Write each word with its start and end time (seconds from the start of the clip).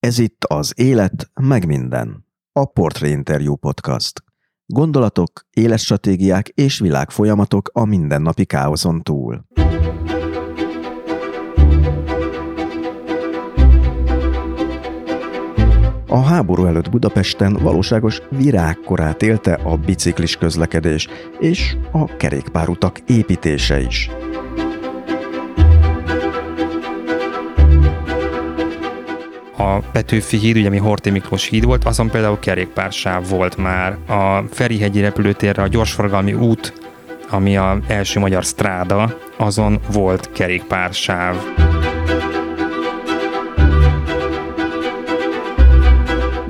Ez 0.00 0.18
itt 0.18 0.44
az 0.44 0.72
Élet, 0.76 1.30
meg 1.40 1.66
minden. 1.66 2.26
A 2.52 2.64
Portré 2.64 3.10
Interview 3.10 3.54
Podcast. 3.54 4.22
Gondolatok, 4.66 5.46
életstratégiák 5.50 6.48
és 6.48 6.78
világfolyamatok 6.78 7.70
a 7.72 7.84
mindennapi 7.84 8.44
káoszon 8.44 9.02
túl. 9.02 9.44
A 16.06 16.20
háború 16.20 16.64
előtt 16.64 16.90
Budapesten 16.90 17.52
valóságos 17.52 18.20
virágkorát 18.30 19.22
élte 19.22 19.52
a 19.52 19.76
biciklis 19.76 20.36
közlekedés 20.36 21.08
és 21.38 21.76
a 21.92 22.16
kerékpárutak 22.16 22.98
építése 23.06 23.80
is. 23.80 24.10
A 29.60 29.82
Petőfi 29.92 30.36
híd, 30.36 30.56
ugye 30.56 30.66
ami 30.66 30.76
Horthy 30.76 31.10
Miklós 31.10 31.48
híd 31.48 31.64
volt, 31.64 31.84
azon 31.84 32.10
például 32.10 32.38
kerékpársáv 32.38 33.28
volt 33.28 33.56
már. 33.56 33.96
A 34.08 34.44
Ferihegyi 34.50 35.00
repülőtérre 35.00 35.62
a 35.62 35.68
gyorsforgalmi 35.68 36.32
út, 36.32 36.72
ami 37.30 37.56
a 37.56 37.78
első 37.86 38.20
magyar 38.20 38.42
stráda, 38.42 39.18
azon 39.36 39.80
volt 39.92 40.32
kerékpársáv. 40.32 41.36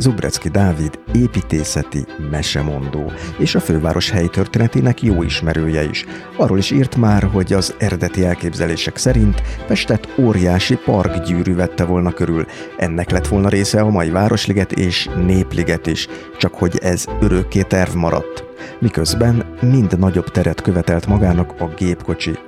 Zubrecki 0.01 0.49
Dávid 0.49 0.99
építészeti 1.15 2.07
mesemondó, 2.31 3.13
és 3.39 3.55
a 3.55 3.61
főváros 3.61 4.11
helytörténetének 4.11 5.03
jó 5.03 5.23
ismerője 5.23 5.89
is. 5.89 6.05
Arról 6.37 6.59
is 6.59 6.71
írt 6.71 6.97
már, 6.97 7.23
hogy 7.23 7.53
az 7.53 7.75
eredeti 7.79 8.25
elképzelések 8.25 8.97
szerint 8.97 9.43
Pestet 9.67 10.09
óriási 10.19 10.77
parkgyűrű 10.77 11.55
vette 11.55 11.85
volna 11.85 12.13
körül. 12.13 12.47
Ennek 12.77 13.11
lett 13.11 13.27
volna 13.27 13.49
része 13.49 13.81
a 13.81 13.91
mai 13.91 14.11
Városliget 14.11 14.73
és 14.73 15.09
Népliget 15.17 15.87
is, 15.87 16.09
csak 16.39 16.55
hogy 16.55 16.79
ez 16.83 17.05
örökké 17.21 17.63
terv 17.63 17.95
maradt. 17.95 18.45
Miközben 18.79 19.57
mind 19.61 19.99
nagyobb 19.99 20.31
teret 20.31 20.63
követelt 20.63 21.07
magának 21.07 21.55
a 21.59 21.69
gépkocsi, 21.77 22.39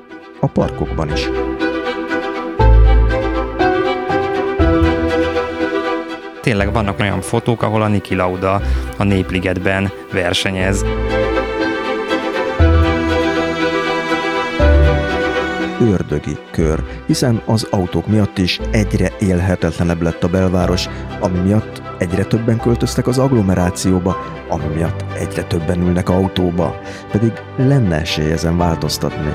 a 0.41 0.47
parkokban 0.47 1.13
is. 1.13 1.29
Tényleg 6.43 6.73
vannak 6.73 7.01
olyan 7.01 7.21
fotók, 7.21 7.63
ahol 7.63 7.83
a 7.83 7.89
Niki 7.89 8.15
Lauda 8.15 8.61
a 8.99 9.05
Népligetben 9.05 9.91
versenyez. 10.13 10.85
ördögi 15.91 16.39
kör, 16.51 16.85
hiszen 17.07 17.43
az 17.47 17.67
autók 17.71 18.07
miatt 18.07 18.39
is 18.39 18.61
egyre 18.71 19.11
élhetetlenebb 19.21 20.03
lett 20.03 20.25
a 20.25 20.29
belváros, 20.29 20.89
ami 21.21 21.39
miatt 21.39 21.83
egyre 21.99 22.25
többen 22.25 22.59
költöztek 22.59 23.07
az 23.07 23.19
agglomerációba, 23.19 24.17
ami 24.49 24.67
miatt 24.75 25.05
egyre 25.19 25.43
többen 25.43 25.81
ülnek 25.81 26.09
autóba, 26.09 26.81
pedig 27.11 27.33
lenne 27.57 28.01
esély 28.01 28.33
ezen 28.33 28.57
változtatni. 28.57 29.33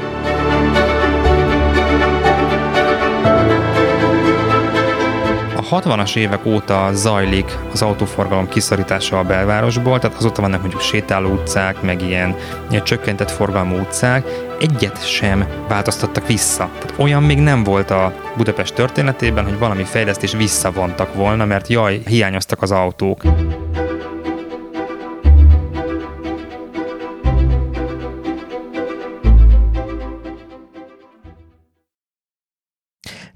60-as 5.71 6.15
évek 6.15 6.45
óta 6.45 6.89
zajlik 6.93 7.57
az 7.71 7.81
autóforgalom 7.81 8.49
kiszorítása 8.49 9.19
a 9.19 9.23
belvárosból, 9.23 9.99
tehát 9.99 10.17
azóta 10.17 10.41
vannak 10.41 10.59
mondjuk 10.59 10.81
sétáló 10.81 11.29
utcák, 11.29 11.81
meg 11.81 12.01
ilyen, 12.01 12.35
ilyen 12.69 12.83
csökkentett 12.83 13.31
forgalmú 13.31 13.75
utcák, 13.79 14.27
egyet 14.59 15.07
sem 15.07 15.47
változtattak 15.67 16.27
vissza. 16.27 16.69
Tehát 16.79 16.99
olyan 16.99 17.23
még 17.23 17.39
nem 17.39 17.63
volt 17.63 17.91
a 17.91 18.13
Budapest 18.37 18.73
történetében, 18.73 19.43
hogy 19.43 19.59
valami 19.59 19.83
fejlesztés 19.83 20.31
visszavontak 20.31 21.13
volna, 21.13 21.45
mert 21.45 21.67
jaj, 21.67 22.01
hiányoztak 22.05 22.61
az 22.61 22.71
autók. 22.71 23.21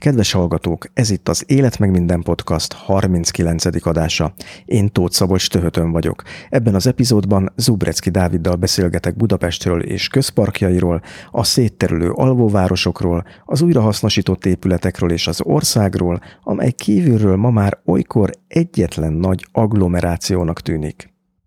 Kedves 0.01 0.31
hallgatók, 0.31 0.85
ez 0.93 1.09
itt 1.09 1.27
az 1.27 1.43
Élet 1.47 1.79
meg 1.79 1.91
minden 1.91 2.21
podcast 2.21 2.73
39. 2.73 3.85
adása. 3.85 4.33
Én 4.65 4.91
Tóth 4.91 5.13
Szabolcs 5.13 5.49
Töhötön 5.49 5.91
vagyok. 5.91 6.23
Ebben 6.49 6.75
az 6.75 6.87
epizódban 6.87 7.51
Zubrecki 7.55 8.09
Dáviddal 8.09 8.55
beszélgetek 8.55 9.15
Budapestről 9.15 9.81
és 9.81 10.07
közparkjairól, 10.07 11.01
a 11.31 11.43
szétterülő 11.43 12.09
alvóvárosokról, 12.09 13.25
az 13.45 13.61
újrahasznosított 13.61 14.45
épületekről 14.45 15.11
és 15.11 15.27
az 15.27 15.41
országról, 15.43 16.21
amely 16.43 16.71
kívülről 16.71 17.35
ma 17.35 17.49
már 17.49 17.77
olykor 17.85 18.31
egyetlen 18.47 19.13
nagy 19.13 19.45
agglomerációnak 19.51 20.61
tűnik. 20.61 21.11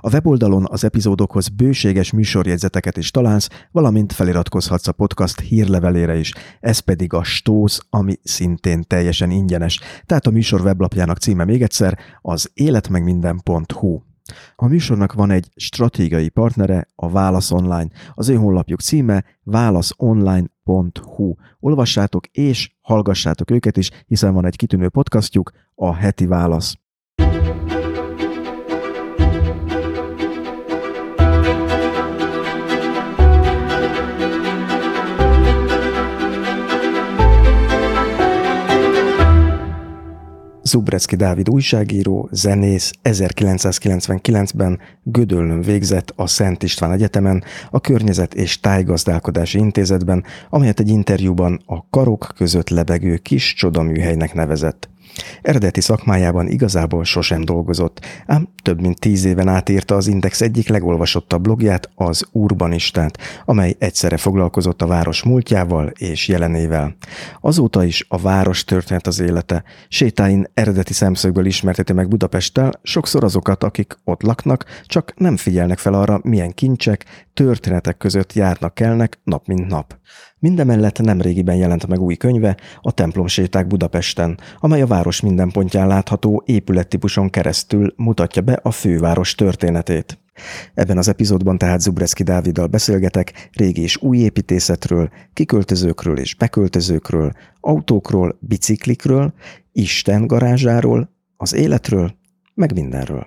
A 0.00 0.10
weboldalon 0.12 0.66
az 0.68 0.84
epizódokhoz 0.84 1.48
bőséges 1.48 2.12
műsorjegyzeteket 2.12 2.96
is 2.96 3.10
találsz, 3.10 3.48
valamint 3.70 4.12
feliratkozhatsz 4.12 4.88
a 4.88 4.92
podcast 4.92 5.40
hírlevelére 5.40 6.18
is, 6.18 6.32
ez 6.60 6.78
pedig 6.78 7.12
a 7.12 7.22
Stósz, 7.22 7.80
ami 7.90 8.14
szintén 8.22 8.84
teljesen 8.86 9.30
ingyenes. 9.30 9.80
Tehát 10.06 10.26
a 10.26 10.30
műsor 10.30 10.60
weblapjának 10.60 11.18
címe 11.18 11.44
még 11.44 11.62
egyszer 11.62 11.98
az 12.20 12.50
életmegminden.hu. 12.54 14.00
A 14.56 14.66
műsornak 14.66 15.12
van 15.12 15.30
egy 15.30 15.50
stratégiai 15.56 16.28
partnere, 16.28 16.88
a 16.94 17.10
Válasz 17.10 17.50
Online. 17.50 17.88
Az 18.14 18.28
ő 18.28 18.34
honlapjuk 18.34 18.80
címe 18.80 19.24
válaszonline.hu. 19.42 21.34
Olvassátok 21.60 22.26
és 22.26 22.72
hallgassátok 22.80 23.50
őket 23.50 23.76
is, 23.76 23.90
hiszen 24.06 24.34
van 24.34 24.46
egy 24.46 24.56
kitűnő 24.56 24.88
podcastjuk, 24.88 25.50
a 25.74 25.94
Heti 25.94 26.26
Válasz. 26.26 26.76
Zubrecki 40.72 41.16
Dávid 41.16 41.48
újságíró, 41.48 42.28
zenész 42.30 42.92
1999-ben 43.02 44.78
Gödöllön 45.02 45.60
végzett 45.60 46.12
a 46.16 46.26
Szent 46.26 46.62
István 46.62 46.92
Egyetemen, 46.92 47.44
a 47.70 47.80
Környezet 47.80 48.34
és 48.34 48.60
Tájgazdálkodási 48.60 49.58
Intézetben, 49.58 50.24
amelyet 50.50 50.80
egy 50.80 50.88
interjúban 50.88 51.62
a 51.66 51.88
karok 51.90 52.32
között 52.36 52.68
lebegő 52.68 53.16
kis 53.16 53.54
csodaműhelynek 53.54 54.34
nevezett. 54.34 54.91
Eredeti 55.42 55.80
szakmájában 55.80 56.48
igazából 56.48 57.04
sosem 57.04 57.44
dolgozott, 57.44 58.00
ám 58.26 58.48
több 58.62 58.80
mint 58.80 58.98
tíz 58.98 59.24
éven 59.24 59.48
át 59.48 59.68
írta 59.68 59.94
az 59.94 60.06
Index 60.06 60.40
egyik 60.40 60.68
legolvasottabb 60.68 61.42
blogját, 61.42 61.90
az 61.94 62.24
Urbanistát, 62.32 63.18
amely 63.44 63.74
egyszerre 63.78 64.16
foglalkozott 64.16 64.82
a 64.82 64.86
város 64.86 65.22
múltjával 65.22 65.92
és 65.98 66.28
jelenével. 66.28 66.96
Azóta 67.40 67.84
is 67.84 68.06
a 68.08 68.18
város 68.18 68.64
történet 68.64 69.06
az 69.06 69.20
élete. 69.20 69.64
Sétáin 69.88 70.46
eredeti 70.54 70.92
szemszögből 70.92 71.46
ismerteti 71.46 71.92
meg 71.92 72.08
Budapesttel, 72.08 72.72
sokszor 72.82 73.24
azokat, 73.24 73.64
akik 73.64 73.98
ott 74.04 74.22
laknak, 74.22 74.64
csak 74.86 75.14
nem 75.16 75.36
figyelnek 75.36 75.78
fel 75.78 75.94
arra, 75.94 76.20
milyen 76.22 76.54
kincsek, 76.54 77.04
történetek 77.34 77.96
között 77.96 78.32
járnak 78.32 78.74
kelnek 78.74 79.20
nap 79.24 79.46
mint 79.46 79.66
nap. 79.66 80.00
Mindemellett 80.38 80.98
nemrégiben 80.98 81.56
jelent 81.56 81.86
meg 81.86 82.00
új 82.00 82.16
könyve, 82.16 82.56
a 82.80 82.92
Templom 82.92 83.26
séták 83.26 83.66
Budapesten, 83.66 84.38
amely 84.58 84.82
a 84.82 84.86
város 84.86 85.01
minden 85.22 85.50
pontján 85.50 85.86
látható 85.86 86.42
épülettípuson 86.46 87.30
keresztül 87.30 87.94
mutatja 87.96 88.42
be 88.42 88.52
a 88.62 88.70
főváros 88.70 89.34
történetét. 89.34 90.18
Ebben 90.74 90.98
az 90.98 91.08
epizódban 91.08 91.58
tehát 91.58 91.80
Zubreszki 91.80 92.22
Dáviddal 92.22 92.66
beszélgetek 92.66 93.48
régi 93.52 93.80
és 93.82 94.02
új 94.02 94.18
építészetről, 94.18 95.10
kiköltözőkről 95.32 96.18
és 96.18 96.34
beköltözőkről, 96.34 97.32
autókról, 97.60 98.38
biciklikről, 98.40 99.32
Isten 99.72 100.26
garázsáról, 100.26 101.10
az 101.36 101.54
életről, 101.54 102.14
meg 102.54 102.74
mindenről. 102.74 103.26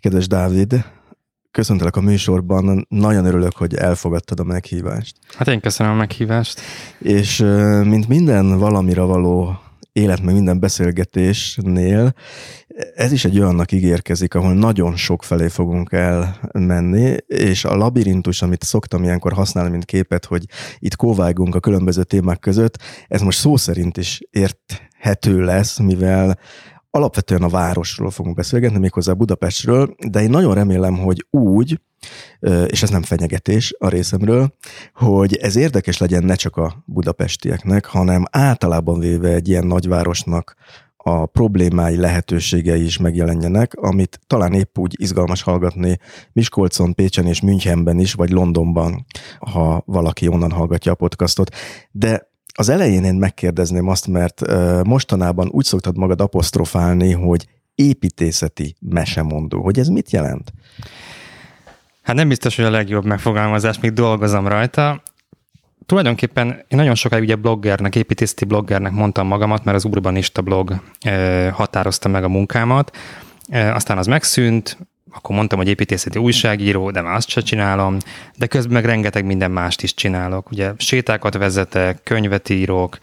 Kedves 0.00 0.26
Dávid, 0.26 0.84
köszöntelek 1.50 1.96
a 1.96 2.00
műsorban, 2.00 2.86
nagyon 2.88 3.24
örülök, 3.24 3.56
hogy 3.56 3.74
elfogadtad 3.74 4.40
a 4.40 4.44
meghívást. 4.44 5.16
Hát 5.34 5.48
én 5.48 5.60
köszönöm 5.60 5.92
a 5.92 5.96
meghívást. 5.96 6.60
És 6.98 7.38
mint 7.84 8.08
minden 8.08 8.58
valamira 8.58 9.06
való 9.06 9.58
élet 9.96 10.22
meg 10.22 10.34
minden 10.34 10.60
beszélgetésnél 10.60 12.14
ez 12.94 13.12
is 13.12 13.24
egy 13.24 13.40
olyannak 13.40 13.72
ígérkezik, 13.72 14.34
ahol 14.34 14.54
nagyon 14.54 14.96
sok 14.96 15.22
felé 15.22 15.48
fogunk 15.48 15.92
elmenni, 15.92 17.16
és 17.26 17.64
a 17.64 17.76
labirintus, 17.76 18.42
amit 18.42 18.62
szoktam 18.62 19.02
ilyenkor 19.02 19.32
használni, 19.32 19.70
mint 19.70 19.84
képet, 19.84 20.24
hogy 20.24 20.44
itt 20.78 20.96
kóvágunk 20.96 21.54
a 21.54 21.60
különböző 21.60 22.04
témák 22.04 22.38
között, 22.38 22.78
ez 23.08 23.20
most 23.20 23.38
szó 23.38 23.56
szerint 23.56 23.96
is 23.96 24.20
érthető 24.30 25.40
lesz, 25.40 25.78
mivel 25.78 26.38
alapvetően 26.90 27.42
a 27.42 27.48
városról 27.48 28.10
fogunk 28.10 28.36
beszélgetni, 28.36 28.78
méghozzá 28.78 29.12
Budapestről, 29.12 29.94
de 30.08 30.22
én 30.22 30.30
nagyon 30.30 30.54
remélem, 30.54 30.98
hogy 30.98 31.26
úgy, 31.30 31.80
és 32.66 32.82
ez 32.82 32.90
nem 32.90 33.02
fenyegetés 33.02 33.74
a 33.78 33.88
részemről, 33.88 34.54
hogy 34.94 35.36
ez 35.36 35.56
érdekes 35.56 35.98
legyen 35.98 36.24
ne 36.24 36.34
csak 36.34 36.56
a 36.56 36.82
budapestieknek, 36.84 37.84
hanem 37.84 38.24
általában 38.30 38.98
véve 38.98 39.28
egy 39.28 39.48
ilyen 39.48 39.66
nagyvárosnak 39.66 40.54
a 40.96 41.26
problémái, 41.26 41.96
lehetőségei 41.96 42.84
is 42.84 42.98
megjelenjenek, 42.98 43.74
amit 43.74 44.20
talán 44.26 44.52
épp 44.52 44.78
úgy 44.78 44.94
izgalmas 45.00 45.42
hallgatni 45.42 45.98
Miskolcon, 46.32 46.94
Pécsen 46.94 47.26
és 47.26 47.40
Münchenben 47.40 47.98
is, 47.98 48.12
vagy 48.12 48.30
Londonban, 48.30 49.06
ha 49.38 49.82
valaki 49.86 50.28
onnan 50.28 50.50
hallgatja 50.50 50.92
a 50.92 50.94
podcastot. 50.94 51.54
De 51.90 52.30
az 52.54 52.68
elején 52.68 53.04
én 53.04 53.14
megkérdezném 53.14 53.88
azt, 53.88 54.06
mert 54.06 54.42
mostanában 54.84 55.48
úgy 55.48 55.64
szoktad 55.64 55.96
magad 55.96 56.20
apostrofálni, 56.20 57.12
hogy 57.12 57.48
építészeti 57.74 58.76
mesemondó. 58.80 59.62
Hogy 59.62 59.78
ez 59.78 59.88
mit 59.88 60.10
jelent? 60.10 60.52
Hát 62.06 62.16
nem 62.16 62.28
biztos, 62.28 62.56
hogy 62.56 62.64
a 62.64 62.70
legjobb 62.70 63.04
megfogalmazás, 63.04 63.80
még 63.80 63.92
dolgozom 63.92 64.48
rajta. 64.48 65.02
Tulajdonképpen 65.86 66.46
én 66.46 66.78
nagyon 66.78 66.94
sokáig 66.94 67.22
ugye 67.22 67.36
bloggernek, 67.36 67.96
építészeti 67.96 68.44
bloggernek 68.44 68.92
mondtam 68.92 69.26
magamat, 69.26 69.64
mert 69.64 69.76
az 69.76 69.84
Urbanista 69.84 70.42
blog 70.42 70.80
határozta 71.52 72.08
meg 72.08 72.24
a 72.24 72.28
munkámat. 72.28 72.96
Aztán 73.50 73.98
az 73.98 74.06
megszűnt, 74.06 74.78
akkor 75.12 75.36
mondtam, 75.36 75.58
hogy 75.58 75.68
építészeti 75.68 76.18
újságíró, 76.18 76.90
de 76.90 77.00
már 77.00 77.14
azt 77.14 77.28
se 77.28 77.40
csinálom, 77.40 77.96
de 78.36 78.46
közben 78.46 78.72
meg 78.72 78.84
rengeteg 78.84 79.24
minden 79.24 79.50
mást 79.50 79.82
is 79.82 79.94
csinálok. 79.94 80.50
Ugye 80.50 80.72
sétákat 80.76 81.36
vezetek, 81.36 82.02
könyvet 82.02 82.48
írok, 82.48 82.98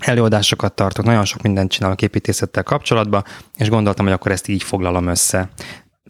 előadásokat 0.00 0.72
tartok, 0.72 1.04
nagyon 1.04 1.24
sok 1.24 1.42
mindent 1.42 1.70
csinálok 1.70 2.02
építészettel 2.02 2.62
kapcsolatban, 2.62 3.24
és 3.56 3.68
gondoltam, 3.68 4.04
hogy 4.04 4.14
akkor 4.14 4.32
ezt 4.32 4.48
így 4.48 4.62
foglalom 4.62 5.06
össze. 5.06 5.48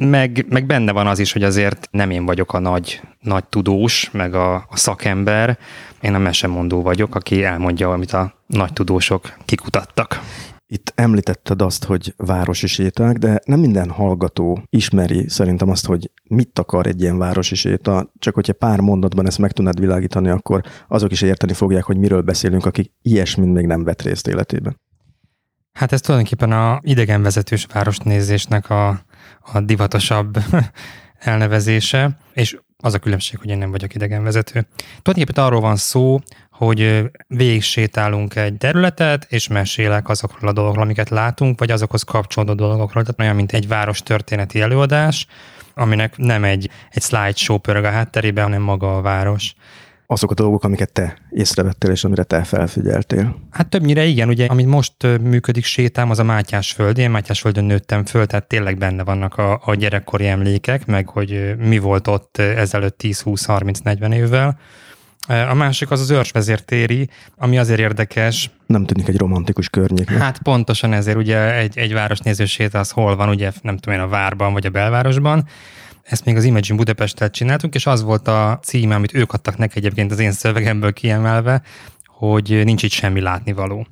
Meg, 0.05 0.47
meg 0.49 0.67
benne 0.67 0.93
van 0.93 1.07
az 1.07 1.19
is, 1.19 1.33
hogy 1.33 1.43
azért 1.43 1.89
nem 1.91 2.11
én 2.11 2.27
vagyok 2.27 2.53
a 2.53 2.59
nagy, 2.59 3.01
nagy 3.21 3.45
tudós, 3.45 4.11
meg 4.13 4.35
a, 4.35 4.55
a 4.55 4.77
szakember, 4.77 5.59
én 6.01 6.15
a 6.15 6.19
mesemondó 6.19 6.83
vagyok, 6.83 7.15
aki 7.15 7.45
elmondja, 7.45 7.93
amit 7.93 8.13
a 8.13 8.35
nagy 8.47 8.73
tudósok 8.73 9.37
kikutattak. 9.45 10.21
Itt 10.67 10.93
említetted 10.95 11.63
azt, 11.63 11.85
hogy 11.85 12.15
városi 12.17 12.67
séták, 12.67 13.17
de 13.17 13.41
nem 13.45 13.61
minden 13.61 13.91
hallgató 13.91 14.63
ismeri 14.71 15.29
szerintem 15.29 15.71
azt, 15.71 15.87
hogy 15.87 16.11
mit 16.25 16.59
akar 16.59 16.87
egy 16.87 17.01
ilyen 17.01 17.19
városi 17.19 17.55
séta. 17.55 18.13
Csak 18.19 18.35
hogyha 18.35 18.53
pár 18.53 18.81
mondatban 18.81 19.27
ezt 19.27 19.39
meg 19.39 19.53
tudnád 19.53 19.81
világítani, 19.81 20.29
akkor 20.29 20.63
azok 20.89 21.13
is 21.13 21.23
érteni 21.23 21.53
fogják, 21.53 21.85
hogy 21.85 21.97
miről 21.97 22.23
beszélünk, 22.23 22.67
akik 22.67 22.93
ilyesmint 23.03 23.53
még 23.53 23.67
nem 23.67 23.85
vett 23.85 24.03
részt 24.03 24.29
életében. 24.29 24.77
Hát 25.73 25.93
ez 25.93 26.01
tulajdonképpen 26.01 26.53
a 26.53 26.81
idegenvezetős 26.83 27.67
városnézésnek 27.73 28.71
a, 28.71 29.01
a 29.53 29.61
divatosabb 29.61 30.39
elnevezése, 31.19 32.11
és 32.33 32.57
az 32.83 32.95
a 32.95 32.99
különbség, 32.99 33.39
hogy 33.39 33.49
én 33.49 33.59
nem 33.59 33.71
vagyok 33.71 33.95
idegenvezető. 33.95 34.67
Tulajdonképpen 35.03 35.45
arról 35.45 35.61
van 35.61 35.77
szó, 35.77 36.21
hogy 36.51 37.11
végig 37.27 37.63
sétálunk 37.63 38.37
egy 38.37 38.57
területet, 38.57 39.27
és 39.29 39.49
mesélek 39.49 40.09
azokról 40.09 40.51
a 40.51 40.53
dolgokról, 40.53 40.85
amiket 40.85 41.09
látunk, 41.09 41.59
vagy 41.59 41.71
azokhoz 41.71 42.03
kapcsolódó 42.03 42.55
dolgokról. 42.55 43.03
Tehát 43.03 43.21
olyan, 43.21 43.35
mint 43.35 43.53
egy 43.53 43.69
város 43.69 44.03
történeti 44.03 44.61
előadás, 44.61 45.27
aminek 45.75 46.17
nem 46.17 46.45
egy, 46.45 46.71
egy 46.91 47.03
slideshow 47.03 47.59
pörög 47.59 47.85
a 47.85 47.91
hátterében, 47.91 48.45
hanem 48.45 48.63
maga 48.63 48.97
a 48.97 49.01
város 49.01 49.55
azok 50.13 50.31
a 50.31 50.35
dolgok, 50.35 50.65
amiket 50.65 50.93
te 50.93 51.17
észrevettél, 51.31 51.91
és 51.91 52.05
amire 52.05 52.23
te 52.23 52.43
felfigyeltél. 52.43 53.37
Hát 53.51 53.69
többnyire 53.69 54.05
igen, 54.05 54.29
ugye, 54.29 54.47
amit 54.47 54.67
most 54.67 54.95
működik 55.21 55.65
sétám, 55.65 56.11
az 56.11 56.19
a 56.19 56.23
Mátyás 56.23 56.73
föld. 56.73 56.99
Én 56.99 57.11
Mátyás 57.11 57.41
földön 57.41 57.65
nőttem 57.65 58.05
föl, 58.05 58.27
tehát 58.27 58.47
tényleg 58.47 58.79
benne 58.79 59.05
vannak 59.05 59.35
a, 59.37 59.61
a 59.65 59.75
gyerekkori 59.75 60.27
emlékek, 60.27 60.87
meg 60.87 61.09
hogy 61.09 61.55
mi 61.59 61.79
volt 61.79 62.07
ott 62.07 62.39
ezelőtt 62.39 62.99
10, 62.99 63.21
20, 63.21 63.45
30, 63.45 63.79
40 63.79 64.13
évvel. 64.13 64.59
A 65.29 65.55
másik 65.55 65.91
az 65.91 66.01
az 66.01 66.11
őrsvezértéri, 66.11 67.09
ami 67.37 67.59
azért 67.59 67.81
érdekes. 67.81 68.51
Nem 68.67 68.85
tűnik 68.85 69.09
egy 69.09 69.19
romantikus 69.19 69.69
környék. 69.69 70.11
Hát 70.11 70.39
pontosan 70.43 70.93
ezért 70.93 71.17
ugye 71.17 71.55
egy, 71.55 71.79
egy 71.79 71.93
városnéző 71.93 72.45
séta 72.45 72.79
az 72.79 72.91
hol 72.91 73.17
van, 73.17 73.29
ugye 73.29 73.51
nem 73.63 73.77
tudom 73.77 73.99
én 73.99 74.05
a 74.05 74.09
várban 74.09 74.53
vagy 74.53 74.67
a 74.67 74.71
belvárosban, 74.71 75.49
ezt 76.03 76.25
még 76.25 76.37
az 76.37 76.45
Imagine 76.45 76.77
Budapestet 76.77 77.33
csináltunk, 77.33 77.75
és 77.75 77.87
az 77.87 78.03
volt 78.03 78.29
a 78.29 78.59
címe, 78.63 78.95
amit 78.95 79.15
ők 79.15 79.33
adtak 79.33 79.57
neki 79.57 79.79
egyébként 79.79 80.11
az 80.13 80.19
én 80.19 80.33
szövegemből 80.33 80.93
kiemelve, 80.93 81.63
hogy 82.07 82.61
nincs 82.65 82.83
itt 82.83 82.91
semmi 82.91 83.21
látnivaló. 83.21 83.87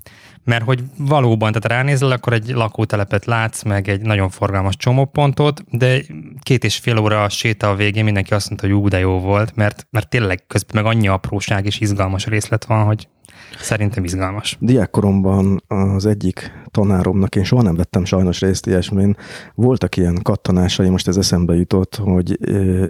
Mert 0.45 0.65
hogy 0.65 0.83
valóban, 0.99 1.53
tehát 1.53 1.79
ránézel, 1.79 2.11
akkor 2.11 2.33
egy 2.33 2.49
lakótelepet 2.49 3.25
látsz, 3.25 3.63
meg 3.63 3.89
egy 3.89 4.01
nagyon 4.01 4.31
forgalmas 4.31 4.77
csomópontot, 4.77 5.65
de 5.71 6.01
két 6.41 6.65
és 6.65 6.77
fél 6.77 6.99
óra 6.99 7.23
a 7.23 7.29
séta 7.29 7.71
a 7.71 7.75
végén 7.75 8.05
mindenki 8.05 8.35
azt 8.35 8.49
mondta, 8.49 8.67
hogy 8.67 8.77
ú, 8.77 8.89
de 8.89 8.99
jó 8.99 9.19
volt, 9.19 9.57
mert, 9.57 9.87
mert 9.91 10.09
tényleg 10.09 10.47
közben 10.47 10.83
meg 10.83 10.93
annyi 10.93 11.09
apróság 11.09 11.67
és 11.67 11.81
izgalmas 11.81 12.27
részlet 12.27 12.65
van, 12.65 12.85
hogy 12.85 13.09
Szerintem 13.61 14.05
izgalmas. 14.05 14.57
Diákkoromban 14.61 15.63
az 15.67 16.07
egyik 16.07 16.53
tanáromnak, 16.71 17.37
én 17.37 17.45
soha 17.45 17.63
nem 17.63 17.77
vettem 17.77 18.05
sajnos 18.05 18.41
részt 18.41 18.67
ilyesmén, 18.67 19.17
voltak 19.55 19.97
ilyen 19.97 20.19
kattanásai, 20.23 20.89
most 20.89 21.09
ez 21.09 21.17
eszembe 21.17 21.55
jutott, 21.55 21.97
hogy 21.97 22.39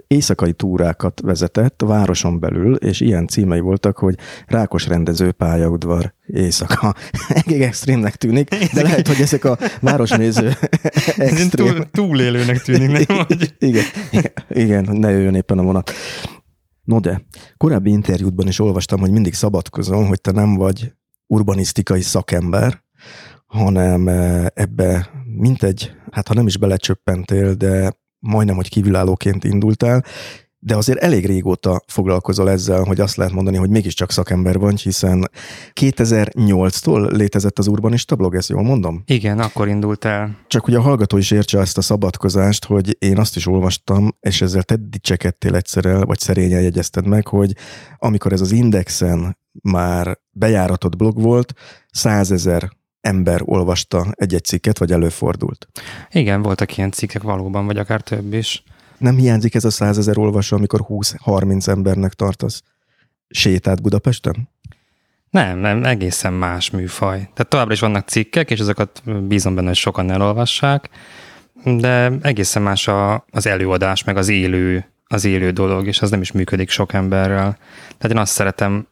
éjszakai 0.07 0.53
túrákat 0.53 1.21
vezetett 1.21 1.83
városon 1.85 2.39
belül, 2.39 2.75
és 2.75 2.99
ilyen 2.99 3.27
címei 3.27 3.59
voltak, 3.59 3.97
hogy 3.97 4.15
Rákos 4.47 4.87
rendező 4.87 5.31
pályaudvar 5.31 6.13
éjszaka. 6.27 6.95
Egég 7.45 7.61
extrémnek 7.61 8.15
tűnik, 8.15 8.49
de 8.73 8.81
lehet, 8.81 9.07
hogy 9.07 9.21
ezek 9.21 9.45
a 9.45 9.57
városnéző 9.81 10.47
extrém. 11.17 11.49
Túl, 11.49 11.85
túlélőnek 11.91 12.61
tűnik, 12.61 13.07
nem? 13.07 13.25
igen, 13.59 13.83
igen, 14.09 14.31
igen, 14.49 14.97
ne 14.97 15.09
jöjjön 15.09 15.35
éppen 15.35 15.57
a 15.57 15.63
vonat. 15.63 15.91
No 16.89 16.99
de, 16.99 17.21
korábbi 17.57 17.91
interjútban 17.91 18.47
is 18.47 18.59
olvastam, 18.59 18.99
hogy 18.99 19.11
mindig 19.11 19.33
szabadkozom, 19.33 20.07
hogy 20.07 20.21
te 20.21 20.31
nem 20.31 20.55
vagy 20.55 20.93
urbanisztikai 21.27 22.01
szakember, 22.01 22.83
hanem 23.45 24.07
eh, 24.07 24.45
ebbe 24.53 25.09
mintegy, 25.25 25.91
hát 26.11 26.27
ha 26.27 26.33
nem 26.33 26.47
is 26.47 26.57
belecsöppentél, 26.57 27.53
de 27.53 27.93
majdnem, 28.19 28.55
hogy 28.55 28.69
kívülállóként 28.69 29.43
indultál, 29.43 30.03
de 30.59 30.75
azért 30.75 30.99
elég 30.99 31.25
régóta 31.25 31.83
foglalkozol 31.87 32.49
ezzel, 32.49 32.83
hogy 32.83 32.99
azt 32.99 33.15
lehet 33.15 33.33
mondani, 33.33 33.57
hogy 33.57 33.69
mégiscsak 33.69 34.11
szakember 34.11 34.57
vagy, 34.57 34.81
hiszen 34.81 35.29
2008-tól 35.81 37.11
létezett 37.11 37.59
az 37.59 37.67
urbanista 37.67 38.15
blog, 38.15 38.35
ezt 38.35 38.49
jól 38.49 38.63
mondom? 38.63 39.03
Igen, 39.05 39.39
akkor 39.39 39.67
indult 39.67 40.05
el. 40.05 40.37
Csak 40.47 40.65
hogy 40.65 40.75
a 40.75 40.81
hallgató 40.81 41.17
is 41.17 41.31
értse 41.31 41.59
ezt 41.59 41.77
a 41.77 41.81
szabadkozást, 41.81 42.65
hogy 42.65 42.95
én 42.99 43.17
azt 43.17 43.35
is 43.35 43.47
olvastam, 43.47 44.15
és 44.19 44.41
ezzel 44.41 44.63
te 44.63 44.75
dicsekedtél 44.75 45.55
egyszerre, 45.55 46.05
vagy 46.05 46.19
szerényen 46.19 46.61
jegyezted 46.61 47.07
meg, 47.07 47.27
hogy 47.27 47.53
amikor 47.97 48.33
ez 48.33 48.41
az 48.41 48.51
Indexen 48.51 49.37
már 49.61 50.17
bejáratott 50.31 50.95
blog 50.95 51.21
volt, 51.21 51.53
százezer 51.91 52.69
ember 53.01 53.41
olvasta 53.43 54.05
egy-egy 54.11 54.43
cikket, 54.43 54.77
vagy 54.77 54.91
előfordult. 54.91 55.67
Igen, 56.11 56.41
voltak 56.41 56.77
ilyen 56.77 56.91
cikkek 56.91 57.21
valóban, 57.21 57.65
vagy 57.65 57.77
akár 57.77 58.01
több 58.01 58.33
is. 58.33 58.63
Nem 58.99 59.15
hiányzik 59.15 59.55
ez 59.55 59.65
a 59.65 59.69
százezer 59.69 60.17
olvasó, 60.17 60.57
amikor 60.57 60.85
20-30 60.89 61.67
embernek 61.67 62.13
tartasz 62.13 62.63
sétát 63.29 63.81
Budapesten? 63.81 64.49
Nem, 65.29 65.57
nem, 65.57 65.83
egészen 65.83 66.33
más 66.33 66.69
műfaj. 66.69 67.17
Tehát 67.17 67.47
továbbra 67.47 67.73
is 67.73 67.79
vannak 67.79 68.07
cikkek, 68.07 68.51
és 68.51 68.59
azokat 68.59 69.01
bízom 69.27 69.55
benne, 69.55 69.67
hogy 69.67 69.75
sokan 69.75 70.11
elolvassák, 70.11 70.89
de 71.63 72.11
egészen 72.21 72.61
más 72.61 72.87
a, 72.87 73.25
az 73.31 73.47
előadás, 73.47 74.03
meg 74.03 74.17
az 74.17 74.27
élő, 74.27 74.85
az 75.07 75.25
élő 75.25 75.51
dolog, 75.51 75.87
és 75.87 76.01
az 76.01 76.09
nem 76.09 76.21
is 76.21 76.31
működik 76.31 76.69
sok 76.69 76.93
emberrel. 76.93 77.57
Tehát 77.97 78.15
én 78.15 78.17
azt 78.17 78.31
szeretem, 78.31 78.87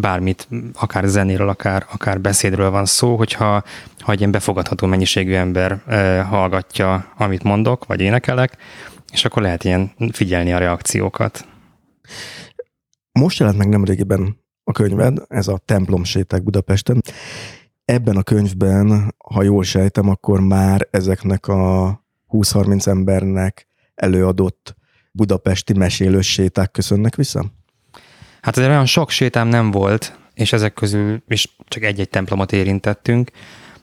bármit, 0.00 0.48
akár 0.74 1.04
zenéről, 1.04 1.48
akár, 1.48 1.86
akár 1.92 2.20
beszédről 2.20 2.70
van 2.70 2.84
szó, 2.84 3.16
hogyha 3.16 3.62
ha 3.98 4.12
egy 4.12 4.18
ilyen 4.18 4.30
befogadható 4.30 4.86
mennyiségű 4.86 5.34
ember 5.34 5.82
e, 5.86 6.22
hallgatja, 6.22 7.12
amit 7.16 7.42
mondok, 7.42 7.86
vagy 7.86 8.00
énekelek, 8.00 8.56
és 9.12 9.24
akkor 9.24 9.42
lehet 9.42 9.64
ilyen 9.64 9.92
figyelni 10.12 10.52
a 10.52 10.58
reakciókat. 10.58 11.46
Most 13.12 13.38
jelent 13.38 13.58
meg 13.58 13.68
nemrégiben 13.68 14.40
a 14.64 14.72
könyved, 14.72 15.18
ez 15.28 15.48
a 15.48 15.58
templom 15.64 16.04
séták 16.04 16.42
Budapesten. 16.42 17.02
Ebben 17.84 18.16
a 18.16 18.22
könyvben, 18.22 19.14
ha 19.18 19.42
jól 19.42 19.64
sejtem, 19.64 20.08
akkor 20.08 20.40
már 20.40 20.88
ezeknek 20.90 21.46
a 21.46 22.00
20-30 22.30 22.86
embernek 22.86 23.66
előadott 23.94 24.76
budapesti 25.12 25.72
mesélős 25.72 26.32
séták 26.32 26.70
köszönnek 26.70 27.14
vissza? 27.14 27.44
Hát 28.42 28.56
azért 28.56 28.70
olyan 28.70 28.86
sok 28.86 29.10
sétám 29.10 29.48
nem 29.48 29.70
volt, 29.70 30.18
és 30.34 30.52
ezek 30.52 30.72
közül 30.72 31.22
is 31.28 31.56
csak 31.68 31.82
egy-egy 31.82 32.08
templomot 32.08 32.52
érintettünk. 32.52 33.30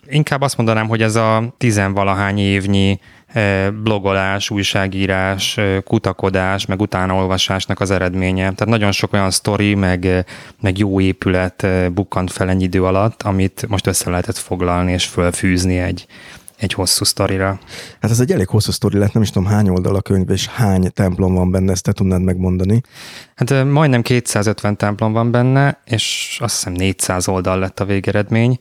inkább 0.08 0.42
azt 0.42 0.58
mondanám, 0.58 0.88
hogy 0.88 1.02
ez 1.02 1.16
a 1.16 1.54
tizenvalahány 1.58 2.38
évnyi 2.38 3.00
blogolás, 3.84 4.50
újságírás, 4.50 5.60
kutakodás, 5.84 6.66
meg 6.66 6.82
utánaolvasásnak 6.82 7.80
az 7.80 7.92
eredménye. 7.92 8.42
Tehát 8.42 8.66
nagyon 8.66 8.92
sok 8.92 9.14
olyan 9.14 9.32
sztori, 9.32 9.76
meg, 9.76 10.26
meg 10.62 10.78
jó 10.78 11.00
épület 11.00 11.68
bukkant 11.94 12.32
fel 12.32 12.50
ennyi 12.50 12.64
idő 12.64 12.84
alatt, 12.84 13.24
amit 13.24 13.66
most 13.68 13.88
össze 13.88 14.10
lehetett 14.10 14.38
foglalni 14.38 14.92
és 14.92 15.06
fölfűzni 15.06 15.78
egy, 15.78 16.06
egy 16.58 16.74
hosszú 16.74 17.04
sztorira. 17.04 17.60
Hát 18.02 18.12
ez 18.12 18.20
egy 18.20 18.32
elég 18.32 18.48
hosszú 18.48 18.72
sztori 18.72 18.98
lett, 18.98 19.14
nem 19.14 19.24
is 19.24 19.30
tudom 19.30 19.48
hány 19.48 19.70
oldal 19.70 19.96
a 19.96 20.02
könyv, 20.02 20.30
és 20.30 20.48
hány 20.48 20.92
templom 20.94 21.34
van 21.34 21.52
benne, 21.52 21.72
ezt 21.72 21.84
te 21.84 21.92
tudnád 21.92 22.22
megmondani? 22.22 22.82
Hát 23.36 23.64
majdnem 23.64 24.02
250 24.02 24.78
templom 24.78 25.12
van 25.12 25.32
benne, 25.32 25.82
és 25.86 26.38
azt 26.42 26.56
hiszem 26.56 26.74
400 26.74 27.28
oldal 27.28 27.60
lett 27.60 27.80
a 27.80 27.86
végeredmény, 27.86 28.60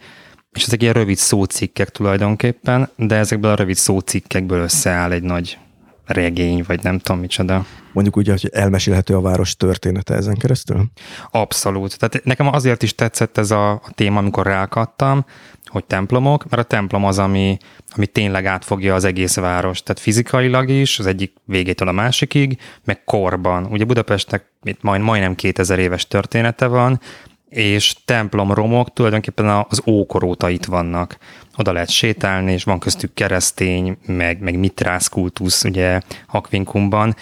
és 0.52 0.64
ezek 0.64 0.82
ilyen 0.82 0.94
rövid 0.94 1.16
szócikkek 1.16 1.88
tulajdonképpen, 1.88 2.90
de 2.96 3.14
ezekből 3.14 3.50
a 3.50 3.54
rövid 3.54 3.76
szócikkekből 3.76 4.60
összeáll 4.60 5.12
egy 5.12 5.22
nagy 5.22 5.58
regény, 6.06 6.64
vagy 6.66 6.82
nem 6.82 6.98
tudom 6.98 7.20
micsoda. 7.20 7.66
Mondjuk 7.92 8.16
úgy, 8.16 8.28
hogy 8.28 8.50
elmesélhető 8.52 9.14
a 9.14 9.20
város 9.20 9.56
története 9.56 10.14
ezen 10.14 10.34
keresztül? 10.34 10.84
Abszolút. 11.30 11.98
Tehát 11.98 12.24
nekem 12.24 12.46
azért 12.46 12.82
is 12.82 12.94
tetszett 12.94 13.38
ez 13.38 13.50
a, 13.50 13.70
a 13.70 13.90
téma, 13.94 14.18
amikor 14.18 14.46
rákattam, 14.46 15.24
hogy 15.64 15.84
templomok, 15.84 16.48
mert 16.48 16.62
a 16.62 16.66
templom 16.66 17.04
az, 17.04 17.18
ami, 17.18 17.56
ami 17.88 18.06
tényleg 18.06 18.46
átfogja 18.46 18.94
az 18.94 19.04
egész 19.04 19.36
város, 19.36 19.82
tehát 19.82 20.00
fizikailag 20.00 20.68
is, 20.68 20.98
az 20.98 21.06
egyik 21.06 21.32
végétől 21.44 21.88
a 21.88 21.92
másikig, 21.92 22.58
meg 22.84 23.04
korban. 23.04 23.64
Ugye 23.64 23.84
Budapestnek 23.84 24.44
itt 24.62 24.82
majd, 24.82 25.00
majdnem 25.00 25.34
2000 25.34 25.78
éves 25.78 26.06
története 26.06 26.66
van, 26.66 27.00
és 27.48 27.94
templom 28.04 28.52
romok 28.52 28.92
tulajdonképpen 28.92 29.64
az 29.68 29.82
ókor 29.86 30.24
óta 30.24 30.48
itt 30.48 30.64
vannak. 30.64 31.18
Oda 31.56 31.72
lehet 31.72 31.90
sétálni, 31.90 32.52
és 32.52 32.64
van 32.64 32.78
köztük 32.78 33.14
keresztény, 33.14 33.98
meg, 34.06 34.40
meg 34.40 34.58
mitrász 34.58 35.08
kultusz, 35.08 35.64
ugye 35.64 36.00
Akvinkumban, 36.26 37.14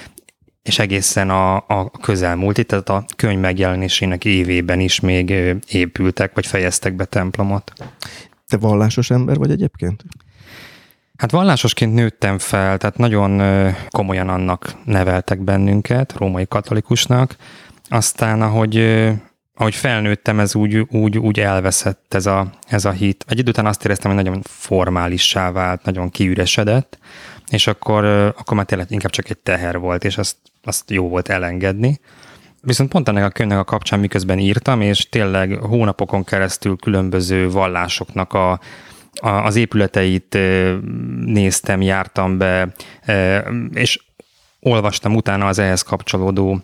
és 0.63 0.79
egészen 0.79 1.31
a, 1.31 1.55
a 1.57 1.91
közelmúlt, 2.01 2.67
tehát 2.67 2.89
a 2.89 3.05
könyv 3.17 3.41
megjelenésének 3.41 4.25
évében 4.25 4.81
is 4.81 5.01
még 5.01 5.35
épültek, 5.69 6.35
vagy 6.35 6.47
fejeztek 6.47 6.95
be 6.95 7.05
templomot. 7.05 7.73
Te 8.49 8.57
vallásos 8.57 9.11
ember 9.11 9.37
vagy 9.37 9.51
egyébként? 9.51 10.05
Hát 11.17 11.31
vallásosként 11.31 11.95
nőttem 11.95 12.39
fel, 12.39 12.79
tehát 12.79 12.97
nagyon 12.97 13.43
komolyan 13.91 14.29
annak 14.29 14.75
neveltek 14.85 15.41
bennünket, 15.41 16.13
római 16.13 16.47
katolikusnak. 16.47 17.37
Aztán, 17.89 18.43
ahogy 18.43 18.77
ahogy 19.59 19.75
felnőttem, 19.75 20.41
ez 20.41 20.55
úgy, 20.55 20.79
úgy, 20.91 21.19
úgy 21.19 21.41
elveszett 21.41 22.15
ez 22.15 22.27
a, 22.27 22.51
ez 22.69 22.85
a 22.85 22.91
hit. 22.91 23.25
Egy 23.29 23.39
idő 23.39 23.51
után 23.51 23.67
azt 23.67 23.85
éreztem, 23.85 24.15
hogy 24.15 24.25
nagyon 24.25 24.43
formálissá 24.45 25.51
vált, 25.53 25.85
nagyon 25.85 26.11
kiüresedett, 26.11 26.99
és 27.49 27.67
akkor, 27.67 28.05
akkor 28.37 28.57
már 28.57 28.67
tényleg 28.67 28.91
inkább 28.91 29.11
csak 29.11 29.31
egy 29.31 29.39
teher 29.39 29.79
volt, 29.79 30.05
és 30.05 30.19
azt, 30.19 30.37
azt 30.63 30.91
jó 30.91 31.09
volt 31.09 31.29
elengedni. 31.29 32.01
Viszont 32.61 32.91
pont 32.91 33.09
ennek 33.09 33.25
a 33.25 33.31
könyvnek 33.31 33.59
a 33.59 33.65
kapcsán 33.65 34.01
miközben 34.01 34.39
írtam, 34.39 34.81
és 34.81 35.09
tényleg 35.09 35.53
hónapokon 35.53 36.25
keresztül 36.25 36.77
különböző 36.77 37.51
vallásoknak 37.51 38.33
a, 38.33 38.51
a, 39.15 39.29
az 39.29 39.57
épületeit 39.57 40.39
néztem, 41.25 41.83
jártam 41.83 42.39
be, 42.39 42.73
és 43.73 44.01
olvastam 44.61 45.15
utána 45.15 45.47
az 45.47 45.59
ehhez 45.59 45.83
kapcsolódó 45.83 46.61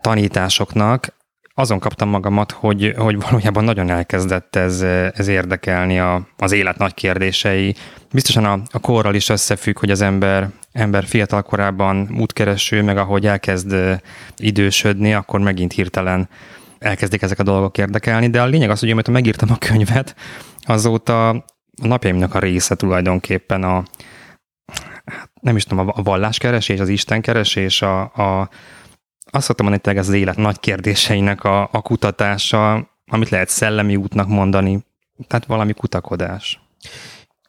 tanításoknak, 0.00 1.14
azon 1.58 1.78
kaptam 1.78 2.08
magamat, 2.08 2.52
hogy, 2.52 2.94
hogy 2.96 3.20
valójában 3.20 3.64
nagyon 3.64 3.90
elkezdett 3.90 4.56
ez, 4.56 4.80
ez 5.14 5.28
érdekelni 5.28 5.98
a, 5.98 6.28
az 6.36 6.52
élet 6.52 6.78
nagy 6.78 6.94
kérdései. 6.94 7.74
Biztosan 8.12 8.44
a, 8.44 8.60
a 8.70 8.78
korral 8.78 9.14
is 9.14 9.28
összefügg, 9.28 9.78
hogy 9.78 9.90
az 9.90 10.00
ember, 10.00 10.50
ember 10.72 11.04
fiatal 11.04 11.42
korában 11.42 12.08
útkereső, 12.18 12.82
meg 12.82 12.96
ahogy 12.96 13.26
elkezd 13.26 13.76
idősödni, 14.36 15.14
akkor 15.14 15.40
megint 15.40 15.72
hirtelen 15.72 16.28
elkezdik 16.78 17.22
ezek 17.22 17.38
a 17.38 17.42
dolgok 17.42 17.78
érdekelni, 17.78 18.30
de 18.30 18.42
a 18.42 18.46
lényeg 18.46 18.70
az, 18.70 18.80
hogy 18.80 18.90
amikor 18.90 19.14
megírtam 19.14 19.50
a 19.50 19.58
könyvet, 19.58 20.14
azóta 20.62 21.28
a 21.28 21.44
napjaimnak 21.82 22.34
a 22.34 22.38
része 22.38 22.74
tulajdonképpen 22.74 23.62
a, 23.62 23.82
hát 25.04 25.30
nem 25.40 25.56
is 25.56 25.64
tudom, 25.64 25.88
a 25.94 26.02
valláskeresés, 26.02 26.80
az 26.80 26.88
istenkeresés, 26.88 27.82
a, 27.82 28.00
a, 28.00 28.48
azt 29.30 29.46
szoktam 29.46 29.66
mondani, 29.66 29.88
hogy 29.88 29.96
ez 29.96 30.08
az 30.08 30.14
élet 30.14 30.36
nagy 30.36 30.60
kérdéseinek 30.60 31.44
a, 31.44 31.68
a 31.72 31.82
kutatása, 31.82 32.90
amit 33.06 33.28
lehet 33.28 33.48
szellemi 33.48 33.96
útnak 33.96 34.28
mondani, 34.28 34.84
tehát 35.26 35.46
valami 35.46 35.72
kutakodás. 35.72 36.60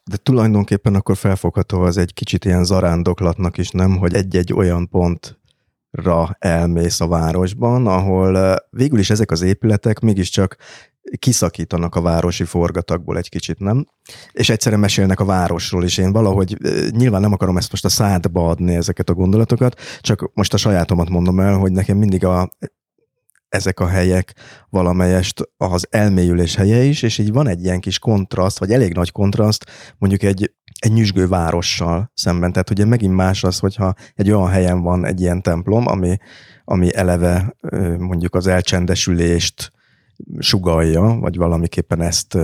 De 0.04 0.16
tulajdonképpen 0.16 0.94
akkor 0.94 1.16
felfogható 1.16 1.80
az 1.80 1.96
egy 1.96 2.14
kicsit 2.14 2.44
ilyen 2.44 2.64
zarándoklatnak 2.64 3.58
is, 3.58 3.70
nem? 3.70 3.96
Hogy 3.96 4.14
egy-egy 4.14 4.52
olyan 4.52 4.88
pontra 4.88 6.36
elmész 6.38 7.00
a 7.00 7.08
városban, 7.08 7.86
ahol 7.86 8.56
végül 8.70 8.98
is 8.98 9.10
ezek 9.10 9.30
az 9.30 9.42
épületek 9.42 10.00
mégiscsak 10.00 10.56
kiszakítanak 11.18 11.94
a 11.94 12.00
városi 12.00 12.44
forgatagból 12.44 13.16
egy 13.16 13.28
kicsit, 13.28 13.58
nem? 13.58 13.86
És 14.32 14.50
egyszerűen 14.50 14.80
mesélnek 14.80 15.20
a 15.20 15.24
városról 15.24 15.84
is. 15.84 15.98
Én 15.98 16.12
valahogy 16.12 16.56
nyilván 16.90 17.20
nem 17.20 17.32
akarom 17.32 17.56
ezt 17.56 17.70
most 17.70 17.84
a 17.84 17.88
szádba 17.88 18.48
adni 18.48 18.74
ezeket 18.74 19.08
a 19.08 19.14
gondolatokat, 19.14 19.80
csak 20.00 20.30
most 20.34 20.54
a 20.54 20.56
sajátomat 20.56 21.08
mondom 21.08 21.40
el, 21.40 21.56
hogy 21.56 21.72
nekem 21.72 21.96
mindig 21.96 22.24
a, 22.24 22.50
ezek 23.48 23.80
a 23.80 23.86
helyek 23.86 24.34
valamelyest 24.70 25.42
az 25.56 25.86
elmélyülés 25.90 26.54
helye 26.54 26.82
is, 26.82 27.02
és 27.02 27.18
így 27.18 27.32
van 27.32 27.48
egy 27.48 27.64
ilyen 27.64 27.80
kis 27.80 27.98
kontraszt, 27.98 28.58
vagy 28.58 28.72
elég 28.72 28.94
nagy 28.94 29.12
kontraszt, 29.12 29.64
mondjuk 29.98 30.22
egy, 30.22 30.52
egy 30.78 30.92
nyüzsgő 30.92 31.28
várossal 31.28 32.10
szemben. 32.14 32.52
Tehát 32.52 32.70
ugye 32.70 32.84
megint 32.84 33.14
más 33.14 33.44
az, 33.44 33.58
hogyha 33.58 33.94
egy 34.14 34.30
olyan 34.30 34.48
helyen 34.48 34.82
van 34.82 35.06
egy 35.06 35.20
ilyen 35.20 35.42
templom, 35.42 35.86
ami, 35.86 36.16
ami 36.64 36.94
eleve 36.94 37.56
mondjuk 37.98 38.34
az 38.34 38.46
elcsendesülést, 38.46 39.72
sugalja, 40.38 41.02
vagy 41.20 41.36
valamiképpen 41.36 42.00
ezt 42.00 42.38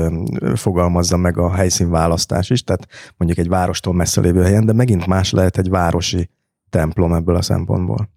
fogalmazza 0.55 1.17
meg 1.17 1.39
a 1.39 1.55
helyszínválasztás 1.55 2.51
is, 2.51 2.63
tehát 2.63 2.87
mondjuk 3.17 3.39
egy 3.39 3.49
várostól 3.49 3.95
messze 3.95 4.21
lévő 4.21 4.43
helyen, 4.43 4.67
de 4.67 4.73
megint 4.73 5.07
más 5.07 5.31
lehet 5.31 5.59
egy 5.59 5.69
városi 5.69 6.31
templom 6.71 7.13
ebből 7.13 7.37
a 7.37 7.43
szempontból. 7.43 8.09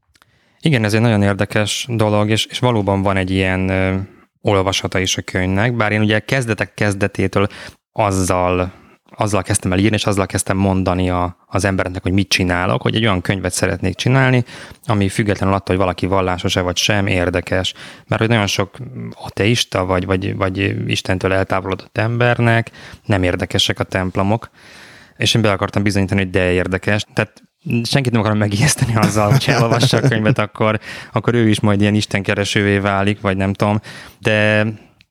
Igen, 0.59 0.83
ez 0.83 0.93
egy 0.93 1.01
nagyon 1.01 1.21
érdekes 1.21 1.87
dolog, 1.89 2.29
és, 2.29 2.45
és 2.45 2.59
valóban 2.59 3.01
van 3.01 3.17
egy 3.17 3.31
ilyen 3.31 3.69
ö, 3.69 3.95
olvasata 4.41 4.99
is 4.99 5.17
a 5.17 5.21
könyvnek, 5.21 5.75
bár 5.75 5.91
én 5.91 6.01
ugye 6.01 6.19
kezdetek 6.19 6.73
kezdetétől 6.73 7.47
azzal 7.91 8.73
azzal 9.17 9.41
kezdtem 9.41 9.71
el 9.71 9.79
írni, 9.79 9.95
és 9.95 10.05
azzal 10.05 10.25
kezdtem 10.25 10.57
mondani 10.57 11.09
a, 11.09 11.37
az 11.45 11.65
embereknek, 11.65 12.03
hogy 12.03 12.11
mit 12.11 12.29
csinálok, 12.29 12.81
hogy 12.81 12.95
egy 12.95 13.03
olyan 13.03 13.21
könyvet 13.21 13.53
szeretnék 13.53 13.95
csinálni, 13.95 14.43
ami 14.85 15.09
függetlenül 15.09 15.55
attól, 15.55 15.75
hogy 15.75 15.85
valaki 15.85 16.05
vallásos-e 16.05 16.61
vagy 16.61 16.77
sem, 16.77 17.07
érdekes. 17.07 17.73
Mert 18.07 18.21
hogy 18.21 18.29
nagyon 18.29 18.47
sok 18.47 18.77
ateista, 19.23 19.85
vagy, 19.85 20.05
vagy, 20.05 20.35
vagy 20.35 20.89
Istentől 20.89 21.33
eltávolodott 21.33 21.97
embernek 21.97 22.71
nem 23.05 23.23
érdekesek 23.23 23.79
a 23.79 23.83
templomok, 23.83 24.49
és 25.17 25.33
én 25.33 25.41
be 25.41 25.51
akartam 25.51 25.83
bizonyítani, 25.83 26.21
hogy 26.21 26.29
de 26.29 26.51
érdekes. 26.51 27.05
Tehát 27.13 27.43
senkit 27.83 28.11
nem 28.11 28.21
akarom 28.21 28.37
megijeszteni 28.37 28.95
azzal, 28.95 29.31
hogy 29.31 29.45
elolvassa 29.55 29.97
a 29.97 30.07
könyvet, 30.07 30.39
akkor, 30.39 30.79
akkor 31.13 31.33
ő 31.33 31.49
is 31.49 31.59
majd 31.59 31.81
ilyen 31.81 31.95
istenkeresővé 31.95 32.77
válik, 32.77 33.21
vagy 33.21 33.37
nem 33.37 33.53
tudom. 33.53 33.79
De 34.19 34.65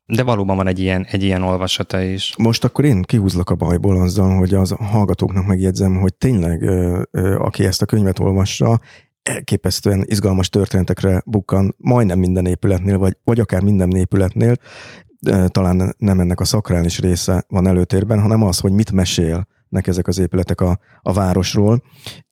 de 0.06 0.22
valóban 0.22 0.56
van 0.56 0.66
egy 0.66 0.78
ilyen, 0.78 1.06
egy 1.10 1.22
ilyen 1.22 1.42
olvasata 1.42 2.00
is. 2.00 2.34
Most 2.38 2.64
akkor 2.64 2.84
én 2.84 3.02
kihúzlak 3.02 3.50
a 3.50 3.54
bajból 3.54 4.00
azzal, 4.00 4.36
hogy 4.36 4.54
az 4.54 4.70
hallgatóknak 4.70 5.46
megjegyzem, 5.46 5.96
hogy 5.96 6.14
tényleg, 6.14 6.62
aki 7.38 7.64
ezt 7.64 7.82
a 7.82 7.86
könyvet 7.86 8.18
olvassa, 8.18 8.80
elképesztően 9.22 10.04
izgalmas 10.06 10.48
történetekre 10.48 11.22
bukkan 11.26 11.75
majdnem 11.78 12.18
minden 12.18 12.46
épületnél, 12.46 12.98
vagy, 12.98 13.16
vagy 13.25 13.40
akár 13.40 13.62
minden 13.62 13.90
épületnél, 13.90 14.56
talán 15.46 15.94
nem 15.98 16.20
ennek 16.20 16.40
a 16.40 16.44
szakrális 16.44 16.98
része 17.00 17.44
van 17.48 17.66
előtérben, 17.66 18.20
hanem 18.20 18.42
az, 18.42 18.58
hogy 18.58 18.72
mit 18.72 18.92
mesélnek 18.92 19.86
ezek 19.86 20.06
az 20.06 20.18
épületek 20.18 20.60
a, 20.60 20.78
a 21.02 21.12
városról, 21.12 21.82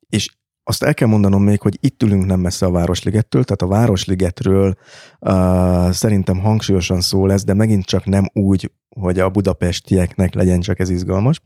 és 0.09 0.35
azt 0.67 0.83
el 0.83 0.93
kell 0.93 1.07
mondanom 1.07 1.43
még, 1.43 1.61
hogy 1.61 1.77
itt 1.81 2.03
ülünk 2.03 2.25
nem 2.25 2.39
messze 2.39 2.65
a 2.65 2.71
Városligettől, 2.71 3.43
tehát 3.43 3.61
a 3.61 3.77
Városligetről 3.77 4.75
uh, 5.19 5.91
szerintem 5.91 6.39
hangsúlyosan 6.39 7.01
szó 7.01 7.25
lesz, 7.25 7.43
de 7.43 7.53
megint 7.53 7.85
csak 7.85 8.05
nem 8.05 8.29
úgy, 8.33 8.71
hogy 8.99 9.19
a 9.19 9.29
budapestieknek 9.29 10.33
legyen 10.33 10.59
csak 10.59 10.79
ez 10.79 10.89
izgalmas. 10.89 11.41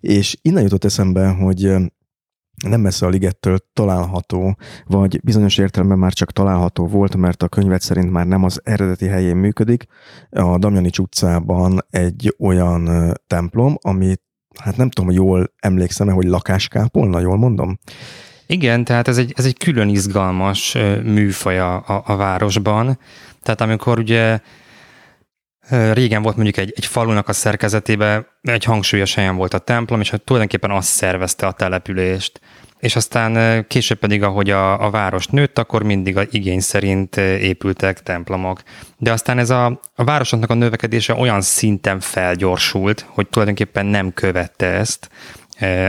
És 0.00 0.36
innen 0.42 0.62
jutott 0.62 0.84
eszembe, 0.84 1.28
hogy 1.28 1.76
nem 2.66 2.80
messze 2.80 3.06
a 3.06 3.08
ligettől 3.08 3.58
található, 3.72 4.56
vagy 4.84 5.20
bizonyos 5.22 5.58
értelemben 5.58 5.98
már 5.98 6.12
csak 6.12 6.32
található 6.32 6.86
volt, 6.86 7.16
mert 7.16 7.42
a 7.42 7.48
könyvet 7.48 7.80
szerint 7.80 8.10
már 8.10 8.26
nem 8.26 8.44
az 8.44 8.60
eredeti 8.64 9.06
helyén 9.06 9.36
működik. 9.36 9.86
A 10.30 10.58
Damjanics 10.58 10.98
utcában 10.98 11.86
egy 11.90 12.34
olyan 12.38 13.12
templom, 13.26 13.76
ami 13.80 14.14
hát 14.58 14.76
nem 14.76 14.90
tudom, 14.90 15.10
jól 15.10 15.52
emlékszem-e, 15.58 16.12
hogy 16.12 16.26
lakáskápolna, 16.26 17.20
jól 17.20 17.36
mondom? 17.36 17.78
Igen, 18.50 18.84
tehát 18.84 19.08
ez 19.08 19.18
egy, 19.18 19.32
ez 19.36 19.44
egy 19.44 19.56
külön 19.58 19.88
izgalmas 19.88 20.76
műfaj 21.02 21.58
a, 21.58 22.02
a, 22.04 22.16
városban. 22.16 22.98
Tehát 23.42 23.60
amikor 23.60 23.98
ugye 23.98 24.38
régen 25.92 26.22
volt 26.22 26.36
mondjuk 26.36 26.56
egy, 26.56 26.72
egy 26.76 26.86
falunak 26.86 27.28
a 27.28 27.32
szerkezetében 27.32 28.26
egy 28.42 28.64
hangsúlyos 28.64 29.14
helyen 29.14 29.36
volt 29.36 29.54
a 29.54 29.58
templom, 29.58 30.00
és 30.00 30.12
tulajdonképpen 30.24 30.70
azt 30.70 30.88
szervezte 30.88 31.46
a 31.46 31.52
települést. 31.52 32.40
És 32.78 32.96
aztán 32.96 33.64
később 33.66 33.98
pedig, 33.98 34.22
ahogy 34.22 34.50
a, 34.50 34.84
a 34.84 34.90
város 34.90 35.26
nőtt, 35.26 35.58
akkor 35.58 35.82
mindig 35.82 36.16
a 36.16 36.22
igény 36.30 36.60
szerint 36.60 37.16
épültek 37.16 38.02
templomok. 38.02 38.62
De 38.98 39.12
aztán 39.12 39.38
ez 39.38 39.50
a, 39.50 39.80
a 39.94 40.04
városoknak 40.04 40.50
a 40.50 40.54
növekedése 40.54 41.14
olyan 41.14 41.40
szinten 41.40 42.00
felgyorsult, 42.00 43.06
hogy 43.08 43.28
tulajdonképpen 43.28 43.86
nem 43.86 44.12
követte 44.12 44.66
ezt 44.66 45.10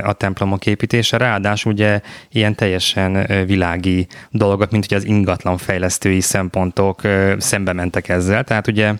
a 0.04 0.13
templomok 0.13 0.66
építése. 0.66 1.18
Ráadásul 1.18 1.72
ugye 1.72 2.01
ilyen 2.32 2.56
teljesen 2.56 3.46
világi 3.46 4.08
dolgok, 4.30 4.72
mint 4.72 4.86
hogy 4.88 4.98
az 4.98 5.06
ingatlan 5.06 5.58
fejlesztői 5.58 6.22
szempontok 6.22 7.01
szembe 7.38 7.74
mentek 7.74 8.10
ezzel. 8.10 8.44
Tehát 8.44 8.68
ugye 8.68 8.94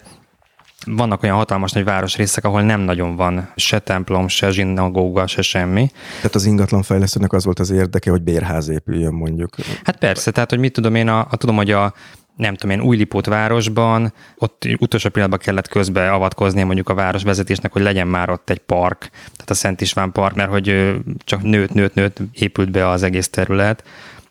vannak 0.86 1.24
olyan 1.24 1.36
hatalmas 1.36 1.72
nagy 1.72 1.84
városrészek, 1.84 2.46
ahol 2.46 2.62
nem 2.62 2.80
nagyon 2.80 3.16
van 3.16 3.51
se 3.56 3.80
templom, 3.80 4.28
se 4.28 4.50
zsinagóga, 4.50 5.28
se 5.28 5.42
semmi. 5.42 5.92
Tehát 6.16 6.36
az 6.36 6.46
ingatlanfejlesztőnek 6.46 7.34
az 7.34 7.46
volt 7.46 7.60
az 7.60 7.70
érdeke, 7.70 8.12
hogy 8.12 8.22
bérház 8.22 8.70
épüljön 8.70 9.13
mondjuk. 9.13 9.56
Hát 9.84 9.98
persze, 9.98 10.32
tehát 10.32 10.50
hogy 10.50 10.60
mit 10.60 10.74
tudom 10.74 10.96
én, 10.96 11.08
a, 11.08 11.28
a 11.30 11.38
tudom, 11.38 11.56
hogy 11.56 11.72
a 11.72 11.94
nem 12.41 12.55
tudom 12.55 12.77
én, 12.77 12.86
Újlipót 12.86 13.25
városban, 13.25 14.13
ott 14.38 14.67
utolsó 14.79 15.10
pillanatban 15.10 15.45
kellett 15.45 15.67
közbe 15.67 16.12
avatkozni 16.12 16.63
mondjuk 16.63 16.89
a 16.89 16.93
városvezetésnek, 16.93 17.71
hogy 17.71 17.81
legyen 17.81 18.07
már 18.07 18.29
ott 18.29 18.50
egy 18.50 18.60
park, 18.60 19.10
tehát 19.10 19.50
a 19.50 19.53
Szent 19.53 19.81
István 19.81 20.12
park, 20.12 20.36
mert 20.36 20.50
hogy 20.50 20.95
csak 21.24 21.41
nőtt, 21.41 21.74
nőtt, 21.74 21.93
nőtt, 21.93 22.17
épült 22.33 22.71
be 22.71 22.88
az 22.88 23.03
egész 23.03 23.29
terület. 23.29 23.83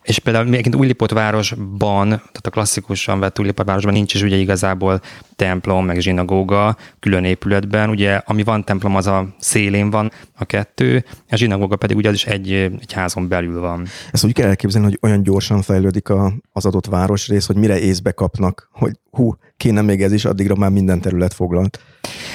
És 0.03 0.19
például 0.19 0.45
még 0.45 0.75
Újlipot 0.75 1.11
városban, 1.11 2.07
tehát 2.07 2.45
a 2.45 2.49
klasszikusan 2.49 3.19
vett 3.19 3.39
Újlipot 3.39 3.65
városban 3.65 3.93
nincs 3.93 4.13
is 4.13 4.21
ugye 4.21 4.35
igazából 4.35 5.01
templom, 5.35 5.85
meg 5.85 5.99
zsinagóga 5.99 6.77
külön 6.99 7.23
épületben. 7.23 7.89
Ugye, 7.89 8.21
ami 8.25 8.43
van 8.43 8.63
templom, 8.63 8.95
az 8.95 9.07
a 9.07 9.27
szélén 9.39 9.89
van 9.89 10.11
a 10.37 10.45
kettő, 10.45 11.05
a 11.29 11.35
zsinagóga 11.35 11.75
pedig 11.75 11.97
ugye 11.97 12.09
az 12.09 12.15
is 12.15 12.25
egy, 12.25 12.51
egy 12.51 12.93
házon 12.93 13.27
belül 13.27 13.59
van. 13.59 13.85
Ezt 14.11 14.23
úgy 14.23 14.33
kell 14.33 14.47
elképzelni, 14.47 14.87
hogy 14.87 14.99
olyan 15.01 15.23
gyorsan 15.23 15.61
fejlődik 15.61 16.09
a, 16.09 16.33
az 16.51 16.65
adott 16.65 16.85
városrész, 16.85 17.45
hogy 17.45 17.55
mire 17.55 17.79
észbe 17.79 18.11
kapnak, 18.11 18.69
hogy 18.71 18.91
hú, 19.11 19.35
kéne 19.57 19.81
még 19.81 20.01
ez 20.01 20.11
is, 20.11 20.25
addigra 20.25 20.55
már 20.55 20.69
minden 20.69 21.01
terület 21.01 21.33
foglalt. 21.33 21.79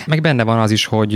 Meg 0.06 0.20
benne 0.20 0.42
van 0.42 0.58
az 0.58 0.70
is, 0.70 0.85
hogy 0.85 1.12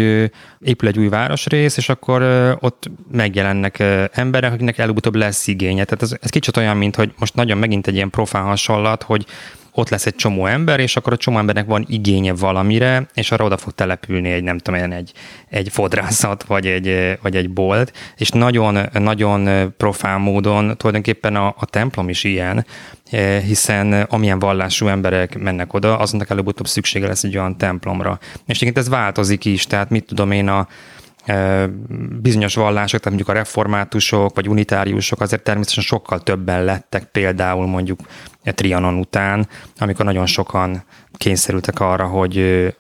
épül 0.61 0.89
egy 0.89 0.99
új 0.99 1.09
városrész, 1.09 1.77
és 1.77 1.89
akkor 1.89 2.23
ott 2.61 2.91
megjelennek 3.11 3.83
emberek, 4.13 4.53
akiknek 4.53 4.79
előbb-utóbb 4.79 5.15
lesz 5.15 5.47
igénye. 5.47 5.85
Tehát 5.85 6.03
ez, 6.03 6.15
ez 6.21 6.31
kicsit 6.31 6.57
olyan, 6.57 6.77
mint 6.77 6.97
hogy 6.97 7.13
most 7.19 7.35
nagyon 7.35 7.59
megint 7.59 7.87
egy 7.87 7.95
ilyen 7.95 8.11
profán 8.11 8.45
hasonlat, 8.45 9.03
hogy 9.03 9.27
ott 9.73 9.89
lesz 9.89 10.07
egy 10.07 10.15
csomó 10.15 10.47
ember, 10.47 10.81
és 10.81 10.97
akkor 10.97 11.13
a 11.13 11.17
csomó 11.17 11.39
embernek 11.39 11.67
van 11.67 11.85
igénye 11.89 12.33
valamire, 12.33 13.07
és 13.15 13.33
arra 13.33 13.45
oda 13.45 13.57
fog 13.57 13.73
települni 13.73 14.31
egy, 14.31 14.43
nem 14.43 14.59
tudom, 14.59 14.93
egy, 14.93 15.13
egy 15.49 15.69
fodrászat, 15.69 16.43
vagy 16.43 16.67
egy, 16.67 17.19
vagy 17.23 17.37
egy 17.37 17.51
bolt, 17.51 17.93
és 18.17 18.31
nagyon, 18.31 18.79
nagyon 18.93 19.73
profán 19.77 20.21
módon 20.21 20.77
tulajdonképpen 20.77 21.37
a, 21.37 21.47
a 21.59 21.67
templom 21.67 22.09
is 22.09 22.25
ilyen, 22.25 22.67
hiszen 23.47 23.93
amilyen 23.93 24.39
vallású 24.39 24.87
emberek 24.87 25.39
mennek 25.39 25.75
oda, 25.75 25.99
azonnak 25.99 26.31
előbb-utóbb 26.31 26.67
szüksége 26.67 27.07
lesz 27.07 27.25
egy 27.25 27.37
olyan 27.37 27.59
templomra. 27.59 28.19
És 28.47 28.57
egyébként 28.57 28.79
ez 28.79 28.89
változik 28.89 29.45
is, 29.45 29.67
tehát 29.67 29.91
mit 29.91 30.05
tudom 30.05 30.31
én, 30.31 30.49
a, 30.49 30.69
bizonyos 32.21 32.55
vallások, 32.55 33.01
tehát 33.01 33.19
mondjuk 33.19 33.29
a 33.29 33.33
reformátusok 33.33 34.35
vagy 34.35 34.49
unitáriusok 34.49 35.21
azért 35.21 35.43
természetesen 35.43 35.85
sokkal 35.85 36.21
többen 36.21 36.65
lettek 36.65 37.05
például 37.05 37.67
mondjuk 37.67 38.01
Trianon 38.43 38.95
után, 38.95 39.49
amikor 39.79 40.05
nagyon 40.05 40.27
sokan 40.27 40.85
kényszerültek 41.13 41.81
arra, 41.81 42.07
hogy 42.07 42.39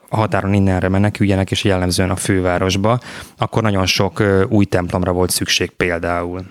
a 0.08 0.16
határon 0.16 0.54
innenre 0.54 0.88
meneküljenek, 0.88 1.50
és 1.50 1.64
jellemzően 1.64 2.10
a 2.10 2.16
fővárosba, 2.16 3.00
akkor 3.36 3.62
nagyon 3.62 3.86
sok 3.86 4.22
új 4.48 4.64
templomra 4.64 5.12
volt 5.12 5.30
szükség 5.30 5.70
például. 5.70 6.44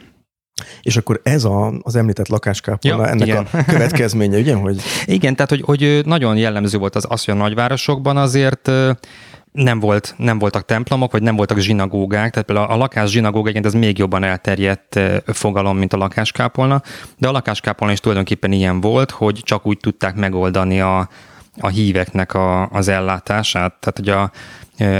És 0.82 0.98
akkor 0.98 1.20
ez 1.24 1.44
a, 1.44 1.74
az 1.82 1.96
említett 1.96 2.28
lakáskápolna 2.28 3.04
ja, 3.04 3.10
ennek 3.10 3.28
igen. 3.28 3.48
a 3.52 3.64
következménye, 3.74 4.38
ugye? 4.38 4.54
Hogy... 4.54 4.82
Igen, 5.06 5.36
tehát 5.36 5.50
hogy, 5.50 5.62
hogy 5.62 6.02
nagyon 6.06 6.38
jellemző 6.38 6.78
volt 6.78 6.96
az, 6.96 7.06
az, 7.10 7.26
hogy 7.26 7.34
a 7.34 7.38
nagyvárosokban 7.38 8.18
azért 8.18 8.72
nem, 9.52 9.80
volt, 9.80 10.14
nem 10.18 10.40
voltak 10.40 10.66
templomok, 10.66 11.12
vagy 11.12 11.22
nem 11.22 11.36
voltak 11.36 11.58
zsinagógák, 11.58 12.32
tehát 12.32 12.48
például 12.48 12.72
a 12.72 12.76
lakás 12.76 13.10
zsinagógaként 13.10 13.66
ez 13.66 13.74
még 13.74 13.98
jobban 13.98 14.24
elterjedt 14.24 15.00
fogalom, 15.26 15.78
mint 15.78 15.94
a 15.94 15.98
lakáskápolna, 15.98 16.82
de 17.18 17.28
a 17.28 17.32
lakáskápolna 17.32 17.94
is 17.94 18.00
tulajdonképpen 18.00 18.52
ilyen 18.52 18.82
volt, 18.82 19.12
hogy 19.12 19.40
csak 19.44 19.66
úgy 19.68 19.78
tudták 19.78 20.16
megoldani 20.16 20.82
a, 20.82 21.10
a 21.60 21.68
híveknek 21.68 22.34
a, 22.34 22.68
az 22.68 22.88
ellátását, 22.88 23.74
tehát 23.80 23.98
hogy, 23.98 24.10
a, 24.10 24.32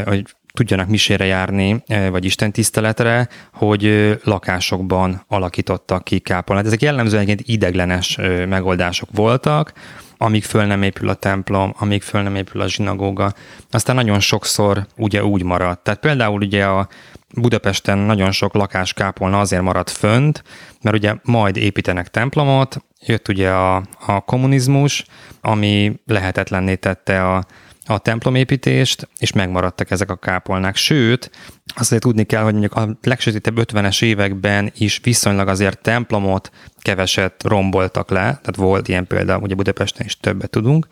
hogy 0.10 0.26
tudjanak 0.54 0.88
misére 0.88 1.26
járni, 1.26 1.84
vagy 2.12 2.26
Isten 2.26 2.52
tiszteletre, 2.52 3.28
hogy 3.54 4.14
lakásokban 4.24 5.24
alakítottak 5.28 6.04
ki 6.04 6.20
kápolnát. 6.20 6.66
Ezek 6.66 6.82
jellemzően 6.82 7.22
egyébként 7.22 7.50
ideglenes 7.50 8.18
megoldások 8.48 9.10
voltak, 9.12 9.74
amíg 10.22 10.44
föl 10.44 10.66
nem 10.66 10.84
épül 10.84 11.10
a 11.10 11.14
templom, 11.14 11.74
amíg 11.78 12.02
föl 12.02 12.22
nem 12.22 12.36
épül 12.36 12.62
a 12.62 12.68
zsinagóga. 12.68 13.34
Aztán 13.72 13.96
nagyon 13.96 14.20
sokszor 14.20 14.88
ugye 14.98 15.24
úgy 15.24 15.44
maradt. 15.44 15.84
Tehát 15.84 16.00
például 16.00 16.42
ugye 16.42 16.66
a 16.66 16.88
Budapesten 17.36 17.98
nagyon 17.98 18.32
sok 18.32 18.54
lakáskápolna 18.54 19.40
azért 19.40 19.62
maradt 19.62 19.90
fönt, 19.90 20.44
mert 20.82 20.96
ugye 20.96 21.16
majd 21.24 21.58
építenek 21.58 22.08
templomot, 22.08 22.84
jött 23.06 23.28
ugye 23.28 23.50
a, 23.50 23.84
a 24.06 24.20
kommunizmus, 24.20 25.06
ami 25.42 26.00
lehetetlenné 26.06 26.76
tette 26.76 27.26
a, 27.26 27.46
a 27.90 27.98
templomépítést, 27.98 29.08
és 29.18 29.32
megmaradtak 29.32 29.92
ezek 29.92 30.10
a 30.12 30.16
kápolnák. 30.16 30.76
Sőt, 30.76 31.32
azért 31.76 32.02
tudni 32.02 32.24
kell, 32.24 32.44
hogy 32.44 32.52
mondjuk 32.52 32.74
a 32.74 32.98
legsötétebb 33.04 33.60
50-es 33.60 34.04
években 34.04 34.72
is 34.78 35.00
viszonylag 35.04 35.48
azért 35.48 35.82
templomot 35.82 36.52
keveset 36.80 37.44
romboltak 37.44 38.10
le, 38.10 38.22
tehát 38.22 38.56
volt 38.56 38.88
ilyen 38.88 39.08
példa, 39.08 39.38
ugye 39.38 39.56
Budapesten 39.56 40.06
is 40.06 40.18
többet 40.18 40.50
tudunk, 40.50 40.88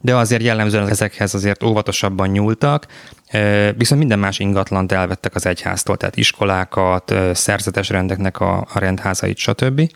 de 0.00 0.16
azért 0.16 0.42
jellemzően 0.42 0.88
ezekhez 0.88 1.34
azért 1.34 1.62
óvatosabban 1.62 2.28
nyúltak, 2.28 2.86
viszont 3.76 4.00
minden 4.00 4.18
más 4.18 4.38
ingatlant 4.38 4.92
elvettek 4.92 5.34
az 5.34 5.46
egyháztól, 5.46 5.96
tehát 5.96 6.16
iskolákat, 6.16 7.14
szerzetes 7.32 7.88
rendeknek 7.88 8.40
a, 8.40 8.66
rendházait, 8.74 9.36
stb. 9.36 9.90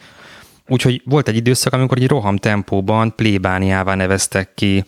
Úgyhogy 0.68 1.02
volt 1.04 1.28
egy 1.28 1.36
időszak, 1.36 1.72
amikor 1.72 1.98
egy 1.98 2.08
roham 2.08 2.36
tempóban 2.36 3.14
plébániává 3.14 3.94
neveztek 3.94 4.54
ki 4.54 4.84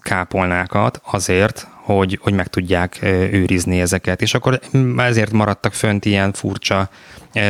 kápolnákat 0.00 1.00
azért, 1.04 1.68
hogy, 1.82 2.18
hogy 2.22 2.32
meg 2.32 2.46
tudják 2.46 2.98
őrizni 3.32 3.80
ezeket. 3.80 4.22
És 4.22 4.34
akkor 4.34 4.60
ezért 4.96 5.32
maradtak 5.32 5.72
fönt 5.72 6.04
ilyen 6.04 6.32
furcsa 6.32 6.90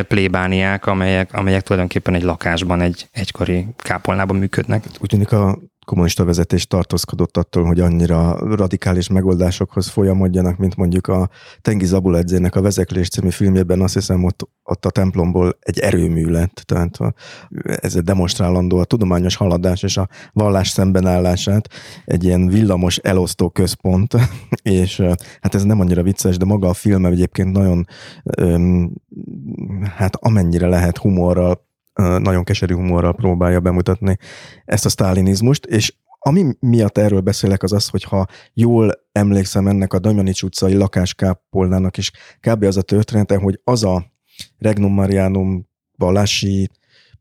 plébániák, 0.09 0.87
amelyek, 0.87 1.35
amelyek 1.35 1.63
tulajdonképpen 1.63 2.15
egy 2.15 2.23
lakásban, 2.23 2.81
egy 2.81 3.09
egykori 3.13 3.67
kápolnában 3.77 4.37
működnek. 4.37 4.85
Úgy 5.01 5.09
tűnik 5.09 5.33
a 5.33 5.59
kommunista 5.85 6.25
vezetés 6.25 6.67
tartózkodott 6.67 7.37
attól, 7.37 7.65
hogy 7.65 7.81
annyira 7.81 8.37
radikális 8.57 9.09
megoldásokhoz 9.09 9.89
folyamodjanak, 9.89 10.57
mint 10.57 10.77
mondjuk 10.77 11.07
a 11.07 11.29
Tengi 11.61 11.85
Zabuledzének 11.85 12.57
a 12.57 12.61
Vezeklés 12.61 13.09
című 13.09 13.31
filmjében, 13.31 13.81
azt 13.81 13.95
hiszem 13.95 14.25
ott, 14.25 14.49
ott 14.63 14.87
a 14.87 14.91
templomból 14.91 15.57
egy 15.61 15.79
erőmű 15.79 16.25
lett, 16.25 16.55
tehát 16.55 16.99
ez 17.65 17.95
demonstrálandó 17.95 18.79
a 18.79 18.85
tudományos 18.85 19.37
haladás 19.37 19.83
és 19.83 19.97
a 19.97 20.09
vallás 20.33 20.69
szembenállását, 20.69 21.69
egy 22.05 22.25
ilyen 22.25 22.47
villamos 22.47 22.97
elosztó 22.97 23.51
központ, 23.51 24.15
és 24.63 25.01
hát 25.41 25.55
ez 25.55 25.63
nem 25.63 25.81
annyira 25.81 26.03
vicces, 26.03 26.37
de 26.37 26.45
maga 26.45 26.69
a 26.69 26.75
film 26.75 27.07
egyébként 27.07 27.53
nagyon, 27.53 27.87
hát 29.97 30.17
amennyire 30.17 30.67
lehet 30.67 30.99
humorral 30.99 31.71
nagyon 31.95 32.45
keserű 32.45 32.75
humorral 32.75 33.15
próbálja 33.15 33.61
bemutatni 33.61 34.17
ezt 34.65 34.85
a 34.85 34.89
sztálinizmust, 34.89 35.65
és 35.65 35.95
ami 36.25 36.57
miatt 36.61 36.99
erről 36.99 37.21
beszélek, 37.21 37.63
az 37.63 37.73
az, 37.73 37.89
hogy 37.89 38.03
ha 38.03 38.27
jól 38.53 38.93
emlékszem 39.13 39.67
ennek 39.67 39.93
a 39.93 39.99
Damjanics 39.99 40.43
utcai 40.43 40.75
lakáskápolnának 40.75 41.97
is 41.97 42.11
kb. 42.41 42.63
az 42.63 42.77
a 42.77 42.83
története, 42.83 43.37
hogy 43.37 43.61
az 43.65 43.85
a 43.85 44.13
Regnum 44.59 44.93
Marianum 44.93 45.69
vallási 45.97 46.71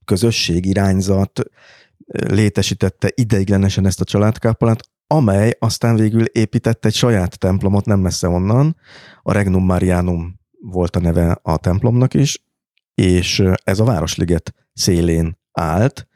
közösség, 0.05 0.65
irányzat 0.65 1.41
létesítette 2.11 3.11
ideiglenesen 3.15 3.85
ezt 3.85 4.01
a 4.01 4.03
családkápolnát, 4.03 4.81
amely 5.07 5.55
aztán 5.59 5.95
végül 5.95 6.25
épített 6.25 6.85
egy 6.85 6.93
saját 6.93 7.39
templomot 7.39 7.85
nem 7.85 7.99
messze 7.99 8.27
onnan, 8.27 8.75
a 9.21 9.31
Regnum 9.31 9.65
Marianum 9.65 10.39
volt 10.59 10.95
a 10.95 10.99
neve 10.99 11.39
a 11.41 11.57
templomnak 11.57 12.13
is, 12.13 12.43
és 12.93 13.43
ez 13.63 13.79
a 13.79 13.83
Városliget 13.83 14.53
szélén 14.73 15.37
állt, 15.51 16.07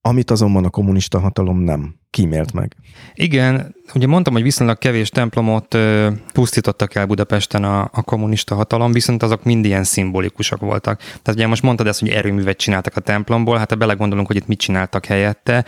amit 0.00 0.30
azonban 0.30 0.64
a 0.64 0.70
kommunista 0.70 1.18
hatalom 1.18 1.58
nem 1.58 1.94
kímélt 2.10 2.52
meg. 2.52 2.76
Igen, 3.14 3.74
ugye 3.94 4.06
mondtam, 4.06 4.32
hogy 4.32 4.42
viszonylag 4.42 4.78
kevés 4.78 5.08
templomot 5.08 5.74
ö, 5.74 6.10
pusztítottak 6.32 6.94
el 6.94 7.06
Budapesten 7.06 7.64
a, 7.64 7.80
a 7.92 8.02
kommunista 8.02 8.54
hatalom, 8.54 8.92
viszont 8.92 9.22
azok 9.22 9.44
mind 9.44 9.64
ilyen 9.64 9.84
szimbolikusak 9.84 10.60
voltak. 10.60 10.98
Tehát 10.98 11.34
ugye 11.34 11.46
most 11.46 11.62
mondtad 11.62 11.86
ezt, 11.86 12.00
hogy 12.00 12.08
erőművet 12.08 12.56
csináltak 12.56 12.96
a 12.96 13.00
templomból, 13.00 13.58
hát 13.58 13.70
ha 13.70 13.76
belegondolunk, 13.76 14.26
hogy 14.26 14.36
itt 14.36 14.46
mit 14.46 14.58
csináltak 14.58 15.04
helyette, 15.04 15.64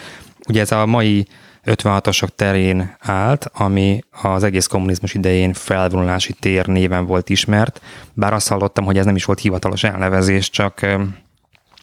ugye 0.48 0.60
ez 0.60 0.72
a 0.72 0.86
mai 0.86 1.26
56-osok 1.64 2.28
terén 2.36 2.96
állt, 2.98 3.50
ami 3.52 4.00
az 4.22 4.42
egész 4.42 4.66
kommunizmus 4.66 5.14
idején 5.14 5.52
felvonulási 5.52 6.32
tér 6.32 6.66
néven 6.66 7.06
volt 7.06 7.30
ismert, 7.30 7.80
bár 8.14 8.32
azt 8.32 8.48
hallottam, 8.48 8.84
hogy 8.84 8.98
ez 8.98 9.04
nem 9.04 9.16
is 9.16 9.24
volt 9.24 9.40
hivatalos 9.40 9.84
elnevezés, 9.84 10.50
csak 10.50 10.86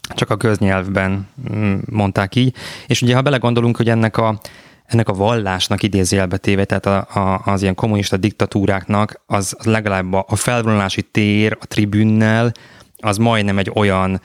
csak 0.08 0.30
a 0.30 0.36
köznyelvben 0.36 1.28
mm, 1.52 1.76
mondták 1.90 2.34
így. 2.34 2.54
És 2.86 3.02
ugye, 3.02 3.14
ha 3.14 3.22
belegondolunk, 3.22 3.76
hogy 3.76 3.88
ennek 3.88 4.16
a, 4.16 4.40
ennek 4.86 5.08
a 5.08 5.12
vallásnak 5.12 5.82
idézélbe 5.82 6.36
téve, 6.36 6.64
tehát 6.64 6.86
a, 6.86 7.18
a, 7.20 7.42
az 7.44 7.62
ilyen 7.62 7.74
kommunista 7.74 8.16
diktatúráknak, 8.16 9.20
az, 9.26 9.56
legalább 9.62 10.12
a, 10.12 10.24
a 10.28 10.36
felvonulási 10.36 11.02
tér, 11.02 11.56
a 11.60 11.66
tribünnel, 11.66 12.52
az 12.98 13.16
majdnem 13.16 13.58
egy 13.58 13.70
olyan 13.74 14.20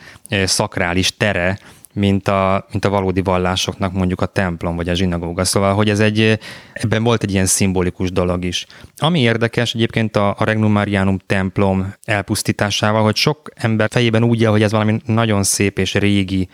szakrális 0.45 1.17
tere, 1.17 1.59
mint 1.93 2.27
a, 2.27 2.65
mint 2.71 2.85
a 2.85 2.89
valódi 2.89 3.21
vallásoknak 3.21 3.93
mondjuk 3.93 4.21
a 4.21 4.25
templom 4.25 4.75
vagy 4.75 4.89
a 4.89 4.93
zsinagóga. 4.93 5.43
Szóval, 5.43 5.73
hogy 5.73 5.89
ez 5.89 5.99
egy, 5.99 6.39
ebben 6.73 7.03
volt 7.03 7.23
egy 7.23 7.31
ilyen 7.31 7.45
szimbolikus 7.45 8.11
dolog 8.11 8.45
is. 8.45 8.65
Ami 8.97 9.19
érdekes 9.19 9.73
egyébként 9.73 10.15
a, 10.15 10.29
a 10.37 10.43
Regnum 10.43 10.71
Marianum 10.71 11.19
templom 11.25 11.93
elpusztításával, 12.03 13.03
hogy 13.03 13.15
sok 13.15 13.49
ember 13.55 13.89
fejében 13.91 14.23
úgy 14.23 14.41
él, 14.41 14.51
hogy 14.51 14.63
ez 14.63 14.71
valami 14.71 15.01
nagyon 15.05 15.43
szép 15.43 15.79
és 15.79 15.93
régi 15.93 16.47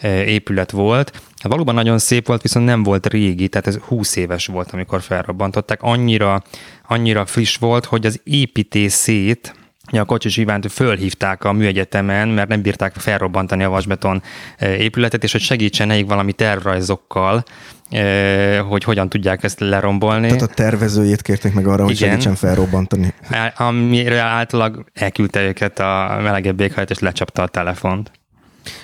e, 0.00 0.24
épület 0.24 0.70
volt. 0.70 1.22
Valóban 1.42 1.74
nagyon 1.74 1.98
szép 1.98 2.26
volt, 2.26 2.42
viszont 2.42 2.66
nem 2.66 2.82
volt 2.82 3.06
régi, 3.06 3.48
tehát 3.48 3.66
ez 3.66 3.76
20 3.76 4.16
éves 4.16 4.46
volt, 4.46 4.70
amikor 4.70 5.00
felrobbantották. 5.00 5.82
Annyira, 5.82 6.42
annyira 6.88 7.26
friss 7.26 7.56
volt, 7.56 7.84
hogy 7.84 8.06
az 8.06 8.20
építészét, 8.24 9.54
a 9.98 10.04
Kocsis 10.04 10.36
Ivánt 10.36 10.72
fölhívták 10.72 11.44
a 11.44 11.52
műegyetemen, 11.52 12.28
mert 12.28 12.48
nem 12.48 12.62
bírták 12.62 12.94
felrobbantani 12.94 13.62
a 13.62 13.68
vasbeton 13.68 14.22
e, 14.56 14.76
épületet, 14.76 15.22
és 15.22 15.32
hogy 15.32 15.40
segítsen 15.40 15.86
nekik 15.86 16.06
valami 16.06 16.32
tervrajzokkal, 16.32 17.44
e, 17.90 18.58
hogy 18.58 18.84
hogyan 18.84 19.08
tudják 19.08 19.44
ezt 19.44 19.60
lerombolni. 19.60 20.26
Tehát 20.26 20.42
a 20.42 20.46
tervezőjét 20.46 21.22
kérték 21.22 21.54
meg 21.54 21.66
arra, 21.66 21.82
hogy 21.84 21.92
Igen. 21.92 22.08
segítsen 22.08 22.34
felrobbantani. 22.34 23.14
Amire 23.56 24.20
általában 24.20 24.86
elküldte 24.94 25.42
őket 25.42 25.78
a 25.78 26.18
melegebb 26.22 26.60
éghajlat, 26.60 26.90
és 26.90 26.98
lecsapta 26.98 27.42
a 27.42 27.48
telefont. 27.48 28.10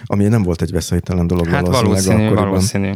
Ami 0.04 0.24
nem 0.24 0.42
volt 0.42 0.62
egy 0.62 0.72
veszélytelen 0.72 1.26
dolog 1.26 1.48
hát 1.48 1.66
valószínű, 1.66 2.14
akkoriban. 2.14 2.48
valószínű. 2.48 2.90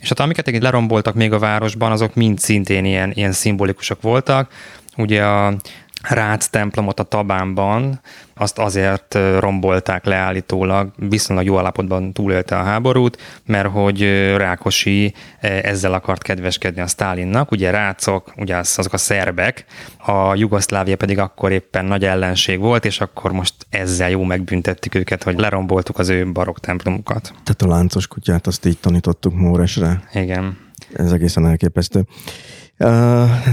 És 0.00 0.08
hát 0.08 0.20
amiket 0.20 0.62
leromboltak 0.62 1.14
még 1.14 1.32
a 1.32 1.38
városban, 1.38 1.92
azok 1.92 2.14
mind 2.14 2.38
szintén 2.38 2.84
ilyen, 2.84 3.12
ilyen 3.14 3.32
szimbolikusak 3.32 4.02
voltak. 4.02 4.52
Ugye 4.96 5.24
a 5.24 5.54
Rác 6.02 6.46
templomot 6.46 7.00
a 7.00 7.02
Tabánban, 7.02 8.00
azt 8.34 8.58
azért 8.58 9.18
rombolták 9.38 10.04
le 10.04 10.16
állítólag, 10.16 10.92
viszonylag 10.96 11.44
jó 11.44 11.58
állapotban 11.58 12.12
túlélte 12.12 12.58
a 12.58 12.62
háborút, 12.62 13.40
mert 13.46 13.68
hogy 13.68 14.02
Rákosi 14.36 15.14
ezzel 15.40 15.92
akart 15.92 16.22
kedveskedni 16.22 16.80
a 16.80 16.86
Stálinnak. 16.86 17.50
Ugye 17.50 17.70
rácok, 17.70 18.32
ugye 18.36 18.56
azok 18.56 18.92
a 18.92 18.96
szerbek, 18.96 19.64
a 19.96 20.34
Jugoszlávia 20.34 20.96
pedig 20.96 21.18
akkor 21.18 21.52
éppen 21.52 21.84
nagy 21.84 22.04
ellenség 22.04 22.58
volt, 22.58 22.84
és 22.84 23.00
akkor 23.00 23.32
most 23.32 23.54
ezzel 23.70 24.10
jó 24.10 24.22
megbüntettük 24.22 24.94
őket, 24.94 25.22
hogy 25.22 25.38
leromboltuk 25.38 25.98
az 25.98 26.08
ő 26.08 26.32
barokk 26.32 26.58
templomukat. 26.58 27.22
Tehát 27.22 27.62
a 27.62 27.66
láncos 27.66 28.06
kutyát 28.06 28.46
azt 28.46 28.66
így 28.66 28.78
tanítottuk 28.78 29.34
Móresre. 29.34 30.02
Igen. 30.12 30.58
Ez 30.94 31.12
egészen 31.12 31.46
elképesztő. 31.46 32.04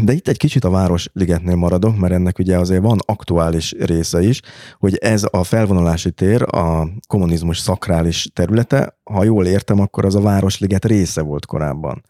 De 0.02 0.12
itt 0.12 0.28
egy 0.28 0.38
kicsit 0.38 0.64
a 0.64 0.70
Városligetnél 0.70 1.56
maradok, 1.56 1.98
mert 1.98 2.14
ennek 2.14 2.40
ugye 2.40 2.58
azért 2.58 2.82
van 2.82 3.00
aktuális 3.06 3.76
része 3.80 4.22
is, 4.22 4.42
hogy 4.80 4.96
ez 4.96 5.24
a 5.32 5.44
felvonulási 5.44 6.12
tér, 6.12 6.42
a 6.42 6.88
kommunizmus 7.08 7.60
szakrális 7.60 8.28
területe, 8.34 8.98
ha 9.04 9.24
jól 9.24 9.46
értem, 9.46 9.80
akkor 9.80 10.06
az 10.06 10.16
a 10.16 10.22
Városliget 10.22 10.86
része 10.86 11.22
volt 11.22 11.46
korábban. 11.46 12.04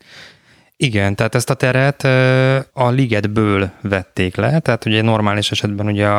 Igen, 0.78 1.15
tehát 1.15 1.36
ezt 1.36 1.49
a 1.49 1.54
teret 1.54 2.04
a 2.73 2.89
ligetből 2.89 3.71
vették 3.82 4.36
le, 4.36 4.60
tehát 4.60 4.86
ugye 4.86 5.01
normális 5.01 5.51
esetben 5.51 5.86
ugye 5.86 6.10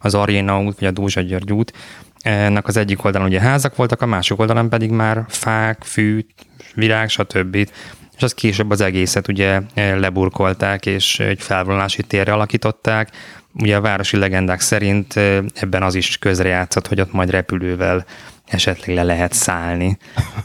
az 0.00 0.14
Arena 0.14 0.62
út, 0.62 0.78
vagy 0.78 0.88
a 0.88 0.90
Dózsa 0.90 1.20
György 1.20 1.52
út, 1.52 1.72
ennek 2.18 2.66
az 2.66 2.76
egyik 2.76 3.04
oldalon 3.04 3.26
ugye 3.26 3.40
házak 3.40 3.76
voltak, 3.76 4.02
a 4.02 4.06
másik 4.06 4.38
oldalon 4.38 4.68
pedig 4.68 4.90
már 4.90 5.24
fák, 5.28 5.82
fű, 5.82 6.26
virág, 6.74 7.08
stb 7.08 7.68
és 8.16 8.22
az 8.22 8.34
később 8.34 8.70
az 8.70 8.80
egészet 8.80 9.28
ugye 9.28 9.60
eh, 9.74 9.98
leburkolták, 9.98 10.86
és 10.86 11.20
egy 11.20 11.42
felvonulási 11.42 12.02
térre 12.02 12.32
alakították. 12.32 13.10
Ugye 13.54 13.76
a 13.76 13.80
városi 13.80 14.16
legendák 14.16 14.60
szerint 14.60 15.16
eh, 15.16 15.44
ebben 15.54 15.82
az 15.82 15.94
is 15.94 16.18
közrejátszott, 16.18 16.86
hogy 16.86 17.00
ott 17.00 17.12
majd 17.12 17.30
repülővel 17.30 18.04
esetleg 18.44 18.96
le 18.96 19.02
lehet 19.02 19.32
szállni, 19.32 19.96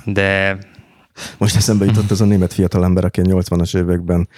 de 0.06 0.58
most 1.38 1.56
eszembe 1.56 1.86
jutott 1.86 2.12
az 2.12 2.22
a 2.22 2.26
német 2.26 2.54
fiatalember, 2.54 3.06
aki 3.06 3.22
a 3.22 3.24
80-as 3.24 3.78
években, 3.78 4.30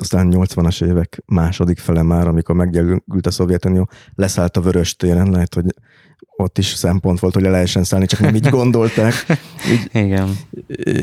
aztán 0.00 0.32
80-as 0.34 0.84
évek 0.84 1.22
második 1.26 1.78
fele 1.78 2.02
már, 2.02 2.26
amikor 2.26 2.54
meggyengült 2.54 3.26
a 3.26 3.30
Szovjetunió, 3.30 3.88
leszállt 4.14 4.56
a 4.56 4.60
Vörös 4.60 4.96
téren, 4.96 5.30
lehet, 5.30 5.54
hogy 5.54 5.64
ott 6.40 6.58
is 6.58 6.66
szempont 6.66 7.20
volt, 7.20 7.34
hogy 7.34 7.42
le 7.42 7.50
lehessen 7.50 7.84
szállni, 7.84 8.06
csak 8.06 8.20
nem 8.20 8.34
így 8.34 8.48
gondolták. 8.58 9.14
Így, 9.70 9.88
Igen. 9.92 10.36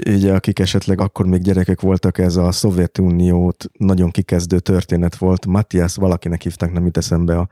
Ugye, 0.07 0.33
akik 0.33 0.59
esetleg 0.59 1.01
akkor 1.01 1.25
még 1.25 1.41
gyerekek 1.41 1.81
voltak, 1.81 2.17
ez 2.17 2.35
a 2.35 2.51
Szovjetuniót 2.51 3.65
nagyon 3.77 4.11
kikezdő 4.11 4.59
történet 4.59 5.15
volt. 5.15 5.45
Matthias 5.45 5.95
valakinek 5.95 6.41
hívták, 6.41 6.71
nem 6.71 6.85
jut 6.85 6.97
eszembe 6.97 7.37
a, 7.37 7.47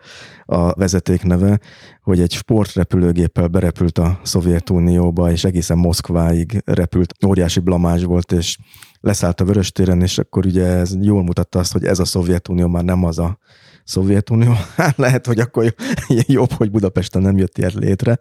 a 0.45 0.73
vezeték 0.73 1.23
neve, 1.23 1.59
hogy 2.01 2.19
egy 2.19 2.31
sportrepülőgéppel 2.31 3.47
berepült 3.47 3.97
a 3.97 4.19
Szovjetunióba, 4.23 5.31
és 5.31 5.43
egészen 5.43 5.77
Moszkváig 5.77 6.61
repült. 6.65 7.13
Óriási 7.25 7.59
blamás 7.59 8.03
volt, 8.03 8.31
és 8.31 8.57
leszállt 8.99 9.41
a 9.41 9.45
Vöröstéren, 9.45 10.01
és 10.01 10.17
akkor 10.17 10.45
ugye 10.45 10.65
ez 10.65 10.95
jól 11.01 11.23
mutatta 11.23 11.59
azt, 11.59 11.71
hogy 11.71 11.83
ez 11.83 11.99
a 11.99 12.05
Szovjetunió 12.05 12.67
már 12.67 12.83
nem 12.83 13.03
az 13.03 13.19
a 13.19 13.37
Szovjetunió. 13.83 14.51
Hát 14.75 14.97
lehet, 14.97 15.25
hogy 15.25 15.39
akkor 15.39 15.73
jobb, 16.07 16.51
hogy 16.51 16.71
Budapesten 16.71 17.21
nem 17.21 17.37
jött 17.37 17.57
ilyet 17.57 17.73
létre. 17.73 18.19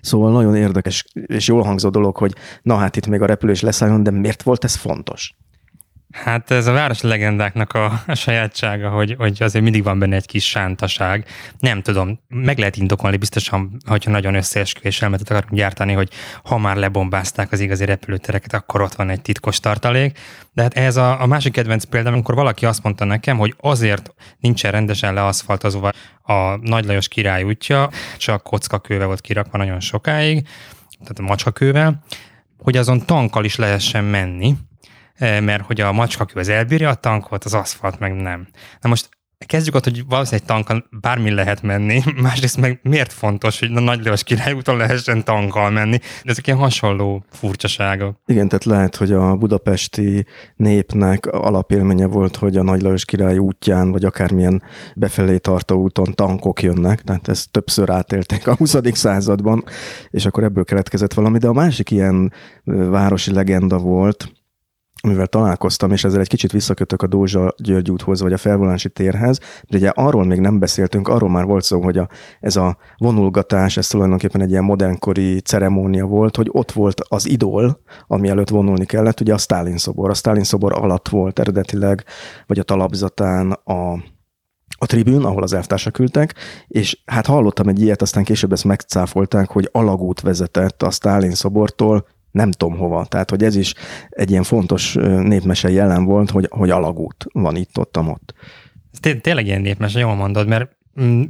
Szóval 0.00 0.32
nagyon 0.32 0.56
érdekes 0.56 1.04
és 1.26 1.48
jól 1.48 1.62
hangzó 1.62 1.88
dolog, 1.88 2.16
hogy 2.16 2.34
na 2.62 2.76
hát 2.76 2.96
itt 2.96 3.06
még 3.06 3.20
a 3.20 3.26
repülés 3.26 3.60
leszálljon, 3.60 4.02
de 4.02 4.10
miért 4.10 4.42
volt 4.42 4.64
ez 4.64 4.74
fontos? 4.74 5.34
Hát 6.12 6.50
ez 6.50 6.66
a 6.66 6.72
város 6.72 7.00
legendáknak 7.00 7.72
a, 7.72 8.02
a 8.06 8.14
sajátsága, 8.14 8.90
hogy, 8.90 9.14
hogy 9.18 9.42
azért 9.42 9.64
mindig 9.64 9.82
van 9.82 9.98
benne 9.98 10.16
egy 10.16 10.26
kis 10.26 10.48
sántaság. 10.48 11.26
Nem 11.58 11.82
tudom, 11.82 12.20
meg 12.28 12.58
lehet 12.58 12.76
indokolni 12.76 13.16
biztosan, 13.16 13.76
hogyha 13.86 14.10
nagyon 14.10 14.34
összeesküvés 14.34 15.02
elmetet 15.02 15.30
akarunk 15.30 15.52
gyártani, 15.52 15.92
hogy 15.92 16.10
ha 16.44 16.58
már 16.58 16.76
lebombázták 16.76 17.52
az 17.52 17.60
igazi 17.60 17.84
repülőtereket, 17.84 18.52
akkor 18.52 18.80
ott 18.80 18.94
van 18.94 19.10
egy 19.10 19.22
titkos 19.22 19.60
tartalék. 19.60 20.18
De 20.52 20.62
hát 20.62 20.74
ez 20.74 20.96
a, 20.96 21.22
a 21.22 21.26
másik 21.26 21.52
kedvenc 21.52 21.84
példa, 21.84 22.08
amikor 22.08 22.34
valaki 22.34 22.66
azt 22.66 22.82
mondta 22.82 23.04
nekem, 23.04 23.38
hogy 23.38 23.54
azért 23.60 24.14
nincsen 24.38 24.70
rendesen 24.70 25.14
leaszfaltozva 25.14 25.90
a 26.22 26.56
Nagy 26.56 26.84
Lajos 26.84 27.08
király 27.08 27.42
útja, 27.42 27.90
csak 28.16 28.42
kockakőve 28.42 29.04
volt 29.04 29.20
kirakva 29.20 29.58
nagyon 29.58 29.80
sokáig, 29.80 30.48
tehát 31.00 31.18
a 31.18 31.22
macskakővel, 31.22 32.04
hogy 32.58 32.76
azon 32.76 33.06
tankkal 33.06 33.44
is 33.44 33.56
lehessen 33.56 34.04
menni, 34.04 34.56
mert 35.18 35.66
hogy 35.66 35.80
a 35.80 35.92
macskakő 35.92 36.40
az 36.40 36.48
elbírja 36.48 36.88
a 36.88 36.94
tankot, 36.94 37.44
az 37.44 37.54
aszfalt 37.54 37.98
meg 37.98 38.14
nem. 38.14 38.46
Na 38.80 38.88
most 38.88 39.08
kezdjük 39.38 39.74
ott, 39.74 39.84
hogy 39.84 40.06
valószínűleg 40.08 40.46
tankkal 40.46 40.86
bármi 41.00 41.30
lehet 41.30 41.62
menni, 41.62 42.02
másrészt 42.22 42.56
meg 42.56 42.80
miért 42.82 43.12
fontos, 43.12 43.58
hogy 43.58 43.70
a 43.74 43.80
Nagy 43.80 44.04
Lajos 44.04 44.22
királyúton 44.22 44.76
lehessen 44.76 45.24
tankkal 45.24 45.70
menni, 45.70 45.96
de 45.96 46.30
ezek 46.30 46.46
ilyen 46.46 46.58
hasonló 46.58 47.24
furcsaságok. 47.30 48.20
Igen, 48.26 48.48
tehát 48.48 48.64
lehet, 48.64 48.96
hogy 48.96 49.12
a 49.12 49.36
budapesti 49.36 50.26
népnek 50.56 51.26
alapélménye 51.26 52.06
volt, 52.06 52.36
hogy 52.36 52.56
a 52.56 52.62
Nagy 52.62 52.82
Lajos 52.82 53.04
király 53.04 53.38
útján, 53.38 53.90
vagy 53.90 54.04
akármilyen 54.04 54.62
befelé 54.94 55.36
tartó 55.36 55.82
úton 55.82 56.14
tankok 56.14 56.62
jönnek, 56.62 57.02
tehát 57.02 57.28
ezt 57.28 57.50
többször 57.50 57.90
átélték 57.90 58.46
a 58.46 58.54
20. 58.54 58.76
században, 58.92 59.64
és 60.10 60.26
akkor 60.26 60.44
ebből 60.44 60.64
keletkezett 60.64 61.14
valami, 61.14 61.38
de 61.38 61.48
a 61.48 61.52
másik 61.52 61.90
ilyen 61.90 62.32
városi 62.64 63.32
legenda 63.32 63.78
volt, 63.78 64.35
amivel 65.02 65.26
találkoztam, 65.26 65.92
és 65.92 66.04
ezzel 66.04 66.20
egy 66.20 66.28
kicsit 66.28 66.52
visszakötök 66.52 67.02
a 67.02 67.06
Dózsa 67.06 67.54
György 67.56 67.90
úthoz, 67.90 68.20
vagy 68.20 68.32
a 68.32 68.36
felvonási 68.36 68.88
térhez, 68.88 69.38
de 69.68 69.76
ugye 69.76 69.88
arról 69.88 70.24
még 70.24 70.40
nem 70.40 70.58
beszéltünk, 70.58 71.08
arról 71.08 71.30
már 71.30 71.44
volt 71.44 71.64
szó, 71.64 71.82
hogy 71.82 71.98
a, 71.98 72.08
ez 72.40 72.56
a 72.56 72.76
vonulgatás, 72.96 73.76
ez 73.76 73.86
tulajdonképpen 73.86 74.40
egy 74.40 74.50
ilyen 74.50 74.64
modernkori 74.64 75.40
ceremónia 75.40 76.06
volt, 76.06 76.36
hogy 76.36 76.48
ott 76.52 76.72
volt 76.72 77.00
az 77.08 77.28
idol, 77.28 77.80
ami 78.06 78.28
előtt 78.28 78.48
vonulni 78.48 78.84
kellett, 78.84 79.20
ugye 79.20 79.34
a 79.34 79.38
Stalin 79.38 79.78
szobor. 79.78 80.10
A 80.10 80.14
Stalin 80.14 80.44
szobor 80.44 80.72
alatt 80.72 81.08
volt 81.08 81.38
eredetileg, 81.38 82.04
vagy 82.46 82.58
a 82.58 82.62
talapzatán 82.62 83.50
a 83.50 83.98
a 84.78 84.86
tribűn, 84.86 85.24
ahol 85.24 85.42
az 85.42 85.52
elvtársak 85.52 85.98
ültek, 85.98 86.34
és 86.66 86.98
hát 87.04 87.26
hallottam 87.26 87.68
egy 87.68 87.80
ilyet, 87.80 88.02
aztán 88.02 88.24
később 88.24 88.52
ezt 88.52 88.64
megcáfolták, 88.64 89.50
hogy 89.50 89.68
alagút 89.72 90.20
vezetett 90.20 90.82
a 90.82 90.90
Stalin 90.90 91.34
szobortól 91.34 92.06
nem 92.36 92.50
tudom 92.50 92.76
hova. 92.76 93.04
Tehát, 93.04 93.30
hogy 93.30 93.42
ez 93.42 93.56
is 93.56 93.74
egy 94.08 94.30
ilyen 94.30 94.42
fontos 94.42 94.94
népmese 95.22 95.70
jelen 95.70 96.04
volt, 96.04 96.30
hogy, 96.30 96.46
hogy 96.50 96.70
alagút 96.70 97.26
van 97.32 97.56
itt, 97.56 97.78
ott, 97.78 97.98
ott. 97.98 98.34
Té- 99.00 99.22
tényleg 99.22 99.46
ilyen 99.46 99.60
népmese, 99.60 99.98
jól 99.98 100.14
mondod, 100.14 100.46
mert 100.46 100.76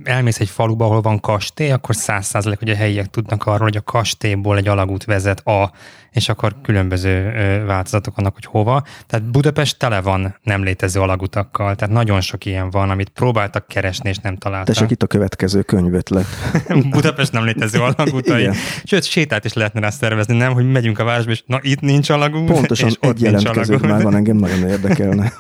elmész 0.05 0.41
egy 0.41 0.49
faluba, 0.49 0.85
ahol 0.85 1.01
van 1.01 1.21
kastély, 1.21 1.71
akkor 1.71 1.95
száz 1.95 2.27
százalék, 2.27 2.59
hogy 2.59 2.71
a 2.71 2.75
helyiek 2.75 3.07
tudnak 3.07 3.47
arról, 3.47 3.59
hogy 3.59 3.77
a 3.77 3.83
kastélyból 3.83 4.57
egy 4.57 4.69
alagút 4.69 5.05
vezet 5.05 5.47
a, 5.47 5.73
és 6.11 6.29
akkor 6.29 6.57
különböző 6.63 7.33
változatok 7.67 8.17
vannak, 8.17 8.35
hogy 8.35 8.45
hova. 8.45 8.83
Tehát 9.07 9.31
Budapest 9.31 9.79
tele 9.79 10.01
van 10.01 10.37
nem 10.43 10.63
létező 10.63 11.01
alagutakkal, 11.01 11.75
tehát 11.75 11.95
nagyon 11.95 12.21
sok 12.21 12.45
ilyen 12.45 12.71
van, 12.71 12.91
amit 12.91 13.09
próbáltak 13.09 13.67
keresni, 13.67 14.09
és 14.09 14.19
nem 14.19 14.37
találtak. 14.37 14.75
Tessék, 14.75 14.91
itt 14.91 15.03
a 15.03 15.07
következő 15.07 15.63
könyvötlet. 15.63 16.27
Budapest 16.91 17.33
nem 17.33 17.45
létező 17.45 17.81
alagutai. 17.81 18.49
Sőt, 18.85 19.05
sétát 19.05 19.45
is 19.45 19.53
lehetne 19.53 19.81
rá 19.81 19.91
szervezni, 19.91 20.37
nem, 20.37 20.53
hogy 20.53 20.71
megyünk 20.71 20.99
a 20.99 21.05
városba, 21.05 21.31
és 21.31 21.43
na 21.47 21.59
itt 21.63 21.81
nincs 21.81 22.11
alagút, 22.11 22.47
Pontosan 22.47 22.89
és 22.89 22.97
egy 23.01 23.09
ott 23.09 23.21
nincs 23.21 23.45
alagút. 23.45 23.81
már 23.81 24.03
van, 24.03 24.15
engem 24.15 24.37
nagyon 24.37 24.69
érdekelne. 24.69 25.33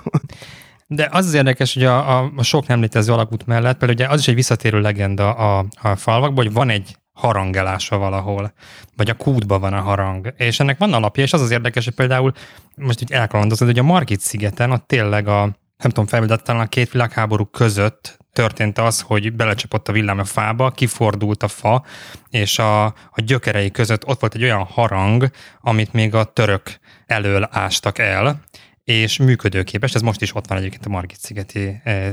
De 0.86 1.08
az 1.12 1.26
az 1.26 1.34
érdekes, 1.34 1.74
hogy 1.74 1.84
a, 1.84 2.18
a, 2.18 2.32
a 2.36 2.42
sok 2.42 2.66
nem 2.66 2.80
létező 2.80 3.12
alagút 3.12 3.46
mellett, 3.46 3.78
például 3.78 3.92
ugye 3.92 4.08
az 4.08 4.20
is 4.20 4.28
egy 4.28 4.34
visszatérő 4.34 4.80
legenda 4.80 5.34
a, 5.34 5.66
a 5.82 5.96
falvakban, 5.96 6.44
hogy 6.44 6.54
van 6.54 6.70
egy 6.70 6.96
harangelása 7.12 7.96
valahol, 7.96 8.52
vagy 8.96 9.10
a 9.10 9.14
kútban 9.14 9.60
van 9.60 9.72
a 9.72 9.80
harang. 9.80 10.34
És 10.36 10.60
ennek 10.60 10.78
van 10.78 10.92
alapja, 10.92 11.22
és 11.22 11.32
az 11.32 11.40
az 11.40 11.50
érdekes, 11.50 11.84
hogy 11.84 11.94
például 11.94 12.32
most 12.76 13.00
így 13.02 13.12
elkalandozod, 13.12 13.68
hogy 13.68 13.78
a 13.78 13.82
Margit 13.82 14.20
szigeten 14.20 14.70
ott 14.70 14.86
tényleg 14.86 15.28
a, 15.28 15.40
nem 15.76 15.90
tudom, 15.90 16.06
felvedettelen 16.06 16.62
a 16.62 16.68
két 16.68 16.90
világháború 16.90 17.44
között 17.44 18.18
történt 18.32 18.78
az, 18.78 19.00
hogy 19.00 19.32
belecsapott 19.32 19.88
a 19.88 19.92
villám 19.92 20.18
a 20.18 20.24
fába, 20.24 20.70
kifordult 20.70 21.42
a 21.42 21.48
fa, 21.48 21.84
és 22.30 22.58
a, 22.58 22.84
a 22.84 23.20
gyökerei 23.24 23.70
között 23.70 24.06
ott 24.06 24.20
volt 24.20 24.34
egy 24.34 24.42
olyan 24.42 24.64
harang, 24.64 25.30
amit 25.60 25.92
még 25.92 26.14
a 26.14 26.24
török 26.24 26.78
elől 27.06 27.48
ástak 27.50 27.98
el, 27.98 28.40
és 28.86 29.18
működőképes, 29.18 29.94
ez 29.94 30.00
most 30.00 30.22
is 30.22 30.34
ott 30.34 30.46
van 30.46 30.58
egyébként 30.58 30.86
a 30.86 30.88
Margit-szigeti 30.88 31.80
eh, 31.84 32.10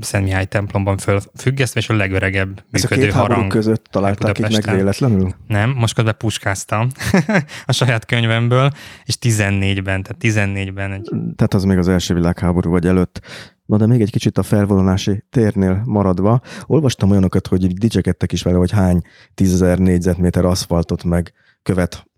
Szent 0.00 0.24
Mihály 0.24 0.44
templomban 0.44 0.98
fölfüggesztve, 0.98 1.80
és 1.80 1.88
a 1.88 1.94
legöregebb 1.94 2.64
ez 2.70 2.82
működő 2.82 3.02
a 3.02 3.04
két 3.04 3.14
harang. 3.14 3.50
között 3.50 3.84
találták 3.90 4.38
itt 4.38 4.64
meg 4.64 4.74
véletlenül? 4.76 5.34
Nem, 5.46 5.70
most 5.70 5.94
közben 5.94 6.14
puskáztam 6.18 6.88
a 7.66 7.72
saját 7.72 8.04
könyvemből, 8.04 8.70
és 9.04 9.16
14-ben, 9.20 10.02
tehát 10.02 10.16
14-ben. 10.20 10.92
Egy... 10.92 11.10
Tehát 11.10 11.54
az 11.54 11.64
még 11.64 11.78
az 11.78 11.88
első 11.88 12.14
világháború 12.14 12.70
vagy 12.70 12.86
előtt. 12.86 13.20
Na 13.66 13.76
de 13.76 13.86
még 13.86 14.00
egy 14.00 14.10
kicsit 14.10 14.38
a 14.38 14.42
felvonulási 14.42 15.24
térnél 15.30 15.82
maradva, 15.84 16.40
olvastam 16.66 17.10
olyanokat, 17.10 17.46
hogy 17.46 17.74
dicsekedtek 17.74 18.32
is 18.32 18.42
vele, 18.42 18.56
hogy 18.56 18.70
hány 18.70 19.02
tízezer 19.34 19.78
négyzetméter 19.78 20.44
aszfaltot 20.44 21.04
meg 21.04 21.32
követ 21.62 22.09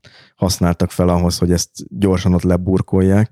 használtak 0.42 0.90
fel 0.90 1.09
ahhoz, 1.09 1.38
hogy 1.38 1.52
ezt 1.52 1.70
gyorsan 1.88 2.35
ott 2.35 2.42
leburkolják. 2.42 3.31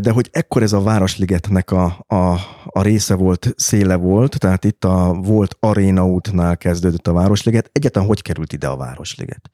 De 0.00 0.10
hogy 0.10 0.28
ekkor 0.32 0.62
ez 0.62 0.72
a 0.72 0.82
Városligetnek 0.82 1.70
a, 1.70 2.04
a, 2.06 2.32
a 2.64 2.82
része 2.82 3.14
volt, 3.14 3.52
széle 3.56 3.94
volt, 3.94 4.38
tehát 4.38 4.64
itt 4.64 4.84
a 4.84 5.12
volt 5.22 5.56
Aréna 5.60 6.06
útnál 6.06 6.56
kezdődött 6.56 7.06
a 7.06 7.12
Városliget. 7.12 7.70
Egyáltalán 7.72 8.08
hogy 8.08 8.22
került 8.22 8.52
ide 8.52 8.66
a 8.66 8.76
Városliget? 8.76 9.50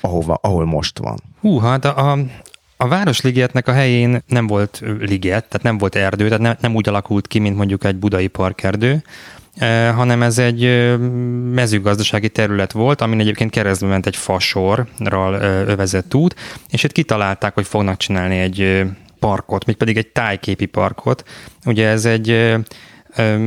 Ahova, 0.00 0.38
ahol 0.42 0.64
most 0.64 0.98
van. 0.98 1.18
Hú, 1.40 1.58
hát 1.58 1.84
a, 1.84 2.12
a, 2.12 2.18
a 2.76 2.88
Városligetnek 2.88 3.68
a 3.68 3.72
helyén 3.72 4.22
nem 4.26 4.46
volt 4.46 4.82
liget, 5.00 5.48
tehát 5.48 5.62
nem 5.62 5.78
volt 5.78 5.94
erdő, 5.94 6.24
tehát 6.24 6.42
nem, 6.42 6.56
nem 6.60 6.74
úgy 6.74 6.88
alakult 6.88 7.26
ki, 7.26 7.38
mint 7.38 7.56
mondjuk 7.56 7.84
egy 7.84 7.96
budai 7.96 8.26
parkerdő, 8.26 9.02
hanem 9.94 10.22
ez 10.22 10.38
egy 10.38 10.94
mezőgazdasági 11.52 12.28
terület 12.28 12.72
volt, 12.72 13.00
amin 13.00 13.20
egyébként 13.20 13.50
keresztül 13.50 13.88
ment 13.88 14.06
egy 14.06 14.16
fasorral 14.16 15.34
övezett 15.66 16.14
út, 16.14 16.34
és 16.70 16.84
itt 16.84 16.92
kitalálták, 16.92 17.54
hogy 17.54 17.66
fognak 17.66 17.96
csinálni 17.96 18.38
egy 18.38 18.84
parkot, 19.18 19.64
még 19.64 19.96
egy 19.96 20.06
tájképi 20.06 20.66
parkot. 20.66 21.24
Ugye 21.64 21.88
ez 21.88 22.04
egy 22.04 22.30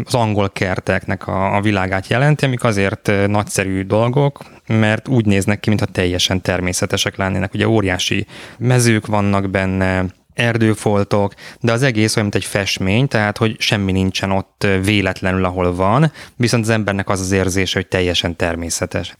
az 0.04 0.14
angol 0.14 0.50
kerteknek 0.50 1.28
a, 1.28 1.56
a 1.56 1.62
világát 1.62 2.08
jelenti, 2.08 2.46
amik 2.46 2.64
azért 2.64 3.12
nagyszerű 3.28 3.84
dolgok, 3.84 4.40
mert 4.68 5.08
úgy 5.08 5.26
néznek 5.26 5.60
ki, 5.60 5.70
mintha 5.70 5.88
teljesen 5.88 6.42
természetesek 6.42 7.18
lennének. 7.18 7.54
Ugye 7.54 7.68
óriási 7.68 8.26
mezők 8.58 9.06
vannak 9.06 9.50
benne, 9.50 10.06
erdőfoltok, 10.40 11.34
de 11.60 11.72
az 11.72 11.84
egész 11.84 12.16
olyan, 12.16 12.30
mint 12.32 12.44
egy 12.44 12.50
festmény, 12.50 13.08
tehát 13.08 13.38
hogy 13.38 13.56
semmi 13.60 13.92
nincsen 13.92 14.32
ott 14.32 14.68
véletlenül, 14.84 15.46
ahol 15.46 15.76
van, 15.76 16.12
viszont 16.36 16.64
az 16.64 16.70
embernek 16.70 17.10
az 17.10 17.20
az 17.20 17.32
érzése, 17.32 17.80
hogy 17.80 17.88
teljesen 17.88 18.36
természetes. 18.36 19.16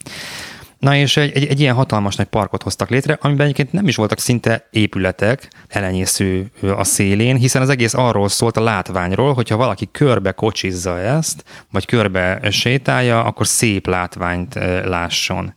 Na 0.80 0.96
és 0.96 1.18
egy, 1.18 1.36
egy, 1.36 1.46
egy 1.46 1.60
ilyen 1.60 1.76
hatalmas 1.76 2.16
nagy 2.16 2.28
parkot 2.28 2.64
hoztak 2.64 2.90
létre, 2.90 3.18
amiben 3.22 3.44
egyébként 3.44 3.72
nem 3.72 3.88
is 3.88 3.96
voltak 3.96 4.20
szinte 4.20 4.68
épületek, 4.72 5.50
elenyésző 5.68 6.52
a 6.78 6.84
szélén, 6.84 7.36
hiszen 7.36 7.62
az 7.62 7.70
egész 7.70 7.94
arról 7.94 8.30
szólt 8.30 8.58
a 8.58 8.64
látványról, 8.64 9.34
hogyha 9.34 9.58
valaki 9.58 9.90
körbe 9.92 10.32
kocsizza 10.32 11.00
ezt, 11.00 11.44
vagy 11.72 11.86
körbe 11.86 12.40
sétálja, 12.52 13.24
akkor 13.24 13.48
szép 13.48 13.88
látványt 13.88 14.54
lásson. 14.84 15.54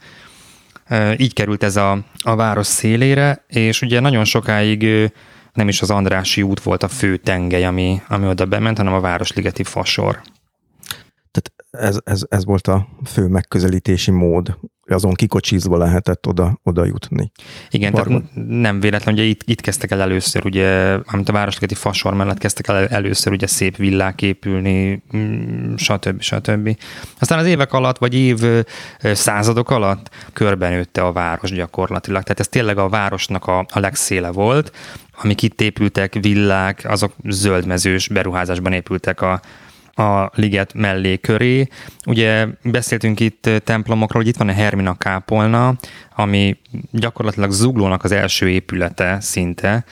Így 1.16 1.32
került 1.32 1.62
ez 1.62 1.76
a, 1.76 1.98
a 2.18 2.34
város 2.34 2.66
szélére, 2.66 3.44
és 3.48 3.82
ugye 3.82 4.00
nagyon 4.00 4.24
sokáig 4.24 5.12
nem 5.52 5.68
is 5.68 5.82
az 5.82 5.90
Andrási 5.90 6.42
út 6.42 6.62
volt 6.62 6.82
a 6.82 6.88
fő 6.88 7.16
tengely, 7.16 7.64
ami, 7.64 8.00
ami 8.08 8.26
oda 8.26 8.46
bement, 8.46 8.76
hanem 8.76 8.92
a 8.92 9.00
Városligeti 9.00 9.62
fasor. 9.62 10.20
Tehát 11.30 11.52
ez, 11.70 11.98
ez, 12.04 12.22
ez 12.28 12.44
volt 12.44 12.66
a 12.66 12.88
fő 13.04 13.26
megközelítési 13.26 14.10
mód 14.10 14.58
azon 14.86 15.14
kikocsizva 15.14 15.76
lehetett 15.76 16.26
oda, 16.26 16.60
oda 16.62 16.84
jutni. 16.84 17.32
Igen, 17.70 17.92
tehát 17.92 18.22
nem 18.34 18.80
véletlen, 18.80 19.14
ugye 19.14 19.22
itt, 19.22 19.40
itt 19.44 19.60
kezdtek 19.60 19.90
el 19.90 20.00
először, 20.00 20.44
ugye, 20.44 20.98
amit 21.06 21.28
a 21.28 21.32
Városligeti 21.32 21.74
fasor 21.74 22.14
mellett 22.14 22.38
kezdtek 22.38 22.68
el 22.68 22.88
először 22.88 23.32
ugye 23.32 23.46
szép 23.46 23.76
villák 23.76 24.22
épülni, 24.22 25.02
mm, 25.16 25.74
stb. 25.76 26.20
stb. 26.20 26.76
Aztán 27.18 27.38
az 27.38 27.46
évek 27.46 27.72
alatt, 27.72 27.98
vagy 27.98 28.14
év 28.14 28.64
századok 29.02 29.70
alatt 29.70 30.10
körbenőtte 30.32 31.02
a 31.02 31.12
város 31.12 31.50
gyakorlatilag. 31.52 32.22
Tehát 32.22 32.40
ez 32.40 32.48
tényleg 32.48 32.78
a 32.78 32.88
városnak 32.88 33.46
a, 33.46 33.58
a 33.68 33.78
legszéle 33.78 34.30
volt, 34.30 34.72
amik 35.24 35.42
itt 35.42 35.60
épültek, 35.60 36.18
villák, 36.20 36.84
azok 36.88 37.12
zöldmezős 37.24 38.08
beruházásban 38.08 38.72
épültek 38.72 39.20
a, 39.20 39.40
a 40.02 40.30
liget 40.34 40.74
mellé 40.74 41.18
köré. 41.18 41.68
Ugye 42.06 42.46
beszéltünk 42.62 43.20
itt 43.20 43.50
templomokról, 43.64 44.22
hogy 44.22 44.30
itt 44.30 44.38
van 44.38 44.48
a 44.48 44.52
Hermina 44.52 44.94
kápolna, 44.94 45.74
ami 46.16 46.56
gyakorlatilag 46.90 47.50
zuglónak 47.50 48.04
az 48.04 48.12
első 48.12 48.48
épülete 48.48 49.20
szinte, 49.20 49.84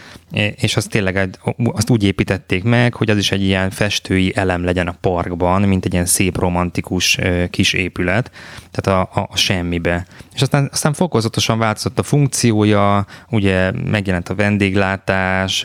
és 0.57 0.77
azt 0.77 0.89
tényleg 0.89 1.39
azt 1.73 1.91
úgy 1.91 2.05
építették 2.05 2.65
meg, 2.65 2.95
hogy 2.95 3.11
az 3.11 3.17
is 3.17 3.33
egy 3.33 3.43
ilyen 3.43 3.71
festői 3.71 4.33
elem 4.37 4.65
legyen 4.65 4.89
a 4.89 4.97
parkban, 5.01 5.63
mint 5.63 5.85
egy 5.85 5.93
ilyen 5.93 6.07
szép 6.07 6.39
romantikus 6.39 7.19
kis 7.51 7.73
épület, 7.73 8.31
tehát 8.71 9.09
a, 9.15 9.21
a, 9.21 9.29
a 9.31 9.37
semmibe. 9.37 10.07
És 10.35 10.43
aztán, 10.43 10.69
aztán 10.73 10.93
fokozatosan 10.93 11.59
változott 11.59 11.99
a 11.99 12.03
funkciója, 12.03 13.07
ugye 13.31 13.71
megjelent 13.71 14.29
a 14.29 14.35
vendéglátás, 14.35 15.65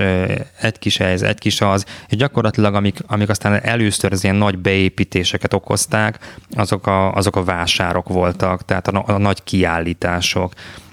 egy 0.62 0.80
kis 0.80 1.00
ez, 1.00 1.22
egy 1.22 1.40
kis 1.40 1.62
az, 1.62 1.86
és 2.08 2.18
gyakorlatilag 2.18 2.76
amik, 2.76 3.00
amik 3.08 3.30
aztán 3.30 3.64
először 3.64 4.12
az 4.12 4.24
ilyen 4.24 4.36
nagy 4.36 4.58
beépítéseket 4.58 5.54
okozták, 5.54 6.20
azok 6.56 6.88
a, 6.88 7.14
azok 7.14 7.36
a 7.36 7.44
vásárok 7.44 8.10
voltak, 8.10 8.66
tehát 8.66 8.88
a, 8.88 9.04
a 9.08 9.18
nagy 9.18 9.44
kiállítások 9.44 10.45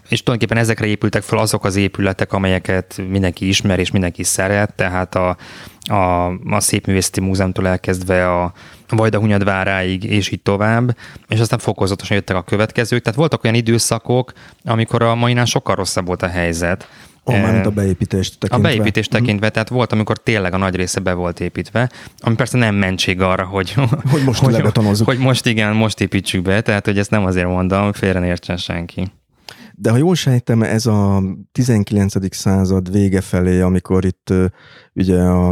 és 0.09 0.23
tulajdonképpen 0.23 0.63
ezekre 0.63 0.87
épültek 0.87 1.23
fel 1.23 1.39
azok 1.39 1.65
az 1.65 1.77
épületek, 1.77 2.33
amelyeket 2.33 3.03
mindenki 3.09 3.49
ismer 3.49 3.79
és 3.79 3.91
mindenki 3.91 4.23
szeret, 4.23 4.75
tehát 4.75 5.15
a, 5.15 5.37
a, 5.91 6.27
a 6.27 6.61
Szépművészeti 6.61 7.21
Múzeumtól 7.21 7.69
elkezdve 7.69 8.33
a 8.33 8.53
Vajdahunyad 8.89 9.45
váráig, 9.45 10.05
és 10.05 10.31
így 10.31 10.43
tovább, 10.43 10.97
és 11.29 11.41
aztán 11.41 11.59
fokozatosan 11.59 12.17
jöttek 12.17 12.37
a 12.37 12.43
következők. 12.43 13.03
Tehát 13.03 13.19
voltak 13.19 13.45
olyan 13.45 13.57
időszakok, 13.57 14.33
amikor 14.65 15.03
a 15.03 15.15
mainál 15.15 15.45
sokkal 15.45 15.75
rosszabb 15.75 16.07
volt 16.07 16.23
a 16.23 16.29
helyzet. 16.29 16.89
Ó, 17.27 17.33
oh, 17.33 17.67
a 17.67 17.71
beépítést 17.71 18.39
tekintve. 18.39 18.69
A 18.69 18.73
beépítést 18.73 19.13
mhm. 19.13 19.21
tekintve, 19.21 19.51
tehát 19.51 19.69
volt, 19.69 19.93
amikor 19.93 20.19
tényleg 20.19 20.55
a 20.55 20.57
nagy 20.57 20.75
része 20.75 21.01
be 21.01 21.13
volt 21.13 21.41
építve, 21.41 21.91
ami 22.19 22.35
persze 22.35 22.59
nem 22.59 22.75
mentség 22.75 23.21
arra, 23.21 23.45
hogy, 23.45 23.75
hogy 24.11 24.25
most 24.25 24.41
hogy, 24.41 24.55
hogy 25.05 25.19
most 25.19 25.47
igen, 25.47 25.75
most 25.75 26.01
építsük 26.01 26.43
be, 26.43 26.61
tehát 26.61 26.85
hogy 26.85 26.99
ezt 26.99 27.11
nem 27.11 27.25
azért 27.25 27.47
mondom, 27.47 27.93
félre 27.93 28.19
ne 28.19 28.27
értsen 28.27 28.57
senki. 28.57 29.13
De 29.75 29.91
ha 29.91 29.97
jól 29.97 30.15
sejtem, 30.15 30.63
ez 30.63 30.87
a 30.87 31.23
19. 31.53 32.35
század 32.35 32.93
vége 32.93 33.21
felé, 33.21 33.61
amikor 33.61 34.05
itt 34.05 34.33
ugye 34.95 35.21
a, 35.21 35.51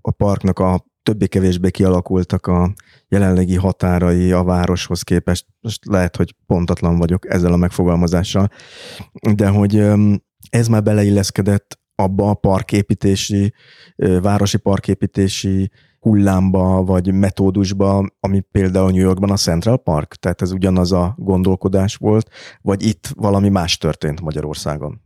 a 0.00 0.10
parknak 0.10 0.58
a 0.58 0.84
többé-kevésbé 1.02 1.70
kialakultak 1.70 2.46
a 2.46 2.72
jelenlegi 3.08 3.56
határai 3.56 4.32
a 4.32 4.42
városhoz 4.42 5.02
képest. 5.02 5.46
Most 5.60 5.86
lehet, 5.86 6.16
hogy 6.16 6.34
pontatlan 6.46 6.98
vagyok 6.98 7.32
ezzel 7.32 7.52
a 7.52 7.56
megfogalmazással, 7.56 8.48
de 9.34 9.48
hogy 9.48 9.82
ez 10.50 10.68
már 10.68 10.82
beleilleszkedett 10.82 11.78
abba 11.94 12.30
a 12.30 12.34
parképítési, 12.34 13.52
városi 13.96 14.58
parképítési 14.58 15.70
hullámba, 16.04 16.82
vagy 16.82 17.12
metódusba, 17.12 18.08
ami 18.20 18.40
például 18.40 18.90
New 18.90 19.00
Yorkban 19.00 19.30
a 19.30 19.36
Central 19.36 19.78
Park? 19.78 20.14
Tehát 20.14 20.42
ez 20.42 20.52
ugyanaz 20.52 20.92
a 20.92 21.14
gondolkodás 21.18 21.96
volt, 21.96 22.30
vagy 22.62 22.86
itt 22.86 23.10
valami 23.14 23.48
más 23.48 23.78
történt 23.78 24.20
Magyarországon? 24.20 25.00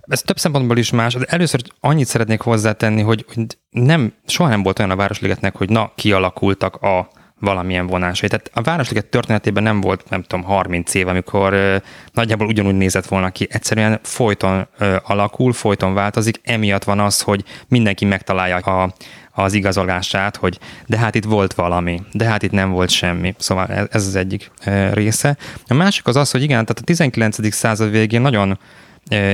Ez 0.00 0.22
több 0.22 0.38
szempontból 0.38 0.76
is 0.76 0.90
más. 0.90 1.14
De 1.14 1.24
először 1.24 1.62
annyit 1.80 2.06
szeretnék 2.06 2.40
hozzátenni, 2.40 3.02
hogy 3.02 3.26
nem, 3.70 4.14
soha 4.26 4.48
nem 4.48 4.62
volt 4.62 4.78
olyan 4.78 4.90
a 4.90 4.96
Városligetnek, 4.96 5.56
hogy 5.56 5.70
na, 5.70 5.92
kialakultak 5.94 6.76
a 6.76 7.08
valamilyen 7.42 7.86
vonásai. 7.86 8.28
Tehát 8.28 8.50
a 8.54 8.60
Városliget 8.60 9.06
történetében 9.06 9.62
nem 9.62 9.80
volt, 9.80 10.10
nem 10.10 10.22
tudom, 10.22 10.44
30 10.44 10.94
év, 10.94 11.08
amikor 11.08 11.80
nagyjából 12.12 12.46
ugyanúgy 12.46 12.74
nézett 12.74 13.06
volna 13.06 13.30
ki. 13.30 13.46
Egyszerűen 13.50 13.98
folyton 14.02 14.66
alakul, 15.02 15.52
folyton 15.52 15.94
változik, 15.94 16.40
emiatt 16.42 16.84
van 16.84 17.00
az, 17.00 17.20
hogy 17.20 17.44
mindenki 17.68 18.04
megtalálja 18.04 18.56
a, 18.56 18.94
az 19.32 19.52
igazolását, 19.52 20.36
hogy 20.36 20.58
de 20.86 20.98
hát 20.98 21.14
itt 21.14 21.24
volt 21.24 21.54
valami, 21.54 22.02
de 22.12 22.24
hát 22.24 22.42
itt 22.42 22.50
nem 22.50 22.70
volt 22.70 22.90
semmi. 22.90 23.34
Szóval 23.38 23.66
ez, 23.66 23.86
ez 23.90 24.06
az 24.06 24.16
egyik 24.16 24.50
része. 24.92 25.36
A 25.66 25.74
másik 25.74 26.06
az 26.06 26.16
az, 26.16 26.30
hogy 26.30 26.42
igen, 26.42 26.64
tehát 26.64 26.78
a 26.78 26.84
19. 26.84 27.54
század 27.54 27.90
végén 27.90 28.20
nagyon 28.20 28.58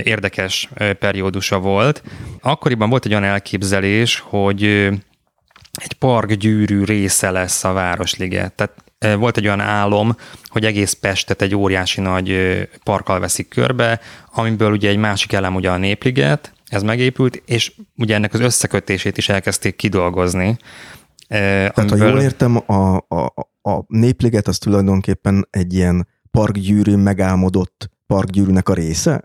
érdekes 0.03 0.69
periódusa 0.99 1.59
volt. 1.59 2.03
Akkoriban 2.41 2.89
volt 2.89 3.05
egy 3.05 3.11
olyan 3.11 3.25
elképzelés, 3.25 4.19
hogy 4.27 4.89
egy 5.79 5.93
parkgyűrű 5.93 6.85
része 6.85 7.31
lesz 7.31 7.65
a 7.65 7.73
Városliget. 7.73 8.53
Tehát 8.53 8.75
volt 9.19 9.37
egy 9.37 9.47
olyan 9.47 9.61
álom, 9.61 10.17
hogy 10.45 10.65
egész 10.65 10.93
Pestet 10.93 11.43
egy 11.43 11.55
óriási 11.55 12.01
nagy 12.01 12.39
parkkal 12.85 13.21
veszik 13.21 13.49
körbe, 13.49 14.01
amiből 14.35 14.73
ugye 14.73 14.89
egy 14.89 14.97
másik 14.97 15.33
elem 15.33 15.55
ugye 15.55 15.71
a 15.71 15.77
Népliget, 15.77 16.53
ez 16.69 16.83
megépült, 16.83 17.43
és 17.47 17.73
ugye 17.97 18.15
ennek 18.15 18.35
az 18.35 18.41
összekötését 18.41 19.17
is 19.17 19.29
elkezdték 19.29 19.77
kidolgozni. 19.77 20.57
Tehát 21.29 21.79
amiből... 21.79 21.99
ha 21.99 22.07
jól 22.07 22.21
értem, 22.21 22.57
a, 22.67 22.97
a, 22.97 23.33
a 23.63 23.85
Népliget 23.87 24.49
az 24.49 24.59
tulajdonképpen 24.59 25.49
egy 25.51 25.75
ilyen 25.75 26.07
parkgyűrű 26.31 26.97
megálmodott 26.97 27.91
parkgyűrűnek 28.07 28.69
a 28.69 28.75
része? 28.75 29.25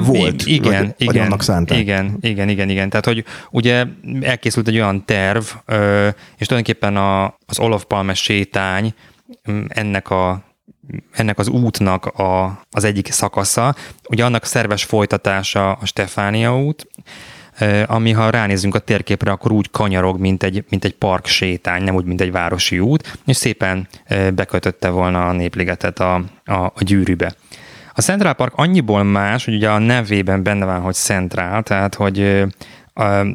Volt, 0.00 0.42
igen, 0.42 0.84
vagy, 0.84 0.94
igen, 0.96 1.14
vagy 1.14 1.18
annak 1.18 1.42
szánták. 1.42 1.78
Igen, 1.78 2.16
igen, 2.20 2.48
igen, 2.48 2.68
igen. 2.68 2.88
Tehát, 2.88 3.06
hogy 3.06 3.24
ugye 3.50 3.84
elkészült 4.20 4.68
egy 4.68 4.74
olyan 4.74 5.04
terv, 5.04 5.44
és 6.36 6.46
tulajdonképpen 6.46 6.96
a, 6.96 7.24
az 7.46 7.58
Olof 7.58 7.84
Palme 7.84 8.14
sétány 8.14 8.94
ennek 9.68 10.10
a 10.10 10.46
ennek 11.12 11.38
az 11.38 11.48
útnak 11.48 12.06
a, 12.06 12.60
az 12.70 12.84
egyik 12.84 13.12
szakasza. 13.12 13.74
Ugye 14.08 14.24
annak 14.24 14.44
szerves 14.44 14.84
folytatása 14.84 15.72
a 15.72 15.86
Stefánia 15.86 16.58
út, 16.58 16.86
ami 17.86 18.12
ha 18.12 18.30
ránézünk 18.30 18.74
a 18.74 18.78
térképre, 18.78 19.30
akkor 19.30 19.52
úgy 19.52 19.70
kanyarog, 19.70 20.20
mint 20.20 20.42
egy, 20.42 20.64
mint 20.68 20.84
egy 20.84 20.94
park 20.94 21.26
sétány, 21.26 21.82
nem 21.82 21.94
úgy, 21.94 22.04
mint 22.04 22.20
egy 22.20 22.30
városi 22.30 22.78
út, 22.78 23.18
és 23.26 23.36
szépen 23.36 23.88
bekötötte 24.34 24.88
volna 24.88 25.28
a 25.28 25.32
népligetet 25.32 25.98
a, 25.98 26.14
a, 26.44 26.54
a 26.54 26.80
gyűrűbe. 26.80 27.34
A 27.98 28.00
Central 28.00 28.32
Park 28.32 28.52
annyiból 28.56 29.02
más, 29.02 29.44
hogy 29.44 29.54
ugye 29.54 29.70
a 29.70 29.78
nevében 29.78 30.42
benne 30.42 30.64
van, 30.64 30.80
hogy 30.80 30.94
Central, 30.94 31.62
tehát 31.62 31.94
hogy 31.94 32.20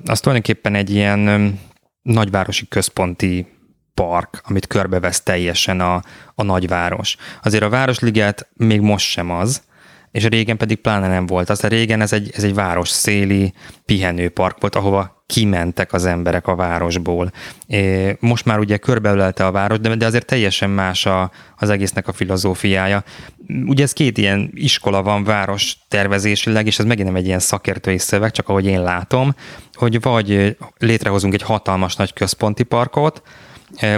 az 0.06 0.20
tulajdonképpen 0.20 0.76
egy 0.76 0.90
ilyen 0.90 1.60
nagyvárosi 2.02 2.68
központi 2.68 3.48
park, 3.94 4.42
amit 4.46 4.68
körbevesz 4.68 5.22
teljesen 5.22 5.80
a, 5.80 6.02
a 6.36 6.44
nagyváros. 6.44 7.16
Azért 7.42 7.64
a 7.64 7.70
Városliget 7.70 8.48
még 8.54 8.82
most 8.82 9.06
sem 9.06 9.32
az, 9.32 9.62
és 10.14 10.24
régen 10.26 10.58
pedig 10.58 10.78
pláne 10.78 11.08
nem 11.08 11.26
volt. 11.26 11.50
Aztán 11.50 11.70
régen 11.70 12.02
ez 12.02 12.14
egy, 12.14 12.32
ez 12.34 12.44
egy 12.44 12.54
város 12.54 12.90
széli 12.90 13.54
pihenőpark 13.86 14.58
volt, 14.60 14.76
ahova 14.76 15.24
kimentek 15.26 15.94
az 15.94 16.06
emberek 16.06 16.48
a 16.48 16.56
városból. 16.56 17.32
Most 18.20 18.46
már 18.46 18.60
ugye 18.60 18.78
körbeölelte 18.78 19.46
a 19.46 19.52
város, 19.52 19.80
de, 19.80 19.96
de 19.96 20.06
azért 20.06 20.26
teljesen 20.26 20.70
más 20.70 21.06
a, 21.06 21.32
az 21.58 21.70
egésznek 21.70 22.08
a 22.08 22.14
filozófiája. 22.14 23.04
Ugye 23.66 23.84
ez 23.84 23.94
két 23.94 24.18
ilyen 24.18 24.52
iskola 24.54 25.02
van 25.02 25.24
város 25.24 25.78
tervezésileg, 25.88 26.66
és 26.66 26.80
ez 26.80 26.86
megint 26.86 27.08
nem 27.08 27.16
egy 27.16 27.26
ilyen 27.26 27.40
szakértői 27.40 27.98
szöveg, 27.98 28.32
csak 28.32 28.50
ahogy 28.50 28.66
én 28.66 28.82
látom, 28.82 29.36
hogy 29.74 30.02
vagy 30.02 30.58
létrehozunk 30.78 31.34
egy 31.34 31.42
hatalmas 31.42 31.96
nagy 31.96 32.14
központi 32.14 32.64
parkot, 32.64 33.22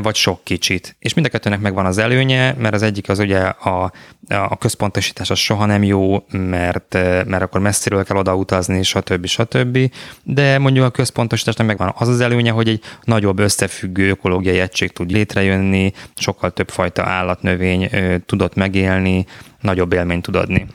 vagy 0.01 0.15
sok 0.15 0.43
kicsit. 0.43 0.95
És 0.99 1.13
mind 1.13 1.27
a 1.27 1.29
kettőnek 1.29 1.59
megvan 1.59 1.85
az 1.85 1.97
előnye, 1.97 2.53
mert 2.57 2.73
az 2.73 2.81
egyik 2.81 3.09
az 3.09 3.19
ugye 3.19 3.39
a, 3.39 3.91
a 4.27 4.57
központosítás 4.57 5.29
az 5.29 5.37
soha 5.37 5.65
nem 5.65 5.83
jó, 5.83 6.25
mert, 6.31 6.95
e, 6.95 7.23
mert 7.27 7.43
akkor 7.43 7.61
messziről 7.61 8.03
kell 8.03 8.17
odautazni, 8.17 8.83
stb. 8.83 9.25
stb. 9.25 9.91
De 10.23 10.57
mondjuk 10.59 10.85
a 10.85 10.89
központosításnak 10.89 11.67
megvan 11.67 11.93
az 11.97 12.07
az 12.07 12.19
előnye, 12.19 12.51
hogy 12.51 12.67
egy 12.67 12.81
nagyobb 13.03 13.39
összefüggő 13.39 14.09
ökológiai 14.09 14.59
egység 14.59 14.91
tud 14.91 15.11
létrejönni, 15.11 15.91
sokkal 16.15 16.51
több 16.51 16.69
fajta 16.69 17.03
állatnövény 17.03 17.89
tudott 18.25 18.55
megélni, 18.55 19.25
nagyobb 19.61 19.93
élményt 19.93 20.21
tud 20.21 20.35
adni. 20.35 20.67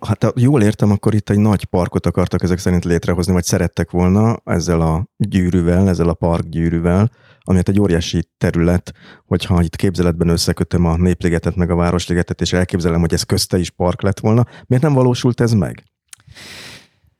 Hát 0.00 0.32
jól 0.36 0.62
értem, 0.62 0.90
akkor 0.90 1.14
itt 1.14 1.30
egy 1.30 1.38
nagy 1.38 1.64
parkot 1.64 2.06
akartak 2.06 2.42
ezek 2.42 2.58
szerint 2.58 2.84
létrehozni, 2.84 3.32
vagy 3.32 3.44
szerettek 3.44 3.90
volna 3.90 4.36
ezzel 4.44 4.80
a 4.80 5.06
gyűrűvel, 5.16 5.88
ezzel 5.88 6.08
a 6.08 6.14
parkgyűrűvel, 6.14 7.10
ami 7.42 7.56
hát 7.56 7.68
egy 7.68 7.80
óriási 7.80 8.28
terület, 8.38 8.92
hogyha 9.26 9.62
itt 9.62 9.76
képzeletben 9.76 10.28
összekötöm 10.28 10.84
a 10.86 10.96
népligetet 10.96 11.56
meg 11.56 11.70
a 11.70 11.74
városligetet, 11.74 12.40
és 12.40 12.52
elképzelem, 12.52 13.00
hogy 13.00 13.12
ez 13.12 13.22
közte 13.22 13.58
is 13.58 13.70
park 13.70 14.02
lett 14.02 14.20
volna, 14.20 14.46
miért 14.66 14.82
nem 14.82 14.92
valósult 14.92 15.40
ez 15.40 15.52
meg? 15.52 15.84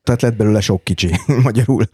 Tehát 0.02 0.22
lett 0.22 0.36
belőle 0.36 0.60
sok 0.60 0.84
kicsi, 0.84 1.10
magyarul. 1.44 1.84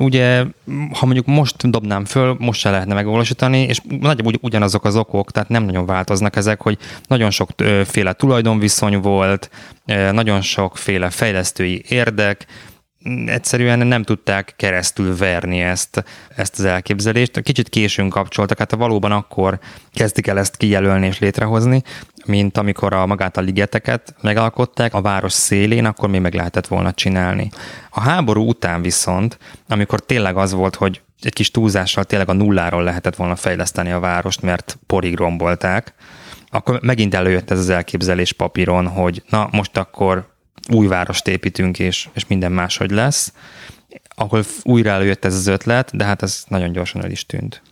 Ugye, 0.00 0.44
ha 0.92 1.04
mondjuk 1.06 1.26
most 1.26 1.70
dobnám 1.70 2.04
föl, 2.04 2.36
most 2.38 2.60
se 2.60 2.70
lehetne 2.70 2.94
megvalósítani, 2.94 3.62
és 3.62 3.80
nagyjából 4.00 4.32
ugyanazok 4.40 4.84
az 4.84 4.96
okok, 4.96 5.30
tehát 5.30 5.48
nem 5.48 5.64
nagyon 5.64 5.86
változnak 5.86 6.36
ezek, 6.36 6.60
hogy 6.60 6.78
nagyon 7.06 7.30
sokféle 7.30 8.12
tulajdonviszony 8.12 9.00
volt, 9.00 9.50
nagyon 10.12 10.40
sokféle 10.40 11.10
fejlesztői 11.10 11.84
érdek, 11.88 12.46
egyszerűen 13.26 13.86
nem 13.86 14.02
tudták 14.02 14.54
keresztül 14.56 15.16
verni 15.16 15.60
ezt, 15.60 16.04
ezt 16.36 16.58
az 16.58 16.64
elképzelést. 16.64 17.40
Kicsit 17.40 17.68
későn 17.68 18.08
kapcsoltak, 18.08 18.58
hát 18.58 18.74
valóban 18.74 19.12
akkor 19.12 19.58
kezdik 19.92 20.26
el 20.26 20.38
ezt 20.38 20.56
kijelölni 20.56 21.06
és 21.06 21.18
létrehozni, 21.18 21.82
mint 22.24 22.58
amikor 22.58 22.94
a 22.94 23.06
magát 23.06 23.36
a 23.36 23.40
ligeteket 23.40 24.14
megalkották 24.20 24.94
a 24.94 25.00
város 25.00 25.32
szélén, 25.32 25.84
akkor 25.84 26.08
még 26.08 26.20
meg 26.20 26.34
lehetett 26.34 26.66
volna 26.66 26.92
csinálni. 26.92 27.50
A 27.90 28.00
háború 28.00 28.48
után 28.48 28.82
viszont, 28.82 29.38
amikor 29.68 30.00
tényleg 30.00 30.36
az 30.36 30.52
volt, 30.52 30.74
hogy 30.74 31.00
egy 31.20 31.32
kis 31.32 31.50
túlzással 31.50 32.04
tényleg 32.04 32.28
a 32.28 32.32
nulláról 32.32 32.82
lehetett 32.82 33.16
volna 33.16 33.36
fejleszteni 33.36 33.90
a 33.90 34.00
várost, 34.00 34.42
mert 34.42 34.78
porig 34.86 35.16
rombolták, 35.16 35.94
akkor 36.50 36.80
megint 36.82 37.14
előjött 37.14 37.50
ez 37.50 37.58
az 37.58 37.68
elképzelés 37.68 38.32
papíron, 38.32 38.86
hogy 38.86 39.22
na 39.28 39.48
most 39.52 39.76
akkor 39.76 40.31
új 40.72 40.86
várost 40.86 41.28
építünk, 41.28 41.78
és, 41.78 42.08
és 42.12 42.26
minden 42.26 42.52
máshogy 42.52 42.90
lesz, 42.90 43.32
ahol 44.14 44.44
újra 44.62 44.90
előjött 44.90 45.24
ez 45.24 45.34
az 45.34 45.46
ötlet, 45.46 45.96
de 45.96 46.04
hát 46.04 46.22
ez 46.22 46.44
nagyon 46.48 46.72
gyorsan 46.72 47.04
el 47.04 47.10
is 47.10 47.26
tűnt. 47.26 47.62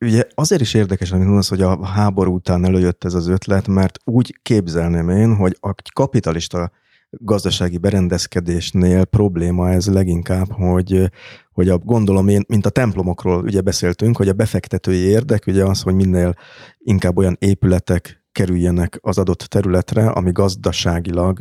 Ugye 0.00 0.26
azért 0.34 0.60
is 0.60 0.74
érdekes, 0.74 1.12
amit 1.12 1.26
mondasz, 1.26 1.48
hogy 1.48 1.62
a 1.62 1.86
háború 1.86 2.34
után 2.34 2.64
előjött 2.64 3.04
ez 3.04 3.14
az 3.14 3.28
ötlet, 3.28 3.66
mert 3.66 3.98
úgy 4.04 4.38
képzelném 4.42 5.08
én, 5.08 5.34
hogy 5.36 5.56
a 5.60 5.74
kapitalista 5.92 6.70
gazdasági 7.10 7.78
berendezkedésnél 7.78 9.04
probléma 9.04 9.70
ez 9.70 9.86
leginkább, 9.86 10.52
hogy, 10.52 11.10
hogy 11.52 11.68
a, 11.68 11.78
gondolom 11.78 12.28
én, 12.28 12.44
mint 12.48 12.66
a 12.66 12.70
templomokról 12.70 13.42
ugye 13.42 13.60
beszéltünk, 13.60 14.16
hogy 14.16 14.28
a 14.28 14.32
befektetői 14.32 14.98
érdek 14.98 15.46
ugye 15.46 15.64
az, 15.64 15.82
hogy 15.82 15.94
minél 15.94 16.34
inkább 16.78 17.16
olyan 17.16 17.36
épületek 17.40 18.24
kerüljenek 18.32 18.98
az 19.00 19.18
adott 19.18 19.38
területre, 19.38 20.08
ami 20.08 20.32
gazdaságilag 20.32 21.40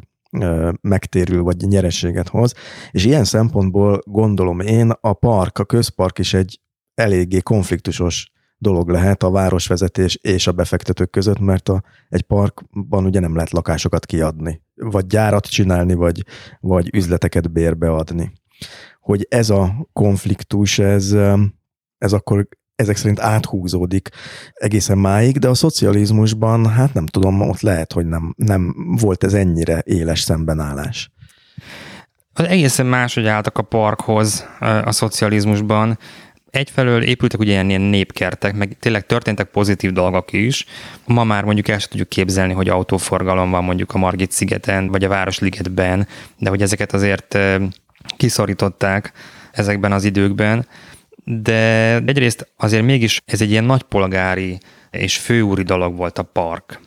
megtérül, 0.81 1.43
vagy 1.43 1.67
nyereséget 1.67 2.27
hoz. 2.27 2.53
És 2.91 3.05
ilyen 3.05 3.23
szempontból 3.23 4.01
gondolom 4.05 4.59
én, 4.59 4.89
a 5.01 5.13
park, 5.13 5.57
a 5.57 5.65
közpark 5.65 6.19
is 6.19 6.33
egy 6.33 6.59
eléggé 6.93 7.39
konfliktusos 7.39 8.31
dolog 8.57 8.89
lehet 8.89 9.23
a 9.23 9.31
városvezetés 9.31 10.15
és 10.15 10.47
a 10.47 10.51
befektetők 10.51 11.09
között, 11.09 11.39
mert 11.39 11.69
a, 11.69 11.83
egy 12.09 12.21
parkban 12.21 13.05
ugye 13.05 13.19
nem 13.19 13.33
lehet 13.33 13.51
lakásokat 13.51 14.05
kiadni, 14.05 14.61
vagy 14.75 15.07
gyárat 15.07 15.45
csinálni, 15.45 15.93
vagy, 15.93 16.25
vagy 16.59 16.95
üzleteket 16.95 17.51
bérbeadni. 17.51 18.31
Hogy 18.99 19.25
ez 19.29 19.49
a 19.49 19.87
konfliktus, 19.93 20.79
ez, 20.79 21.15
ez 21.97 22.13
akkor 22.13 22.47
ezek 22.81 22.95
szerint 22.95 23.19
áthúzódik 23.19 24.09
egészen 24.53 24.97
máig, 24.97 25.37
de 25.37 25.47
a 25.47 25.53
szocializmusban, 25.53 26.69
hát 26.69 26.93
nem 26.93 27.05
tudom, 27.05 27.41
ott 27.41 27.61
lehet, 27.61 27.93
hogy 27.93 28.05
nem, 28.05 28.33
nem 28.37 28.75
volt 28.99 29.23
ez 29.23 29.33
ennyire 29.33 29.81
éles 29.85 30.21
szembenállás. 30.21 31.11
Az 32.33 32.45
egészen 32.45 32.85
máshogy 32.85 33.27
álltak 33.27 33.57
a 33.57 33.61
parkhoz 33.61 34.45
a 34.83 34.91
szocializmusban. 34.91 35.97
Egyfelől 36.49 37.03
épültek 37.03 37.39
ugye 37.39 37.63
ilyen, 37.63 37.81
népkertek, 37.81 38.55
meg 38.55 38.77
tényleg 38.79 39.05
történtek 39.05 39.47
pozitív 39.47 39.91
dolgok 39.91 40.33
is. 40.33 40.65
Ma 41.05 41.23
már 41.23 41.43
mondjuk 41.43 41.67
el 41.67 41.79
sem 41.79 41.89
tudjuk 41.89 42.09
képzelni, 42.09 42.53
hogy 42.53 42.69
autóforgalom 42.69 43.49
van 43.49 43.63
mondjuk 43.63 43.93
a 43.93 43.97
Margit 43.97 44.31
szigeten, 44.31 44.87
vagy 44.87 45.03
a 45.03 45.09
Városligetben, 45.09 46.07
de 46.37 46.49
hogy 46.49 46.61
ezeket 46.61 46.93
azért 46.93 47.37
kiszorították 48.17 49.11
ezekben 49.51 49.91
az 49.91 50.03
időkben 50.03 50.67
de 51.23 51.95
egyrészt 52.05 52.51
azért 52.57 52.83
mégis 52.83 53.21
ez 53.25 53.41
egy 53.41 53.51
ilyen 53.51 53.63
nagypolgári 53.63 54.57
és 54.91 55.17
főúri 55.17 55.63
dolog 55.63 55.95
volt 55.95 56.17
a 56.17 56.23
park 56.23 56.79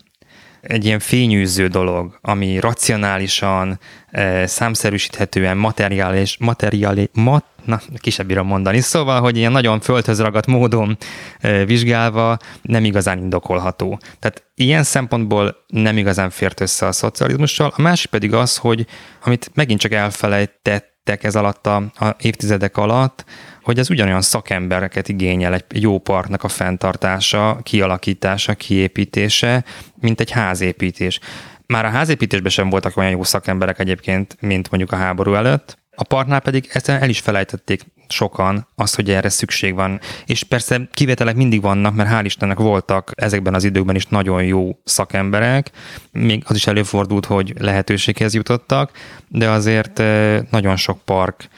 egy 0.66 0.84
ilyen 0.84 0.98
fényűző 0.98 1.66
dolog, 1.66 2.18
ami 2.20 2.58
racionálisan, 2.58 3.78
e, 4.10 4.46
számszerűsíthetően, 4.46 5.56
materiális, 5.56 6.36
materiális, 6.38 7.08
mat, 7.12 7.44
na, 7.64 7.80
kisebb 7.96 8.26
bírom 8.26 8.46
mondani, 8.46 8.80
szóval, 8.80 9.20
hogy 9.20 9.36
ilyen 9.36 9.52
nagyon 9.52 9.80
földhöz 9.80 10.20
ragadt 10.20 10.46
módon 10.46 10.96
e, 11.40 11.64
vizsgálva 11.64 12.36
nem 12.62 12.84
igazán 12.84 13.18
indokolható. 13.18 13.98
Tehát 14.18 14.44
ilyen 14.54 14.82
szempontból 14.82 15.56
nem 15.66 15.96
igazán 15.96 16.30
fért 16.30 16.60
össze 16.60 16.86
a 16.86 16.92
szocializmussal. 16.92 17.72
A 17.76 17.82
másik 17.82 18.10
pedig 18.10 18.34
az, 18.34 18.56
hogy 18.56 18.86
amit 19.24 19.50
megint 19.54 19.80
csak 19.80 19.92
elfelejtettek 19.92 21.24
ez 21.24 21.36
alatt 21.36 21.66
a, 21.66 21.76
a 21.76 22.16
évtizedek 22.18 22.76
alatt, 22.76 23.24
hogy 23.64 23.78
ez 23.78 23.90
ugyanolyan 23.90 24.22
szakembereket 24.22 25.08
igényel 25.08 25.54
egy 25.54 25.64
jó 25.68 25.98
partnak 25.98 26.42
a 26.42 26.48
fenntartása, 26.48 27.60
kialakítása, 27.62 28.54
kiépítése, 28.54 29.64
mint 30.00 30.20
egy 30.20 30.30
házépítés. 30.30 31.20
Már 31.66 31.84
a 31.84 31.88
házépítésben 31.88 32.50
sem 32.50 32.70
voltak 32.70 32.96
olyan 32.96 33.10
jó 33.10 33.22
szakemberek 33.22 33.78
egyébként, 33.78 34.36
mint 34.40 34.70
mondjuk 34.70 34.92
a 34.92 34.96
háború 34.96 35.34
előtt, 35.34 35.78
a 35.96 36.04
partnál 36.04 36.40
pedig 36.40 36.68
ezt 36.72 36.88
el 36.88 37.08
is 37.08 37.20
felejtették 37.20 37.82
sokan 38.08 38.68
azt, 38.74 38.94
hogy 38.94 39.10
erre 39.10 39.28
szükség 39.28 39.74
van. 39.74 40.00
És 40.26 40.42
persze 40.42 40.88
kivételek 40.92 41.36
mindig 41.36 41.60
vannak, 41.60 41.94
mert 41.94 42.10
hál' 42.10 42.24
Istennek 42.24 42.58
voltak 42.58 43.10
ezekben 43.14 43.54
az 43.54 43.64
időkben 43.64 43.94
is 43.94 44.06
nagyon 44.06 44.44
jó 44.44 44.78
szakemberek, 44.84 45.70
még 46.12 46.42
az 46.46 46.56
is 46.56 46.66
előfordult, 46.66 47.26
hogy 47.26 47.54
lehetőséghez 47.58 48.34
jutottak, 48.34 48.90
de 49.28 49.50
azért 49.50 49.98
eh, 49.98 50.40
nagyon 50.50 50.76
sok 50.76 51.04
park 51.04 51.48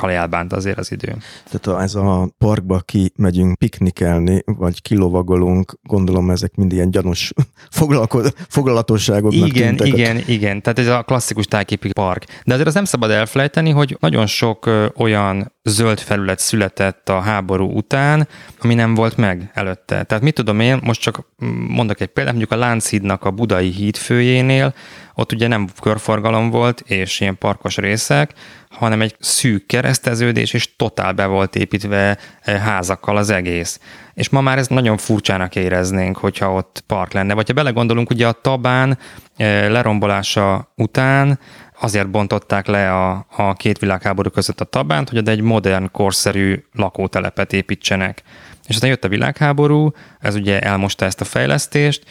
elbánt 0.00 0.52
azért 0.52 0.78
az 0.78 0.92
idő. 0.92 1.16
Tehát 1.50 1.82
ez 1.82 1.94
a 1.94 2.28
parkba 2.38 2.80
ki 2.80 3.12
megyünk 3.16 3.58
piknikelni, 3.58 4.42
vagy 4.44 4.82
kilovagolunk, 4.82 5.78
gondolom 5.82 6.30
ezek 6.30 6.54
mind 6.54 6.72
ilyen 6.72 6.90
gyanús 6.90 7.32
foglalatosságoknak 8.48 9.48
Igen, 9.48 9.76
tűntek. 9.76 9.98
igen, 9.98 10.22
igen. 10.26 10.62
Tehát 10.62 10.78
ez 10.78 10.86
a 10.86 11.02
klasszikus 11.02 11.46
tájképi 11.46 11.92
park. 11.92 12.24
De 12.44 12.52
azért 12.52 12.68
az 12.68 12.74
nem 12.74 12.84
szabad 12.84 13.10
elfelejteni, 13.10 13.70
hogy 13.70 13.96
nagyon 14.00 14.26
sok 14.26 14.70
olyan 14.96 15.52
zöld 15.62 15.98
felület 15.98 16.38
született 16.38 17.08
a 17.08 17.20
háború 17.20 17.70
után, 17.70 18.28
ami 18.60 18.74
nem 18.74 18.94
volt 18.94 19.16
meg 19.16 19.50
előtte. 19.54 20.02
Tehát 20.02 20.22
mit 20.22 20.34
tudom 20.34 20.60
én, 20.60 20.80
most 20.82 21.00
csak 21.00 21.20
mondok 21.68 22.00
egy 22.00 22.08
példát, 22.08 22.34
mondjuk 22.34 22.52
a 22.52 22.62
Lánchídnak 22.62 23.24
a 23.24 23.30
budai 23.30 23.70
hídfőjénél, 23.70 24.74
ott 25.14 25.32
ugye 25.32 25.46
nem 25.46 25.68
körforgalom 25.80 26.50
volt, 26.50 26.80
és 26.80 27.20
ilyen 27.20 27.38
parkos 27.38 27.76
részek, 27.76 28.32
hanem 28.70 29.00
egy 29.00 29.16
szűk 29.18 29.66
kereszteződés, 29.66 30.52
és 30.52 30.76
totál 30.76 31.12
be 31.12 31.26
volt 31.26 31.56
építve 31.56 32.18
eh, 32.40 32.60
házakkal 32.60 33.16
az 33.16 33.30
egész. 33.30 33.80
És 34.14 34.28
ma 34.28 34.40
már 34.40 34.58
ez 34.58 34.66
nagyon 34.66 34.96
furcsának 34.96 35.56
éreznénk, 35.56 36.16
hogyha 36.16 36.52
ott 36.52 36.84
park 36.86 37.12
lenne. 37.12 37.34
Vagy 37.34 37.46
ha 37.46 37.54
belegondolunk, 37.54 38.10
ugye 38.10 38.26
a 38.26 38.32
Tabán 38.32 38.98
eh, 39.36 39.70
lerombolása 39.70 40.72
után 40.76 41.38
azért 41.80 42.10
bontották 42.10 42.66
le 42.66 42.92
a, 42.92 43.26
a 43.36 43.52
két 43.52 43.78
világháború 43.78 44.30
között 44.30 44.60
a 44.60 44.64
Tabánt, 44.64 45.08
hogy 45.08 45.28
egy 45.28 45.40
modern, 45.40 45.90
korszerű 45.90 46.64
lakótelepet 46.72 47.52
építsenek. 47.52 48.22
És 48.66 48.74
aztán 48.74 48.90
jött 48.90 49.04
a 49.04 49.08
világháború, 49.08 49.92
ez 50.20 50.34
ugye 50.34 50.60
elmosta 50.60 51.04
ezt 51.04 51.20
a 51.20 51.24
fejlesztést, 51.24 52.04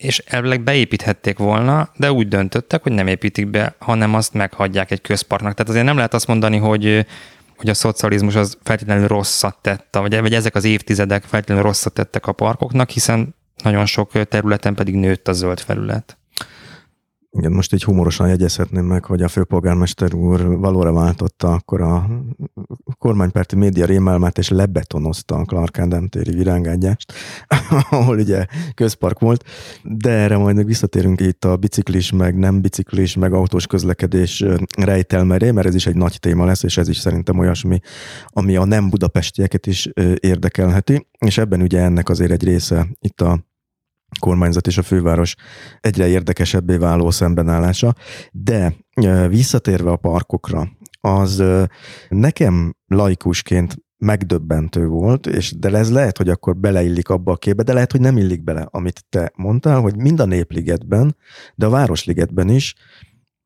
és 0.00 0.18
elvileg 0.18 0.62
beépíthették 0.62 1.38
volna, 1.38 1.90
de 1.96 2.12
úgy 2.12 2.28
döntöttek, 2.28 2.82
hogy 2.82 2.92
nem 2.92 3.06
építik 3.06 3.46
be, 3.46 3.74
hanem 3.78 4.14
azt 4.14 4.32
meghagyják 4.32 4.90
egy 4.90 5.00
közparknak. 5.00 5.52
Tehát 5.52 5.70
azért 5.70 5.84
nem 5.84 5.96
lehet 5.96 6.14
azt 6.14 6.26
mondani, 6.26 6.56
hogy 6.56 7.06
hogy 7.56 7.68
a 7.68 7.74
szocializmus 7.74 8.34
az 8.34 8.58
feltétlenül 8.62 9.06
rosszat 9.06 9.56
tett, 9.60 9.96
vagy, 9.96 10.20
vagy 10.20 10.34
ezek 10.34 10.54
az 10.54 10.64
évtizedek 10.64 11.22
feltétlenül 11.22 11.64
rosszat 11.64 11.92
tettek 11.92 12.26
a 12.26 12.32
parkoknak, 12.32 12.90
hiszen 12.90 13.34
nagyon 13.62 13.86
sok 13.86 14.28
területen 14.28 14.74
pedig 14.74 14.94
nőtt 14.94 15.28
a 15.28 15.32
zöld 15.32 15.60
felület. 15.60 16.18
Igen, 17.32 17.52
most 17.52 17.72
így 17.72 17.84
humorosan 17.84 18.28
jegyezhetném 18.28 18.84
meg, 18.84 19.04
hogy 19.04 19.22
a 19.22 19.28
főpolgármester 19.28 20.14
úr 20.14 20.58
valóra 20.58 20.92
váltotta 20.92 21.52
akkor 21.52 21.80
a 21.80 22.08
kormánypárti 22.98 23.56
média 23.56 23.86
rémálmát, 23.86 24.38
és 24.38 24.48
lebetonozta 24.48 25.34
a 25.34 25.44
Clark 25.44 25.78
Ádám 25.78 26.08
téri 26.08 26.32
virágágyást, 26.32 27.12
ahol 27.90 28.18
ugye 28.18 28.46
közpark 28.74 29.18
volt, 29.18 29.44
de 29.82 30.10
erre 30.10 30.36
majd 30.36 30.64
visszatérünk 30.64 31.20
itt 31.20 31.44
a 31.44 31.56
biciklis, 31.56 32.12
meg 32.12 32.38
nem 32.38 32.60
biciklis, 32.60 33.16
meg 33.16 33.32
autós 33.32 33.66
közlekedés 33.66 34.44
rejtelmeré, 34.76 35.50
mert 35.50 35.66
ez 35.66 35.74
is 35.74 35.86
egy 35.86 35.96
nagy 35.96 36.16
téma 36.20 36.44
lesz, 36.44 36.62
és 36.62 36.76
ez 36.76 36.88
is 36.88 36.98
szerintem 36.98 37.38
olyasmi, 37.38 37.78
ami 38.26 38.56
a 38.56 38.64
nem 38.64 38.90
budapestieket 38.90 39.66
is 39.66 39.88
érdekelheti, 40.20 41.06
és 41.18 41.38
ebben 41.38 41.62
ugye 41.62 41.80
ennek 41.80 42.08
azért 42.08 42.30
egy 42.30 42.44
része 42.44 42.86
itt 43.00 43.20
a 43.20 43.49
kormányzat 44.18 44.66
és 44.66 44.78
a 44.78 44.82
főváros 44.82 45.34
egyre 45.80 46.08
érdekesebbé 46.08 46.76
váló 46.76 47.10
szembenállása, 47.10 47.94
de 48.32 48.74
visszatérve 49.28 49.90
a 49.90 49.96
parkokra, 49.96 50.68
az 51.00 51.42
nekem 52.08 52.76
laikusként 52.86 53.76
megdöbbentő 53.96 54.86
volt, 54.86 55.26
és 55.26 55.52
de 55.58 55.68
ez 55.68 55.90
lehet, 55.90 56.16
hogy 56.16 56.28
akkor 56.28 56.56
beleillik 56.56 57.08
abba 57.08 57.32
a 57.32 57.36
képbe, 57.36 57.62
de 57.62 57.72
lehet, 57.72 57.92
hogy 57.92 58.00
nem 58.00 58.16
illik 58.16 58.44
bele, 58.44 58.66
amit 58.70 59.04
te 59.08 59.32
mondtál, 59.36 59.80
hogy 59.80 59.96
mind 59.96 60.20
a 60.20 60.24
Népligetben, 60.24 61.16
de 61.54 61.66
a 61.66 61.70
Városligetben 61.70 62.48
is 62.48 62.74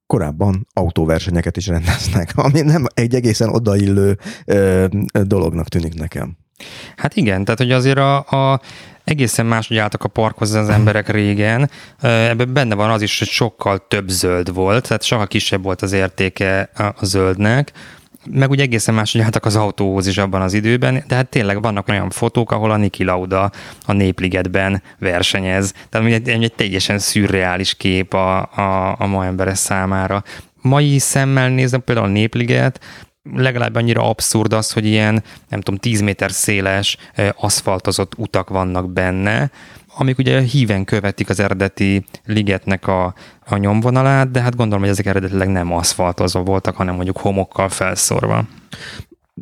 korábban 0.07 0.67
autóversenyeket 0.73 1.57
is 1.57 1.67
rendeznek, 1.67 2.33
ami 2.47 2.61
nem 2.61 2.85
egy 2.95 3.15
egészen 3.15 3.49
odaillő 3.49 4.19
ö, 4.45 4.87
dolognak 5.23 5.69
tűnik 5.69 5.95
nekem. 5.95 6.37
Hát 6.97 7.17
igen, 7.17 7.45
tehát 7.45 7.61
hogy 7.61 7.73
azért 7.73 7.99
a, 7.99 8.17
a 8.17 8.61
egészen 9.05 9.47
máshogy 9.47 9.77
álltak 9.77 10.05
a 10.05 10.09
parkhoz 10.09 10.55
az 10.55 10.69
emberek 10.69 11.09
régen. 11.09 11.71
Ebben 12.01 12.53
benne 12.53 12.75
van 12.75 12.91
az 12.91 13.03
is, 13.03 13.19
hogy 13.19 13.29
sokkal 13.29 13.87
több 13.89 14.09
zöld 14.09 14.55
volt, 14.55 14.87
tehát 14.89 15.03
sokkal 15.03 15.27
kisebb 15.27 15.63
volt 15.63 15.83
az 15.83 15.93
értéke 15.93 16.71
a 16.75 17.05
zöldnek, 17.05 17.73
meg 18.31 18.51
ugye 18.51 18.63
egészen 18.63 18.95
máshogy 18.95 19.21
álltak 19.21 19.45
az 19.45 19.57
autóhoz 19.57 20.07
is 20.07 20.19
abban 20.19 20.41
az 20.41 20.53
időben, 20.53 21.05
de 21.07 21.15
hát 21.15 21.29
tényleg 21.29 21.63
vannak 21.63 21.89
olyan 21.89 22.11
fotók, 22.11 22.53
ahol 22.53 22.71
a 22.71 22.77
Niki 22.77 23.05
Lauda 23.05 23.51
a 23.87 23.93
Népligetben 23.93 24.83
versenyez. 24.99 25.75
Tehát 25.89 26.07
egy, 26.07 26.29
egy 26.29 26.53
teljesen 26.57 26.99
szürreális 26.99 27.75
kép 27.75 28.15
a, 28.15 28.39
a, 28.41 28.97
a 28.99 29.07
ma 29.07 29.25
emberes 29.25 29.59
számára. 29.59 30.23
Mai 30.61 30.99
szemmel 30.99 31.49
nézem 31.49 31.85
például 31.85 32.07
a 32.07 32.11
Népliget, 32.11 32.81
legalább 33.33 33.75
annyira 33.75 34.09
abszurd 34.09 34.53
az, 34.53 34.73
hogy 34.73 34.87
ilyen, 34.87 35.23
nem 35.49 35.61
tudom, 35.61 35.81
10 35.81 36.01
méter 36.01 36.31
széles 36.31 36.97
aszfaltozott 37.37 38.13
utak 38.17 38.49
vannak 38.49 38.93
benne, 38.93 39.51
amik 39.97 40.19
ugye 40.19 40.41
híven 40.41 40.85
követik 40.85 41.29
az 41.29 41.41
eredeti 41.41 42.05
ligetnek 42.25 42.87
a, 42.87 43.15
a 43.47 43.57
nyomvonalát, 43.57 44.31
de 44.31 44.41
hát 44.41 44.57
gondolom, 44.57 44.83
hogy 44.83 44.91
ezek 44.91 45.07
eredetileg 45.07 45.49
nem 45.49 45.73
aszfaltozva 45.73 46.43
voltak, 46.43 46.77
hanem 46.77 46.95
mondjuk 46.95 47.19
homokkal 47.19 47.69
felszorva. 47.69 48.45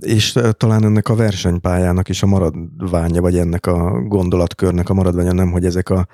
És 0.00 0.38
talán 0.56 0.84
ennek 0.84 1.08
a 1.08 1.14
versenypályának 1.14 2.08
is 2.08 2.22
a 2.22 2.26
maradványa, 2.26 3.20
vagy 3.20 3.38
ennek 3.38 3.66
a 3.66 4.00
gondolatkörnek 4.00 4.88
a 4.88 4.94
maradványa 4.94 5.32
nem, 5.32 5.50
hogy 5.50 5.64
ezek 5.64 5.90
a 5.90 6.06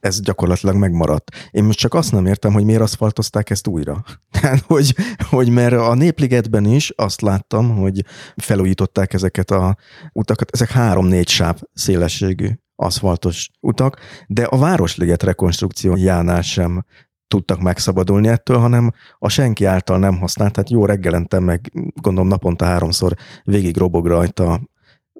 ez 0.00 0.20
gyakorlatilag 0.20 0.74
megmaradt. 0.74 1.30
Én 1.50 1.64
most 1.64 1.78
csak 1.78 1.94
azt 1.94 2.12
nem 2.12 2.26
értem, 2.26 2.52
hogy 2.52 2.64
miért 2.64 2.80
aszfaltozták 2.80 3.50
ezt 3.50 3.66
újra. 3.66 4.04
Tehát, 4.40 4.60
hogy, 4.66 4.94
hogy 5.30 5.48
mert 5.48 5.74
a 5.74 5.94
Népligetben 5.94 6.64
is 6.64 6.92
azt 6.96 7.20
láttam, 7.20 7.76
hogy 7.76 8.04
felújították 8.36 9.12
ezeket 9.12 9.50
a 9.50 9.76
utakat, 10.12 10.50
ezek 10.50 10.70
három-négy 10.70 11.28
sáv 11.28 11.60
szélességű 11.72 12.48
aszfaltos 12.76 13.50
utak, 13.60 13.98
de 14.26 14.44
a 14.44 14.58
Városliget 14.58 15.22
rekonstrukciójánál 15.22 16.42
sem 16.42 16.84
tudtak 17.28 17.60
megszabadulni 17.60 18.28
ettől, 18.28 18.58
hanem 18.58 18.90
a 19.18 19.28
senki 19.28 19.64
által 19.64 19.98
nem 19.98 20.18
használt, 20.18 20.52
tehát 20.52 20.70
jó 20.70 20.84
reggelente 20.84 21.38
meg 21.38 21.72
gondolom 22.00 22.28
naponta 22.28 22.64
háromszor 22.64 23.14
végig 23.44 23.76
robog 23.76 24.06
rajta 24.06 24.60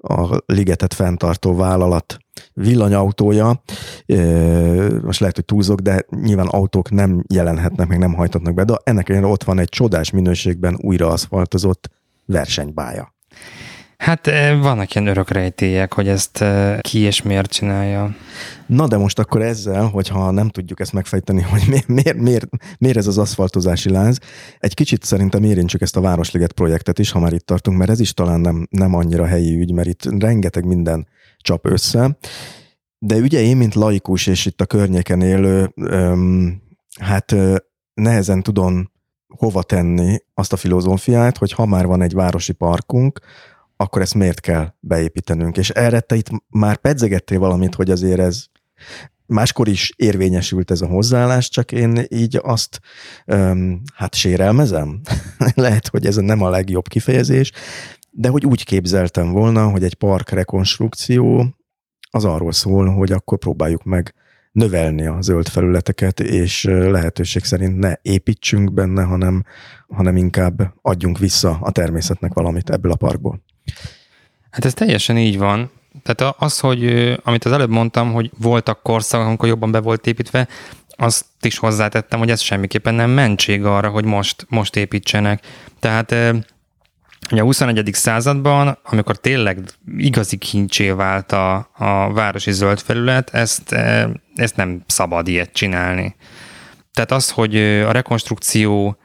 a 0.03 0.42
ligetet 0.46 0.94
fenntartó 0.94 1.57
vállalat 1.57 2.18
villanyautója, 2.55 3.62
most 5.03 5.20
lehet, 5.20 5.34
hogy 5.34 5.44
túlzok, 5.44 5.80
de 5.80 6.05
nyilván 6.11 6.46
autók 6.46 6.90
nem 6.90 7.24
jelenhetnek, 7.28 7.88
meg 7.88 7.98
nem 7.98 8.14
hajtatnak 8.14 8.55
be, 8.55 8.64
de 8.64 8.74
ennek 8.84 9.09
ellenére 9.09 9.32
ott 9.32 9.44
van 9.44 9.59
egy 9.59 9.68
csodás 9.68 10.11
minőségben 10.11 10.76
újra 10.80 11.09
aszfaltozott 11.09 11.90
versenybája. 12.24 13.14
Hát 14.01 14.26
vannak 14.61 14.94
ilyen 14.94 15.07
örök 15.07 15.30
rejtélyek, 15.30 15.92
hogy 15.92 16.09
ezt 16.09 16.44
ki 16.80 16.98
és 16.98 17.22
miért 17.22 17.53
csinálja. 17.53 18.14
Na 18.66 18.88
de 18.88 18.96
most 18.96 19.18
akkor 19.18 19.42
ezzel, 19.42 19.86
hogyha 19.86 20.30
nem 20.30 20.48
tudjuk 20.48 20.80
ezt 20.80 20.92
megfejteni, 20.92 21.42
hogy 21.42 21.62
miért, 21.68 21.88
miért, 21.88 22.16
miért, 22.16 22.46
miért 22.78 22.96
ez 22.96 23.07
az 23.07 23.18
aszfaltozási 23.18 23.90
láz, 23.90 24.18
egy 24.59 24.74
kicsit 24.74 25.05
szerintem 25.05 25.44
érintsük 25.44 25.80
ezt 25.80 25.96
a 25.96 26.01
Városliget 26.01 26.53
projektet 26.53 26.98
is, 26.98 27.11
ha 27.11 27.18
már 27.18 27.32
itt 27.32 27.46
tartunk, 27.46 27.78
mert 27.78 27.90
ez 27.90 28.01
is 28.01 28.14
talán 28.14 28.40
nem, 28.40 28.66
nem 28.70 28.94
annyira 28.94 29.26
helyi 29.26 29.61
ügy, 29.61 29.72
mert 29.72 29.88
itt 29.88 30.20
rengeteg 30.20 30.64
minden 30.64 31.07
csap 31.38 31.66
össze. 31.66 32.18
De 32.98 33.16
ugye 33.16 33.40
én, 33.40 33.57
mint 33.57 33.74
laikus 33.74 34.26
és 34.26 34.46
itt 34.46 34.61
a 34.61 34.66
környéken 34.66 35.20
élő, 35.20 35.72
öm, 35.74 36.62
hát 37.01 37.34
nehezen 37.94 38.42
tudom 38.42 38.90
hova 39.36 39.62
tenni 39.62 40.18
azt 40.34 40.53
a 40.53 40.57
filozófiát, 40.57 41.38
hogy 41.38 41.53
ha 41.53 41.66
már 41.66 41.86
van 41.86 42.03
egy 42.03 42.12
városi 42.12 42.53
parkunk, 42.53 43.20
akkor 43.81 44.03
ezt 44.03 44.14
miért 44.14 44.41
kell 44.41 44.74
beépítenünk? 44.81 45.57
És 45.57 45.70
erre 45.70 46.01
te 46.01 46.14
itt 46.14 46.28
már 46.49 46.76
pedzegettél 46.76 47.39
valamit, 47.39 47.74
hogy 47.74 47.91
azért 47.91 48.18
ez 48.20 48.45
máskor 49.26 49.68
is 49.68 49.93
érvényesült 49.97 50.70
ez 50.70 50.81
a 50.81 50.87
hozzáállás, 50.87 51.49
csak 51.49 51.72
én 51.72 52.05
így 52.09 52.39
azt 52.43 52.81
um, 53.26 53.83
hát 53.95 54.14
sérelmezem. 54.14 55.01
Lehet, 55.55 55.89
hogy 55.89 56.07
ez 56.07 56.16
nem 56.16 56.43
a 56.43 56.49
legjobb 56.49 56.89
kifejezés, 56.89 57.53
de 58.11 58.28
hogy 58.28 58.47
úgy 58.47 58.64
képzeltem 58.64 59.33
volna, 59.33 59.68
hogy 59.68 59.85
egy 59.85 59.95
park 59.95 60.31
rekonstrukció 60.31 61.47
az 62.11 62.24
arról 62.24 62.53
szól, 62.53 62.89
hogy 62.89 63.12
akkor 63.12 63.39
próbáljuk 63.39 63.85
meg 63.85 64.14
növelni 64.53 65.07
a 65.07 65.20
zöld 65.20 65.49
felületeket, 65.49 66.20
és 66.20 66.64
lehetőség 66.64 67.45
szerint 67.45 67.78
ne 67.78 67.95
építsünk 68.03 68.72
benne, 68.72 69.03
hanem, 69.03 69.45
hanem 69.89 70.16
inkább 70.16 70.74
adjunk 70.83 71.18
vissza 71.18 71.59
a 71.61 71.70
természetnek 71.70 72.33
valamit 72.33 72.70
ebből 72.70 72.93
a 72.93 72.97
parkból. 72.97 73.43
Hát 74.51 74.64
ez 74.64 74.75
teljesen 74.75 75.18
így 75.18 75.39
van. 75.39 75.71
Tehát 76.03 76.35
az, 76.39 76.59
hogy 76.59 77.12
amit 77.25 77.45
az 77.45 77.53
előbb 77.53 77.71
mondtam, 77.71 78.12
hogy 78.12 78.31
voltak 78.39 78.83
korszakok, 78.83 79.27
amikor 79.27 79.49
jobban 79.49 79.71
be 79.71 79.81
volt 79.81 80.07
építve, 80.07 80.49
azt 80.89 81.25
is 81.41 81.59
hozzátettem, 81.59 82.18
hogy 82.18 82.31
ez 82.31 82.41
semmiképpen 82.41 82.95
nem 82.95 83.11
mentség 83.11 83.64
arra, 83.64 83.89
hogy 83.89 84.05
most, 84.05 84.47
most 84.49 84.77
építsenek. 84.77 85.47
Tehát 85.79 86.14
Ugye 87.31 87.41
a 87.41 87.45
21. 87.45 87.91
században, 87.93 88.79
amikor 88.83 89.16
tényleg 89.16 89.59
igazi 89.97 90.37
kincsé 90.37 90.91
vált 90.91 91.33
a, 91.33 91.71
a 91.77 92.12
városi 92.12 92.53
zöld 92.53 92.81
felület, 92.81 93.31
ezt, 93.35 93.73
ezt 94.35 94.57
nem 94.57 94.83
szabad 94.87 95.29
ilyet 95.29 95.53
csinálni. 95.53 96.16
Tehát 96.93 97.11
az, 97.11 97.31
hogy 97.31 97.57
a 97.57 97.91
rekonstrukció 97.93 98.97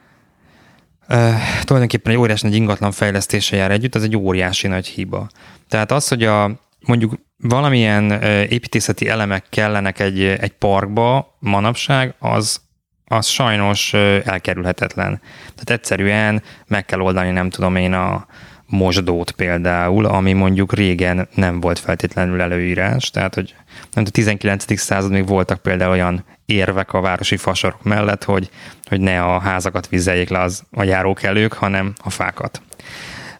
tulajdonképpen 1.64 2.12
egy 2.12 2.18
óriási 2.18 2.46
nagy 2.46 2.56
ingatlan 2.56 2.92
fejlesztése 2.92 3.56
jár 3.56 3.70
együtt, 3.70 3.94
az 3.94 4.02
egy 4.02 4.16
óriási 4.16 4.66
nagy 4.66 4.86
hiba. 4.86 5.28
Tehát 5.68 5.92
az, 5.92 6.08
hogy 6.08 6.24
a 6.24 6.50
mondjuk 6.86 7.14
valamilyen 7.38 8.10
építészeti 8.48 9.08
elemek 9.08 9.44
kellenek 9.50 9.98
egy, 10.00 10.22
egy 10.22 10.52
parkba 10.52 11.36
manapság, 11.38 12.14
az, 12.18 12.60
az 13.04 13.26
sajnos 13.26 13.94
elkerülhetetlen. 14.24 15.20
Tehát 15.40 15.70
egyszerűen 15.70 16.42
meg 16.66 16.84
kell 16.84 17.00
oldani, 17.00 17.30
nem 17.30 17.50
tudom 17.50 17.76
én, 17.76 17.92
a 17.92 18.26
mosdót 18.66 19.30
például, 19.30 20.04
ami 20.04 20.32
mondjuk 20.32 20.72
régen 20.72 21.28
nem 21.34 21.60
volt 21.60 21.78
feltétlenül 21.78 22.40
előírás, 22.40 23.10
tehát 23.10 23.34
hogy 23.34 23.54
nem 23.92 24.04
a 24.06 24.10
19. 24.10 24.78
század 24.78 25.10
még 25.10 25.26
voltak 25.26 25.62
például 25.62 25.90
olyan 25.90 26.24
érvek 26.44 26.92
a 26.92 27.00
városi 27.00 27.36
fasorok 27.36 27.82
mellett, 27.82 28.24
hogy, 28.24 28.50
hogy 28.84 29.00
ne 29.00 29.22
a 29.22 29.38
házakat 29.38 29.88
vizeljék 29.88 30.28
le 30.28 30.40
az, 30.40 30.62
a 30.70 30.82
járókelők, 30.82 31.52
hanem 31.52 31.92
a 32.02 32.10
fákat. 32.10 32.62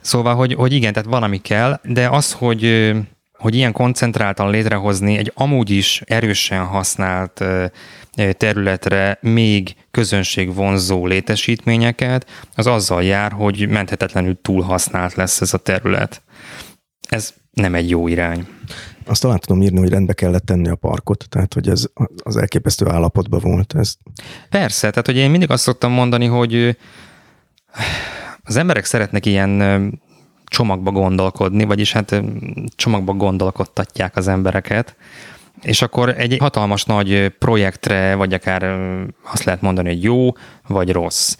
Szóval, 0.00 0.34
hogy, 0.34 0.54
hogy 0.54 0.72
igen, 0.72 0.92
tehát 0.92 1.08
valami 1.08 1.38
kell, 1.38 1.80
de 1.82 2.08
az, 2.08 2.32
hogy 2.32 2.92
hogy 3.38 3.54
ilyen 3.54 3.72
koncentráltan 3.72 4.50
létrehozni 4.50 5.16
egy 5.16 5.32
amúgy 5.34 5.70
is 5.70 6.02
erősen 6.04 6.64
használt 6.64 7.44
területre 8.36 9.18
még 9.20 9.74
közönség 9.90 10.54
vonzó 10.54 11.06
létesítményeket, 11.06 12.26
az 12.54 12.66
azzal 12.66 13.02
jár, 13.02 13.32
hogy 13.32 13.68
menthetetlenül 13.68 14.38
túl 14.42 14.62
használt 14.62 15.14
lesz 15.14 15.40
ez 15.40 15.54
a 15.54 15.58
terület. 15.58 16.22
Ez 17.08 17.34
nem 17.52 17.74
egy 17.74 17.90
jó 17.90 18.08
irány. 18.08 18.46
Azt 19.06 19.22
talán 19.22 19.38
tudom 19.38 19.62
írni, 19.62 19.78
hogy 19.78 19.88
rendbe 19.88 20.12
kellett 20.12 20.44
tenni 20.44 20.68
a 20.68 20.74
parkot, 20.74 21.26
tehát 21.28 21.54
hogy 21.54 21.68
ez 21.68 21.84
az 22.22 22.36
elképesztő 22.36 22.88
állapotban 22.88 23.40
volt. 23.40 23.74
Ez. 23.76 23.94
Persze, 24.50 24.90
tehát 24.90 25.06
hogy 25.06 25.16
én 25.16 25.30
mindig 25.30 25.50
azt 25.50 25.62
szoktam 25.62 25.92
mondani, 25.92 26.26
hogy 26.26 26.76
az 28.42 28.56
emberek 28.56 28.84
szeretnek 28.84 29.26
ilyen 29.26 29.60
csomagba 30.44 30.90
gondolkodni, 30.90 31.64
vagyis 31.64 31.92
hát 31.92 32.22
csomagba 32.76 33.12
gondolkodtatják 33.12 34.16
az 34.16 34.28
embereket, 34.28 34.96
és 35.62 35.82
akkor 35.82 36.14
egy 36.18 36.36
hatalmas 36.38 36.84
nagy 36.84 37.28
projektre, 37.28 38.14
vagy 38.14 38.32
akár 38.32 38.78
azt 39.22 39.44
lehet 39.44 39.60
mondani, 39.60 39.88
hogy 39.88 40.02
jó, 40.02 40.32
vagy 40.66 40.92
rossz. 40.92 41.36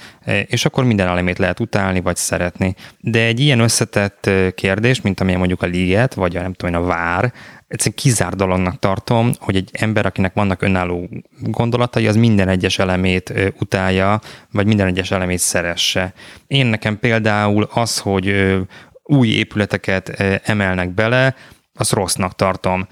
És 0.46 0.64
akkor 0.64 0.84
minden 0.84 1.08
elemét 1.08 1.38
lehet 1.38 1.60
utálni, 1.60 2.00
vagy 2.00 2.16
szeretni. 2.16 2.74
De 3.00 3.24
egy 3.24 3.40
ilyen 3.40 3.60
összetett 3.60 4.30
kérdés, 4.54 5.00
mint 5.00 5.20
amilyen 5.20 5.38
mondjuk 5.38 5.62
a 5.62 5.66
liget, 5.66 6.14
vagy 6.14 6.36
a, 6.36 6.40
nem 6.40 6.52
tudom 6.52 6.74
én, 6.74 6.80
a 6.80 6.84
vár, 6.84 7.32
egyszerűen 7.68 7.96
kizár 7.96 8.34
dolognak 8.34 8.78
tartom, 8.78 9.30
hogy 9.38 9.56
egy 9.56 9.70
ember, 9.72 10.06
akinek 10.06 10.34
vannak 10.34 10.62
önálló 10.62 11.08
gondolatai, 11.40 12.06
az 12.06 12.16
minden 12.16 12.48
egyes 12.48 12.78
elemét 12.78 13.32
utálja, 13.60 14.20
vagy 14.52 14.66
minden 14.66 14.86
egyes 14.86 15.10
elemét 15.10 15.38
szeresse. 15.38 16.12
Én 16.46 16.66
nekem 16.66 16.98
például 16.98 17.68
az, 17.72 17.98
hogy 17.98 18.56
új 19.02 19.28
épületeket 19.28 20.08
emelnek 20.44 20.90
bele, 20.94 21.34
azt 21.74 21.92
rossznak 21.92 22.34
tartom. 22.34 22.86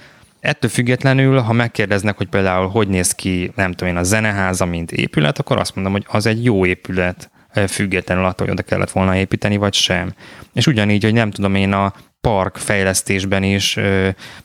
Ettől 0.44 0.70
függetlenül, 0.70 1.38
ha 1.38 1.52
megkérdeznek, 1.52 2.16
hogy 2.16 2.28
például 2.28 2.68
hogy 2.68 2.88
néz 2.88 3.12
ki, 3.12 3.52
nem 3.56 3.72
tudom 3.72 3.94
én, 3.94 4.00
a 4.00 4.02
zeneháza, 4.02 4.64
mint 4.64 4.92
épület, 4.92 5.38
akkor 5.38 5.58
azt 5.58 5.74
mondom, 5.74 5.92
hogy 5.92 6.04
az 6.08 6.26
egy 6.26 6.44
jó 6.44 6.66
épület, 6.66 7.30
függetlenül 7.68 8.24
attól, 8.24 8.46
hogy 8.46 8.54
oda 8.54 8.62
kellett 8.62 8.90
volna 8.90 9.16
építeni, 9.16 9.56
vagy 9.56 9.74
sem. 9.74 10.14
És 10.52 10.66
ugyanígy, 10.66 11.04
hogy 11.04 11.12
nem 11.12 11.30
tudom 11.30 11.54
én 11.54 11.72
a 11.72 11.92
park 12.24 12.56
fejlesztésben 12.56 13.42
is 13.42 13.78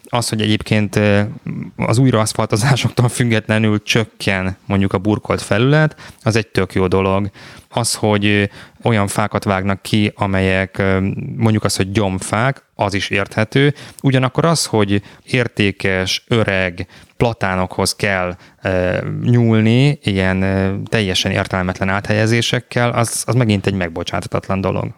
az, 0.09 0.30
hogy 0.30 0.41
egyébként 0.41 0.99
az 1.75 1.97
újraaszfaltozásoktól 1.97 3.09
függetlenül 3.09 3.84
csökken 3.84 4.57
mondjuk 4.65 4.93
a 4.93 4.97
burkolt 4.97 5.41
felület, 5.41 5.95
az 6.23 6.36
egy 6.36 6.47
tök 6.47 6.73
jó 6.73 6.88
dolog. 6.88 7.30
Az, 7.69 7.93
hogy 7.93 8.49
olyan 8.84 9.07
fákat 9.07 9.43
vágnak 9.43 9.82
ki, 9.82 10.11
amelyek 10.15 10.82
mondjuk 11.36 11.63
az, 11.63 11.75
hogy 11.75 11.91
gyomfák, 11.91 12.63
az 12.75 12.93
is 12.93 13.09
érthető. 13.09 13.73
Ugyanakkor 14.03 14.45
az, 14.45 14.65
hogy 14.65 15.01
értékes, 15.23 16.23
öreg 16.27 16.88
platánokhoz 17.17 17.95
kell 17.95 18.36
e, 18.61 19.03
nyúlni, 19.23 19.99
ilyen 20.03 20.43
e, 20.43 20.75
teljesen 20.86 21.32
értelmetlen 21.32 21.89
áthelyezésekkel, 21.89 22.89
az, 22.89 23.23
az 23.27 23.36
megint 23.36 23.65
egy 23.65 23.73
megbocsátatatlan 23.73 24.61
dolog. 24.61 24.93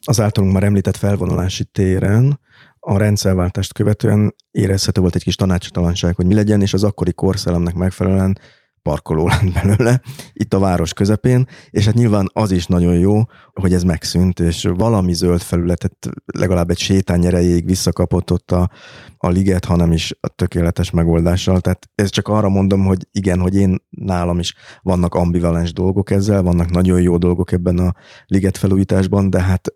Az 0.00 0.20
általunk 0.20 0.52
már 0.52 0.62
említett 0.62 0.96
felvonulási 0.96 1.64
téren 1.64 2.40
a 2.80 2.96
rendszerváltást 2.96 3.72
követően 3.72 4.34
érezhető 4.50 5.00
volt 5.00 5.14
egy 5.14 5.22
kis 5.22 5.34
tanácstalanság, 5.36 6.14
hogy 6.14 6.26
mi 6.26 6.34
legyen, 6.34 6.60
és 6.60 6.72
az 6.72 6.84
akkori 6.84 7.12
korszellemnek 7.12 7.74
megfelelően 7.74 8.38
parkoló 8.84 9.28
lett 9.32 9.52
belőle, 9.52 10.00
itt 10.32 10.54
a 10.54 10.58
város 10.58 10.92
közepén, 10.92 11.46
és 11.70 11.84
hát 11.84 11.94
nyilván 11.94 12.30
az 12.32 12.50
is 12.50 12.66
nagyon 12.66 12.94
jó, 12.94 13.20
hogy 13.52 13.72
ez 13.72 13.82
megszűnt, 13.82 14.40
és 14.40 14.68
valami 14.76 15.12
zöld 15.12 15.40
felületet 15.40 16.08
legalább 16.24 16.70
egy 16.70 16.78
sétány 16.78 17.26
erejéig 17.26 17.66
visszakapott 17.66 18.32
ott 18.32 18.50
a, 18.50 18.70
a 19.16 19.28
liget, 19.28 19.64
hanem 19.64 19.92
is 19.92 20.14
a 20.20 20.28
tökéletes 20.28 20.90
megoldással. 20.90 21.60
Tehát 21.60 21.88
ez 21.94 22.10
csak 22.10 22.28
arra 22.28 22.48
mondom, 22.48 22.84
hogy 22.84 23.08
igen, 23.10 23.40
hogy 23.40 23.54
én 23.54 23.76
nálam 23.90 24.38
is 24.38 24.54
vannak 24.82 25.14
ambivalens 25.14 25.72
dolgok 25.72 26.10
ezzel, 26.10 26.42
vannak 26.42 26.70
nagyon 26.70 27.00
jó 27.00 27.18
dolgok 27.18 27.52
ebben 27.52 27.78
a 27.78 27.94
liget 28.26 28.56
felújításban, 28.56 29.30
de 29.30 29.42
hát 29.42 29.74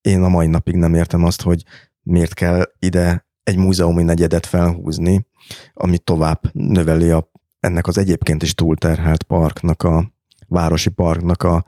én 0.00 0.22
a 0.22 0.28
mai 0.28 0.46
napig 0.46 0.74
nem 0.74 0.94
értem 0.94 1.24
azt, 1.24 1.42
hogy 1.42 1.62
miért 2.02 2.34
kell 2.34 2.62
ide 2.78 3.26
egy 3.42 3.56
múzeumi 3.56 4.02
negyedet 4.02 4.46
felhúzni, 4.46 5.26
ami 5.72 5.98
tovább 5.98 6.40
növeli 6.52 7.10
a 7.10 7.30
ennek 7.66 7.86
az 7.86 7.98
egyébként 7.98 8.42
is 8.42 8.54
túlterhelt 8.54 9.22
parknak, 9.22 9.82
a 9.82 10.10
városi 10.48 10.90
parknak 10.90 11.42
a, 11.42 11.64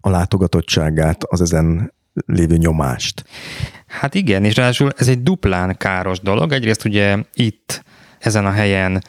a 0.00 0.10
látogatottságát, 0.10 1.24
az 1.24 1.40
ezen 1.40 1.92
lévő 2.26 2.56
nyomást. 2.56 3.24
Hát 3.86 4.14
igen, 4.14 4.44
és 4.44 4.54
ráadásul 4.54 4.90
ez 4.96 5.08
egy 5.08 5.22
duplán 5.22 5.76
káros 5.76 6.20
dolog. 6.20 6.52
Egyrészt 6.52 6.84
ugye 6.84 7.18
itt, 7.34 7.84
ezen 8.18 8.46
a 8.46 8.50
helyen 8.50 9.02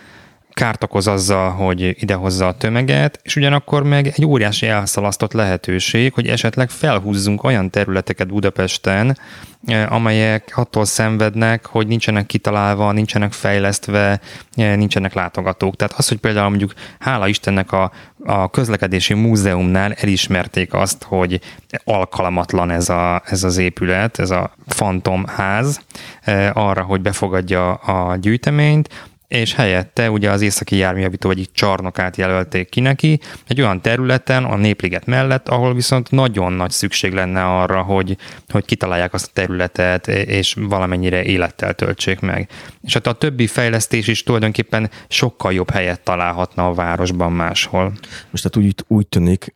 kárt 0.53 0.83
okoz 0.83 1.07
azzal, 1.07 1.51
hogy 1.51 1.95
idehozza 2.01 2.47
a 2.47 2.57
tömeget, 2.57 3.19
és 3.23 3.35
ugyanakkor 3.35 3.83
meg 3.83 4.07
egy 4.07 4.25
óriási 4.25 4.67
elszalasztott 4.67 5.33
lehetőség, 5.33 6.13
hogy 6.13 6.27
esetleg 6.27 6.69
felhúzzunk 6.69 7.43
olyan 7.43 7.69
területeket 7.69 8.27
Budapesten, 8.27 9.17
eh, 9.65 9.91
amelyek 9.91 10.51
attól 10.55 10.85
szenvednek, 10.85 11.65
hogy 11.65 11.87
nincsenek 11.87 12.25
kitalálva, 12.25 12.91
nincsenek 12.91 13.31
fejlesztve, 13.31 14.19
eh, 14.55 14.75
nincsenek 14.75 15.13
látogatók. 15.13 15.75
Tehát 15.75 15.93
az, 15.97 16.07
hogy 16.07 16.17
például 16.17 16.49
mondjuk 16.49 16.73
hála 16.99 17.27
Istennek 17.27 17.71
a, 17.71 17.91
a 18.25 18.49
közlekedési 18.49 19.13
múzeumnál 19.13 19.93
elismerték 19.93 20.73
azt, 20.73 21.03
hogy 21.03 21.39
alkalmatlan 21.83 22.69
ez, 22.69 22.89
a, 22.89 23.21
ez 23.25 23.43
az 23.43 23.57
épület, 23.57 24.19
ez 24.19 24.29
a 24.29 24.55
fantomház 24.67 25.81
eh, 26.21 26.57
arra, 26.57 26.81
hogy 26.81 27.01
befogadja 27.01 27.73
a 27.73 28.15
gyűjteményt, 28.15 28.89
és 29.33 29.53
helyette 29.53 30.11
ugye 30.11 30.31
az 30.31 30.41
északi 30.41 30.75
járműjavító 30.75 31.29
egyik 31.29 31.51
csarnokát 31.51 32.17
jelölték 32.17 32.69
ki 32.69 32.79
neki, 32.79 33.19
egy 33.47 33.61
olyan 33.61 33.81
területen, 33.81 34.43
a 34.43 34.55
Népliget 34.55 35.05
mellett, 35.05 35.49
ahol 35.49 35.73
viszont 35.73 36.11
nagyon 36.11 36.53
nagy 36.53 36.71
szükség 36.71 37.13
lenne 37.13 37.43
arra, 37.43 37.81
hogy, 37.81 38.17
hogy 38.47 38.65
kitalálják 38.65 39.13
azt 39.13 39.27
a 39.27 39.31
területet, 39.33 40.07
és 40.07 40.57
valamennyire 40.59 41.23
élettel 41.23 41.73
töltsék 41.73 42.19
meg. 42.19 42.49
És 42.81 42.93
hát 42.93 43.07
a 43.07 43.13
többi 43.13 43.47
fejlesztés 43.47 44.07
is 44.07 44.23
tulajdonképpen 44.23 44.89
sokkal 45.07 45.53
jobb 45.53 45.69
helyet 45.69 46.01
találhatna 46.01 46.67
a 46.67 46.73
városban 46.73 47.31
máshol. 47.31 47.93
Most 48.31 48.49
tehát 48.49 48.67
úgy, 48.67 48.75
úgy 48.87 49.07
tűnik, 49.07 49.55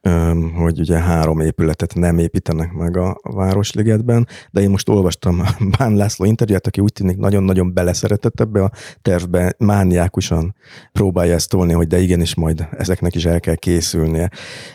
hogy 0.56 0.80
ugye 0.80 1.00
három 1.00 1.40
épületet 1.40 1.96
nem 1.96 2.18
építenek 2.18 2.72
meg 2.72 2.98
a 2.98 3.18
Városligetben, 3.22 4.28
de 4.52 4.62
én 4.62 4.70
most 4.70 4.90
olvastam 4.90 5.44
Bán 5.78 5.96
László 5.96 6.26
interjút, 6.26 6.68
aki 6.68 6.82
úgy 6.82 6.94
tűnik 6.94 7.18
nagyon-nagyon 7.18 7.74
beleszeretett 7.74 8.40
ebbe 8.40 8.64
a 8.64 8.72
tervbe, 9.02 9.56
mániákusan 9.68 10.56
próbálja 10.92 11.34
ezt 11.34 11.50
tolni, 11.50 11.74
hogy 11.74 11.88
de 11.88 12.00
igenis 12.00 12.36
majd 12.36 12.68
ezeknek 12.78 13.16
is 13.16 13.26
el 13.26 13.40
kell 13.40 13.56
készülnie. 13.56 14.30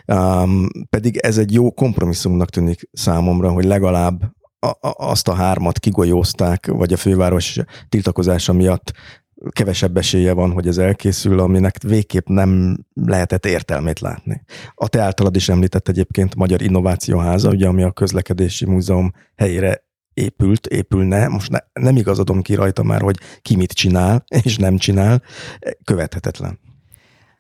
Um, 0.07 0.69
pedig 0.91 1.17
ez 1.17 1.39
egy 1.39 1.53
jó 1.53 1.71
kompromisszumnak 1.71 2.51
tűnik 2.51 2.89
számomra, 2.93 3.51
hogy 3.51 3.65
legalább 3.65 4.23
a, 4.59 4.77
azt 4.97 5.29
a 5.29 5.35
hármat 5.35 5.79
kigolyózták, 5.79 6.67
vagy 6.67 6.93
a 6.93 6.97
főváros 6.97 7.59
tiltakozása 7.89 8.53
miatt 8.53 8.93
kevesebb 9.51 9.97
esélye 9.97 10.33
van, 10.33 10.53
hogy 10.53 10.67
ez 10.67 10.79
elkészül, 10.79 11.39
aminek 11.39 11.83
végképp 11.83 12.27
nem 12.27 12.79
lehetett 12.95 13.47
értelmét 13.47 14.01
látni. 14.01 14.43
A 14.75 14.89
te 14.89 15.01
általad 15.01 15.37
is 15.37 15.49
említett 15.49 15.89
egyébként 15.89 16.35
Magyar 16.35 16.63
Innovációháza, 16.63 17.51
ugye, 17.51 17.67
ami 17.67 17.83
a 17.83 17.91
közlekedési 17.91 18.67
múzeum 18.67 19.13
helyére 19.37 19.85
épült, 20.15 20.67
épülne, 20.67 21.29
most 21.29 21.51
ne, 21.51 21.59
nem 21.73 21.97
igazadom 21.97 22.43
ki 22.43 22.55
rajta 22.55 22.83
már, 22.83 23.01
hogy 23.01 23.17
ki 23.43 23.57
mit 23.57 23.73
csinál, 23.73 24.25
és 24.45 24.57
nem 24.57 24.77
csinál, 24.77 25.23
követhetetlen. 25.85 26.59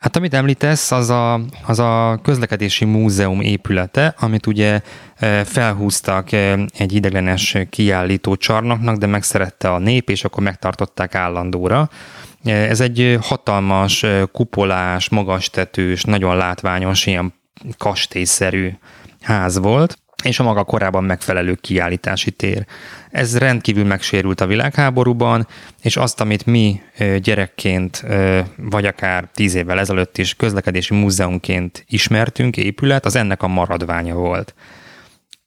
Hát 0.02 0.16
amit 0.16 0.34
említesz, 0.34 0.90
az 0.90 1.10
a, 1.10 1.40
az 1.66 1.78
a 1.78 2.20
közlekedési 2.22 2.84
múzeum 2.84 3.40
épülete, 3.40 4.14
amit 4.18 4.46
ugye 4.46 4.80
e, 5.16 5.44
felhúztak 5.44 6.32
e, 6.32 6.58
egy 6.78 6.92
ideglenes 6.92 7.56
kiállító 7.70 8.36
csarnoknak, 8.36 8.96
de 8.96 9.06
megszerette 9.06 9.72
a 9.72 9.78
nép, 9.78 10.10
és 10.10 10.24
akkor 10.24 10.42
megtartották 10.42 11.14
állandóra. 11.14 11.90
E, 12.44 12.50
ez 12.50 12.80
egy 12.80 13.18
hatalmas, 13.20 14.04
kupolás, 14.32 15.08
magastetős, 15.08 16.04
nagyon 16.04 16.36
látványos, 16.36 17.06
ilyen 17.06 17.34
kastélyszerű 17.78 18.72
ház 19.20 19.58
volt, 19.58 19.98
és 20.22 20.38
a 20.38 20.42
maga 20.42 20.64
korában 20.64 21.04
megfelelő 21.04 21.54
kiállítási 21.54 22.30
tér. 22.30 22.66
Ez 23.10 23.38
rendkívül 23.38 23.84
megsérült 23.84 24.40
a 24.40 24.46
világháborúban, 24.46 25.46
és 25.82 25.96
azt, 25.96 26.20
amit 26.20 26.46
mi 26.46 26.80
gyerekként, 27.18 28.04
vagy 28.56 28.86
akár 28.86 29.28
tíz 29.34 29.54
évvel 29.54 29.78
ezelőtt 29.78 30.18
is 30.18 30.34
közlekedési 30.34 30.94
múzeumként 30.94 31.84
ismertünk, 31.88 32.56
épület, 32.56 33.04
az 33.04 33.16
ennek 33.16 33.42
a 33.42 33.48
maradványa 33.48 34.14
volt. 34.14 34.54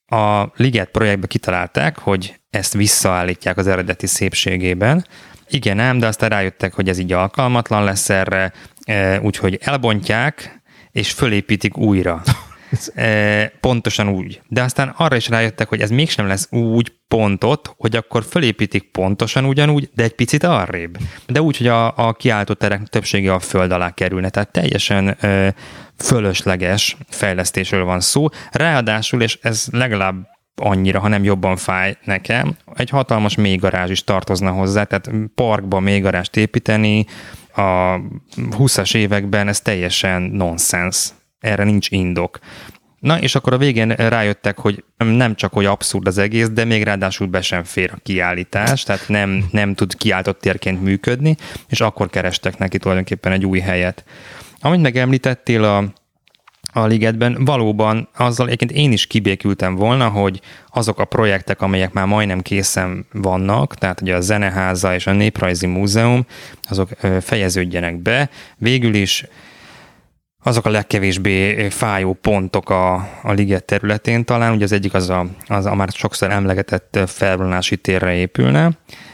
A 0.07 0.45
Liget 0.55 0.89
projektbe 0.89 1.27
kitalálták, 1.27 1.97
hogy 1.97 2.39
ezt 2.49 2.73
visszaállítják 2.73 3.57
az 3.57 3.67
eredeti 3.67 4.07
szépségében. 4.07 5.05
Igen, 5.49 5.79
ám, 5.79 5.99
de 5.99 6.07
aztán 6.07 6.29
rájöttek, 6.29 6.73
hogy 6.73 6.89
ez 6.89 6.97
így 6.97 7.11
alkalmatlan 7.11 7.83
lesz 7.83 8.09
erre, 8.09 8.53
úgyhogy 9.21 9.59
elbontják, 9.61 10.61
és 10.91 11.11
fölépítik 11.11 11.77
újra. 11.77 12.21
E, 12.95 13.51
pontosan 13.59 14.09
úgy. 14.09 14.41
De 14.47 14.61
aztán 14.61 14.93
arra 14.97 15.15
is 15.15 15.29
rájöttek, 15.29 15.67
hogy 15.67 15.81
ez 15.81 15.89
mégsem 15.89 16.27
lesz 16.27 16.47
úgy 16.51 16.93
pontot, 17.07 17.73
hogy 17.77 17.95
akkor 17.95 18.23
fölépítik 18.23 18.91
pontosan 18.91 19.45
ugyanúgy, 19.45 19.89
de 19.95 20.03
egy 20.03 20.15
picit 20.15 20.43
arrébb. 20.43 20.97
De 21.27 21.41
úgy, 21.41 21.57
hogy 21.57 21.67
a, 21.67 22.07
a 22.07 22.13
kiáltó 22.13 22.53
terek 22.53 22.87
többsége 22.87 23.33
a 23.33 23.39
föld 23.39 23.71
alá 23.71 23.91
kerülne. 23.91 24.29
Tehát 24.29 24.51
teljesen 24.51 25.17
ö, 25.21 25.47
fölösleges 25.97 26.97
fejlesztésről 27.09 27.83
van 27.83 27.99
szó. 27.99 28.27
Ráadásul, 28.51 29.21
és 29.21 29.39
ez 29.41 29.67
legalább 29.71 30.15
annyira, 30.55 30.99
ha 30.99 31.07
nem 31.07 31.23
jobban 31.23 31.55
fáj 31.55 31.97
nekem, 32.03 32.55
egy 32.75 32.89
hatalmas 32.89 33.35
mélygarázs 33.35 33.89
is 33.89 34.03
tartozna 34.03 34.51
hozzá, 34.51 34.83
tehát 34.83 35.09
parkba 35.35 35.79
mélygarást 35.79 36.35
építeni 36.35 37.05
a 37.55 37.99
20-as 38.35 38.95
években 38.95 39.47
ez 39.47 39.61
teljesen 39.61 40.21
nonsens 40.21 41.09
erre 41.45 41.63
nincs 41.63 41.89
indok. 41.89 42.39
Na, 42.99 43.19
és 43.19 43.35
akkor 43.35 43.53
a 43.53 43.57
végén 43.57 43.89
rájöttek, 43.89 44.59
hogy 44.59 44.83
nem 44.97 45.35
csak, 45.35 45.53
hogy 45.53 45.65
abszurd 45.65 46.07
az 46.07 46.17
egész, 46.17 46.49
de 46.49 46.65
még 46.65 46.83
ráadásul 46.83 47.27
be 47.27 47.41
sem 47.41 47.63
fér 47.63 47.91
a 47.93 47.99
kiállítás, 48.03 48.83
tehát 48.83 49.07
nem, 49.07 49.45
nem 49.51 49.73
tud 49.73 49.95
kiáltott 49.95 50.39
térként 50.39 50.81
működni, 50.81 51.35
és 51.67 51.81
akkor 51.81 52.09
kerestek 52.09 52.57
neki 52.57 52.77
tulajdonképpen 52.77 53.31
egy 53.31 53.45
új 53.45 53.59
helyet. 53.59 54.03
Amit 54.59 54.81
megemlítettél 54.81 55.63
a, 55.63 55.83
a 56.73 56.85
ligetben, 56.85 57.45
valóban 57.45 58.09
azzal 58.17 58.47
egyébként 58.47 58.71
én 58.71 58.91
is 58.91 59.07
kibékültem 59.07 59.75
volna, 59.75 60.07
hogy 60.09 60.41
azok 60.69 60.99
a 60.99 61.05
projektek, 61.05 61.61
amelyek 61.61 61.93
már 61.93 62.05
majdnem 62.05 62.41
készen 62.41 63.05
vannak, 63.11 63.75
tehát 63.75 64.01
ugye 64.01 64.15
a 64.15 64.21
Zeneháza 64.21 64.93
és 64.93 65.07
a 65.07 65.13
Néprajzi 65.13 65.65
Múzeum, 65.65 66.25
azok 66.69 66.89
fejeződjenek 67.21 68.01
be. 68.01 68.29
Végül 68.57 68.93
is 68.93 69.25
azok 70.47 70.65
a 70.65 70.69
legkevésbé 70.69 71.69
fájó 71.69 72.13
pontok 72.13 72.69
a, 72.69 72.93
a 73.23 73.31
liget 73.31 73.63
területén. 73.63 74.25
Talán, 74.25 74.53
ugye 74.53 74.63
az 74.63 74.71
egyik 74.71 74.93
az 74.93 75.09
a, 75.09 75.25
az 75.47 75.65
a 75.65 75.75
már 75.75 75.89
sokszor 75.91 76.31
emlegetett 76.31 76.99
felvonulási 77.07 77.77
térre 77.77 78.13
épülne, 78.13 78.69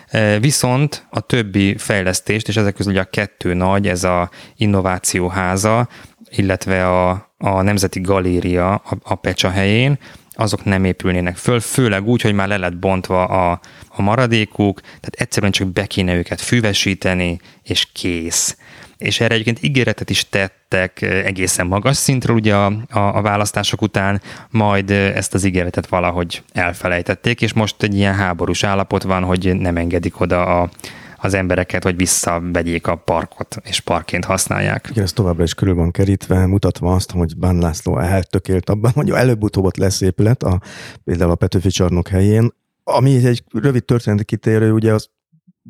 e, 0.07 0.39
Viszont 0.39 1.07
a 1.09 1.19
többi 1.19 1.77
fejlesztést, 1.77 2.47
és 2.47 2.57
ezek 2.57 2.73
közül 2.73 2.91
ugye 2.91 3.01
a 3.01 3.09
kettő 3.09 3.53
nagy, 3.53 3.87
ez 3.87 4.03
a 4.03 4.29
innovációháza, 4.55 5.87
illetve 6.29 6.87
a, 6.87 7.33
a 7.37 7.61
Nemzeti 7.61 8.01
Galéria 8.01 8.73
a, 8.73 8.97
a 9.03 9.15
Pecsa 9.15 9.49
helyén, 9.49 9.99
azok 10.33 10.63
nem 10.63 10.85
épülnének 10.85 11.35
föl, 11.35 11.59
főleg 11.59 12.07
úgy, 12.07 12.21
hogy 12.21 12.33
már 12.33 12.47
le 12.47 12.57
lett 12.57 12.77
bontva 12.77 13.25
a, 13.25 13.59
a 13.89 14.01
maradékuk, 14.01 14.81
tehát 14.81 15.15
egyszerűen 15.15 15.51
csak 15.51 15.67
be 15.67 15.85
kéne 15.85 16.15
őket 16.15 16.41
füvesíteni, 16.41 17.39
és 17.63 17.87
kész 17.93 18.57
és 19.01 19.19
erre 19.19 19.33
egyébként 19.33 19.63
ígéretet 19.63 20.09
is 20.09 20.29
tettek 20.29 21.01
egészen 21.01 21.67
magas 21.67 21.97
szintről 21.97 22.35
ugye 22.35 22.55
a, 22.55 22.65
a, 22.89 22.99
a 22.99 23.21
választások 23.21 23.81
után, 23.81 24.21
majd 24.49 24.91
ezt 24.91 25.33
az 25.33 25.43
ígéretet 25.43 25.87
valahogy 25.87 26.43
elfelejtették, 26.53 27.41
és 27.41 27.53
most 27.53 27.83
egy 27.83 27.95
ilyen 27.95 28.15
háborús 28.15 28.63
állapot 28.63 29.03
van, 29.03 29.23
hogy 29.23 29.55
nem 29.59 29.77
engedik 29.77 30.19
oda 30.19 30.61
a, 30.61 30.69
az 31.17 31.33
embereket, 31.33 31.83
hogy 31.83 31.95
visszavegyék 31.95 32.87
a 32.87 32.95
parkot, 32.95 33.55
és 33.63 33.79
parkként 33.79 34.25
használják. 34.25 34.87
Igen, 34.89 35.03
ez 35.03 35.13
továbbra 35.13 35.43
is 35.43 35.53
körül 35.53 35.75
van 35.75 35.91
kerítve, 35.91 36.45
mutatva 36.45 36.93
azt, 36.93 37.11
hogy 37.11 37.37
Bán 37.37 37.57
László 37.57 37.99
eltökélt 37.99 38.69
abban, 38.69 38.91
hogy 38.91 39.09
előbb-utóbb 39.09 39.65
ott 39.65 39.77
lesz 39.77 40.01
épület, 40.01 40.43
a, 40.43 40.61
például 41.03 41.31
a 41.31 41.35
Petőfi 41.35 41.69
csarnok 41.69 42.07
helyén, 42.07 42.53
ami 42.83 43.25
egy 43.25 43.43
rövid 43.53 43.83
történeti 43.83 44.23
kitérő, 44.23 44.71
ugye 44.71 44.93
az 44.93 45.09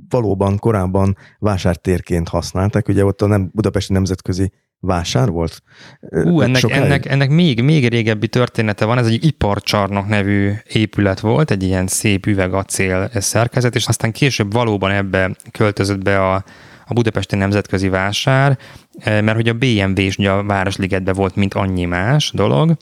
valóban 0.09 0.57
korábban 0.57 1.17
vásártérként 1.39 2.29
használták, 2.29 2.87
ugye 2.87 3.05
ott 3.05 3.21
a 3.21 3.27
nem, 3.27 3.49
Budapesti 3.53 3.93
Nemzetközi 3.93 4.51
vásár 4.81 5.29
volt? 5.29 5.61
Ú, 6.09 6.41
ennek, 6.41 6.63
ennek, 6.63 7.05
ennek 7.05 7.29
még, 7.29 7.61
még 7.61 7.87
régebbi 7.87 8.27
története 8.27 8.85
van, 8.85 8.97
ez 8.97 9.07
egy 9.07 9.25
iparcsarnok 9.25 10.07
nevű 10.07 10.51
épület 10.67 11.19
volt, 11.19 11.51
egy 11.51 11.63
ilyen 11.63 11.87
szép 11.87 12.25
üvegacél 12.25 13.09
szerkezet, 13.13 13.75
és 13.75 13.87
aztán 13.87 14.11
később 14.11 14.53
valóban 14.53 14.91
ebbe 14.91 15.35
költözött 15.51 16.03
be 16.03 16.29
a, 16.29 16.43
a 16.85 16.93
Budapesti 16.93 17.35
Nemzetközi 17.35 17.89
Vásár, 17.89 18.57
mert 19.05 19.35
hogy 19.35 19.49
a 19.49 19.53
BMW 19.53 20.01
is 20.01 20.17
ugye 20.17 20.31
a 20.31 20.43
Városligetben 20.43 21.15
volt, 21.15 21.35
mint 21.35 21.53
annyi 21.53 21.85
más 21.85 22.31
dolog. 22.35 22.77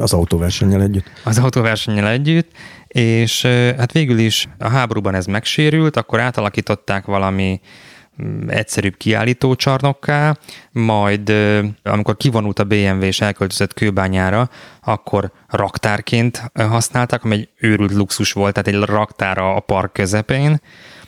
Az 0.00 0.12
autóversennyel 0.12 0.82
együtt. 0.82 1.06
Az 1.24 1.38
autóversennyel 1.38 2.08
együtt, 2.08 2.50
és 2.96 3.42
hát 3.78 3.92
végül 3.92 4.18
is 4.18 4.48
a 4.58 4.68
háborúban 4.68 5.14
ez 5.14 5.26
megsérült, 5.26 5.96
akkor 5.96 6.20
átalakították 6.20 7.04
valami 7.04 7.60
mm, 8.22 8.48
egyszerűbb 8.48 8.96
kiállítócsarnokká, 8.96 10.36
majd 10.72 11.32
amikor 11.82 12.16
kivonult 12.16 12.58
a 12.58 12.64
BMW 12.64 13.02
és 13.02 13.20
elköltözött 13.20 13.74
kőbányára, 13.74 14.50
akkor 14.82 15.32
raktárként 15.48 16.50
használták, 16.54 17.24
ami 17.24 17.34
egy 17.34 17.48
őrült 17.58 17.92
luxus 17.92 18.32
volt, 18.32 18.52
tehát 18.52 18.82
egy 18.82 18.88
raktára 18.88 19.54
a 19.54 19.60
park 19.60 19.92
közepén, 19.92 20.60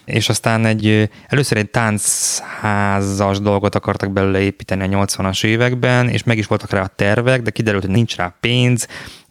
és 0.04 0.28
aztán 0.28 0.64
egy, 0.64 1.10
először 1.26 1.56
egy 1.56 1.70
táncházas 1.70 3.40
dolgot 3.40 3.74
akartak 3.74 4.12
belőle 4.12 4.40
építeni 4.40 4.94
a 4.94 5.04
80-as 5.04 5.44
években, 5.44 6.08
és 6.08 6.22
meg 6.22 6.38
is 6.38 6.46
voltak 6.46 6.70
rá 6.70 6.82
a 6.82 6.86
tervek, 6.96 7.42
de 7.42 7.50
kiderült, 7.50 7.84
hogy 7.84 7.94
nincs 7.94 8.16
rá 8.16 8.36
pénz, 8.40 8.88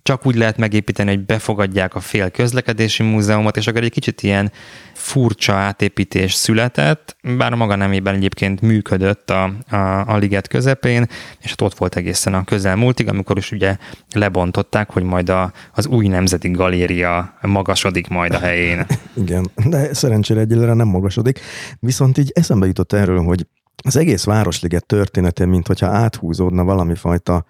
csak 0.07 0.25
úgy 0.25 0.35
lehet 0.35 0.57
megépíteni, 0.57 1.09
hogy 1.09 1.25
befogadják 1.25 1.95
a 1.95 1.99
fél 1.99 2.29
közlekedési 2.29 3.03
múzeumot, 3.03 3.57
és 3.57 3.67
akkor 3.67 3.83
egy 3.83 3.91
kicsit 3.91 4.23
ilyen 4.23 4.51
furcsa 4.93 5.53
átépítés 5.53 6.33
született, 6.33 7.17
bár 7.37 7.53
maga 7.53 7.75
nemében 7.75 8.15
egyébként 8.15 8.61
működött 8.61 9.29
a, 9.29 9.53
a, 9.69 9.75
a 10.07 10.17
liget 10.17 10.47
közepén, 10.47 11.07
és 11.41 11.49
hát 11.49 11.61
ott 11.61 11.77
volt 11.77 11.95
egészen 11.95 12.33
a 12.33 12.43
közelmúltig, 12.43 13.07
amikor 13.07 13.37
is 13.37 13.51
ugye 13.51 13.77
lebontották, 14.13 14.89
hogy 14.89 15.03
majd 15.03 15.29
a, 15.29 15.51
az 15.73 15.87
új 15.87 16.07
nemzeti 16.07 16.51
galéria 16.51 17.37
magasodik 17.41 18.07
majd 18.07 18.33
a 18.33 18.39
helyén. 18.39 18.85
Igen, 19.23 19.51
de 19.65 19.93
szerencsére 19.93 20.39
egyelőre 20.39 20.73
nem 20.73 20.87
magasodik. 20.87 21.39
Viszont 21.79 22.17
így 22.17 22.31
eszembe 22.33 22.65
jutott 22.65 22.93
erről, 22.93 23.23
hogy 23.23 23.47
az 23.83 23.95
egész 23.95 24.23
Városliget 24.23 24.85
története, 24.85 25.45
mint 25.45 25.67
hogyha 25.67 25.87
áthúzódna 25.87 26.63
valami 26.63 26.95
fajta 26.95 27.45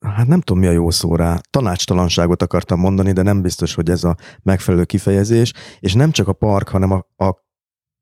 hát 0.00 0.26
nem 0.26 0.40
tudom 0.40 0.62
mi 0.62 0.68
a 0.68 0.72
jó 0.72 0.90
szó 0.90 1.16
rá, 1.16 1.40
tanácstalanságot 1.50 2.42
akartam 2.42 2.80
mondani, 2.80 3.12
de 3.12 3.22
nem 3.22 3.42
biztos, 3.42 3.74
hogy 3.74 3.90
ez 3.90 4.04
a 4.04 4.16
megfelelő 4.42 4.84
kifejezés, 4.84 5.52
és 5.80 5.94
nem 5.94 6.10
csak 6.10 6.28
a 6.28 6.32
park, 6.32 6.68
hanem 6.68 6.90
a, 6.90 7.24
a 7.24 7.46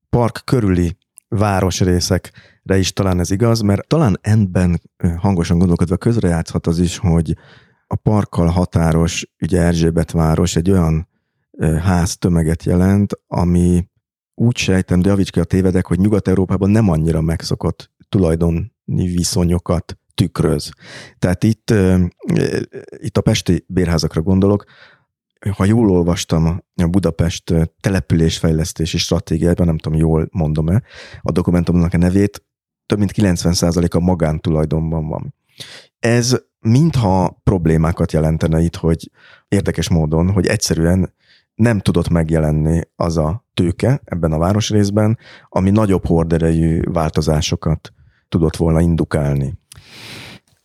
park 0.08 0.42
körüli 0.44 0.96
városrészekre 1.28 2.78
is 2.78 2.92
talán 2.92 3.20
ez 3.20 3.30
igaz, 3.30 3.60
mert 3.60 3.88
talán 3.88 4.18
ebben 4.20 4.80
hangosan 5.16 5.58
gondolkodva 5.58 5.96
közrejátszhat 5.96 6.66
az 6.66 6.78
is, 6.78 6.98
hogy 6.98 7.36
a 7.86 7.96
parkkal 7.96 8.46
határos, 8.46 9.32
ugye 9.40 9.60
Erzsébet 9.60 10.10
város 10.10 10.56
egy 10.56 10.70
olyan 10.70 11.08
ház 11.82 12.16
tömeget 12.16 12.62
jelent, 12.62 13.12
ami 13.26 13.88
úgy 14.34 14.56
sejtem, 14.56 15.00
de 15.00 15.08
javíts 15.08 15.30
ki 15.30 15.40
a 15.40 15.44
tévedek, 15.44 15.86
hogy 15.86 15.98
Nyugat-Európában 15.98 16.70
nem 16.70 16.88
annyira 16.88 17.20
megszokott 17.20 17.90
tulajdoni 18.08 18.72
viszonyokat 18.84 19.98
tükröz. 20.16 20.70
Tehát 21.18 21.44
itt, 21.44 21.74
itt 22.96 23.16
a 23.16 23.20
pesti 23.20 23.64
bérházakra 23.68 24.22
gondolok, 24.22 24.64
ha 25.56 25.64
jól 25.64 25.90
olvastam 25.90 26.62
a 26.74 26.86
Budapest 26.86 27.54
településfejlesztési 27.80 28.98
stratégiában, 28.98 29.66
nem 29.66 29.78
tudom, 29.78 29.98
jól 29.98 30.28
mondom-e, 30.32 30.82
a 31.20 31.32
dokumentumnak 31.32 31.94
a 31.94 31.98
nevét, 31.98 32.44
több 32.86 32.98
mint 32.98 33.12
90% 33.16 33.90
a 33.90 33.98
magántulajdonban 33.98 35.08
van. 35.08 35.34
Ez 35.98 36.36
mintha 36.60 37.40
problémákat 37.42 38.12
jelentene 38.12 38.60
itt, 38.60 38.76
hogy 38.76 39.10
érdekes 39.48 39.88
módon, 39.88 40.30
hogy 40.30 40.46
egyszerűen 40.46 41.14
nem 41.54 41.80
tudott 41.80 42.08
megjelenni 42.08 42.80
az 42.96 43.16
a 43.16 43.44
tőke 43.54 44.00
ebben 44.04 44.32
a 44.32 44.38
városrészben, 44.38 45.18
ami 45.48 45.70
nagyobb 45.70 46.06
horderejű 46.06 46.80
változásokat 46.82 47.92
tudott 48.28 48.56
volna 48.56 48.80
indukálni. 48.80 49.58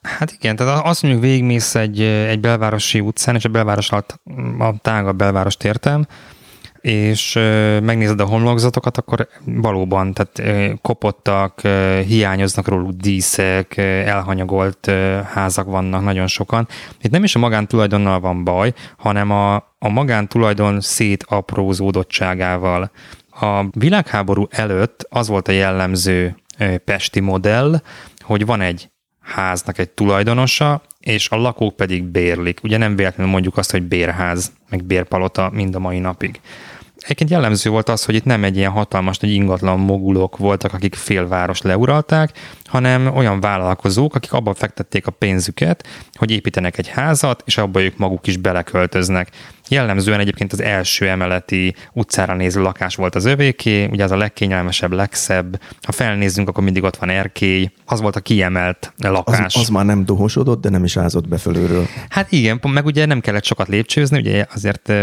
Hát 0.02 0.32
igen, 0.32 0.56
tehát 0.56 0.86
azt 0.86 1.02
mondjuk 1.02 1.24
végigmész 1.24 1.76
egy, 1.76 2.02
egy 2.02 2.40
belvárosi 2.40 3.00
utcán, 3.00 3.36
és 3.36 3.46
a 3.46 3.50
belváros 3.50 3.92
alatt 3.92 4.20
a 4.60 4.74
tágabb 4.82 5.16
belvárost 5.16 5.64
értem, 5.64 6.06
és 6.82 7.34
megnézed 7.84 8.20
a 8.20 8.26
homlokzatokat, 8.26 8.98
akkor 8.98 9.28
valóban, 9.46 10.14
tehát 10.14 10.42
kopottak, 10.82 11.62
hiányoznak 12.06 12.68
róluk 12.68 12.92
díszek, 12.92 13.78
elhanyagolt 13.78 14.92
házak 15.34 15.66
vannak 15.66 16.04
nagyon 16.04 16.28
sokan. 16.28 16.68
Itt 17.02 17.12
nem 17.12 17.24
is 17.24 17.36
a 17.36 17.40
magántulajdonnal 17.40 18.20
van 18.20 18.44
baj, 18.44 18.74
hanem 18.98 19.32
a, 19.32 19.56
a 19.56 19.90
magántulajdon 19.90 20.82
szétaprózódottságával. 20.82 22.92
A 23.40 23.66
világháború 23.72 24.48
előtt 24.50 25.08
az 25.10 25.28
volt 25.28 25.48
a 25.48 25.52
jellemző 25.52 26.36
pesti 26.86 27.20
modell, 27.20 27.82
hogy 28.18 28.46
van 28.46 28.62
egy 28.62 28.91
háznak 29.22 29.78
egy 29.78 29.90
tulajdonosa, 29.90 30.82
és 31.00 31.30
a 31.30 31.36
lakók 31.36 31.76
pedig 31.76 32.04
bérlik. 32.04 32.60
Ugye 32.64 32.78
nem 32.78 32.96
véletlenül 32.96 33.32
mondjuk 33.32 33.58
azt, 33.58 33.72
hogy 33.72 33.84
bérház, 33.84 34.52
meg 34.70 34.84
bérpalota 34.84 35.50
mind 35.54 35.76
a 35.76 35.80
mai 35.80 36.00
napig. 36.00 36.40
Egyébként 37.04 37.30
jellemző 37.30 37.70
volt 37.70 37.90
az, 37.90 38.06
hogy 38.06 38.16
itt 38.16 38.26
nem 38.26 38.44
egy 38.44 38.58
ilyen 38.58 38.72
hatalmas 38.72 39.18
nagy 39.18 39.32
ingatlan 39.34 39.80
mogulok 39.80 40.38
voltak, 40.38 40.74
akik 40.74 40.96
félváros 40.96 41.62
leuralták, 41.62 42.38
hanem 42.66 43.16
olyan 43.16 43.40
vállalkozók, 43.40 44.16
akik 44.16 44.34
abban 44.34 44.54
fektették 44.54 45.08
a 45.08 45.12
pénzüket, 45.12 45.88
hogy 46.14 46.32
építenek 46.32 46.78
egy 46.78 46.88
házat, 46.88 47.44
és 47.46 47.58
abba 47.58 47.82
ők 47.82 47.98
maguk 47.98 48.28
is 48.28 48.38
beleköltöznek. 48.38 49.30
Jellemzően 49.72 50.20
egyébként 50.20 50.54
az 50.54 50.62
első 50.62 51.08
emeleti 51.08 51.76
utcára 51.94 52.36
néző 52.36 52.62
lakás 52.62 52.96
volt 52.96 53.16
az 53.16 53.26
övéké, 53.26 53.86
ugye 53.86 54.04
az 54.04 54.12
a 54.12 54.18
legkényelmesebb, 54.18 54.92
legszebb. 54.92 55.62
Ha 55.82 55.92
felnézzünk, 55.92 56.50
akkor 56.50 56.64
mindig 56.64 56.84
ott 56.84 56.96
van 56.96 57.10
erkély. 57.10 57.72
Az 57.86 58.02
volt 58.02 58.16
a 58.16 58.20
kiemelt 58.20 58.94
lakás. 58.98 59.56
Az, 59.56 59.62
az 59.62 59.70
már 59.70 59.86
nem 59.86 60.06
dohosodott, 60.06 60.62
de 60.62 60.70
nem 60.70 60.84
is 60.84 60.98
ázott 60.98 61.28
be 61.28 61.38
fölülről. 61.38 61.88
Hát 62.10 62.32
igen, 62.32 62.60
meg 62.68 62.86
ugye 62.86 63.06
nem 63.06 63.20
kellett 63.20 63.44
sokat 63.44 63.68
lépcsőzni, 63.68 64.20
ugye 64.20 64.46
azért 64.54 64.94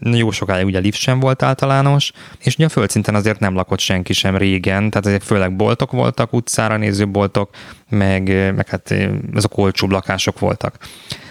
jó 0.00 0.30
sokáig 0.30 0.66
ugye 0.66 0.78
lift 0.78 0.98
sem 0.98 1.20
volt 1.20 1.42
általános, 1.42 2.12
és 2.38 2.54
ugye 2.54 2.64
a 2.64 2.68
földszinten 2.68 3.14
azért 3.14 3.38
nem 3.38 3.54
lakott 3.54 3.80
senki 3.80 4.12
sem 4.12 4.36
régen, 4.36 4.90
tehát 4.90 5.06
azért 5.06 5.24
főleg 5.24 5.56
boltok 5.56 5.90
voltak, 5.90 6.32
utcára 6.32 6.76
néző 6.76 7.08
boltok, 7.08 7.50
meg, 7.88 8.54
meg 8.54 8.68
hát 8.68 8.94
ezek 9.34 9.58
olcsóbb 9.58 9.90
lakások 9.90 10.38
voltak. 10.38 10.76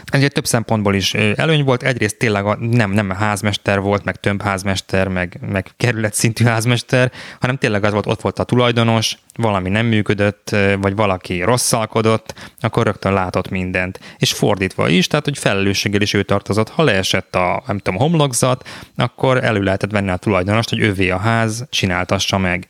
Ez 0.10 0.24
egy 0.24 0.32
több 0.32 0.46
szempontból 0.46 0.96
is 0.96 1.14
előny 1.14 1.64
volt. 1.64 1.84
Egyrészt 1.84 2.18
tényleg 2.18 2.46
a, 2.46 2.58
nem, 2.60 2.92
nem 2.92 3.10
házmester 3.10 3.80
volt, 3.80 4.04
meg 4.04 4.16
több 4.16 4.42
házmester, 4.42 5.08
meg, 5.08 5.40
meg 5.52 5.72
kerület 5.78 6.14
szintű 6.14 6.44
házmester, 6.46 7.12
hanem 7.40 7.58
tényleg 7.58 7.84
az 7.84 7.92
volt, 7.92 8.06
ott 8.06 8.22
volt 8.22 8.40
a 8.40 8.44
tulajdonos, 8.44 9.18
valami 9.36 9.70
nem 9.70 9.86
működött, 9.86 10.56
vagy 10.82 10.96
valaki 10.96 11.42
rosszalkodott, 11.42 12.34
akkor 12.60 12.86
rögtön 12.86 13.14
látott 13.14 13.50
mindent. 13.50 14.00
És 14.18 14.34
fordítva 14.34 14.88
is, 14.88 15.08
tehát 15.08 15.26
hogy 15.26 15.38
felelősséggel 15.38 16.02
is 16.02 16.14
ő 16.14 16.24
tartozott. 16.24 16.70
Ha 16.70 16.84
leesett 16.84 17.36
a, 17.36 17.64
nem 17.68 17.78
tudom, 17.78 18.00
homlokzat, 18.00 18.68
akkor 18.96 19.44
elő 19.44 19.62
lehetett 19.62 19.92
venni 19.92 20.10
a 20.10 20.18
tulajdonost, 20.18 20.70
hogy 20.70 20.82
övé 20.82 21.10
a 21.10 21.18
ház, 21.18 21.66
csináltassa 21.70 22.38
meg. 22.38 22.68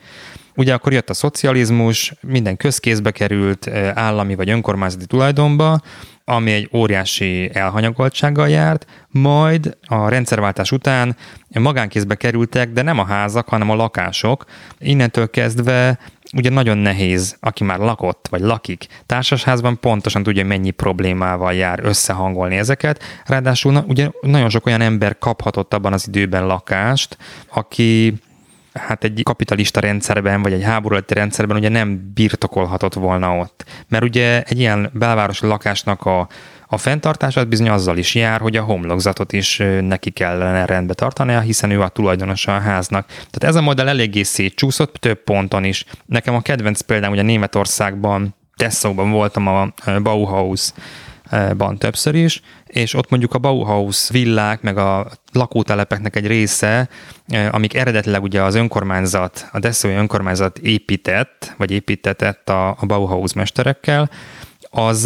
Ugye 0.55 0.73
akkor 0.73 0.93
jött 0.93 1.09
a 1.09 1.13
szocializmus, 1.13 2.13
minden 2.21 2.57
közkézbe 2.57 3.11
került, 3.11 3.67
állami 3.93 4.35
vagy 4.35 4.49
önkormányzati 4.49 5.05
tulajdonba, 5.05 5.79
ami 6.25 6.51
egy 6.51 6.69
óriási 6.73 7.49
elhanyagoltsággal 7.53 8.49
járt, 8.49 8.85
majd 9.07 9.77
a 9.85 10.09
rendszerváltás 10.09 10.71
után 10.71 11.15
magánkézbe 11.59 12.15
kerültek, 12.15 12.71
de 12.71 12.81
nem 12.81 12.99
a 12.99 13.05
házak, 13.05 13.47
hanem 13.47 13.69
a 13.69 13.75
lakások. 13.75 14.45
Innentől 14.79 15.29
kezdve 15.29 15.99
ugye 16.33 16.49
nagyon 16.49 16.77
nehéz, 16.77 17.37
aki 17.39 17.63
már 17.63 17.79
lakott, 17.79 18.27
vagy 18.29 18.41
lakik 18.41 18.87
társasházban, 19.05 19.79
pontosan 19.79 20.23
tudja, 20.23 20.45
mennyi 20.45 20.71
problémával 20.71 21.53
jár 21.53 21.79
összehangolni 21.83 22.57
ezeket. 22.57 23.03
Ráadásul 23.25 23.83
ugye 23.87 24.09
nagyon 24.21 24.49
sok 24.49 24.65
olyan 24.65 24.81
ember 24.81 25.17
kaphatott 25.17 25.73
abban 25.73 25.93
az 25.93 26.07
időben 26.07 26.45
lakást, 26.45 27.17
aki 27.53 28.13
hát 28.73 29.03
egy 29.03 29.21
kapitalista 29.23 29.79
rendszerben, 29.79 30.41
vagy 30.41 30.53
egy 30.53 30.63
háború 30.63 30.97
rendszerben 31.07 31.57
ugye 31.57 31.69
nem 31.69 32.11
birtokolhatott 32.13 32.93
volna 32.93 33.37
ott. 33.37 33.65
Mert 33.87 34.03
ugye 34.03 34.43
egy 34.43 34.59
ilyen 34.59 34.89
belvárosi 34.93 35.45
lakásnak 35.45 36.05
a, 36.05 36.27
a 36.67 36.77
fenntartását 36.77 37.47
bizony 37.47 37.69
azzal 37.69 37.97
is 37.97 38.15
jár, 38.15 38.39
hogy 38.39 38.55
a 38.55 38.63
homlokzatot 38.63 39.33
is 39.33 39.61
neki 39.81 40.09
kellene 40.09 40.65
rendbe 40.65 40.93
tartania, 40.93 41.39
hiszen 41.39 41.71
ő 41.71 41.81
a 41.81 41.87
tulajdonosa 41.87 42.55
a 42.55 42.59
háznak. 42.59 43.05
Tehát 43.07 43.43
ez 43.43 43.55
a 43.55 43.61
modell 43.61 43.87
eléggé 43.87 44.23
szétcsúszott 44.23 44.93
több 44.93 45.23
ponton 45.23 45.63
is. 45.63 45.85
Nekem 46.05 46.35
a 46.35 46.41
kedvenc 46.41 46.81
példám 46.81 47.11
ugye 47.11 47.21
Németországban, 47.21 48.35
Dessauban 48.55 49.11
voltam 49.11 49.47
a 49.47 49.73
Bauhaus 50.03 50.71
ban 51.57 51.77
többször 51.77 52.15
is, 52.15 52.41
és 52.67 52.93
ott 52.93 53.09
mondjuk 53.09 53.33
a 53.33 53.37
Bauhaus 53.37 54.09
villák, 54.09 54.61
meg 54.61 54.77
a 54.77 55.11
lakótelepeknek 55.31 56.15
egy 56.15 56.27
része, 56.27 56.89
amik 57.51 57.73
eredetileg 57.73 58.23
ugye 58.23 58.41
az 58.41 58.55
önkormányzat, 58.55 59.49
a 59.51 59.59
Dessaui 59.59 59.93
önkormányzat 59.93 60.57
épített, 60.57 61.53
vagy 61.57 61.71
építetett 61.71 62.49
a, 62.49 62.69
a 62.69 62.85
Bauhaus 62.85 63.33
mesterekkel, 63.33 64.09
az, 64.71 65.05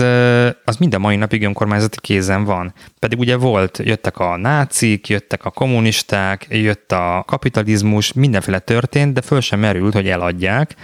az 0.66 0.78
minden 0.80 1.02
mai 1.02 1.16
napig 1.16 1.44
önkormányzati 1.44 1.98
kézen 2.02 2.44
van. 2.44 2.74
Pedig 3.00 3.20
ugye 3.20 3.38
volt, 3.38 3.78
jöttek 3.84 4.20
a 4.20 4.38
nácik, 4.38 5.08
jöttek 5.08 5.46
a 5.46 5.50
kommunisták, 5.50 6.48
jött 6.50 6.92
a 6.92 7.24
kapitalizmus, 7.28 8.14
mindenféle 8.14 8.60
történt, 8.60 9.14
de 9.14 9.22
föl 9.22 9.42
sem 9.42 9.60
merült, 9.60 9.94
hogy 9.94 10.08
eladják. 10.08 10.76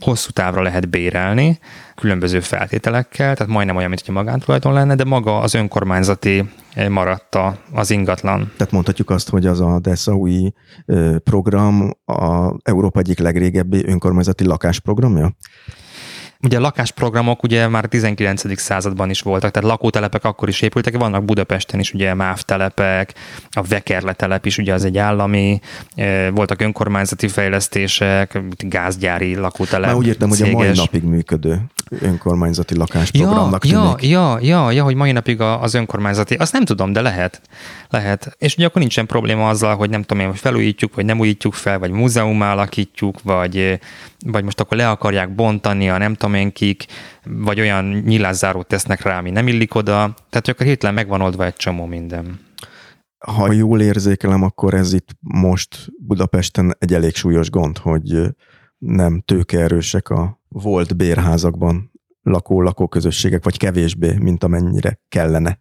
Hosszú 0.00 0.30
távra 0.30 0.62
lehet 0.62 0.88
bérelni, 0.88 1.58
különböző 1.94 2.40
feltételekkel, 2.40 3.34
tehát 3.34 3.52
majdnem 3.52 3.76
olyan, 3.76 3.88
mint 3.88 4.06
hogy 4.06 4.14
magántulajdon 4.14 4.72
lenne, 4.72 4.94
de 4.94 5.04
maga 5.04 5.38
az 5.38 5.54
önkormányzati 5.54 6.44
maradta 6.88 7.58
az 7.72 7.90
ingatlan. 7.90 8.52
Tehát 8.56 8.72
mondhatjuk 8.72 9.10
azt, 9.10 9.28
hogy 9.28 9.46
az 9.46 9.60
a 9.60 9.78
Dessaui 9.80 10.54
program 11.24 11.90
a 12.04 12.54
Európa 12.62 12.98
egyik 12.98 13.18
legrégebbi 13.18 13.86
önkormányzati 13.86 14.44
lakásprogramja? 14.44 15.32
Ugye 16.42 16.56
a 16.56 16.60
lakásprogramok 16.60 17.42
ugye 17.42 17.68
már 17.68 17.84
a 17.84 17.88
19. 17.88 18.60
században 18.60 19.10
is 19.10 19.20
voltak, 19.20 19.50
tehát 19.50 19.68
lakótelepek 19.68 20.24
akkor 20.24 20.48
is 20.48 20.60
épültek, 20.60 20.96
vannak 20.96 21.24
Budapesten 21.24 21.80
is 21.80 21.92
ugye 21.92 22.14
MÁV 22.14 22.40
telepek, 22.42 23.14
a 23.50 23.62
Vekerle 23.62 24.12
telep 24.12 24.46
is 24.46 24.58
ugye 24.58 24.72
az 24.72 24.84
egy 24.84 24.98
állami, 24.98 25.60
voltak 26.32 26.60
önkormányzati 26.60 27.28
fejlesztések, 27.28 28.40
gázgyári 28.56 29.34
lakótelep. 29.34 29.86
Már 29.86 29.94
úgy 29.94 30.06
értem, 30.06 30.30
céges. 30.30 30.52
hogy 30.52 30.62
a 30.62 30.66
mai 30.66 30.76
napig 30.76 31.02
működő 31.02 31.60
önkormányzati 31.90 32.76
lakásprogramnak 32.76 33.66
ja, 33.66 33.96
ja, 34.00 34.08
ja, 34.08 34.38
ja, 34.40 34.70
ja, 34.70 34.84
hogy 34.84 34.94
mai 34.94 35.12
napig 35.12 35.40
az 35.40 35.74
önkormányzati, 35.74 36.34
azt 36.34 36.52
nem 36.52 36.64
tudom, 36.64 36.92
de 36.92 37.00
lehet. 37.00 37.40
Lehet. 37.90 38.36
És 38.38 38.56
ugye 38.56 38.66
akkor 38.66 38.80
nincsen 38.80 39.06
probléma 39.06 39.48
azzal, 39.48 39.76
hogy 39.76 39.90
nem 39.90 40.02
tudom 40.02 40.22
én, 40.22 40.30
hogy 40.30 40.38
felújítjuk, 40.38 40.94
vagy 40.94 41.04
nem 41.04 41.18
újítjuk 41.18 41.54
fel, 41.54 41.78
vagy 41.78 41.90
múzeumá 41.90 42.52
alakítjuk, 42.52 43.22
vagy, 43.22 43.80
vagy 44.26 44.44
most 44.44 44.60
akkor 44.60 44.76
le 44.76 44.90
akarják 44.90 45.34
bontani 45.34 45.90
a 45.90 45.98
nem 45.98 46.14
tudom 46.14 46.27
én 46.34 46.52
kik, 46.52 46.84
vagy 47.24 47.60
olyan 47.60 47.84
nyilászárót 47.84 48.66
tesznek 48.66 49.02
rá, 49.02 49.18
ami 49.18 49.30
nem 49.30 49.48
illik 49.48 49.74
oda. 49.74 49.94
Tehát 49.94 50.46
hogy 50.46 50.50
akkor 50.50 50.66
hirtelen 50.66 50.94
megvan 50.94 51.20
oldva 51.20 51.44
egy 51.44 51.56
csomó 51.56 51.86
minden. 51.86 52.46
Ha 53.18 53.52
jól 53.52 53.80
érzékelem, 53.80 54.42
akkor 54.42 54.74
ez 54.74 54.92
itt 54.92 55.08
most 55.20 55.86
Budapesten 55.98 56.76
egy 56.78 56.94
elég 56.94 57.14
súlyos 57.14 57.50
gond, 57.50 57.78
hogy 57.78 58.20
nem 58.78 59.20
tőkeerősek 59.20 60.08
a 60.08 60.40
volt 60.48 60.96
bérházakban 60.96 61.92
lakó 62.22 62.62
lakóközösségek, 62.62 63.44
vagy 63.44 63.56
kevésbé, 63.56 64.16
mint 64.18 64.44
amennyire 64.44 65.00
kellene. 65.08 65.60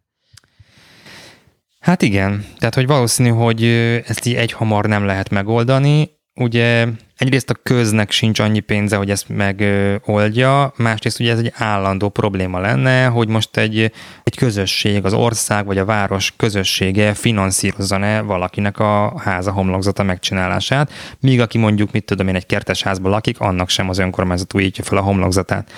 Hát 1.79 2.01
igen, 2.01 2.45
tehát 2.57 2.75
hogy 2.75 2.87
valószínű, 2.87 3.29
hogy 3.29 3.63
ezt 4.05 4.25
így 4.25 4.33
egy 4.33 4.51
hamar 4.51 4.85
nem 4.85 5.05
lehet 5.05 5.29
megoldani. 5.29 6.09
Ugye 6.33 6.87
egyrészt 7.17 7.49
a 7.49 7.55
köznek 7.63 8.11
sincs 8.11 8.39
annyi 8.39 8.59
pénze, 8.59 8.95
hogy 8.95 9.09
ezt 9.09 9.29
megoldja, 9.29 10.73
másrészt 10.75 11.19
ugye 11.19 11.31
ez 11.31 11.39
egy 11.39 11.51
állandó 11.55 12.09
probléma 12.09 12.59
lenne, 12.59 13.05
hogy 13.05 13.27
most 13.27 13.57
egy, 13.57 13.91
egy 14.23 14.35
közösség, 14.35 15.05
az 15.05 15.13
ország 15.13 15.65
vagy 15.65 15.77
a 15.77 15.85
város 15.85 16.33
közössége 16.37 17.13
finanszírozzon-e 17.13 18.21
valakinek 18.21 18.79
a 18.79 19.19
háza 19.19 19.51
homlokzata 19.51 20.03
megcsinálását, 20.03 20.91
míg 21.19 21.41
aki 21.41 21.57
mondjuk, 21.57 21.91
mit 21.91 22.05
tudom 22.05 22.27
én, 22.27 22.35
egy 22.35 22.45
kertes 22.45 22.83
házban 22.83 23.11
lakik, 23.11 23.39
annak 23.39 23.69
sem 23.69 23.89
az 23.89 23.97
önkormányzat 23.97 24.53
újítja 24.53 24.83
fel 24.83 24.97
a 24.97 25.01
homlokzatát. 25.01 25.71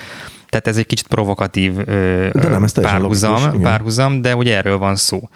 Tehát 0.50 0.68
ez 0.68 0.78
egy 0.78 0.86
kicsit 0.86 1.08
provokatív 1.08 1.74
de 1.74 2.32
nem, 2.34 2.66
párhuzam, 2.82 3.32
logikus, 3.32 3.62
párhuzam, 3.62 4.22
de 4.22 4.36
ugye 4.36 4.56
erről 4.56 4.78
van 4.78 4.96
szó. 4.96 5.30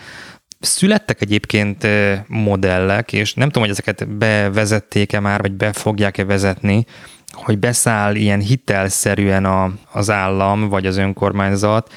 Születtek 0.66 1.22
egyébként 1.22 1.88
modellek, 2.28 3.14
és 3.14 3.34
nem 3.34 3.48
tudom, 3.48 3.64
hogy 3.64 3.72
ezeket 3.72 4.08
bevezették-e 4.08 5.20
már, 5.20 5.42
vagy 5.42 5.52
be 5.52 5.74
fogják-e 5.74 6.24
vezetni, 6.26 6.86
hogy 7.32 7.60
beszáll 7.60 8.16
ilyen 8.16 8.40
hitelszerűen 8.40 9.46
a, 9.46 9.74
az 9.92 10.10
állam, 10.10 10.70
vagy 10.70 10.86
az 10.86 10.98
önkormányzat, 10.98 11.94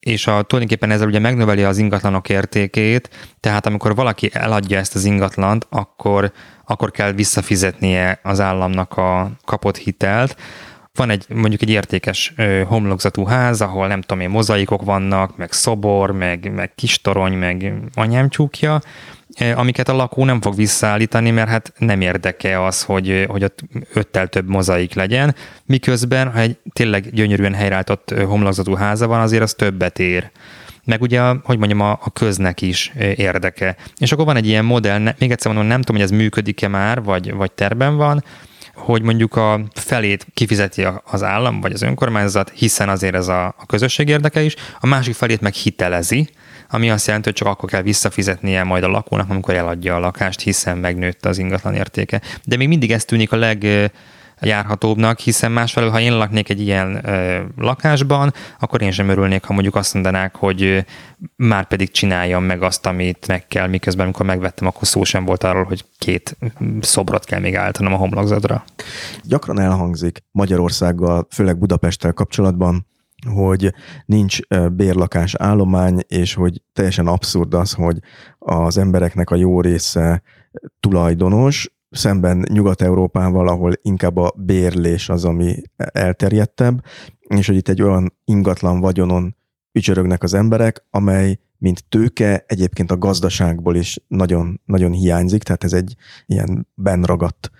és 0.00 0.26
a, 0.26 0.42
tulajdonképpen 0.42 0.90
ezzel 0.90 1.06
ugye 1.06 1.18
megnöveli 1.18 1.62
az 1.62 1.78
ingatlanok 1.78 2.28
értékét, 2.28 3.10
tehát 3.40 3.66
amikor 3.66 3.94
valaki 3.94 4.30
eladja 4.32 4.78
ezt 4.78 4.94
az 4.94 5.04
ingatlant, 5.04 5.66
akkor, 5.70 6.32
akkor 6.64 6.90
kell 6.90 7.12
visszafizetnie 7.12 8.20
az 8.22 8.40
államnak 8.40 8.96
a 8.96 9.30
kapott 9.44 9.76
hitelt, 9.76 10.36
van 10.98 11.10
egy 11.10 11.24
mondjuk 11.34 11.62
egy 11.62 11.70
értékes 11.70 12.32
ö, 12.36 12.62
homlokzatú 12.66 13.24
ház, 13.24 13.60
ahol 13.60 13.86
nem 13.86 14.00
tudom 14.00 14.22
én, 14.22 14.30
mozaikok 14.30 14.82
vannak, 14.82 15.36
meg 15.36 15.52
szobor, 15.52 16.12
meg, 16.12 16.52
meg 16.54 16.74
kis 16.74 17.00
torony, 17.00 17.32
meg 17.32 17.72
anyám 17.94 18.28
csúkja, 18.28 18.80
amiket 19.54 19.88
a 19.88 19.96
lakó 19.96 20.24
nem 20.24 20.40
fog 20.40 20.54
visszaállítani, 20.54 21.30
mert 21.30 21.48
hát 21.48 21.72
nem 21.78 22.00
érdeke 22.00 22.64
az, 22.64 22.82
hogy, 22.82 23.24
hogy 23.28 23.44
ott 23.44 23.60
öttel 23.92 24.26
több 24.26 24.48
mozaik 24.48 24.94
legyen, 24.94 25.34
miközben, 25.64 26.32
ha 26.32 26.38
egy 26.38 26.56
tényleg 26.72 27.10
gyönyörűen 27.12 27.54
helyreállított 27.54 28.14
homlokzatú 28.26 28.74
háza 28.74 29.06
van, 29.06 29.20
azért 29.20 29.42
az 29.42 29.54
többet 29.54 29.98
ér 29.98 30.30
meg 30.88 31.02
ugye, 31.02 31.20
hogy 31.20 31.58
mondjam, 31.58 31.80
a, 31.80 31.90
a 31.90 32.10
köznek 32.12 32.62
is 32.62 32.92
érdeke. 33.16 33.76
És 33.96 34.12
akkor 34.12 34.24
van 34.24 34.36
egy 34.36 34.46
ilyen 34.46 34.64
modell, 34.64 34.98
még 35.18 35.30
egyszer 35.30 35.52
mondom, 35.52 35.68
nem 35.68 35.82
tudom, 35.82 36.00
hogy 36.00 36.10
ez 36.10 36.18
működik-e 36.18 36.68
már, 36.68 37.02
vagy, 37.02 37.32
vagy 37.32 37.52
terben 37.52 37.96
van, 37.96 38.24
hogy 38.78 39.02
mondjuk 39.02 39.36
a 39.36 39.60
felét 39.74 40.26
kifizeti 40.34 40.86
az 41.04 41.22
állam 41.22 41.60
vagy 41.60 41.72
az 41.72 41.82
önkormányzat, 41.82 42.52
hiszen 42.54 42.88
azért 42.88 43.14
ez 43.14 43.28
a, 43.28 43.46
a 43.46 43.66
közösség 43.66 44.08
érdeke 44.08 44.42
is, 44.42 44.54
a 44.80 44.86
másik 44.86 45.14
felét 45.14 45.40
meg 45.40 45.52
hitelezi, 45.52 46.28
ami 46.70 46.90
azt 46.90 47.06
jelenti, 47.06 47.28
hogy 47.28 47.38
csak 47.38 47.48
akkor 47.48 47.68
kell 47.68 47.82
visszafizetnie 47.82 48.62
majd 48.62 48.82
a 48.84 48.88
lakónak, 48.88 49.30
amikor 49.30 49.54
eladja 49.54 49.94
a 49.94 49.98
lakást, 49.98 50.40
hiszen 50.40 50.78
megnőtt 50.78 51.26
az 51.26 51.38
ingatlan 51.38 51.74
értéke. 51.74 52.20
De 52.44 52.56
még 52.56 52.68
mindig 52.68 52.92
ez 52.92 53.04
tűnik 53.04 53.32
a 53.32 53.36
leg 53.36 53.90
járhatóbbnak, 54.40 55.18
hiszen 55.18 55.52
másfelől, 55.52 55.90
ha 55.90 56.00
én 56.00 56.16
laknék 56.16 56.48
egy 56.48 56.60
ilyen 56.60 57.08
ö, 57.08 57.42
lakásban, 57.56 58.32
akkor 58.58 58.82
én 58.82 58.90
sem 58.90 59.08
örülnék, 59.08 59.44
ha 59.44 59.52
mondjuk 59.52 59.74
azt 59.74 59.94
mondanák, 59.94 60.36
hogy 60.36 60.62
ö, 60.62 60.78
már 61.36 61.66
pedig 61.66 61.90
csináljam 61.90 62.44
meg 62.44 62.62
azt, 62.62 62.86
amit 62.86 63.26
meg 63.26 63.46
kell, 63.46 63.66
miközben 63.66 64.04
amikor 64.04 64.26
megvettem, 64.26 64.66
akkor 64.66 64.86
szó 64.86 65.04
sem 65.04 65.24
volt 65.24 65.44
arról, 65.44 65.64
hogy 65.64 65.84
két 65.98 66.36
szobrot 66.80 67.24
kell 67.24 67.40
még 67.40 67.56
állítanom 67.56 67.92
a 67.92 67.96
homlokzatra. 67.96 68.64
Gyakran 69.22 69.60
elhangzik 69.60 70.24
Magyarországgal, 70.30 71.26
főleg 71.30 71.58
Budapesttel 71.58 72.12
kapcsolatban, 72.12 72.86
hogy 73.26 73.74
nincs 74.04 74.38
bérlakás 74.72 75.34
állomány, 75.34 76.00
és 76.08 76.34
hogy 76.34 76.62
teljesen 76.72 77.06
abszurd 77.06 77.54
az, 77.54 77.72
hogy 77.72 77.98
az 78.38 78.78
embereknek 78.78 79.30
a 79.30 79.36
jó 79.36 79.60
része 79.60 80.22
tulajdonos, 80.80 81.70
szemben 81.90 82.46
Nyugat-Európával, 82.52 83.48
ahol 83.48 83.72
inkább 83.82 84.16
a 84.16 84.32
bérlés 84.36 85.08
az, 85.08 85.24
ami 85.24 85.62
elterjedtebb, 85.76 86.84
és 87.20 87.46
hogy 87.46 87.56
itt 87.56 87.68
egy 87.68 87.82
olyan 87.82 88.14
ingatlan 88.24 88.80
vagyonon 88.80 89.36
ücsörögnek 89.72 90.22
az 90.22 90.34
emberek, 90.34 90.84
amely 90.90 91.38
mint 91.58 91.84
tőke 91.88 92.44
egyébként 92.46 92.90
a 92.90 92.98
gazdaságból 92.98 93.76
is 93.76 94.00
nagyon, 94.06 94.60
nagyon 94.64 94.92
hiányzik, 94.92 95.42
tehát 95.42 95.64
ez 95.64 95.72
egy 95.72 95.94
ilyen 96.26 96.68
benragadt 96.74 97.50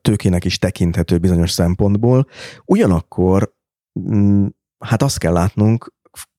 tőkének 0.00 0.44
is 0.44 0.58
tekinthető 0.58 1.18
bizonyos 1.18 1.50
szempontból. 1.50 2.26
Ugyanakkor 2.64 3.54
mm, 4.00 4.46
hát 4.78 5.02
azt 5.02 5.18
kell 5.18 5.32
látnunk, 5.32 5.92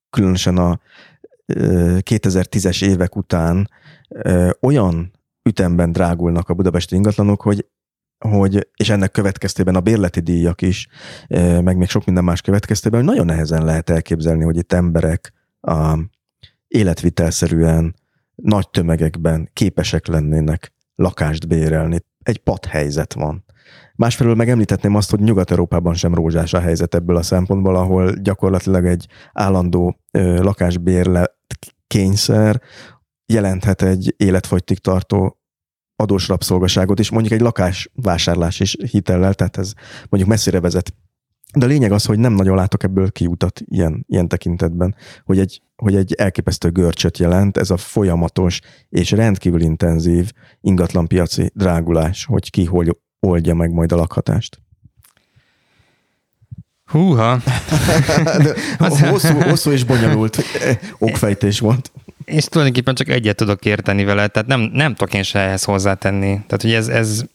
különösen 0.09 0.57
a 0.57 0.80
2010-es 1.47 2.86
évek 2.86 3.16
után 3.16 3.70
olyan 4.61 5.11
ütemben 5.50 5.91
drágulnak 5.91 6.50
a 6.50 6.54
budapesti 6.54 6.96
ingatlanok, 6.96 7.41
hogy 7.41 7.66
hogy, 8.18 8.70
és 8.76 8.89
ennek 8.89 9.12
következtében 9.12 9.76
a 9.76 9.80
bérleti 9.80 10.20
díjak 10.20 10.62
is, 10.62 10.88
meg 11.62 11.78
még 11.78 11.89
sok 11.89 12.06
minden 12.06 12.24
más 12.24 12.41
következtében, 12.41 13.00
hogy 13.00 13.10
nagyon 13.10 13.26
nehezen 13.26 13.66
lehet 13.66 13.89
elképzelni, 13.89 14.43
hogy 14.43 14.58
itt 14.58 14.74
emberek 14.74 15.34
a 15.62 16.00
életvitelszerűen 16.68 17.96
nagy 18.36 18.70
tömegekben 18.70 19.50
képesek 19.54 20.08
lennének 20.08 20.74
lakást 20.96 21.48
bérelni. 21.48 22.00
Egy 22.24 22.38
padhelyzet 22.38 23.14
van. 23.14 23.46
Másfelől 23.96 24.36
megemlítetném 24.36 24.96
azt, 24.96 25.10
hogy 25.10 25.20
Nyugat-Európában 25.20 25.93
sem 25.93 26.14
rózsás 26.14 26.54
a 26.54 26.60
helyzet 26.60 26.96
ebből 26.96 27.16
a 27.16 27.22
szempontból, 27.22 27.76
ahol 27.76 28.14
gyakorlatilag 28.14 28.86
egy 28.86 29.08
állandó 29.34 30.00
lakásbérlet 30.12 31.34
kényszer 31.88 32.62
jelenthet 33.26 33.82
egy 33.82 34.13
életfogytig 34.17 34.78
tartó 34.78 35.39
adós 35.95 36.28
rabszolgaságot 36.28 36.99
is, 36.99 37.09
mondjuk 37.09 37.34
egy 37.34 37.41
lakásvásárlás 37.41 38.59
is 38.59 38.78
hitellel, 38.91 39.34
tehát 39.34 39.57
ez 39.57 39.73
mondjuk 40.09 40.34
messzire 40.34 40.59
vezet. 40.59 40.93
De 41.53 41.65
a 41.65 41.67
lényeg 41.67 41.91
az, 41.91 42.05
hogy 42.05 42.19
nem 42.19 42.34
nagyon 42.34 42.55
látok 42.55 42.84
ebből 42.84 43.11
kiutat 43.11 43.61
ilyen, 43.65 44.05
ilyen 44.07 44.28
tekintetben, 44.28 44.95
hogy 45.23 45.39
egy, 45.39 45.61
hogy 45.76 45.95
egy 45.95 46.13
elképesztő 46.13 46.69
görcsöt 46.69 47.17
jelent 47.17 47.57
ez 47.57 47.69
a 47.69 47.78
folyamatos 47.78 48.61
és 48.89 49.11
rendkívül 49.11 49.61
intenzív 49.61 50.32
ingatlanpiaci 50.61 51.51
drágulás, 51.53 52.26
hogy 52.26 52.49
ki 52.49 52.65
hogy 52.65 52.97
oldja 53.19 53.53
meg 53.53 53.71
majd 53.71 53.91
a 53.91 53.95
lakhatást. 53.95 54.61
Húha! 56.86 57.38
De 58.43 58.55
hosszú, 59.09 59.41
hosszú 59.41 59.71
és 59.71 59.84
bonyolult 59.84 60.38
okfejtés 60.97 61.59
volt 61.59 61.91
és 62.26 62.45
tulajdonképpen 62.45 62.95
csak 62.95 63.07
egyet 63.07 63.36
tudok 63.36 63.65
érteni 63.65 64.03
vele, 64.03 64.28
tehát 64.28 64.47
nem, 64.47 64.61
nem 64.73 64.95
tudok 64.95 65.13
én 65.13 65.23
se 65.23 65.39
ehhez 65.39 65.63
hozzátenni. 65.63 66.34
Tehát, 66.34 66.61
hogy 66.61 66.73
ez, 66.73 66.88
ez 66.88 67.26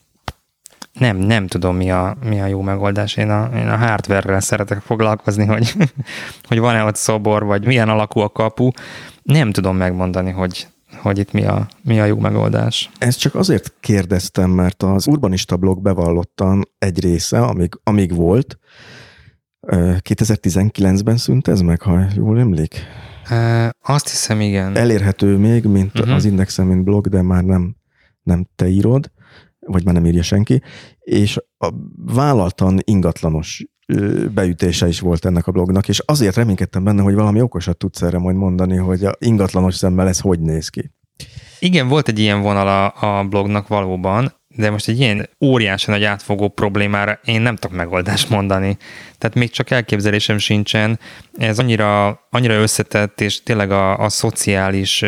nem, 0.93 1.17
nem 1.17 1.47
tudom, 1.47 1.77
mi 1.77 1.91
a, 1.91 2.17
mi 2.25 2.41
a 2.41 2.47
jó 2.47 2.61
megoldás. 2.61 3.17
Én 3.17 3.31
a, 3.31 3.51
én 3.57 3.69
a 3.69 3.77
hardware-rel 3.77 4.41
szeretek 4.41 4.81
foglalkozni, 4.81 5.45
hogy, 5.45 5.75
hogy 6.49 6.59
van-e 6.59 6.85
ott 6.85 6.97
szobor, 6.97 7.45
vagy 7.45 7.67
milyen 7.67 7.89
alakú 7.89 8.21
a 8.21 8.29
kapu. 8.29 8.71
Nem 9.23 9.53
tudom 9.53 9.77
megmondani, 9.77 10.31
hogy, 10.31 10.69
hogy 10.97 11.19
itt 11.19 11.33
mi 11.33 11.45
a, 11.45 11.69
mi 11.83 12.01
a 12.01 12.05
jó 12.05 12.19
megoldás. 12.19 12.91
Ezt 12.99 13.19
csak 13.19 13.35
azért 13.35 13.73
kérdeztem, 13.81 14.51
mert 14.51 14.83
az 14.83 15.07
urbanista 15.07 15.57
blog 15.57 15.83
bevallottan 15.83 16.69
egy 16.79 17.01
része, 17.01 17.41
amíg, 17.41 17.81
amíg 17.83 18.15
volt, 18.15 18.59
2019-ben 19.67 21.17
szűnt 21.17 21.49
ez 21.49 21.61
meg, 21.61 21.83
ha 21.83 22.07
jól 22.15 22.39
emlék? 22.39 22.87
Azt 23.83 24.09
hiszem, 24.09 24.41
igen. 24.41 24.77
Elérhető 24.77 25.37
még, 25.37 25.65
mint 25.65 25.99
uh-huh. 25.99 26.15
az 26.15 26.25
Indexen, 26.25 26.67
mint 26.67 26.85
blog, 26.85 27.09
de 27.09 27.23
már 27.23 27.45
nem, 27.45 27.77
nem 28.23 28.47
te 28.57 28.69
írod, 28.69 29.11
vagy 29.59 29.85
már 29.85 29.95
nem 29.95 30.07
írja 30.07 30.23
senki, 30.23 30.63
és 30.99 31.39
a 31.59 31.73
vállaltan 31.97 32.79
ingatlanos 32.85 33.65
beütése 34.35 34.89
is 34.89 35.01
volt 35.01 35.25
ennek 35.25 35.47
a 35.47 35.53
blognak, 35.53 35.89
és 35.89 35.99
azért 35.99 36.37
reménykedtem 36.37 36.85
benne, 36.85 37.03
hogy 37.03 37.15
valami 37.15 37.41
okosat 37.41 37.77
tudsz 37.77 38.03
erre 38.03 38.19
majd 38.19 38.37
mondani, 38.37 38.77
hogy 38.77 39.05
a 39.05 39.15
ingatlanos 39.19 39.75
szemmel 39.75 40.09
ez 40.09 40.21
hogy 40.21 40.41
néz 40.41 40.69
ki. 40.69 40.93
Igen, 41.59 41.89
volt 41.89 42.09
egy 42.09 42.19
ilyen 42.19 42.41
vonal 42.41 42.69
a, 42.69 43.19
a 43.19 43.25
blognak 43.25 43.69
valóban, 43.69 44.33
de 44.61 44.71
most 44.71 44.89
egy 44.89 45.01
ilyen 45.01 45.29
óriási 45.41 45.91
nagy 45.91 46.05
átfogó 46.05 46.49
problémára 46.49 47.21
én 47.25 47.41
nem 47.41 47.57
tudok 47.57 47.77
megoldást 47.77 48.29
mondani. 48.29 48.77
Tehát 49.19 49.37
még 49.37 49.51
csak 49.51 49.71
elképzelésem 49.71 50.39
sincsen. 50.39 50.99
Ez 51.39 51.59
annyira, 51.59 52.21
annyira 52.31 52.55
összetett, 52.55 53.21
és 53.21 53.43
tényleg 53.43 53.71
a, 53.71 53.99
a 53.99 54.09
szociális 54.09 55.05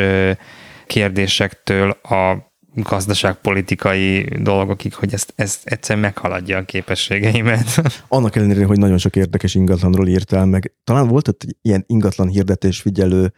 kérdésektől 0.87 1.91
a 1.91 2.52
gazdaságpolitikai 2.75 4.29
dolgokig, 4.41 4.95
hogy 4.95 5.13
ezt, 5.13 5.33
ezt 5.37 5.61
egyszer 5.65 5.97
meghaladja 5.97 6.59
a 6.59 6.65
képességeimet. 6.65 7.83
Annak 8.09 8.37
ellenére, 8.37 8.65
hogy 8.65 8.79
nagyon 8.79 8.99
sok 8.99 9.17
érdekes 9.17 9.55
ingatlanról 9.55 10.09
írtál 10.09 10.47
meg. 10.47 10.73
Talán 10.85 11.09
volt 11.09 11.29
ott 11.29 11.43
egy 11.43 11.57
ilyen 11.63 11.85
ingatlan 11.87 12.29
hirdetés 12.29 12.81
figyelő 12.81 13.33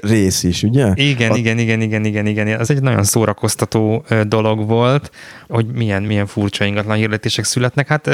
rész 0.00 0.42
is, 0.42 0.62
ugye? 0.62 0.92
Igen, 0.94 1.30
a... 1.30 1.36
igen, 1.36 1.58
igen, 1.58 1.80
igen, 1.80 2.04
igen, 2.04 2.26
igen. 2.26 2.48
Ez 2.48 2.70
egy 2.70 2.82
nagyon 2.82 3.04
szórakoztató 3.04 4.04
dolog 4.26 4.66
volt, 4.66 5.10
hogy 5.48 5.66
milyen, 5.66 6.02
milyen 6.02 6.26
furcsa 6.26 6.64
ingatlan 6.64 6.96
hirdetések 6.96 7.44
születnek. 7.44 7.88
Hát 7.88 8.06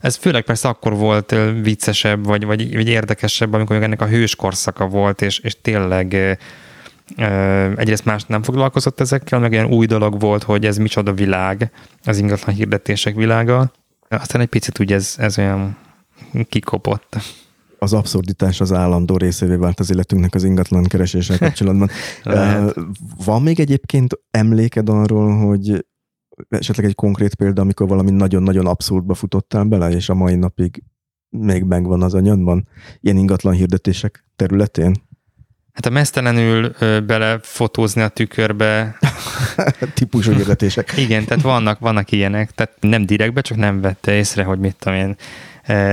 ez 0.00 0.16
főleg 0.16 0.42
persze 0.42 0.68
akkor 0.68 0.96
volt 0.96 1.34
viccesebb, 1.62 2.24
vagy, 2.24 2.44
vagy, 2.44 2.74
vagy 2.74 2.88
érdekesebb, 2.88 3.52
amikor 3.52 3.82
ennek 3.82 4.00
a 4.00 4.06
hős 4.06 4.36
korszaka 4.36 4.86
volt, 4.86 5.22
és, 5.22 5.38
és 5.38 5.56
tényleg 5.60 6.38
egyrészt 7.76 8.04
más 8.04 8.24
nem 8.24 8.42
foglalkozott 8.42 9.00
ezekkel, 9.00 9.38
meg 9.38 9.52
ilyen 9.52 9.66
új 9.66 9.86
dolog 9.86 10.20
volt, 10.20 10.42
hogy 10.42 10.66
ez 10.66 10.76
micsoda 10.76 11.12
világ, 11.12 11.70
az 12.04 12.18
ingatlan 12.18 12.54
hirdetések 12.54 13.14
világa. 13.14 13.72
Aztán 14.08 14.40
egy 14.40 14.48
picit 14.48 14.80
úgy 14.80 14.92
ez, 14.92 15.14
ez 15.18 15.38
olyan 15.38 15.76
kikopott. 16.48 17.16
Az 17.78 17.92
abszurditás 17.92 18.60
az 18.60 18.72
állandó 18.72 19.16
részévé 19.16 19.54
vált 19.54 19.80
az 19.80 19.90
életünknek 19.90 20.34
az 20.34 20.44
ingatlan 20.44 20.84
kereséssel 20.84 21.38
kapcsolatban. 21.38 21.90
Van 23.24 23.42
még 23.42 23.60
egyébként 23.60 24.20
emléked 24.30 24.88
arról, 24.88 25.36
hogy 25.46 25.86
esetleg 26.48 26.86
egy 26.86 26.94
konkrét 26.94 27.34
példa, 27.34 27.62
amikor 27.62 27.88
valami 27.88 28.10
nagyon-nagyon 28.10 28.66
abszurdba 28.66 29.14
futottál 29.14 29.64
bele, 29.64 29.90
és 29.90 30.08
a 30.08 30.14
mai 30.14 30.34
napig 30.34 30.82
még 31.28 31.62
megvan 31.62 32.02
az 32.02 32.14
anyadban, 32.14 32.68
ilyen 33.00 33.16
ingatlan 33.16 33.54
hirdetések 33.54 34.24
területén? 34.36 35.05
Hát 35.76 35.86
a 35.86 35.90
mesztelenül 35.90 36.74
belefotózni 37.06 38.02
a 38.02 38.08
tükörbe. 38.08 38.98
Típusú 39.94 40.32
hirdetések. 40.32 40.92
Igen, 40.96 41.24
tehát 41.24 41.42
vannak, 41.42 41.78
vannak 41.78 42.12
ilyenek, 42.12 42.50
tehát 42.50 42.72
nem 42.80 43.06
direktbe, 43.06 43.40
csak 43.40 43.56
nem 43.56 43.80
vette 43.80 44.12
észre, 44.12 44.44
hogy 44.44 44.58
mit 44.58 44.76
tudom 44.78 44.98
én, 44.98 45.16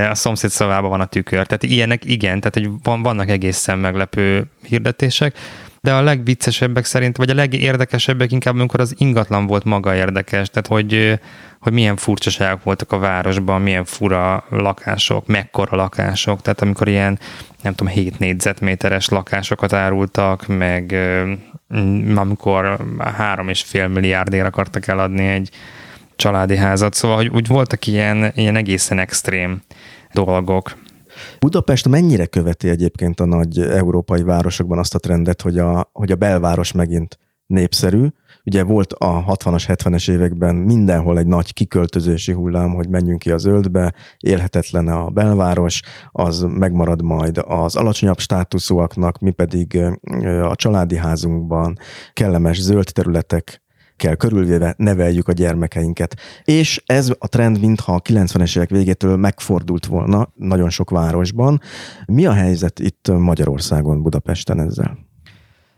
a 0.09 0.15
szomszéd 0.15 0.49
szavában 0.49 0.89
van 0.89 1.01
a 1.01 1.05
tükör. 1.05 1.45
Tehát 1.45 1.63
ilyenek 1.63 2.05
igen, 2.05 2.39
tehát 2.39 2.53
hogy 2.53 2.69
van, 2.83 3.01
vannak 3.01 3.29
egészen 3.29 3.79
meglepő 3.79 4.45
hirdetések, 4.61 5.37
de 5.83 5.93
a 5.93 6.01
legviccesebbek 6.01 6.85
szerint, 6.85 7.17
vagy 7.17 7.29
a 7.29 7.33
legérdekesebbek 7.33 8.31
inkább, 8.31 8.55
amikor 8.55 8.79
az 8.79 8.95
ingatlan 8.97 9.45
volt 9.47 9.63
maga 9.63 9.95
érdekes, 9.95 10.49
tehát 10.49 10.67
hogy, 10.67 11.19
hogy 11.59 11.73
milyen 11.73 11.95
furcsaságok 11.95 12.63
voltak 12.63 12.91
a 12.91 12.97
városban, 12.99 13.61
milyen 13.61 13.85
fura 13.85 14.45
lakások, 14.49 15.27
mekkora 15.27 15.75
lakások, 15.75 16.41
tehát 16.41 16.61
amikor 16.61 16.87
ilyen, 16.87 17.19
nem 17.61 17.73
tudom, 17.73 17.93
7 17.93 18.19
négyzetméteres 18.19 19.09
lakásokat 19.09 19.73
árultak, 19.73 20.47
meg 20.47 20.95
amikor 22.15 22.85
három 23.17 23.49
és 23.49 23.61
fél 23.61 23.87
milliárdért 23.87 24.45
akartak 24.45 24.87
eladni 24.87 25.27
egy 25.27 25.49
családi 26.15 26.57
házat, 26.57 26.93
szóval 26.93 27.17
hogy 27.17 27.27
úgy 27.27 27.47
voltak 27.47 27.87
ilyen, 27.87 28.31
ilyen 28.35 28.55
egészen 28.55 28.99
extrém 28.99 29.61
dolgok. 30.13 30.75
Budapest 31.39 31.87
mennyire 31.87 32.25
követi 32.25 32.69
egyébként 32.69 33.19
a 33.19 33.25
nagy 33.25 33.59
európai 33.59 34.23
városokban 34.23 34.77
azt 34.77 34.95
a 34.95 34.99
trendet, 34.99 35.41
hogy 35.41 35.57
a, 35.57 35.89
hogy 35.93 36.11
a 36.11 36.15
belváros 36.15 36.71
megint 36.71 37.17
népszerű. 37.45 38.07
Ugye 38.45 38.63
volt 38.63 38.93
a 38.93 39.25
60-as, 39.27 39.63
70-es 39.67 40.11
években 40.11 40.55
mindenhol 40.55 41.17
egy 41.17 41.27
nagy 41.27 41.53
kiköltözési 41.53 42.31
hullám, 42.31 42.73
hogy 42.73 42.89
menjünk 42.89 43.19
ki 43.19 43.31
a 43.31 43.37
zöldbe, 43.37 43.93
élhetetlen 44.17 44.87
a 44.87 45.09
belváros, 45.09 45.81
az 46.11 46.45
megmarad 46.49 47.01
majd 47.01 47.41
az 47.47 47.75
alacsonyabb 47.75 48.19
státuszúaknak, 48.19 49.19
mi 49.19 49.31
pedig 49.31 49.79
a 50.43 50.55
családi 50.55 50.95
házunkban 50.97 51.77
kellemes 52.13 52.61
zöld 52.61 52.89
területek 52.93 53.62
kell 53.97 54.15
körülvéve 54.15 54.73
neveljük 54.77 55.27
a 55.27 55.31
gyermekeinket. 55.31 56.15
És 56.43 56.81
ez 56.85 57.11
a 57.19 57.27
trend 57.27 57.59
mintha 57.59 57.93
a 57.93 58.01
90-es 58.01 58.57
évek 58.57 58.69
végétől 58.69 59.15
megfordult 59.15 59.85
volna 59.85 60.29
nagyon 60.35 60.69
sok 60.69 60.89
városban. 60.89 61.61
Mi 62.05 62.25
a 62.25 62.33
helyzet 62.33 62.79
itt 62.79 63.07
Magyarországon, 63.17 64.01
Budapesten 64.01 64.59
ezzel? 64.59 64.97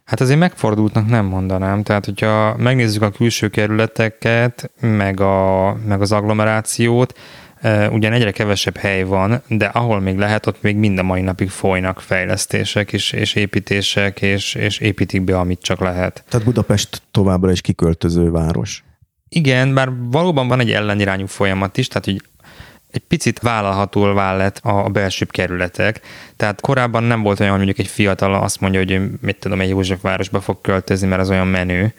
Hát 0.05 0.21
azért 0.21 0.39
megfordultnak 0.39 1.07
nem 1.07 1.25
mondanám. 1.25 1.83
Tehát, 1.83 2.05
hogyha 2.05 2.57
megnézzük 2.57 3.01
a 3.01 3.11
külső 3.11 3.49
kerületeket, 3.49 4.71
meg, 4.79 5.19
a, 5.19 5.73
meg 5.85 6.01
az 6.01 6.11
agglomerációt, 6.11 7.13
Ugyan 7.91 8.13
egyre 8.13 8.31
kevesebb 8.31 8.77
hely 8.77 9.03
van, 9.03 9.41
de 9.47 9.65
ahol 9.65 9.99
még 9.99 10.17
lehet, 10.17 10.45
ott 10.45 10.61
még 10.61 10.75
mind 10.75 10.99
a 10.99 11.03
mai 11.03 11.21
napig 11.21 11.49
folynak 11.49 12.01
fejlesztések 12.01 12.93
és, 12.93 13.11
és 13.11 13.33
építések, 13.33 14.21
és, 14.21 14.53
és 14.53 14.79
építik 14.79 15.21
be, 15.21 15.37
amit 15.37 15.61
csak 15.61 15.79
lehet. 15.79 16.23
Tehát 16.29 16.45
Budapest 16.45 17.01
továbbra 17.11 17.51
is 17.51 17.61
kiköltöző 17.61 18.31
város. 18.31 18.83
Igen, 19.29 19.73
bár 19.73 19.89
valóban 20.11 20.47
van 20.47 20.59
egy 20.59 20.71
ellenirányú 20.71 21.25
folyamat 21.25 21.77
is, 21.77 21.87
tehát 21.87 22.05
hogy 22.05 22.21
egy 22.91 23.01
picit 23.07 23.39
vállalhatóvá 23.39 24.35
lett 24.35 24.59
a 24.63 24.89
belsőbb 24.89 25.31
kerületek. 25.31 26.01
Tehát 26.35 26.61
korábban 26.61 27.03
nem 27.03 27.21
volt 27.21 27.39
olyan, 27.39 27.51
hogy 27.51 27.65
mondjuk 27.65 27.85
egy 27.87 27.93
fiatal 27.93 28.33
azt 28.33 28.59
mondja, 28.59 28.79
hogy 28.79 29.11
mit 29.21 29.39
tudom, 29.39 29.61
egy 29.61 29.69
Józsefvárosba 29.69 30.41
fog 30.41 30.61
költözni, 30.61 31.07
mert 31.07 31.21
az 31.21 31.29
olyan 31.29 31.47
menő. 31.47 31.93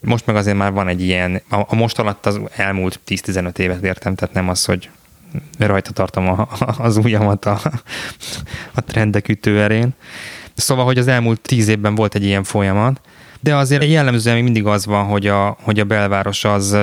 Most 0.00 0.26
meg 0.26 0.36
azért 0.36 0.56
már 0.56 0.72
van 0.72 0.88
egy 0.88 1.02
ilyen, 1.02 1.42
a, 1.48 1.74
most 1.74 1.98
alatt 1.98 2.26
az 2.26 2.40
elmúlt 2.56 3.00
10-15 3.06 3.58
évet 3.58 3.84
értem, 3.84 4.14
tehát 4.14 4.34
nem 4.34 4.48
az, 4.48 4.64
hogy 4.64 4.90
rajta 5.58 5.90
tartom 5.90 6.28
a, 6.28 6.48
az 6.78 6.96
ujjamat 6.96 7.44
a, 7.44 7.60
a 8.74 8.80
trendek 8.80 9.28
ütőerén. 9.28 9.94
Szóval, 10.54 10.84
hogy 10.84 10.98
az 10.98 11.08
elmúlt 11.08 11.40
tíz 11.40 11.68
évben 11.68 11.94
volt 11.94 12.14
egy 12.14 12.24
ilyen 12.24 12.44
folyamat, 12.44 13.00
de 13.40 13.56
azért 13.56 13.84
jellemzően 13.84 14.42
mindig 14.42 14.66
az 14.66 14.86
van, 14.86 15.04
hogy 15.04 15.26
a, 15.26 15.56
hogy 15.62 15.80
a 15.80 15.84
belváros 15.84 16.44
az 16.44 16.76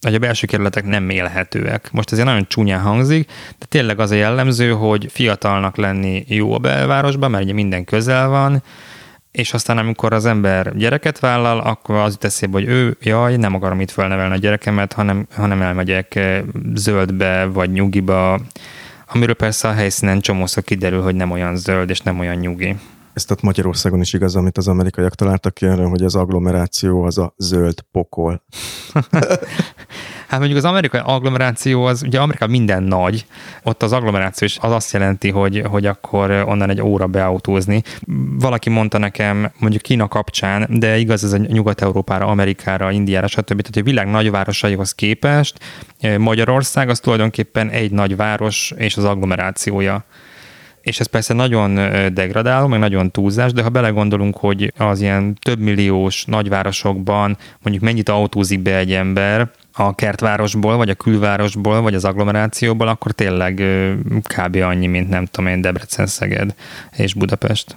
hogy 0.00 0.14
a 0.14 0.18
belső 0.18 0.46
kerületek 0.46 0.84
nem 0.84 1.10
élhetőek. 1.10 1.90
Most 1.92 2.12
ez 2.12 2.18
nagyon 2.18 2.46
csúnyán 2.48 2.80
hangzik, 2.80 3.30
de 3.58 3.66
tényleg 3.68 4.00
az 4.00 4.10
a 4.10 4.14
jellemző, 4.14 4.70
hogy 4.70 5.06
fiatalnak 5.10 5.76
lenni 5.76 6.24
jó 6.28 6.52
a 6.52 6.58
belvárosban, 6.58 7.30
mert 7.30 7.44
ugye 7.44 7.52
minden 7.52 7.84
közel 7.84 8.28
van, 8.28 8.62
és 9.38 9.52
aztán 9.52 9.78
amikor 9.78 10.12
az 10.12 10.26
ember 10.26 10.76
gyereket 10.76 11.18
vállal, 11.18 11.60
akkor 11.60 11.94
az 11.94 12.12
jut 12.12 12.24
eszébe, 12.24 12.52
hogy 12.52 12.68
ő, 12.68 12.96
jaj, 13.00 13.36
nem 13.36 13.54
akarom 13.54 13.80
itt 13.80 13.90
felnevelni 13.90 14.34
a 14.34 14.38
gyerekemet, 14.38 14.92
hanem, 14.92 15.26
hanem 15.34 15.62
elmegyek 15.62 16.14
eh, 16.14 16.42
zöldbe 16.74 17.44
vagy 17.44 17.70
nyugiba, 17.70 18.40
amiről 19.06 19.34
persze 19.34 19.68
a 19.68 19.72
helyszínen 19.72 20.20
csomószor 20.20 20.62
kiderül, 20.62 21.02
hogy 21.02 21.14
nem 21.14 21.30
olyan 21.30 21.56
zöld 21.56 21.90
és 21.90 22.00
nem 22.00 22.18
olyan 22.18 22.36
nyugi. 22.36 22.76
Ez 23.12 23.24
tehát 23.24 23.42
Magyarországon 23.42 24.00
is 24.00 24.12
igaz, 24.12 24.36
amit 24.36 24.58
az 24.58 24.68
amerikaiak 24.68 25.14
találtak 25.14 25.54
ki 25.54 25.66
erre, 25.66 25.84
hogy 25.84 26.02
az 26.02 26.14
agglomeráció 26.14 27.02
az 27.02 27.18
a 27.18 27.34
zöld 27.36 27.80
pokol. 27.92 28.42
Hát 30.28 30.38
mondjuk 30.38 30.58
az 30.58 30.64
amerikai 30.64 31.00
agglomeráció, 31.04 31.84
az 31.84 32.02
ugye 32.02 32.20
Amerikában 32.20 32.54
minden 32.54 32.82
nagy, 32.82 33.26
ott 33.62 33.82
az 33.82 33.92
agglomeráció 33.92 34.46
is 34.46 34.58
az 34.60 34.72
azt 34.72 34.92
jelenti, 34.92 35.30
hogy, 35.30 35.62
hogy 35.66 35.86
akkor 35.86 36.30
onnan 36.30 36.70
egy 36.70 36.80
óra 36.80 37.06
beautózni. 37.06 37.82
Valaki 38.38 38.70
mondta 38.70 38.98
nekem, 38.98 39.50
mondjuk 39.58 39.82
Kína 39.82 40.08
kapcsán, 40.08 40.66
de 40.70 40.96
igaz 40.98 41.24
ez 41.24 41.32
a 41.32 41.36
Nyugat-Európára, 41.36 42.26
Amerikára, 42.26 42.90
Indiára, 42.90 43.26
stb. 43.26 43.46
Tehát 43.46 43.76
a 43.76 43.82
világ 43.82 44.06
nagyvárosaihoz 44.06 44.94
képest 44.94 45.58
eh, 46.00 46.18
Magyarország 46.18 46.88
az 46.88 47.00
tulajdonképpen 47.00 47.70
egy 47.70 47.90
nagy 47.90 48.16
város 48.16 48.72
és 48.76 48.96
az 48.96 49.04
agglomerációja 49.04 50.04
és 50.88 51.00
ez 51.00 51.06
persze 51.06 51.34
nagyon 51.34 51.74
degradáló, 52.14 52.66
meg 52.66 52.78
nagyon 52.78 53.10
túlzás, 53.10 53.52
de 53.52 53.62
ha 53.62 53.68
belegondolunk, 53.68 54.36
hogy 54.36 54.72
az 54.76 55.00
ilyen 55.00 55.34
több 55.40 55.58
milliós 55.58 56.24
nagyvárosokban 56.24 57.36
mondjuk 57.62 57.84
mennyit 57.84 58.08
autózik 58.08 58.60
be 58.60 58.76
egy 58.76 58.92
ember 58.92 59.50
a 59.80 59.94
kertvárosból, 59.94 60.76
vagy 60.76 60.88
a 60.88 60.94
külvárosból, 60.94 61.80
vagy 61.80 61.94
az 61.94 62.04
agglomerációból, 62.04 62.88
akkor 62.88 63.12
tényleg 63.12 63.62
kb. 64.22 64.56
annyi, 64.56 64.86
mint 64.86 65.08
nem 65.08 65.24
tudom 65.24 65.50
én, 65.50 65.60
Debrecen, 65.60 66.06
Szeged 66.06 66.54
és 66.96 67.14
Budapest. 67.14 67.76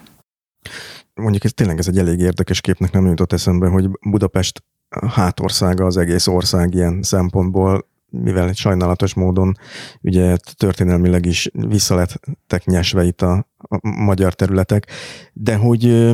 Mondjuk 1.13 1.43
ez 1.43 1.51
tényleg 1.53 1.77
ez 1.77 1.87
egy 1.87 1.97
elég 1.97 2.19
érdekes 2.19 2.61
képnek 2.61 2.91
nem 2.91 3.05
jutott 3.05 3.33
eszembe, 3.33 3.67
hogy 3.67 3.89
Budapest 4.01 4.63
hátországa 5.07 5.85
az 5.85 5.97
egész 5.97 6.27
ország 6.27 6.73
ilyen 6.73 7.03
szempontból 7.03 7.89
mivel 8.09 8.53
sajnálatos 8.53 9.13
módon 9.13 9.57
ugye 10.01 10.35
történelmileg 10.57 11.25
is 11.25 11.49
visszalettek 11.51 12.65
nyesve 12.65 13.03
itt 13.03 13.21
a, 13.21 13.47
a 13.57 13.87
magyar 13.87 14.33
területek, 14.33 14.87
de 15.33 15.55
hogy 15.55 16.11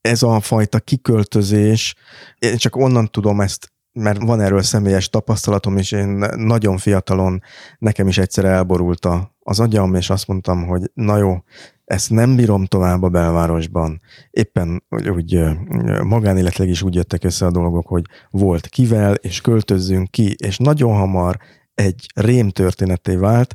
ez 0.00 0.22
a 0.22 0.40
fajta 0.40 0.80
kiköltözés, 0.80 1.94
én 2.38 2.56
csak 2.56 2.76
onnan 2.76 3.10
tudom 3.10 3.40
ezt 3.40 3.74
mert 3.96 4.22
van 4.22 4.40
erről 4.40 4.62
személyes 4.62 5.08
tapasztalatom, 5.08 5.76
és 5.76 5.92
én 5.92 6.24
nagyon 6.36 6.76
fiatalon 6.78 7.42
nekem 7.78 8.08
is 8.08 8.18
egyszer 8.18 8.44
elborult 8.44 9.08
az 9.40 9.60
agyam, 9.60 9.94
és 9.94 10.10
azt 10.10 10.26
mondtam, 10.26 10.66
hogy 10.66 10.90
na 10.94 11.16
jó, 11.16 11.36
ezt 11.84 12.10
nem 12.10 12.36
bírom 12.36 12.64
tovább 12.64 13.02
a 13.02 13.08
belvárosban. 13.08 14.00
Éppen 14.30 14.82
úgy 14.88 15.40
magánéletileg 16.02 16.68
is 16.68 16.82
úgy 16.82 16.94
jöttek 16.94 17.24
össze 17.24 17.46
a 17.46 17.50
dolgok, 17.50 17.86
hogy 17.86 18.04
volt 18.30 18.66
kivel, 18.66 19.14
és 19.14 19.40
költözzünk 19.40 20.10
ki, 20.10 20.34
és 20.44 20.58
nagyon 20.58 20.94
hamar 20.96 21.36
egy 21.74 22.06
rém 22.14 22.50
történeté 22.50 23.16
vált 23.16 23.54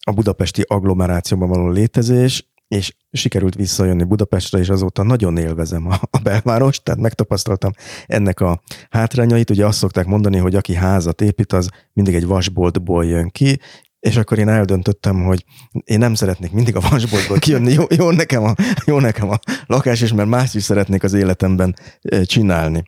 a 0.00 0.12
budapesti 0.12 0.62
agglomerációban 0.66 1.48
való 1.48 1.68
létezés, 1.68 2.49
és 2.70 2.94
sikerült 3.12 3.54
visszajönni 3.54 4.04
Budapestre, 4.04 4.58
és 4.58 4.68
azóta 4.68 5.02
nagyon 5.02 5.36
élvezem 5.36 5.86
a, 5.86 5.98
a 6.10 6.18
belvárost, 6.18 6.82
tehát 6.82 7.00
megtapasztaltam 7.00 7.72
ennek 8.06 8.40
a 8.40 8.62
hátrányait. 8.90 9.50
Ugye 9.50 9.66
azt 9.66 9.78
szokták 9.78 10.06
mondani, 10.06 10.38
hogy 10.38 10.54
aki 10.54 10.74
házat 10.74 11.20
épít, 11.20 11.52
az 11.52 11.68
mindig 11.92 12.14
egy 12.14 12.26
vasboltból 12.26 13.04
jön 13.04 13.28
ki, 13.28 13.60
és 14.00 14.16
akkor 14.16 14.38
én 14.38 14.48
eldöntöttem, 14.48 15.22
hogy 15.22 15.44
én 15.84 15.98
nem 15.98 16.14
szeretnék 16.14 16.52
mindig 16.52 16.76
a 16.76 16.80
vasboltból 16.90 17.38
kijönni, 17.38 17.72
jó, 17.72 17.84
jó, 17.88 18.10
nekem 18.10 18.42
a, 18.42 18.54
jó 18.86 18.98
nekem 18.98 19.30
a 19.30 19.38
lakás, 19.66 20.00
és 20.00 20.12
mert 20.12 20.28
más 20.28 20.54
is 20.54 20.62
szeretnék 20.62 21.02
az 21.02 21.12
életemben 21.12 21.76
csinálni. 22.24 22.82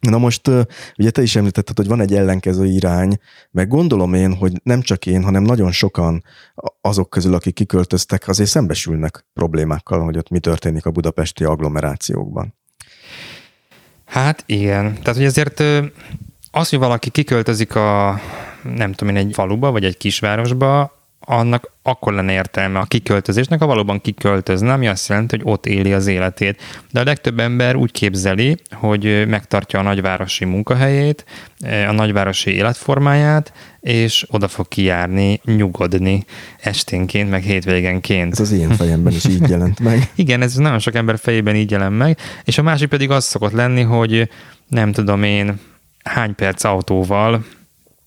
Na 0.00 0.18
most 0.18 0.50
ugye 0.98 1.10
te 1.10 1.22
is 1.22 1.36
említetted, 1.36 1.76
hogy 1.76 1.86
van 1.86 2.00
egy 2.00 2.14
ellenkező 2.14 2.66
irány, 2.66 3.18
meg 3.50 3.68
gondolom 3.68 4.14
én, 4.14 4.34
hogy 4.34 4.52
nem 4.62 4.80
csak 4.80 5.06
én, 5.06 5.22
hanem 5.22 5.42
nagyon 5.42 5.72
sokan 5.72 6.24
azok 6.80 7.10
közül, 7.10 7.34
akik 7.34 7.54
kiköltöztek, 7.54 8.28
azért 8.28 8.50
szembesülnek 8.50 9.26
problémákkal, 9.32 10.04
hogy 10.04 10.16
ott 10.16 10.28
mi 10.28 10.38
történik 10.38 10.86
a 10.86 10.90
budapesti 10.90 11.44
agglomerációkban. 11.44 12.54
Hát 14.04 14.42
igen. 14.46 14.94
Tehát, 14.94 15.16
hogy 15.16 15.24
ezért 15.24 15.60
az, 16.50 16.68
hogy 16.68 16.78
valaki 16.78 17.10
kiköltözik 17.10 17.74
a, 17.74 18.20
nem 18.62 18.92
tudom 18.92 19.16
én, 19.16 19.26
egy 19.26 19.34
faluba, 19.34 19.70
vagy 19.70 19.84
egy 19.84 19.96
kisvárosba, 19.96 20.99
annak 21.26 21.72
akkor 21.82 22.12
lenne 22.12 22.32
értelme 22.32 22.78
a 22.78 22.84
kiköltözésnek, 22.84 23.58
ha 23.58 23.66
valóban 23.66 24.00
kiköltözne, 24.00 24.72
ami 24.72 24.88
azt 24.88 25.08
jelenti, 25.08 25.36
hogy 25.36 25.52
ott 25.52 25.66
éli 25.66 25.92
az 25.92 26.06
életét. 26.06 26.62
De 26.92 27.00
a 27.00 27.04
legtöbb 27.04 27.40
ember 27.40 27.76
úgy 27.76 27.92
képzeli, 27.92 28.56
hogy 28.70 29.28
megtartja 29.28 29.78
a 29.78 29.82
nagyvárosi 29.82 30.44
munkahelyét, 30.44 31.24
a 31.88 31.92
nagyvárosi 31.92 32.50
életformáját, 32.50 33.52
és 33.80 34.26
oda 34.30 34.48
fog 34.48 34.68
kijárni, 34.68 35.40
nyugodni 35.44 36.24
esténként, 36.60 37.30
meg 37.30 37.42
hétvégenként. 37.42 38.32
Ez 38.32 38.40
az 38.40 38.52
én 38.52 38.70
fejemben 38.70 39.12
is 39.12 39.24
így 39.24 39.48
jelent 39.48 39.80
meg. 39.80 40.10
Igen, 40.14 40.42
ez 40.42 40.54
nagyon 40.54 40.78
sok 40.78 40.94
ember 40.94 41.18
fejében 41.18 41.56
így 41.56 41.70
jelent 41.70 41.98
meg, 41.98 42.18
és 42.44 42.58
a 42.58 42.62
másik 42.62 42.88
pedig 42.88 43.10
az 43.10 43.24
szokott 43.24 43.52
lenni, 43.52 43.82
hogy 43.82 44.28
nem 44.68 44.92
tudom 44.92 45.22
én, 45.22 45.60
hány 46.04 46.34
perc 46.34 46.64
autóval, 46.64 47.44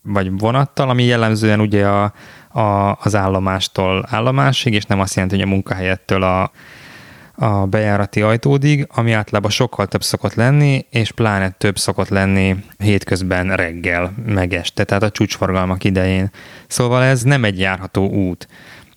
vagy 0.01 0.39
vonattal, 0.39 0.89
ami 0.89 1.03
jellemzően 1.03 1.59
ugye 1.59 1.87
a, 1.87 2.13
a, 2.53 2.97
az 2.99 3.15
állomástól 3.15 4.05
állomásig, 4.09 4.73
és 4.73 4.83
nem 4.83 4.99
azt 4.99 5.13
jelenti, 5.15 5.35
hogy 5.35 5.45
a 5.45 5.49
munkahelyettől 5.49 6.23
a, 6.23 6.51
a 7.35 7.65
bejárati 7.65 8.21
ajtódig, 8.21 8.87
ami 8.95 9.11
általában 9.11 9.51
sokkal 9.51 9.87
több 9.87 10.03
szokott 10.03 10.33
lenni, 10.33 10.85
és 10.89 11.11
pláne 11.11 11.49
több 11.49 11.77
szokott 11.77 12.09
lenni 12.09 12.55
hétközben 12.77 13.55
reggel, 13.55 14.13
meg 14.25 14.53
este, 14.53 14.83
tehát 14.83 15.03
a 15.03 15.09
csúcsforgalmak 15.09 15.83
idején. 15.83 16.31
Szóval 16.67 17.03
ez 17.03 17.21
nem 17.21 17.43
egy 17.43 17.59
járható 17.59 18.09
út. 18.09 18.47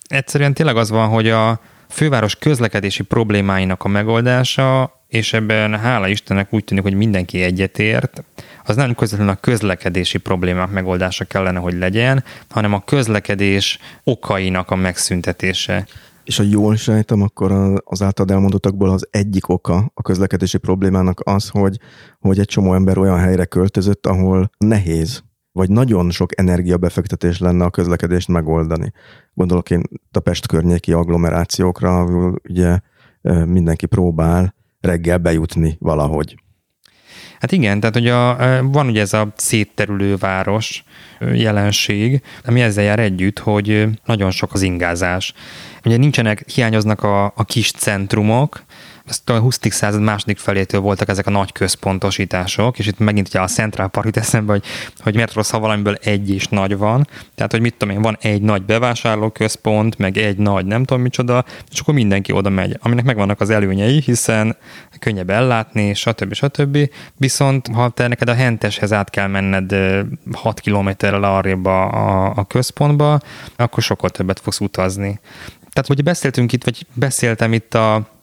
Egyszerűen 0.07 0.53
tényleg 0.53 0.77
az 0.77 0.89
van, 0.89 1.07
hogy 1.07 1.29
a 1.29 1.59
főváros 1.89 2.35
közlekedési 2.35 3.03
problémáinak 3.03 3.83
a 3.83 3.87
megoldása, 3.87 4.96
és 5.07 5.33
ebben 5.33 5.79
hála 5.79 6.07
Istennek 6.07 6.53
úgy 6.53 6.63
tűnik, 6.63 6.83
hogy 6.83 6.93
mindenki 6.93 7.41
egyetért, 7.41 8.23
az 8.65 8.75
nem 8.75 8.95
közvetlenül 8.95 9.33
a 9.33 9.39
közlekedési 9.41 10.17
problémák 10.17 10.71
megoldása 10.71 11.25
kellene, 11.25 11.59
hogy 11.59 11.73
legyen, 11.73 12.23
hanem 12.49 12.73
a 12.73 12.83
közlekedés 12.83 13.79
okainak 14.03 14.71
a 14.71 14.75
megszüntetése. 14.75 15.87
És 16.23 16.37
ha 16.37 16.43
jól 16.43 16.75
sejtem, 16.75 17.21
akkor 17.21 17.81
az 17.83 18.01
általad 18.01 18.31
elmondottakból 18.31 18.89
az 18.89 19.07
egyik 19.11 19.49
oka 19.49 19.91
a 19.93 20.01
közlekedési 20.01 20.57
problémának 20.57 21.21
az, 21.23 21.49
hogy, 21.49 21.79
hogy 22.19 22.39
egy 22.39 22.47
csomó 22.47 22.73
ember 22.73 22.97
olyan 22.97 23.19
helyre 23.19 23.45
költözött, 23.45 24.05
ahol 24.05 24.49
nehéz, 24.57 25.23
vagy 25.51 25.69
nagyon 25.69 26.11
sok 26.11 26.39
energiabefektetés 26.39 27.39
lenne 27.39 27.65
a 27.65 27.69
közlekedést 27.69 28.27
megoldani. 28.27 28.91
Gondolok 29.33 29.69
én 29.69 29.81
a 30.11 30.19
Pest 30.19 30.47
környéki 30.47 30.93
agglomerációkra, 30.93 31.99
ahol 31.99 32.41
ugye 32.49 32.79
mindenki 33.45 33.85
próbál 33.85 34.55
reggel 34.87 35.17
bejutni 35.17 35.75
valahogy. 35.79 36.35
Hát 37.39 37.51
igen, 37.51 37.79
tehát 37.79 37.95
hogy 37.95 38.07
a, 38.07 38.37
van 38.63 38.87
ugye 38.87 39.01
ez 39.01 39.13
a 39.13 39.33
szétterülő 39.35 40.15
város 40.15 40.83
jelenség, 41.33 42.21
ami 42.45 42.61
ezzel 42.61 42.83
jár 42.83 42.99
együtt, 42.99 43.39
hogy 43.39 43.87
nagyon 44.05 44.31
sok 44.31 44.53
az 44.53 44.61
ingázás. 44.61 45.33
Ugye 45.85 45.97
nincsenek, 45.97 46.49
hiányoznak 46.49 47.03
a, 47.03 47.25
a 47.25 47.43
kis 47.45 47.71
centrumok, 47.71 48.63
ezt 49.07 49.29
a 49.29 49.39
20. 49.39 49.59
század 49.61 50.01
második 50.01 50.37
felétől 50.37 50.81
voltak 50.81 51.09
ezek 51.09 51.27
a 51.27 51.29
nagy 51.29 51.51
központosítások, 51.51 52.79
és 52.79 52.87
itt 52.87 52.99
megint 52.99 53.27
ugye 53.27 53.39
a 53.39 53.47
Central 53.47 53.87
Park 53.87 54.05
jut 54.05 54.17
eszembe, 54.17 54.51
hogy, 54.51 54.63
hogy 54.99 55.13
miért 55.13 55.33
rossz, 55.33 55.49
ha 55.49 55.59
valamiből 55.59 55.97
egy 56.01 56.29
is 56.29 56.47
nagy 56.47 56.77
van. 56.77 57.07
Tehát, 57.35 57.51
hogy 57.51 57.61
mit 57.61 57.75
tudom 57.75 57.95
én, 57.95 58.01
van 58.01 58.17
egy 58.21 58.41
nagy 58.41 58.61
bevásárlóközpont, 58.61 59.97
meg 59.97 60.17
egy 60.17 60.37
nagy 60.37 60.65
nem 60.65 60.83
tudom 60.83 61.03
micsoda, 61.03 61.45
és 61.71 61.79
akkor 61.79 61.93
mindenki 61.93 62.31
oda 62.31 62.49
megy, 62.49 62.77
aminek 62.81 63.05
megvannak 63.05 63.41
az 63.41 63.49
előnyei, 63.49 64.01
hiszen 64.01 64.55
könnyebb 64.99 65.29
ellátni, 65.29 65.93
stb. 65.93 66.33
stb. 66.33 66.89
Viszont 67.17 67.67
ha 67.67 67.89
te 67.89 68.07
neked 68.07 68.29
a 68.29 68.33
henteshez 68.33 68.93
át 68.93 69.09
kell 69.09 69.27
menned 69.27 69.75
6 70.31 70.59
kilométerrel 70.59 71.23
arrébb 71.23 71.65
a, 71.65 71.91
a, 71.91 72.33
a 72.35 72.45
központba, 72.45 73.19
akkor 73.55 73.83
sokkal 73.83 74.09
többet 74.09 74.39
fogsz 74.39 74.59
utazni. 74.59 75.19
Tehát, 75.77 75.87
hogy 75.87 76.03
beszéltünk 76.03 76.51
itt, 76.51 76.63
vagy 76.63 76.85
beszéltem 76.93 77.53
itt 77.53 77.73
a 77.73 78.16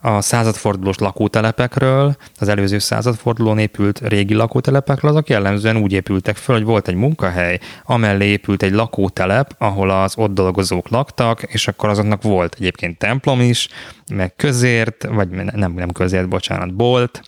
a 0.00 0.20
századfordulós 0.20 0.96
lakótelepekről, 0.96 2.16
az 2.38 2.48
előző 2.48 2.78
századfordulón 2.78 3.58
épült 3.58 4.00
régi 4.08 4.34
lakótelepekről, 4.34 5.10
azok 5.10 5.28
jellemzően 5.28 5.76
úgy 5.76 5.92
épültek 5.92 6.36
föl, 6.36 6.56
hogy 6.56 6.64
volt 6.64 6.88
egy 6.88 6.94
munkahely, 6.94 7.58
amellé 7.84 8.26
épült 8.26 8.62
egy 8.62 8.72
lakótelep, 8.72 9.54
ahol 9.58 9.90
az 9.90 10.14
ott 10.16 10.34
dolgozók 10.34 10.88
laktak, 10.88 11.42
és 11.42 11.68
akkor 11.68 11.88
azoknak 11.88 12.22
volt 12.22 12.54
egyébként 12.58 12.98
templom 12.98 13.40
is, 13.40 13.68
meg 14.12 14.36
közért, 14.36 15.04
vagy 15.04 15.28
nem, 15.28 15.72
nem 15.72 15.92
közért, 15.92 16.28
bocsánat, 16.28 16.74
bolt, 16.74 17.22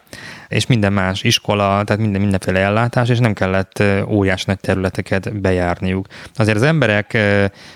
és 0.50 0.66
minden 0.66 0.92
más 0.92 1.22
iskola, 1.22 1.84
tehát 1.84 1.98
minden, 1.98 2.20
mindenféle 2.20 2.58
ellátás, 2.58 3.08
és 3.08 3.18
nem 3.18 3.32
kellett 3.32 3.82
óriás 4.08 4.44
nagy 4.44 4.60
területeket 4.60 5.40
bejárniuk. 5.40 6.06
Azért 6.34 6.56
az 6.56 6.62
emberek 6.62 7.12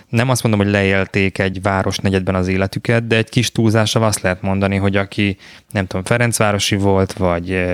nem 0.09 0.29
azt 0.29 0.43
mondom, 0.43 0.61
hogy 0.61 0.71
leélték 0.71 1.39
egy 1.39 1.63
városnegyedben 1.63 2.35
az 2.35 2.49
életüket, 2.49 3.07
de 3.07 3.17
egy 3.17 3.29
kis 3.29 3.53
túlzással 3.53 4.03
azt 4.03 4.21
lehet 4.21 4.43
mondani, 4.43 4.77
hogy 4.77 4.97
aki 4.97 5.37
nem 5.71 5.87
tudom, 5.87 6.05
Ferencvárosi 6.05 6.77
volt, 6.77 7.13
vagy, 7.13 7.65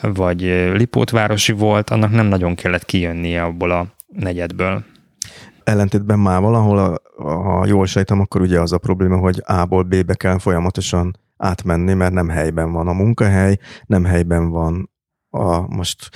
vagy 0.00 0.40
Lipótvárosi 0.74 1.52
volt, 1.52 1.90
annak 1.90 2.10
nem 2.10 2.26
nagyon 2.26 2.54
kellett 2.54 2.84
kijönnie 2.84 3.42
abból 3.42 3.70
a 3.70 3.86
negyedből 4.08 4.84
ellentétben 5.64 6.18
már 6.18 6.40
valahol, 6.40 7.02
ha 7.16 7.66
jól 7.66 7.86
sejtem, 7.86 8.20
akkor 8.20 8.40
ugye 8.40 8.60
az 8.60 8.72
a 8.72 8.78
probléma, 8.78 9.16
hogy 9.16 9.42
A-ból 9.46 9.82
B-be 9.82 10.14
kell 10.14 10.38
folyamatosan 10.38 11.16
átmenni, 11.40 11.94
mert 11.94 12.12
nem 12.12 12.28
helyben 12.28 12.72
van 12.72 12.88
a 12.88 12.92
munkahely, 12.92 13.58
nem 13.86 14.04
helyben 14.04 14.50
van 14.50 14.90
a, 15.30 15.60
most 15.60 16.08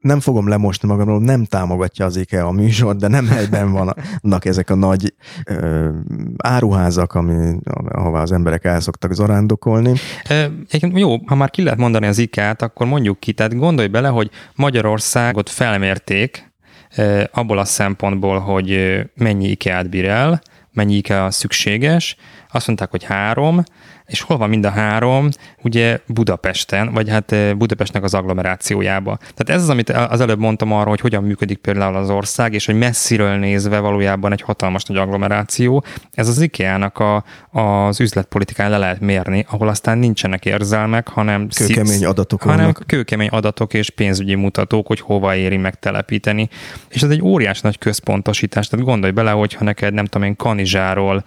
nem 0.00 0.20
fogom 0.20 0.48
lemosni 0.48 0.88
magamról, 0.88 1.20
nem 1.20 1.44
támogatja 1.44 2.04
az 2.04 2.16
IKEA 2.16 2.46
a 2.46 2.52
műsor, 2.52 2.96
de 2.96 3.08
nem 3.08 3.28
helyben 3.28 3.72
vannak 3.72 4.44
ezek 4.44 4.70
a 4.70 4.74
nagy 4.74 5.14
ö, 5.44 5.88
áruházak, 6.36 7.14
ami, 7.14 7.56
ahová 7.88 8.22
az 8.22 8.32
emberek 8.32 8.64
el 8.64 8.80
szoktak 8.80 9.12
zarándokolni. 9.12 9.92
E, 10.24 10.50
jó, 10.92 11.16
ha 11.26 11.34
már 11.34 11.50
ki 11.50 11.62
lehet 11.62 11.78
mondani 11.78 12.06
az 12.06 12.18
IKEA-t, 12.18 12.62
akkor 12.62 12.86
mondjuk 12.86 13.20
ki, 13.20 13.32
tehát 13.32 13.56
gondolj 13.56 13.88
bele, 13.88 14.08
hogy 14.08 14.30
Magyarországot 14.54 15.50
felmérték 15.50 16.52
e, 16.88 17.30
abból 17.32 17.58
a 17.58 17.64
szempontból, 17.64 18.38
hogy 18.38 19.00
mennyi 19.14 19.48
IKEA-t 19.48 19.88
bír 19.88 20.04
el, 20.04 20.42
mennyi 20.72 20.94
IKEA 20.96 21.30
szükséges, 21.30 22.16
azt 22.54 22.66
mondták, 22.66 22.90
hogy 22.90 23.04
három, 23.04 23.62
és 24.06 24.20
hol 24.20 24.36
van 24.36 24.48
mind 24.48 24.64
a 24.64 24.70
három? 24.70 25.28
Ugye 25.62 25.98
Budapesten, 26.06 26.92
vagy 26.92 27.08
hát 27.08 27.32
eh, 27.32 27.54
Budapestnek 27.54 28.02
az 28.02 28.14
agglomerációjába. 28.14 29.16
Tehát 29.16 29.60
ez 29.60 29.62
az, 29.62 29.68
amit 29.68 29.90
az 29.90 30.20
előbb 30.20 30.38
mondtam 30.38 30.72
arról, 30.72 30.88
hogy 30.88 31.00
hogyan 31.00 31.22
működik 31.24 31.58
például 31.58 31.96
az 31.96 32.10
ország, 32.10 32.54
és 32.54 32.66
hogy 32.66 32.78
messziről 32.78 33.36
nézve 33.36 33.78
valójában 33.78 34.32
egy 34.32 34.40
hatalmas 34.40 34.84
nagy 34.84 34.96
agglomeráció. 34.96 35.84
Ez 36.12 36.28
az 36.28 36.40
IKEA-nak 36.40 36.98
a, 36.98 37.24
az 37.50 38.00
üzletpolitikán 38.00 38.70
le 38.70 38.78
lehet 38.78 39.00
mérni, 39.00 39.46
ahol 39.48 39.68
aztán 39.68 39.98
nincsenek 39.98 40.44
érzelmek, 40.44 41.08
hanem 41.08 41.48
kőkemény 41.48 42.04
adatok 42.04 42.42
hanem 42.42 42.58
vannak. 42.58 42.82
kőkemény 42.86 43.28
adatok 43.28 43.74
és 43.74 43.90
pénzügyi 43.90 44.34
mutatók, 44.34 44.86
hogy 44.86 45.00
hova 45.00 45.34
éri 45.34 45.56
megtelepíteni. 45.56 46.48
És 46.88 47.02
ez 47.02 47.10
egy 47.10 47.22
óriás 47.22 47.60
nagy 47.60 47.78
központosítás. 47.78 48.68
Tehát 48.68 48.86
gondolj 48.86 49.12
bele, 49.12 49.30
hogy 49.30 49.54
ha 49.54 49.64
neked 49.64 49.94
nem 49.94 50.04
tudom 50.04 50.28
én 50.28 50.36
Kanizsáról 50.36 51.24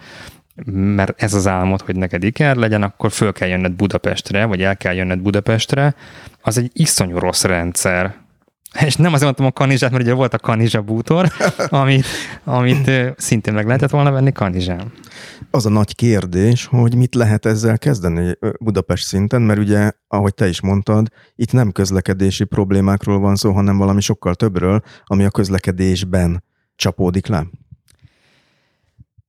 mert 0.66 1.22
ez 1.22 1.34
az 1.34 1.46
álmod, 1.46 1.80
hogy 1.80 1.96
neked 1.96 2.24
iker 2.24 2.56
legyen, 2.56 2.82
akkor 2.82 3.10
föl 3.10 3.32
kell 3.32 3.48
jönned 3.48 3.72
Budapestre, 3.72 4.44
vagy 4.44 4.62
el 4.62 4.76
kell 4.76 4.94
jönned 4.94 5.20
Budapestre, 5.20 5.94
az 6.42 6.58
egy 6.58 6.70
iszonyú 6.72 7.18
rossz 7.18 7.42
rendszer. 7.42 8.14
És 8.84 8.96
nem 8.96 9.12
azért 9.12 9.24
mondtam 9.24 9.46
a 9.46 9.52
kanizsát, 9.52 9.90
mert 9.90 10.02
ugye 10.02 10.12
volt 10.12 10.34
a 10.34 10.38
kanizsa 10.38 10.82
bútor, 10.82 11.28
amit, 11.68 12.06
amit 12.44 12.90
szintén 13.16 13.54
meg 13.54 13.66
lehetett 13.66 13.90
volna 13.90 14.10
venni 14.10 14.32
kanizsán. 14.32 14.92
Az 15.50 15.66
a 15.66 15.68
nagy 15.68 15.94
kérdés, 15.94 16.66
hogy 16.66 16.94
mit 16.94 17.14
lehet 17.14 17.46
ezzel 17.46 17.78
kezdeni 17.78 18.38
Budapest 18.60 19.04
szinten, 19.04 19.42
mert 19.42 19.58
ugye, 19.58 19.90
ahogy 20.08 20.34
te 20.34 20.48
is 20.48 20.60
mondtad, 20.60 21.08
itt 21.34 21.52
nem 21.52 21.72
közlekedési 21.72 22.44
problémákról 22.44 23.18
van 23.18 23.36
szó, 23.36 23.52
hanem 23.52 23.76
valami 23.76 24.00
sokkal 24.00 24.34
többről, 24.34 24.82
ami 25.04 25.24
a 25.24 25.30
közlekedésben 25.30 26.44
csapódik 26.76 27.26
le. 27.26 27.46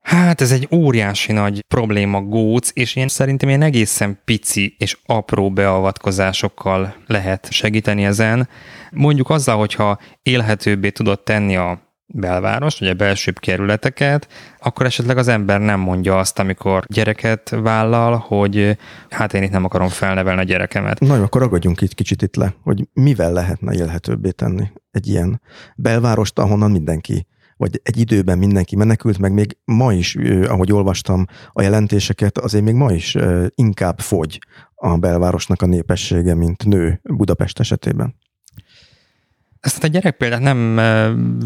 Hát 0.09 0.41
ez 0.41 0.51
egy 0.51 0.67
óriási 0.71 1.31
nagy 1.31 1.65
probléma 1.67 2.21
góc, 2.21 2.71
és 2.73 2.95
én 2.95 3.07
szerintem 3.07 3.49
ilyen 3.49 3.61
egészen 3.61 4.19
pici 4.25 4.75
és 4.77 4.97
apró 5.05 5.51
beavatkozásokkal 5.51 6.95
lehet 7.07 7.47
segíteni 7.51 8.05
ezen. 8.05 8.47
Mondjuk 8.91 9.29
azzal, 9.29 9.57
hogyha 9.57 9.99
élhetőbbé 10.21 10.89
tudod 10.89 11.23
tenni 11.23 11.55
a 11.55 11.81
belváros, 12.05 12.79
vagy 12.79 12.87
a 12.87 12.93
belsőbb 12.93 13.39
kerületeket, 13.39 14.27
akkor 14.59 14.85
esetleg 14.85 15.17
az 15.17 15.27
ember 15.27 15.59
nem 15.59 15.79
mondja 15.79 16.17
azt, 16.17 16.39
amikor 16.39 16.83
gyereket 16.87 17.49
vállal, 17.49 18.17
hogy 18.17 18.77
hát 19.09 19.33
én 19.33 19.43
itt 19.43 19.51
nem 19.51 19.65
akarom 19.65 19.87
felnevelni 19.87 20.41
a 20.41 20.43
gyerekemet. 20.43 20.99
Na 20.99 21.23
akkor 21.23 21.41
ragadjunk 21.41 21.81
itt 21.81 21.93
kicsit 21.93 22.21
itt 22.21 22.35
le, 22.35 22.53
hogy 22.63 22.87
mivel 22.93 23.31
lehetne 23.31 23.73
élhetőbbé 23.73 24.29
tenni 24.29 24.67
egy 24.91 25.07
ilyen 25.07 25.41
belvárost, 25.75 26.39
ahonnan 26.39 26.71
mindenki 26.71 27.27
vagy 27.59 27.79
egy 27.83 27.97
időben 27.97 28.37
mindenki 28.37 28.75
menekült, 28.75 29.17
meg 29.17 29.33
még 29.33 29.57
ma 29.65 29.93
is, 29.93 30.15
ahogy 30.47 30.71
olvastam 30.71 31.25
a 31.53 31.61
jelentéseket, 31.61 32.37
azért 32.37 32.63
még 32.63 32.73
ma 32.73 32.91
is 32.91 33.17
inkább 33.55 33.99
fogy 33.99 34.39
a 34.75 34.97
belvárosnak 34.97 35.61
a 35.61 35.65
népessége, 35.65 36.35
mint 36.35 36.65
nő 36.65 36.99
Budapest 37.03 37.59
esetében. 37.59 38.15
Ezt 39.59 39.83
a 39.83 39.87
gyerek 39.87 40.17
példát 40.17 40.41
nem 40.41 40.75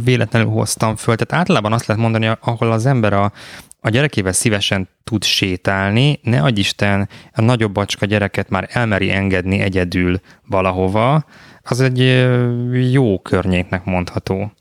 véletlenül 0.03 0.49
hoztam 0.49 0.95
föl, 0.95 1.15
tehát 1.15 1.33
általában 1.43 1.73
azt 1.73 1.85
lehet 1.85 2.01
mondani, 2.01 2.31
ahol 2.39 2.71
az 2.71 2.85
ember 2.85 3.13
a, 3.13 3.31
a 3.79 3.89
gyerekével 3.89 4.33
szívesen 4.33 4.89
tud 5.03 5.23
sétálni, 5.23 6.19
ne 6.23 6.41
adj 6.41 6.59
Isten 6.59 7.09
a 7.33 7.41
nagyobb 7.41 7.73
bacska 7.73 8.05
gyereket 8.05 8.49
már 8.49 8.69
elmeri 8.71 9.11
engedni 9.11 9.59
egyedül 9.59 10.19
valahova, 10.47 11.25
az 11.63 11.81
egy 11.81 12.27
jó 12.91 13.19
környéknek 13.19 13.85
mondható. 13.85 14.51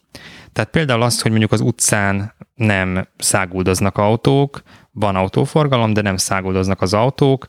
Tehát 0.53 0.70
például 0.70 1.03
az, 1.03 1.23
hogy 1.23 1.31
mondjuk 1.31 1.53
az 1.53 1.61
utcán 1.61 2.35
nem 2.55 3.09
száguldoznak 3.19 3.99
autók, 3.99 4.62
van 4.93 5.16
autóforgalom, 5.16 5.93
de 5.93 6.02
nem 6.02 6.16
száguldoznak 6.16 6.81
az 6.81 6.94
autók, 6.94 7.47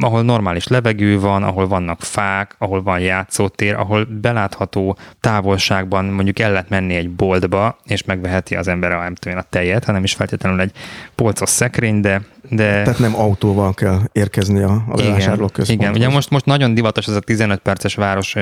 ahol 0.00 0.22
normális 0.22 0.66
levegő 0.68 1.20
van, 1.20 1.42
ahol 1.42 1.68
vannak 1.68 2.00
fák, 2.00 2.54
ahol 2.58 2.82
van 2.82 3.00
játszótér, 3.00 3.74
ahol 3.74 4.04
belátható 4.04 4.96
távolságban 5.20 6.04
mondjuk 6.04 6.38
el 6.38 6.50
lehet 6.50 6.68
menni 6.68 6.94
egy 6.94 7.10
boltba, 7.10 7.78
és 7.84 8.04
megveheti 8.04 8.56
az 8.56 8.68
ember 8.68 8.92
a, 8.92 8.98
nem 9.02 9.14
tudom, 9.14 9.38
a 9.38 9.42
tejet, 9.42 9.84
hanem 9.84 10.04
is 10.04 10.14
feltétlenül 10.14 10.60
egy 10.60 10.72
polcos 11.14 11.48
szekrény, 11.48 12.00
de 12.00 12.22
de... 12.50 12.82
Tehát 12.82 12.98
nem 12.98 13.16
autóval 13.16 13.74
kell 13.74 13.98
érkezni 14.12 14.62
a, 14.62 14.84
a 14.88 14.94
bevásárlóközponthoz. 14.94 15.68
Igen, 15.68 15.92
ugye 15.92 16.08
most, 16.08 16.30
most 16.30 16.44
nagyon 16.44 16.74
divatos 16.74 17.06
ez 17.06 17.14
a 17.14 17.20
15 17.20 17.58
perces 17.58 17.94
város 17.94 18.36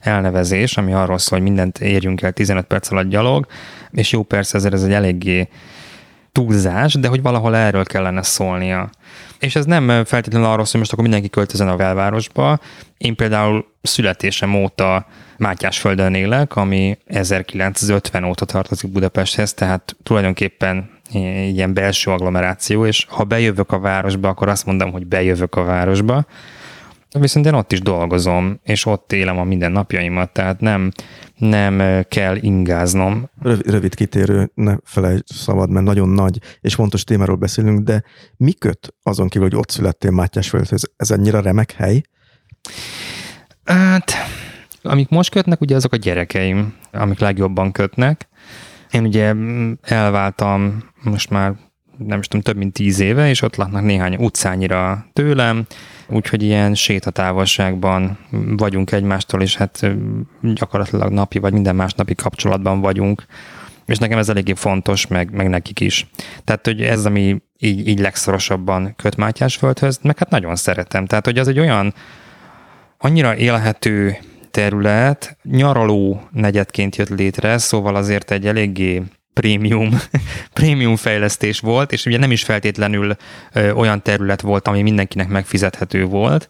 elnevezés, 0.00 0.76
ami 0.76 0.92
arról 0.92 1.18
szól, 1.18 1.38
hogy 1.38 1.48
mindent 1.48 1.78
érjünk 1.78 2.22
el 2.22 2.32
15 2.32 2.64
perc 2.64 2.90
alatt 2.90 3.08
gyalog, 3.08 3.46
és 3.90 4.12
jó 4.12 4.22
persze 4.22 4.56
ezért 4.56 4.74
ez 4.74 4.82
egy 4.82 4.92
eléggé 4.92 5.48
túlzás, 6.34 6.94
de 6.94 7.08
hogy 7.08 7.22
valahol 7.22 7.56
erről 7.56 7.84
kellene 7.84 8.22
szólnia. 8.22 8.90
És 9.38 9.56
ez 9.56 9.64
nem 9.64 10.04
feltétlenül 10.04 10.48
arról 10.48 10.64
szól, 10.64 10.70
hogy 10.70 10.80
most 10.80 10.92
akkor 10.92 11.04
mindenki 11.04 11.30
költözön 11.30 11.68
a 11.68 11.76
belvárosba. 11.76 12.58
Én 12.98 13.14
például 13.14 13.66
születésem 13.82 14.54
óta 14.54 15.06
Mátyásföldön 15.38 16.14
élek, 16.14 16.56
ami 16.56 16.98
1950 17.06 18.24
óta 18.24 18.44
tartozik 18.44 18.90
Budapesthez, 18.90 19.54
tehát 19.54 19.96
tulajdonképpen 20.02 20.90
ilyen 21.52 21.74
belső 21.74 22.10
agglomeráció, 22.10 22.86
és 22.86 23.06
ha 23.08 23.24
bejövök 23.24 23.72
a 23.72 23.78
városba, 23.78 24.28
akkor 24.28 24.48
azt 24.48 24.66
mondom, 24.66 24.92
hogy 24.92 25.06
bejövök 25.06 25.54
a 25.54 25.64
városba, 25.64 26.26
viszont 27.20 27.46
én 27.46 27.54
ott 27.54 27.72
is 27.72 27.80
dolgozom, 27.80 28.60
és 28.62 28.86
ott 28.86 29.12
élem 29.12 29.38
a 29.38 29.44
mindennapjaimat, 29.44 30.32
tehát 30.32 30.60
nem, 30.60 30.90
nem 31.36 32.04
kell 32.08 32.36
ingáznom. 32.36 33.30
Rövid, 33.42 33.94
kitérő, 33.94 34.50
ne 34.54 34.76
felejtsd 34.84 35.26
szabad, 35.26 35.70
mert 35.70 35.84
nagyon 35.84 36.08
nagy 36.08 36.38
és 36.60 36.74
fontos 36.74 37.04
témáról 37.04 37.36
beszélünk, 37.36 37.80
de 37.80 38.02
mi 38.36 38.52
köt 38.52 38.94
azon 39.02 39.28
kívül, 39.28 39.48
hogy 39.48 39.58
ott 39.58 39.70
születtél 39.70 40.10
Mátyásföldhöz? 40.10 40.90
Ez 40.96 41.10
ennyire 41.10 41.40
remek 41.40 41.72
hely? 41.72 42.02
Hát, 43.64 44.12
amik 44.82 45.08
most 45.08 45.30
kötnek, 45.30 45.60
ugye 45.60 45.76
azok 45.76 45.92
a 45.92 45.96
gyerekeim, 45.96 46.74
amik 46.92 47.18
legjobban 47.18 47.72
kötnek. 47.72 48.28
Én 48.90 49.04
ugye 49.04 49.34
elváltam 49.82 50.84
most 51.02 51.30
már 51.30 51.54
nem 51.98 52.18
is 52.18 52.26
tudom, 52.26 52.42
több 52.42 52.56
mint 52.56 52.72
tíz 52.72 53.00
éve, 53.00 53.28
és 53.28 53.42
ott 53.42 53.56
laknak 53.56 53.82
néhány 53.82 54.16
utcányira 54.16 55.06
tőlem, 55.12 55.66
úgyhogy 56.08 56.42
ilyen 56.42 56.74
sétatávolságban 56.74 58.18
vagyunk 58.56 58.92
egymástól, 58.92 59.42
és 59.42 59.56
hát 59.56 59.86
gyakorlatilag 60.40 61.12
napi 61.12 61.38
vagy 61.38 61.52
minden 61.52 61.76
másnapi 61.76 62.14
kapcsolatban 62.14 62.80
vagyunk, 62.80 63.24
és 63.86 63.98
nekem 63.98 64.18
ez 64.18 64.28
eléggé 64.28 64.52
fontos, 64.54 65.06
meg, 65.06 65.30
meg 65.34 65.48
nekik 65.48 65.80
is. 65.80 66.06
Tehát, 66.44 66.66
hogy 66.66 66.82
ez, 66.82 67.04
ami 67.06 67.42
így, 67.58 67.88
így 67.88 68.00
legszorosabban 68.00 68.94
köt 68.96 69.16
Mátyásföldhöz, 69.16 69.98
meg 70.02 70.18
hát 70.18 70.30
nagyon 70.30 70.56
szeretem. 70.56 71.06
Tehát, 71.06 71.24
hogy 71.24 71.38
az 71.38 71.48
egy 71.48 71.58
olyan 71.58 71.94
annyira 72.98 73.36
élhető 73.36 74.16
terület, 74.50 75.36
nyaraló 75.42 76.28
negyedként 76.30 76.96
jött 76.96 77.08
létre, 77.08 77.58
szóval 77.58 77.94
azért 77.94 78.30
egy 78.30 78.46
eléggé 78.46 79.02
prémium, 79.34 80.00
prémium 80.52 80.96
fejlesztés 80.96 81.60
volt, 81.60 81.92
és 81.92 82.06
ugye 82.06 82.18
nem 82.18 82.30
is 82.30 82.42
feltétlenül 82.42 83.16
olyan 83.74 84.02
terület 84.02 84.40
volt, 84.40 84.68
ami 84.68 84.82
mindenkinek 84.82 85.28
megfizethető 85.28 86.04
volt. 86.04 86.48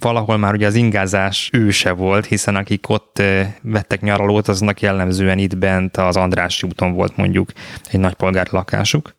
Valahol 0.00 0.36
már 0.36 0.54
ugye 0.54 0.66
az 0.66 0.74
ingázás 0.74 1.48
őse 1.52 1.92
volt, 1.92 2.26
hiszen 2.26 2.56
akik 2.56 2.88
ott 2.88 3.18
ö, 3.18 3.42
vettek 3.62 4.00
nyaralót, 4.00 4.48
aznak 4.48 4.80
jellemzően 4.80 5.38
itt 5.38 5.56
bent 5.56 5.96
az 5.96 6.16
Andrássy 6.16 6.66
úton 6.66 6.92
volt 6.92 7.16
mondjuk 7.16 7.50
egy 7.90 8.00
nagypolgári 8.00 8.48
lakásuk. 8.52 9.14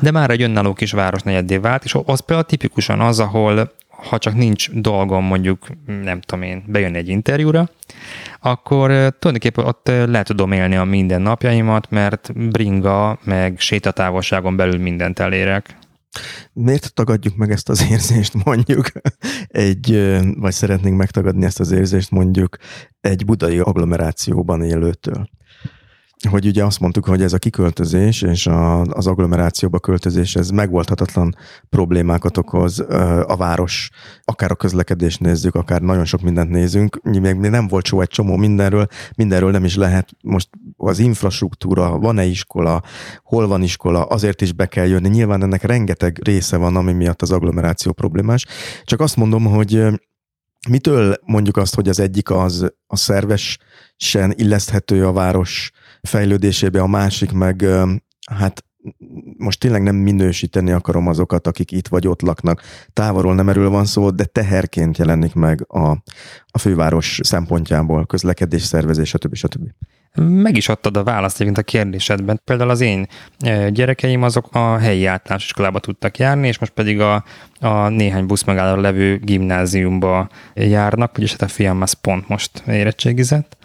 De 0.00 0.10
már 0.10 0.30
egy 0.30 0.42
önálló 0.42 0.72
kis 0.72 0.92
városnegyeddé 0.92 1.56
vált, 1.56 1.84
és 1.84 1.96
az 2.04 2.20
például 2.20 2.48
tipikusan 2.48 3.00
az, 3.00 3.20
ahol 3.20 3.72
ha 4.06 4.18
csak 4.18 4.34
nincs 4.34 4.70
dolgom 4.70 5.24
mondjuk, 5.24 5.66
nem 5.86 6.20
tudom 6.20 6.44
én, 6.44 6.64
bejönni 6.66 6.96
egy 6.96 7.08
interjúra, 7.08 7.70
akkor 8.40 8.88
tulajdonképpen 8.90 9.64
ott 9.64 9.88
le 9.88 10.22
tudom 10.22 10.52
élni 10.52 10.76
a 10.76 10.84
mindennapjaimat, 10.84 11.90
mert 11.90 12.50
bringa, 12.50 13.18
meg 13.24 13.58
sétatávolságon 13.58 14.56
belül 14.56 14.78
mindent 14.78 15.18
elérek. 15.18 15.76
Miért 16.52 16.94
tagadjuk 16.94 17.36
meg 17.36 17.50
ezt 17.50 17.68
az 17.68 17.86
érzést 17.90 18.44
mondjuk 18.44 18.86
egy, 19.46 20.16
vagy 20.36 20.52
szeretnénk 20.52 20.96
megtagadni 20.96 21.44
ezt 21.44 21.60
az 21.60 21.70
érzést 21.70 22.10
mondjuk 22.10 22.56
egy 23.00 23.24
budai 23.24 23.58
agglomerációban 23.58 24.62
élőtől? 24.62 25.28
Hogy 26.30 26.46
ugye 26.46 26.64
azt 26.64 26.80
mondtuk, 26.80 27.04
hogy 27.04 27.22
ez 27.22 27.32
a 27.32 27.38
kiköltözés 27.38 28.22
és 28.22 28.46
a, 28.46 28.80
az 28.80 29.06
agglomerációba 29.06 29.78
költözés, 29.78 30.36
ez 30.36 30.50
megoldhatatlan 30.50 31.36
problémákat 31.68 32.36
okoz 32.36 32.80
a 33.26 33.36
város, 33.36 33.90
akár 34.24 34.50
a 34.50 34.54
közlekedés 34.54 35.16
nézzük, 35.16 35.54
akár 35.54 35.80
nagyon 35.80 36.04
sok 36.04 36.20
mindent 36.20 36.50
nézünk. 36.50 37.00
Még 37.02 37.34
nem 37.34 37.68
volt 37.68 37.86
szó 37.86 38.00
egy 38.00 38.08
csomó 38.08 38.36
mindenről, 38.36 38.86
mindenről 39.16 39.50
nem 39.50 39.64
is 39.64 39.76
lehet. 39.76 40.08
Most 40.22 40.48
az 40.76 40.98
infrastruktúra, 40.98 41.98
van-e 41.98 42.24
iskola, 42.24 42.82
hol 43.22 43.46
van 43.46 43.62
iskola, 43.62 44.04
azért 44.04 44.40
is 44.40 44.52
be 44.52 44.66
kell 44.66 44.86
jönni. 44.86 45.08
Nyilván 45.08 45.42
ennek 45.42 45.62
rengeteg 45.62 46.20
része 46.24 46.56
van, 46.56 46.76
ami 46.76 46.92
miatt 46.92 47.22
az 47.22 47.30
agglomeráció 47.30 47.92
problémás. 47.92 48.46
Csak 48.84 49.00
azt 49.00 49.16
mondom, 49.16 49.44
hogy 49.44 49.86
mitől 50.68 51.16
mondjuk 51.24 51.56
azt, 51.56 51.74
hogy 51.74 51.88
az 51.88 52.00
egyik 52.00 52.30
az 52.30 52.72
a 52.86 52.96
szervesen 52.96 54.32
illeszthető 54.34 55.06
a 55.06 55.12
város 55.12 55.70
fejlődésébe, 56.02 56.80
a 56.80 56.86
másik 56.86 57.32
meg 57.32 57.64
hát 58.30 58.64
most 59.36 59.60
tényleg 59.60 59.82
nem 59.82 59.96
minősíteni 59.96 60.70
akarom 60.70 61.06
azokat, 61.06 61.46
akik 61.46 61.72
itt 61.72 61.88
vagy 61.88 62.08
ott 62.08 62.20
laknak. 62.20 62.62
Távolról 62.92 63.34
nem 63.34 63.48
erről 63.48 63.70
van 63.70 63.84
szó, 63.84 64.10
de 64.10 64.24
teherként 64.24 64.98
jelenik 64.98 65.34
meg 65.34 65.64
a, 65.68 65.88
a 66.46 66.58
főváros 66.58 67.20
szempontjából, 67.22 68.06
közlekedés, 68.06 68.62
szervezés, 68.62 69.08
stb. 69.08 69.34
stb. 69.34 69.68
Meg 70.14 70.56
is 70.56 70.68
adtad 70.68 70.96
a 70.96 71.02
választ 71.02 71.40
egyébként 71.40 71.58
a 71.66 71.70
kérdésedben. 71.70 72.40
Például 72.44 72.70
az 72.70 72.80
én 72.80 73.06
gyerekeim 73.68 74.22
azok 74.22 74.54
a 74.54 74.78
helyi 74.78 75.06
általános 75.06 75.44
iskolába 75.44 75.78
tudtak 75.78 76.18
járni, 76.18 76.46
és 76.46 76.58
most 76.58 76.72
pedig 76.72 77.00
a, 77.00 77.24
a 77.60 77.88
néhány 77.88 78.26
buszmegállóra 78.26 78.80
levő 78.80 79.18
gimnáziumba 79.18 80.28
járnak, 80.54 81.16
vagyis 81.16 81.30
hát 81.30 81.42
a 81.42 81.48
fiam 81.48 81.82
az 81.82 81.92
pont 81.92 82.28
most 82.28 82.62
érettségizett 82.66 83.57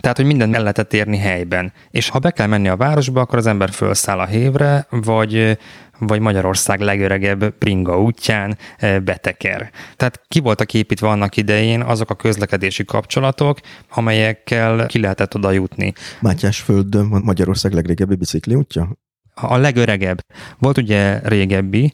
Tehát, 0.00 0.16
hogy 0.16 0.26
mindent 0.26 0.54
el 0.54 0.60
lehetett 0.60 0.92
érni 0.92 1.16
helyben. 1.16 1.72
És 1.90 2.08
ha 2.08 2.18
be 2.18 2.30
kell 2.30 2.46
menni 2.46 2.68
a 2.68 2.76
városba, 2.76 3.20
akkor 3.20 3.38
az 3.38 3.46
ember 3.46 3.70
felszáll 3.70 4.18
a 4.18 4.26
hévre, 4.26 4.86
vagy 4.90 5.58
vagy 5.98 6.20
Magyarország 6.20 6.80
legöregebb 6.80 7.50
Pringa 7.50 8.00
útján 8.00 8.58
eh, 8.76 9.00
beteker. 9.00 9.70
Tehát 9.96 10.20
ki 10.28 10.40
voltak 10.40 10.74
építve 10.74 11.08
annak 11.08 11.36
idején 11.36 11.82
azok 11.82 12.10
a 12.10 12.14
közlekedési 12.14 12.84
kapcsolatok, 12.84 13.58
amelyekkel 13.90 14.86
ki 14.86 15.00
lehetett 15.00 15.34
oda 15.34 15.50
jutni. 15.50 15.92
Mátyás 16.20 16.60
földön 16.60 17.06
Magyarország 17.06 17.72
legrégebbi 17.72 18.14
bicikli 18.14 18.54
útja? 18.54 18.96
A 19.34 19.56
legöregebb. 19.56 20.18
Volt 20.58 20.78
ugye 20.78 21.20
régebbi, 21.22 21.92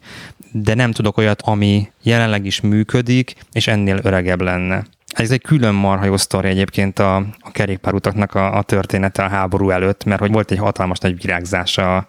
de 0.53 0.75
nem 0.75 0.93
tudok 0.93 1.17
olyat, 1.17 1.43
ami 1.43 1.89
jelenleg 2.03 2.45
is 2.45 2.61
működik, 2.61 3.35
és 3.53 3.67
ennél 3.67 4.01
öregebb 4.03 4.41
lenne. 4.41 4.85
Ez 5.15 5.31
egy 5.31 5.43
külön 5.43 5.75
marha 5.75 6.05
jó 6.05 6.17
sztori 6.17 6.49
egyébként 6.49 6.99
a, 6.99 7.17
a 7.17 7.51
kerékpárutaknak 7.53 8.35
a, 8.35 8.57
a 8.57 8.63
története 8.63 9.23
a 9.25 9.29
háború 9.29 9.71
előtt, 9.71 10.05
mert 10.05 10.21
hogy 10.21 10.33
volt 10.33 10.51
egy 10.51 10.59
hatalmas 10.59 10.99
nagy 10.99 11.21
virágzása 11.21 11.97
a, 11.97 12.07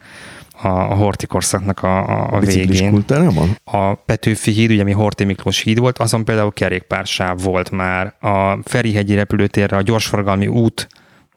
a 0.67 0.95
Horti 0.95 1.25
korszaknak 1.25 1.83
a, 1.83 2.09
a, 2.09 2.35
a 2.35 2.39
végén. 2.39 2.91
A 3.63 3.93
Petőfi 3.93 4.51
híd, 4.51 4.71
ugye 4.71 4.81
ami 4.81 4.91
Horti 4.91 5.23
Miklós 5.23 5.61
híd 5.61 5.79
volt, 5.79 5.97
azon 5.97 6.25
például 6.25 6.53
kerékpársáv 6.53 7.41
volt 7.41 7.71
már. 7.71 8.13
A 8.19 8.57
Ferihegyi 8.63 9.15
repülőtérre 9.15 9.77
a 9.77 9.81
gyorsforgalmi 9.81 10.47
út, 10.47 10.87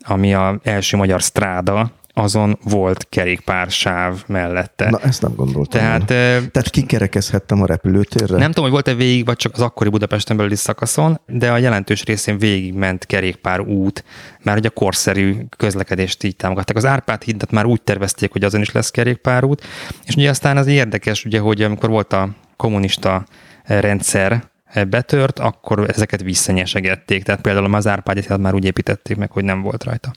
ami 0.00 0.34
a 0.34 0.60
első 0.62 0.96
magyar 0.96 1.20
stráda, 1.20 1.90
azon 2.18 2.58
volt 2.62 3.06
kerékpársáv 3.08 4.22
mellette. 4.26 4.90
Na, 4.90 4.98
ezt 4.98 5.22
nem 5.22 5.34
gondoltam. 5.34 5.80
Tehát, 5.80 6.06
Tehát 6.06 6.70
kikerekezhettem 6.70 7.62
a 7.62 7.66
repülőtérre? 7.66 8.36
Nem 8.36 8.46
tudom, 8.46 8.64
hogy 8.64 8.72
volt-e 8.72 8.94
végig, 8.94 9.24
vagy 9.24 9.36
csak 9.36 9.54
az 9.54 9.60
akkori 9.60 9.88
Budapesten 9.88 10.36
belüli 10.36 10.56
szakaszon, 10.56 11.20
de 11.26 11.52
a 11.52 11.56
jelentős 11.56 12.04
részén 12.04 12.38
végigment 12.38 13.06
kerékpár 13.06 13.60
út, 13.60 14.04
már 14.42 14.56
ugye 14.56 14.68
a 14.68 14.70
korszerű 14.70 15.36
közlekedést 15.56 16.22
így 16.24 16.36
támogatták. 16.36 16.76
Az 16.76 16.84
Árpád 16.84 17.22
hidat 17.22 17.50
már 17.50 17.64
úgy 17.64 17.82
tervezték, 17.82 18.32
hogy 18.32 18.44
azon 18.44 18.60
is 18.60 18.72
lesz 18.72 18.90
kerékpárút, 18.90 19.64
és 20.04 20.14
ugye 20.14 20.30
aztán 20.30 20.56
az 20.56 20.66
érdekes, 20.66 21.24
ugye, 21.24 21.38
hogy 21.38 21.62
amikor 21.62 21.88
volt 21.88 22.12
a 22.12 22.28
kommunista 22.56 23.24
rendszer, 23.64 24.42
betört, 24.88 25.38
akkor 25.38 25.84
ezeket 25.88 26.22
visszanyesegették. 26.22 27.24
Tehát 27.24 27.40
például 27.40 27.64
a 27.64 27.68
Mazárpágyat 27.68 28.38
már 28.38 28.54
úgy 28.54 28.64
építették 28.64 29.16
meg, 29.16 29.30
hogy 29.30 29.44
nem 29.44 29.62
volt 29.62 29.84
rajta. 29.84 30.10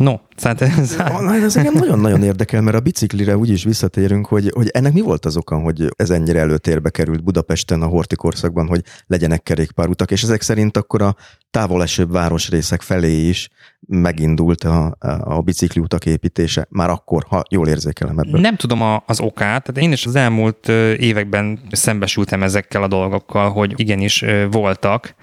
No, 0.00 0.14
szóval 0.36 0.68
ez... 0.68 1.42
ez 1.42 1.56
engem 1.56 1.74
nagyon-nagyon 1.74 2.22
érdekel, 2.22 2.60
mert 2.60 2.76
a 2.76 2.80
biciklire 2.80 3.36
úgy 3.36 3.48
is 3.48 3.64
visszatérünk, 3.64 4.26
hogy, 4.26 4.50
hogy 4.54 4.68
ennek 4.68 4.92
mi 4.92 5.00
volt 5.00 5.24
az 5.24 5.36
oka, 5.36 5.58
hogy 5.58 5.88
ez 5.96 6.10
ennyire 6.10 6.38
előtérbe 6.38 6.90
került 6.90 7.24
Budapesten 7.24 7.82
a 7.82 7.86
horti 7.86 8.16
korszakban, 8.16 8.66
hogy 8.66 8.82
legyenek 9.06 9.42
kerékpárutak, 9.42 10.10
és 10.10 10.22
ezek 10.22 10.40
szerint 10.42 10.76
akkor 10.76 11.02
a 11.02 11.16
távolesőbb 11.50 12.12
városrészek 12.12 12.80
felé 12.82 13.28
is 13.28 13.48
megindult 13.86 14.64
a, 14.64 14.96
a 15.20 15.40
bicikliutak 15.40 16.06
építése, 16.06 16.66
már 16.70 16.90
akkor, 16.90 17.24
ha 17.28 17.42
jól 17.50 17.68
érzékelem 17.68 18.18
ebből. 18.18 18.40
Nem 18.40 18.56
tudom 18.56 18.82
a, 18.82 19.02
az 19.06 19.20
okát, 19.20 19.64
tehát 19.64 19.82
én 19.82 19.92
is 19.92 20.06
az 20.06 20.14
elmúlt 20.14 20.68
években 20.98 21.60
szembesültem 21.70 22.42
ezekkel 22.42 22.82
a 22.82 22.88
dolgokkal, 22.88 23.50
hogy 23.50 23.72
igenis 23.76 24.24
voltak, 24.50 25.14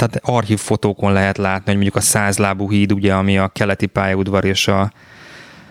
tehát 0.00 0.20
archív 0.24 0.58
fotókon 0.58 1.12
lehet 1.12 1.38
látni, 1.38 1.64
hogy 1.64 1.74
mondjuk 1.74 1.96
a 1.96 2.00
százlábú 2.00 2.70
híd, 2.70 2.92
ugye, 2.92 3.14
ami 3.14 3.38
a 3.38 3.48
keleti 3.48 3.86
pályaudvar 3.86 4.44
és 4.44 4.68
a, 4.68 4.92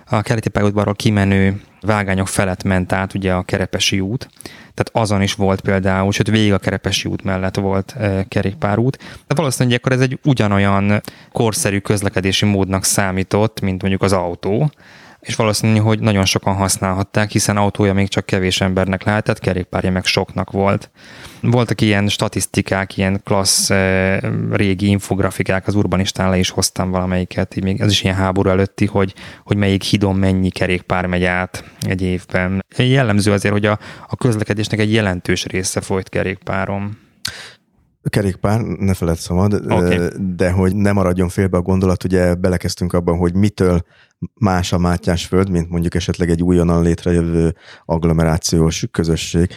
a 0.10 0.22
keleti 0.22 0.50
pályaudvarról 0.50 0.96
kimenő 0.96 1.62
vágányok 1.82 2.28
felett 2.28 2.64
ment 2.64 2.94
át 2.94 3.14
ugye 3.14 3.34
a 3.34 3.44
Kerepesi 3.44 4.00
út, 4.00 4.30
tehát 4.74 4.90
azon 4.92 5.22
is 5.22 5.34
volt 5.34 5.62
például, 5.62 6.12
sőt 6.12 6.30
végig 6.30 6.54
a 6.54 6.58
Kerepesi 6.58 7.10
út 7.10 7.24
mellett 7.24 7.56
volt 7.56 7.96
e, 8.00 8.26
kerékpárút. 8.28 8.98
De 9.28 9.36
valószínűleg 9.36 9.80
akkor 9.80 9.92
ez 9.92 10.02
egy 10.02 10.20
ugyanolyan 10.24 11.02
korszerű 11.32 11.80
közlekedési 11.80 12.46
módnak 12.46 12.84
számított, 12.84 13.62
mint 13.62 13.82
mondjuk 13.82 14.04
az 14.04 14.14
autó, 14.14 14.72
és 15.20 15.36
valószínű, 15.36 15.78
hogy 15.80 16.00
nagyon 16.00 16.26
sokan 16.26 16.56
használhatták, 16.56 17.32
hiszen 17.32 17.58
autója 17.58 17.94
még 17.94 18.08
csak 18.08 18.26
kevés 18.26 18.62
embernek 18.62 19.04
lehetett, 19.04 19.40
kerékpárja 19.40 19.92
meg 19.92 20.06
soknak 20.06 20.52
volt. 20.52 20.92
Voltak 21.42 21.82
ilyen 21.82 22.08
statisztikák, 22.08 22.98
ilyen 22.98 23.22
klassz 23.24 23.70
e, 23.70 24.20
régi 24.52 24.88
infografikák, 24.88 25.68
az 25.68 25.76
urbanistán 25.76 26.30
le 26.30 26.38
is 26.38 26.50
hoztam 26.50 26.92
valamelyiket, 26.92 27.56
így 27.56 27.64
még 27.64 27.82
ez 27.82 27.92
is 27.92 28.04
ilyen 28.04 28.16
háború 28.16 28.50
előtti, 28.50 28.86
hogy, 28.86 29.14
hogy 29.44 29.58
melyik 29.58 29.84
hidon 29.84 30.16
mennyi 30.16 30.50
kerékpár 30.50 31.06
megy 31.06 31.24
át 31.24 31.64
egy 31.82 32.02
évben. 32.02 32.66
Jellemző 32.78 33.32
azért, 33.32 33.54
hogy 33.54 33.66
a, 33.66 33.80
a 34.08 34.16
közlekedésnek 34.16 34.80
egy 34.80 34.94
jelentős 34.94 35.46
része 35.46 35.82
folyt 35.82 36.10
kerékpárom 36.10 37.09
kerékpár, 38.10 38.62
ne 38.62 38.94
feled 38.94 39.18
szabad, 39.18 39.54
okay. 39.54 40.08
de 40.36 40.52
hogy 40.52 40.76
ne 40.76 40.92
maradjon 40.92 41.30
félbe 41.30 41.58
a 41.58 41.62
gondolat, 41.62 42.04
ugye 42.04 42.36
belekezdtünk 42.36 42.94
abban, 42.94 43.18
hogy 43.18 43.34
mitől 43.34 43.82
más 44.34 44.74
a 44.74 44.78
Mátyás 44.78 45.26
föld, 45.26 45.50
mint 45.50 45.70
mondjuk 45.70 45.96
esetleg 45.96 46.30
egy 46.30 46.44
újonnan 46.44 46.84
létrejövő 46.84 47.56
agglomerációs 47.86 48.86
közösség. 48.92 49.50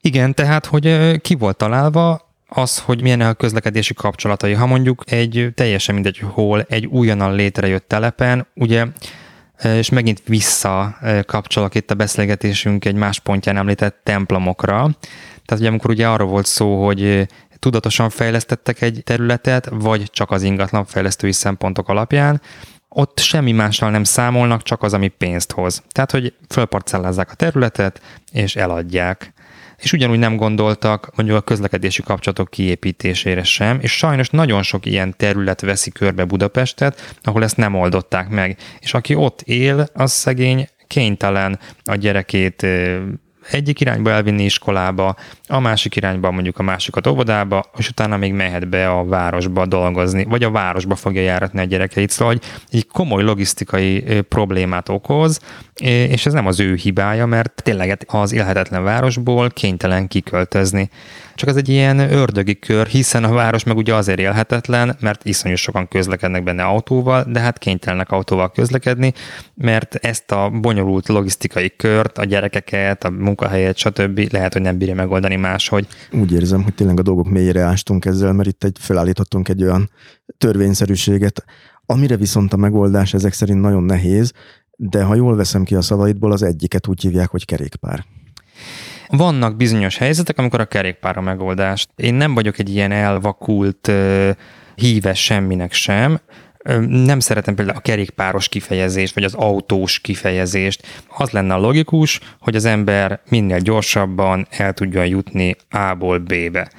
Igen, 0.00 0.34
tehát, 0.34 0.66
hogy 0.66 1.16
ki 1.20 1.34
volt 1.34 1.56
találva 1.56 2.30
az, 2.48 2.78
hogy 2.78 3.02
milyen 3.02 3.20
a 3.20 3.34
közlekedési 3.34 3.94
kapcsolatai. 3.94 4.52
Ha 4.52 4.66
mondjuk 4.66 5.02
egy 5.06 5.52
teljesen 5.54 5.94
mindegy, 5.94 6.18
hol 6.18 6.62
egy 6.62 6.86
újonnan 6.86 7.34
létrejött 7.34 7.88
telepen, 7.88 8.46
ugye 8.54 8.86
és 9.64 9.88
megint 9.88 10.22
vissza 10.26 10.96
kapcsolok 11.26 11.74
itt 11.74 11.90
a 11.90 11.94
beszélgetésünk 11.94 12.84
egy 12.84 12.94
más 12.94 13.20
pontján 13.20 13.56
említett 13.56 14.00
templomokra. 14.02 14.90
Tehát 15.44 15.62
ugye 15.62 15.68
amikor 15.68 15.90
ugye 15.90 16.08
arról 16.08 16.28
volt 16.28 16.46
szó, 16.46 16.84
hogy 16.84 17.28
tudatosan 17.58 18.10
fejlesztettek 18.10 18.80
egy 18.80 19.00
területet, 19.04 19.68
vagy 19.70 20.10
csak 20.10 20.30
az 20.30 20.42
ingatlan 20.42 20.84
fejlesztői 20.84 21.32
szempontok 21.32 21.88
alapján, 21.88 22.40
ott 22.88 23.18
semmi 23.18 23.52
mással 23.52 23.90
nem 23.90 24.04
számolnak, 24.04 24.62
csak 24.62 24.82
az, 24.82 24.92
ami 24.94 25.08
pénzt 25.08 25.52
hoz. 25.52 25.82
Tehát, 25.90 26.10
hogy 26.10 26.34
fölparcellázzák 26.48 27.30
a 27.30 27.34
területet, 27.34 28.00
és 28.32 28.56
eladják. 28.56 29.32
És 29.76 29.92
ugyanúgy 29.92 30.18
nem 30.18 30.36
gondoltak 30.36 31.10
mondjuk 31.16 31.38
a 31.38 31.40
közlekedési 31.40 32.02
kapcsolatok 32.02 32.50
kiépítésére 32.50 33.42
sem, 33.42 33.78
és 33.80 33.96
sajnos 33.96 34.30
nagyon 34.30 34.62
sok 34.62 34.86
ilyen 34.86 35.14
terület 35.16 35.60
veszi 35.60 35.90
körbe 35.90 36.24
Budapestet, 36.24 37.16
ahol 37.22 37.42
ezt 37.42 37.56
nem 37.56 37.74
oldották 37.74 38.28
meg. 38.28 38.58
És 38.80 38.94
aki 38.94 39.14
ott 39.14 39.40
él, 39.42 39.86
az 39.94 40.12
szegény 40.12 40.68
kénytelen 40.86 41.58
a 41.84 41.94
gyerekét 41.94 42.66
egyik 43.50 43.80
irányba 43.80 44.10
elvinni 44.10 44.44
iskolába, 44.44 45.16
a 45.46 45.60
másik 45.60 45.96
irányba 45.96 46.30
mondjuk 46.30 46.58
a 46.58 46.62
másikat 46.62 47.06
óvodába, 47.06 47.64
és 47.76 47.88
utána 47.88 48.16
még 48.16 48.32
mehet 48.32 48.68
be 48.68 48.90
a 48.90 49.04
városba 49.04 49.66
dolgozni, 49.66 50.24
vagy 50.24 50.44
a 50.44 50.50
városba 50.50 50.94
fogja 50.94 51.22
járatni 51.22 51.60
a 51.60 51.64
gyerekeit. 51.64 52.10
Szóval 52.10 52.32
hogy 52.32 52.42
egy 52.70 52.86
komoly 52.86 53.22
logisztikai 53.22 54.20
problémát 54.28 54.88
okoz, 54.88 55.40
és 55.80 56.26
ez 56.26 56.32
nem 56.32 56.46
az 56.46 56.60
ő 56.60 56.74
hibája, 56.74 57.26
mert 57.26 57.62
tényleg 57.62 58.04
az 58.06 58.32
élhetetlen 58.32 58.82
városból 58.82 59.50
kénytelen 59.50 60.08
kiköltözni. 60.08 60.90
Csak 61.34 61.48
ez 61.48 61.56
egy 61.56 61.68
ilyen 61.68 61.98
ördögi 61.98 62.58
kör, 62.58 62.86
hiszen 62.86 63.24
a 63.24 63.32
város 63.32 63.64
meg 63.64 63.76
ugye 63.76 63.94
azért 63.94 64.18
élhetetlen, 64.18 64.96
mert 65.00 65.24
iszonyú 65.24 65.54
sokan 65.54 65.88
közlekednek 65.88 66.42
benne 66.42 66.62
autóval, 66.62 67.24
de 67.28 67.40
hát 67.40 67.58
kénytelenek 67.58 68.10
autóval 68.10 68.50
közlekedni, 68.50 69.12
mert 69.54 69.94
ezt 69.94 70.32
a 70.32 70.50
bonyolult 70.60 71.08
logisztikai 71.08 71.72
kört, 71.76 72.18
a 72.18 72.24
gyerekeket, 72.24 73.04
a 73.04 73.10
munkahelyet, 73.10 73.76
stb. 73.76 74.28
lehet, 74.30 74.52
hogy 74.52 74.62
nem 74.62 74.78
bírja 74.78 74.94
megoldani 74.94 75.36
máshogy. 75.36 75.86
Úgy 76.12 76.32
érzem, 76.32 76.62
hogy 76.62 76.74
tényleg 76.74 76.98
a 76.98 77.02
dolgok 77.02 77.30
mélyére 77.30 77.62
ástunk 77.62 78.04
ezzel, 78.04 78.32
mert 78.32 78.48
itt 78.48 78.64
egy 78.64 78.76
felállítottunk 78.80 79.48
egy 79.48 79.62
olyan 79.62 79.90
törvényszerűséget, 80.38 81.44
amire 81.86 82.16
viszont 82.16 82.52
a 82.52 82.56
megoldás 82.56 83.14
ezek 83.14 83.32
szerint 83.32 83.60
nagyon 83.60 83.82
nehéz, 83.82 84.32
de 84.76 85.02
ha 85.02 85.14
jól 85.14 85.36
veszem 85.36 85.64
ki 85.64 85.74
a 85.74 85.82
szavaidból, 85.82 86.32
az 86.32 86.42
egyiket 86.42 86.86
úgy 86.86 87.00
hívják, 87.00 87.30
hogy 87.30 87.44
kerékpár. 87.44 88.04
Vannak 89.16 89.56
bizonyos 89.56 89.96
helyzetek, 89.96 90.38
amikor 90.38 90.60
a 90.60 90.64
kerékpár 90.64 91.16
a 91.16 91.20
megoldás. 91.20 91.86
Én 91.96 92.14
nem 92.14 92.34
vagyok 92.34 92.58
egy 92.58 92.68
ilyen 92.68 92.92
elvakult 92.92 93.92
híves 94.74 95.24
semminek 95.24 95.72
sem, 95.72 96.20
nem 96.88 97.20
szeretem 97.20 97.54
például 97.54 97.76
a 97.76 97.80
kerékpáros 97.80 98.48
kifejezést, 98.48 99.14
vagy 99.14 99.24
az 99.24 99.34
autós 99.34 99.98
kifejezést. 99.98 100.86
Az 101.16 101.30
lenne 101.30 101.54
a 101.54 101.58
logikus, 101.58 102.20
hogy 102.40 102.56
az 102.56 102.64
ember 102.64 103.20
minél 103.28 103.58
gyorsabban 103.58 104.46
el 104.50 104.72
tudjon 104.72 105.06
jutni 105.06 105.56
A-ból 105.70 106.18
B-be 106.18 106.70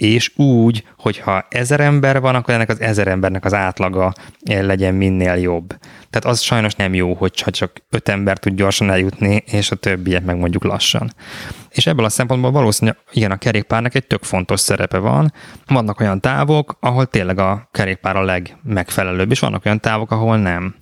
és 0.00 0.32
úgy, 0.36 0.84
hogyha 0.98 1.46
ezer 1.48 1.80
ember 1.80 2.20
van, 2.20 2.34
akkor 2.34 2.54
ennek 2.54 2.68
az 2.68 2.80
ezer 2.80 3.08
embernek 3.08 3.44
az 3.44 3.54
átlaga 3.54 4.12
legyen 4.46 4.94
minél 4.94 5.34
jobb. 5.34 5.68
Tehát 6.10 6.24
az 6.24 6.40
sajnos 6.40 6.74
nem 6.74 6.94
jó, 6.94 7.14
hogy 7.14 7.32
csak 7.32 7.72
öt 7.90 8.08
ember 8.08 8.38
tud 8.38 8.54
gyorsan 8.54 8.90
eljutni, 8.90 9.44
és 9.46 9.70
a 9.70 9.76
többiek 9.76 10.24
meg 10.24 10.36
mondjuk 10.36 10.64
lassan. 10.64 11.12
És 11.70 11.86
ebből 11.86 12.04
a 12.04 12.08
szempontból 12.08 12.50
valószínűleg 12.50 13.00
igen, 13.12 13.30
a 13.30 13.36
kerékpárnak 13.36 13.94
egy 13.94 14.06
tök 14.06 14.22
fontos 14.22 14.60
szerepe 14.60 14.98
van. 14.98 15.32
Vannak 15.66 16.00
olyan 16.00 16.20
távok, 16.20 16.76
ahol 16.80 17.06
tényleg 17.06 17.38
a 17.38 17.68
kerékpár 17.72 18.16
a 18.16 18.22
legmegfelelőbb, 18.22 19.30
és 19.30 19.40
vannak 19.40 19.64
olyan 19.64 19.80
távok, 19.80 20.10
ahol 20.10 20.38
nem. 20.38 20.74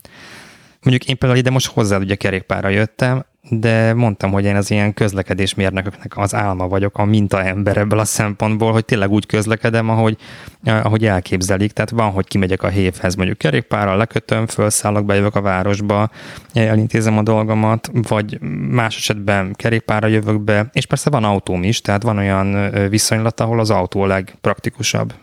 Mondjuk 0.82 1.10
én 1.10 1.18
például 1.18 1.40
ide 1.40 1.50
most 1.50 1.66
hozzád 1.66 2.02
ugye 2.02 2.14
kerékpárra 2.14 2.68
jöttem, 2.68 3.24
de 3.50 3.94
mondtam, 3.94 4.30
hogy 4.30 4.44
én 4.44 4.56
az 4.56 4.70
ilyen 4.70 4.94
közlekedésmérnököknek 4.94 6.16
az 6.16 6.34
álma 6.34 6.68
vagyok, 6.68 6.98
a 6.98 7.04
mintaember 7.04 7.76
ebből 7.76 7.98
a 7.98 8.04
szempontból, 8.04 8.72
hogy 8.72 8.84
tényleg 8.84 9.10
úgy 9.10 9.26
közlekedem, 9.26 9.88
ahogy, 9.88 10.16
ahogy 10.64 11.06
elképzelik. 11.06 11.72
Tehát 11.72 11.90
van, 11.90 12.10
hogy 12.10 12.26
kimegyek 12.26 12.62
a 12.62 12.68
hévhez, 12.68 13.14
mondjuk 13.14 13.38
kerékpárral, 13.38 13.96
lekötöm, 13.96 14.46
felszállok, 14.46 15.04
bejövök 15.04 15.34
a 15.34 15.40
városba, 15.40 16.10
elintézem 16.52 17.18
a 17.18 17.22
dolgomat, 17.22 17.90
vagy 18.08 18.40
más 18.70 18.96
esetben 18.96 19.54
kerékpárra 19.54 20.06
jövök 20.06 20.40
be, 20.40 20.68
és 20.72 20.86
persze 20.86 21.10
van 21.10 21.24
autóm 21.24 21.62
is, 21.62 21.80
tehát 21.80 22.02
van 22.02 22.18
olyan 22.18 22.70
viszonylat, 22.88 23.40
ahol 23.40 23.60
az 23.60 23.70
autó 23.70 24.00
a 24.00 24.06
legpraktikusabb. 24.06 25.14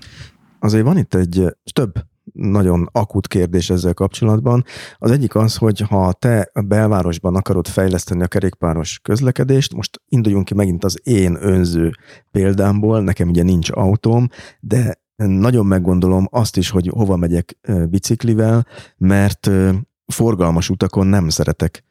Azért 0.59 0.83
van 0.83 0.97
itt 0.97 1.15
egy 1.15 1.43
több 1.73 1.93
nagyon 2.35 2.89
akut 2.91 3.27
kérdés 3.27 3.69
ezzel 3.69 3.93
kapcsolatban. 3.93 4.63
Az 4.97 5.11
egyik 5.11 5.35
az, 5.35 5.55
hogy 5.55 5.79
ha 5.79 6.13
te 6.13 6.49
a 6.53 6.61
belvárosban 6.61 7.35
akarod 7.35 7.67
fejleszteni 7.67 8.23
a 8.23 8.27
kerékpáros 8.27 8.99
közlekedést, 9.03 9.73
most 9.73 10.01
induljunk 10.07 10.45
ki 10.45 10.53
megint 10.53 10.83
az 10.83 10.99
én 11.03 11.37
önző 11.39 11.91
példámból, 12.31 13.01
nekem 13.01 13.29
ugye 13.29 13.43
nincs 13.43 13.69
autóm, 13.71 14.27
de 14.59 15.03
nagyon 15.15 15.65
meggondolom 15.65 16.27
azt 16.31 16.57
is, 16.57 16.69
hogy 16.69 16.87
hova 16.87 17.15
megyek 17.15 17.57
biciklivel, 17.89 18.67
mert 18.97 19.49
forgalmas 20.05 20.69
utakon 20.69 21.07
nem 21.07 21.29
szeretek 21.29 21.83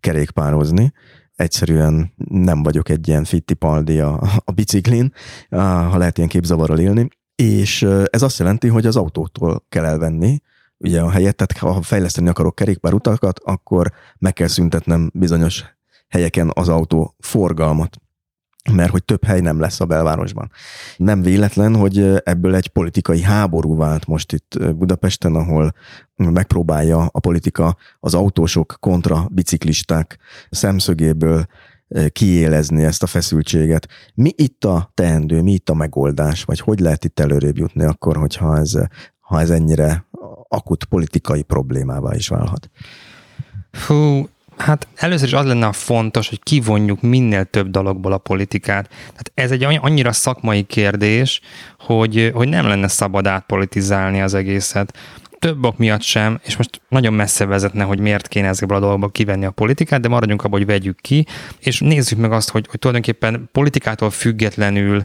kerékpározni, 0.00 0.92
egyszerűen 1.34 2.12
nem 2.28 2.62
vagyok 2.62 2.88
egy 2.88 3.08
ilyen 3.08 3.24
fittipaldi 3.24 4.00
a, 4.00 4.22
a 4.44 4.52
biciklin, 4.52 5.12
ha 5.48 5.98
lehet 5.98 6.16
ilyen 6.16 6.28
képzavarral 6.28 6.78
élni, 6.78 7.08
és 7.34 7.82
ez 8.10 8.22
azt 8.22 8.38
jelenti, 8.38 8.68
hogy 8.68 8.86
az 8.86 8.96
autótól 8.96 9.64
kell 9.68 9.84
elvenni, 9.84 10.40
ugye 10.78 11.00
a 11.00 11.10
helyet, 11.10 11.36
tehát 11.36 11.74
ha 11.74 11.82
fejleszteni 11.82 12.28
akarok 12.28 12.54
kerékpárutakat, 12.54 13.40
akkor 13.44 13.92
meg 14.18 14.32
kell 14.32 14.46
szüntetnem 14.46 15.10
bizonyos 15.14 15.64
helyeken 16.08 16.50
az 16.54 16.68
autó 16.68 17.14
forgalmat 17.18 17.98
mert 18.72 18.90
hogy 18.90 19.04
több 19.04 19.24
hely 19.24 19.40
nem 19.40 19.60
lesz 19.60 19.80
a 19.80 19.84
belvárosban. 19.84 20.50
Nem 20.96 21.22
véletlen, 21.22 21.76
hogy 21.76 21.98
ebből 22.24 22.54
egy 22.54 22.68
politikai 22.68 23.22
háború 23.22 23.76
vált 23.76 24.06
most 24.06 24.32
itt 24.32 24.58
Budapesten, 24.74 25.34
ahol 25.34 25.74
megpróbálja 26.16 27.08
a 27.12 27.20
politika 27.20 27.76
az 28.00 28.14
autósok 28.14 28.76
kontra 28.80 29.28
biciklisták 29.30 30.18
szemszögéből 30.50 31.46
kiélezni 32.12 32.84
ezt 32.84 33.02
a 33.02 33.06
feszültséget. 33.06 33.88
Mi 34.14 34.30
itt 34.36 34.64
a 34.64 34.90
teendő, 34.94 35.42
mi 35.42 35.52
itt 35.52 35.68
a 35.68 35.74
megoldás, 35.74 36.42
vagy 36.42 36.60
hogy 36.60 36.80
lehet 36.80 37.04
itt 37.04 37.20
előrébb 37.20 37.58
jutni 37.58 37.84
akkor, 37.84 38.16
hogyha 38.16 38.58
ez, 38.58 38.72
ha 39.20 39.40
ez 39.40 39.50
ennyire 39.50 40.06
akut 40.48 40.84
politikai 40.84 41.42
problémává 41.42 42.14
is 42.14 42.28
válhat? 42.28 42.70
Hú, 43.86 44.28
Hát 44.56 44.88
először 44.94 45.26
is 45.26 45.32
az 45.32 45.46
lenne 45.46 45.66
a 45.66 45.72
fontos, 45.72 46.28
hogy 46.28 46.42
kivonjuk 46.42 47.02
minél 47.02 47.44
több 47.44 47.70
dologból 47.70 48.12
a 48.12 48.18
politikát. 48.18 48.88
Tehát 48.88 49.32
ez 49.34 49.50
egy 49.50 49.64
annyira 49.64 50.12
szakmai 50.12 50.62
kérdés, 50.62 51.40
hogy, 51.78 52.30
hogy 52.34 52.48
nem 52.48 52.66
lenne 52.66 52.88
szabad 52.88 53.26
átpolitizálni 53.26 54.20
az 54.20 54.34
egészet 54.34 54.96
több 55.44 55.64
ok 55.64 55.78
miatt 55.78 56.02
sem, 56.02 56.40
és 56.44 56.56
most 56.56 56.80
nagyon 56.88 57.12
messze 57.12 57.44
vezetne, 57.44 57.84
hogy 57.84 57.98
miért 57.98 58.28
kéne 58.28 58.48
ezekből 58.48 58.76
a 58.76 58.80
dolgokból 58.80 59.10
kivenni 59.10 59.44
a 59.44 59.50
politikát, 59.50 60.00
de 60.00 60.08
maradjunk 60.08 60.44
abban, 60.44 60.58
hogy 60.58 60.66
vegyük 60.66 61.00
ki, 61.00 61.26
és 61.58 61.80
nézzük 61.80 62.18
meg 62.18 62.32
azt, 62.32 62.50
hogy, 62.50 62.66
hogy 62.70 62.78
tulajdonképpen 62.78 63.48
politikától 63.52 64.10
függetlenül, 64.10 65.04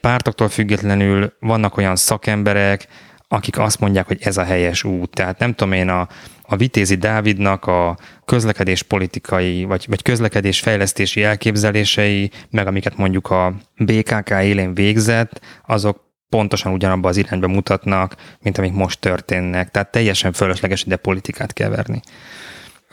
pártoktól 0.00 0.48
függetlenül 0.48 1.32
vannak 1.40 1.76
olyan 1.76 1.96
szakemberek, 1.96 2.86
akik 3.28 3.58
azt 3.58 3.80
mondják, 3.80 4.06
hogy 4.06 4.18
ez 4.20 4.36
a 4.36 4.44
helyes 4.44 4.84
út. 4.84 5.10
Tehát 5.10 5.38
nem 5.38 5.54
tudom 5.54 5.72
én, 5.72 5.88
a, 5.88 6.08
a 6.42 6.56
Vitézi 6.56 6.94
Dávidnak 6.94 7.66
a 7.66 7.96
közlekedés 8.24 8.82
politikai, 8.82 9.64
vagy, 9.64 9.84
vagy 9.88 10.02
közlekedés 10.02 10.60
fejlesztési 10.60 11.22
elképzelései, 11.22 12.30
meg 12.50 12.66
amiket 12.66 12.96
mondjuk 12.96 13.30
a 13.30 13.54
BKK 13.76 14.30
élén 14.30 14.74
végzett, 14.74 15.40
azok 15.66 16.04
pontosan 16.34 16.72
ugyanabba 16.72 17.08
az 17.08 17.16
irányba 17.16 17.48
mutatnak, 17.48 18.16
mint 18.40 18.58
amik 18.58 18.72
most 18.72 19.00
történnek. 19.00 19.70
Tehát 19.70 19.90
teljesen 19.90 20.32
fölösleges 20.32 20.84
ide 20.84 20.96
politikát 20.96 21.52
keverni. 21.52 22.00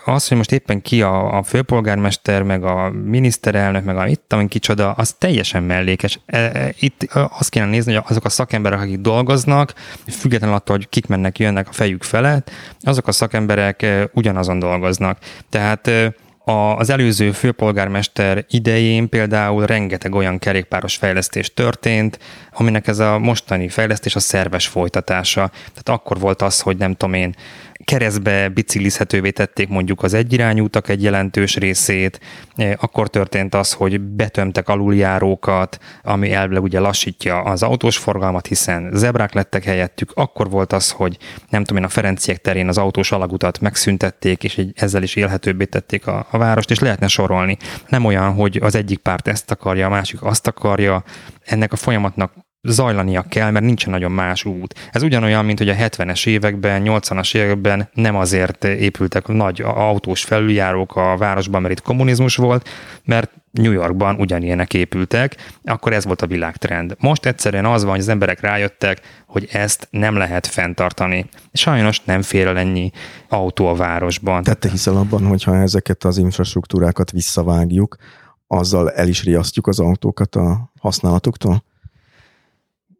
Az, 0.05 0.27
hogy 0.27 0.37
most 0.37 0.51
éppen 0.51 0.81
ki 0.81 1.01
a, 1.01 1.37
a 1.37 1.43
főpolgármester, 1.43 2.43
meg 2.43 2.63
a 2.63 2.91
miniszterelnök, 2.91 3.83
meg 3.83 3.97
a 3.97 4.07
itt, 4.07 4.33
amin 4.33 4.47
kicsoda, 4.47 4.91
az 4.91 5.15
teljesen 5.17 5.63
mellékes. 5.63 6.19
E, 6.25 6.37
e, 6.37 6.73
itt 6.79 7.07
azt 7.13 7.49
kéne 7.49 7.65
nézni, 7.65 7.93
hogy 7.93 8.03
azok 8.07 8.25
a 8.25 8.29
szakemberek, 8.29 8.79
akik 8.79 8.99
dolgoznak, 8.99 9.73
függetlenül 10.07 10.55
attól, 10.55 10.75
hogy 10.75 10.89
kik 10.89 11.07
mennek, 11.07 11.39
jönnek 11.39 11.67
a 11.69 11.73
fejük 11.73 12.03
felett, 12.03 12.51
azok 12.81 13.07
a 13.07 13.11
szakemberek 13.11 14.09
ugyanazon 14.13 14.59
dolgoznak. 14.59 15.17
Tehát 15.49 15.91
az 16.51 16.89
előző 16.89 17.31
főpolgármester 17.31 18.45
idején 18.49 19.09
például 19.09 19.65
rengeteg 19.65 20.15
olyan 20.15 20.39
kerékpáros 20.39 20.95
fejlesztés 20.95 21.53
történt, 21.53 22.19
aminek 22.51 22.87
ez 22.87 22.99
a 22.99 23.19
mostani 23.19 23.69
fejlesztés 23.69 24.15
a 24.15 24.19
szerves 24.19 24.67
folytatása. 24.67 25.47
Tehát 25.49 25.99
akkor 25.99 26.19
volt 26.19 26.41
az, 26.41 26.59
hogy 26.59 26.77
nem 26.77 26.95
tudom 26.95 27.13
én, 27.13 27.35
keresztbe 27.83 28.49
biciklizhetővé 28.49 29.29
tették 29.29 29.67
mondjuk 29.69 30.03
az 30.03 30.13
egyirányú 30.13 30.63
utak 30.63 30.89
egy 30.89 31.03
jelentős 31.03 31.55
részét, 31.55 32.19
e, 32.55 32.77
akkor 32.79 33.09
történt 33.09 33.55
az, 33.55 33.73
hogy 33.73 34.01
betömtek 34.01 34.69
aluljárókat, 34.69 35.77
ami 36.03 36.31
elvileg 36.31 36.63
ugye 36.63 36.79
lassítja 36.79 37.41
az 37.41 37.63
autós 37.63 37.97
forgalmat, 37.97 38.47
hiszen 38.47 38.89
zebrák 38.93 39.33
lettek 39.33 39.63
helyettük, 39.63 40.11
akkor 40.13 40.49
volt 40.49 40.73
az, 40.73 40.91
hogy 40.91 41.17
nem 41.49 41.63
tudom 41.63 41.81
én, 41.81 41.87
a 41.87 41.91
Ferenciek 41.91 42.37
terén 42.37 42.67
az 42.67 42.77
autós 42.77 43.11
alagutat 43.11 43.59
megszüntették, 43.59 44.43
és 44.43 44.61
ezzel 44.75 45.03
is 45.03 45.15
élhetőbbé 45.15 45.65
tették 45.65 46.07
a, 46.07 46.27
a 46.31 46.37
várost, 46.37 46.71
és 46.71 46.79
lehetne 46.79 47.07
sorolni. 47.07 47.57
Nem 47.87 48.05
olyan, 48.05 48.33
hogy 48.33 48.59
az 48.61 48.75
egyik 48.75 48.99
párt 48.99 49.27
ezt 49.27 49.51
akarja, 49.51 49.85
a 49.85 49.89
másik 49.89 50.23
azt 50.23 50.47
akarja, 50.47 51.03
ennek 51.45 51.73
a 51.73 51.75
folyamatnak 51.75 52.33
zajlania 52.63 53.21
kell, 53.29 53.51
mert 53.51 53.65
nincsen 53.65 53.91
nagyon 53.91 54.11
más 54.11 54.45
út. 54.45 54.89
Ez 54.91 55.03
ugyanolyan, 55.03 55.45
mint 55.45 55.57
hogy 55.57 55.69
a 55.69 55.75
70-es 55.75 56.27
években, 56.27 56.81
80-as 56.85 57.35
években 57.35 57.89
nem 57.93 58.15
azért 58.15 58.63
épültek 58.63 59.27
nagy 59.27 59.61
autós 59.61 60.23
felüljárók 60.23 60.95
a 60.95 61.17
városban, 61.17 61.61
mert 61.61 61.73
itt 61.73 61.81
kommunizmus 61.81 62.35
volt, 62.35 62.69
mert 63.03 63.31
New 63.51 63.71
Yorkban 63.71 64.15
ugyanilyenek 64.15 64.73
épültek, 64.73 65.35
akkor 65.63 65.93
ez 65.93 66.05
volt 66.05 66.21
a 66.21 66.27
világtrend. 66.27 66.95
Most 66.99 67.25
egyszerűen 67.25 67.65
az 67.65 67.81
van, 67.81 67.91
hogy 67.91 67.99
az 67.99 68.07
emberek 68.07 68.39
rájöttek, 68.39 69.01
hogy 69.27 69.47
ezt 69.51 69.87
nem 69.89 70.15
lehet 70.15 70.47
fenntartani. 70.47 71.25
Sajnos 71.53 72.01
nem 72.03 72.21
fér 72.21 72.47
el 72.47 72.57
ennyi 72.57 72.91
autó 73.29 73.67
a 73.67 73.75
városban. 73.75 74.43
Tehát 74.43 74.59
te 74.59 74.69
hiszel 74.69 74.95
abban, 74.95 75.25
hogy 75.25 75.43
ha 75.43 75.55
ezeket 75.55 76.03
az 76.03 76.17
infrastruktúrákat 76.17 77.11
visszavágjuk, 77.11 77.95
azzal 78.47 78.91
el 78.91 79.07
is 79.07 79.23
riasztjuk 79.23 79.67
az 79.67 79.79
autókat 79.79 80.35
a 80.35 80.71
használatuktól? 80.79 81.63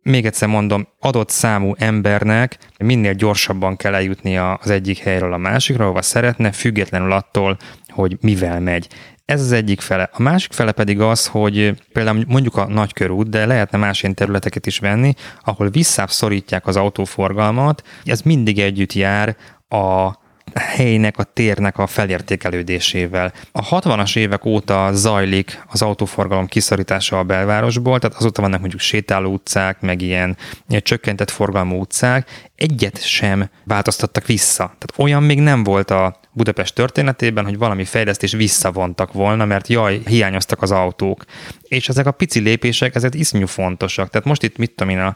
Még 0.03 0.25
egyszer 0.25 0.47
mondom, 0.47 0.87
adott 0.99 1.29
számú 1.29 1.73
embernek 1.77 2.57
minél 2.77 3.13
gyorsabban 3.13 3.75
kell 3.75 3.95
eljutnia 3.95 4.53
az 4.53 4.69
egyik 4.69 4.97
helyről 4.97 5.33
a 5.33 5.37
másikra, 5.37 5.83
ahova 5.83 6.01
szeretne, 6.01 6.51
függetlenül 6.51 7.11
attól, 7.11 7.57
hogy 7.87 8.17
mivel 8.21 8.59
megy. 8.59 8.87
Ez 9.25 9.41
az 9.41 9.51
egyik 9.51 9.81
fele. 9.81 10.09
A 10.13 10.21
másik 10.21 10.53
fele 10.53 10.71
pedig 10.71 10.99
az, 10.99 11.27
hogy 11.27 11.73
például 11.93 12.23
mondjuk 12.27 12.55
a 12.55 12.67
nagykörút, 12.67 13.29
de 13.29 13.45
lehetne 13.45 13.77
más 13.77 14.03
ilyen 14.03 14.15
területeket 14.15 14.65
is 14.65 14.79
venni, 14.79 15.13
ahol 15.43 15.69
visszább 15.69 16.09
szorítják 16.09 16.67
az 16.67 16.75
autóforgalmat, 16.75 17.83
ez 18.03 18.21
mindig 18.21 18.59
együtt 18.59 18.93
jár 18.93 19.35
a 19.69 20.19
helynek, 20.55 21.17
a 21.17 21.23
térnek 21.23 21.77
a 21.77 21.87
felértékelődésével. 21.87 23.33
A 23.51 23.79
60-as 23.79 24.17
évek 24.17 24.45
óta 24.45 24.89
zajlik 24.93 25.63
az 25.67 25.81
autóforgalom 25.81 26.47
kiszorítása 26.47 27.19
a 27.19 27.23
belvárosból, 27.23 27.99
tehát 27.99 28.17
azóta 28.17 28.41
vannak 28.41 28.59
mondjuk 28.59 28.81
sétáló 28.81 29.31
utcák, 29.31 29.81
meg 29.81 30.01
ilyen, 30.01 30.37
ilyen 30.67 30.81
csökkentett 30.81 31.29
forgalmú 31.31 31.79
utcák, 31.79 32.49
egyet 32.55 33.03
sem 33.03 33.49
változtattak 33.63 34.25
vissza. 34.25 34.63
Tehát 34.63 34.93
olyan 34.95 35.23
még 35.23 35.39
nem 35.39 35.63
volt 35.63 35.91
a 35.91 36.19
Budapest 36.33 36.75
történetében, 36.75 37.43
hogy 37.43 37.57
valami 37.57 37.85
fejlesztés 37.85 38.31
visszavontak 38.31 39.13
volna, 39.13 39.45
mert 39.45 39.67
jaj, 39.67 40.01
hiányoztak 40.05 40.61
az 40.61 40.71
autók. 40.71 41.23
És 41.61 41.89
ezek 41.89 42.05
a 42.05 42.11
pici 42.11 42.39
lépések, 42.39 42.95
ezek 42.95 43.15
iszonyú 43.15 43.45
fontosak. 43.45 44.09
Tehát 44.09 44.27
most 44.27 44.43
itt, 44.43 44.57
mit 44.57 44.71
tudom 44.71 44.93
én, 44.93 44.99
a, 44.99 45.15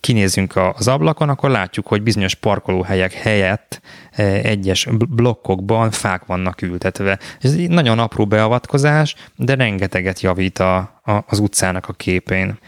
kinézünk 0.00 0.56
az 0.56 0.88
ablakon, 0.88 1.28
akkor 1.28 1.50
látjuk, 1.50 1.86
hogy 1.86 2.02
bizonyos 2.02 2.34
parkolóhelyek 2.34 3.12
helyett 3.12 3.80
e, 4.10 4.22
egyes 4.22 4.88
blokkokban 5.08 5.90
fák 5.90 6.24
vannak 6.24 6.62
ültetve. 6.62 7.18
Ez 7.40 7.52
egy 7.52 7.68
nagyon 7.68 7.98
apró 7.98 8.26
beavatkozás, 8.26 9.14
de 9.36 9.54
rengeteget 9.54 10.20
javít 10.20 10.58
a, 10.58 10.76
a, 11.04 11.24
az 11.26 11.38
utcának 11.38 11.88
a 11.88 11.92
képén 11.92 12.58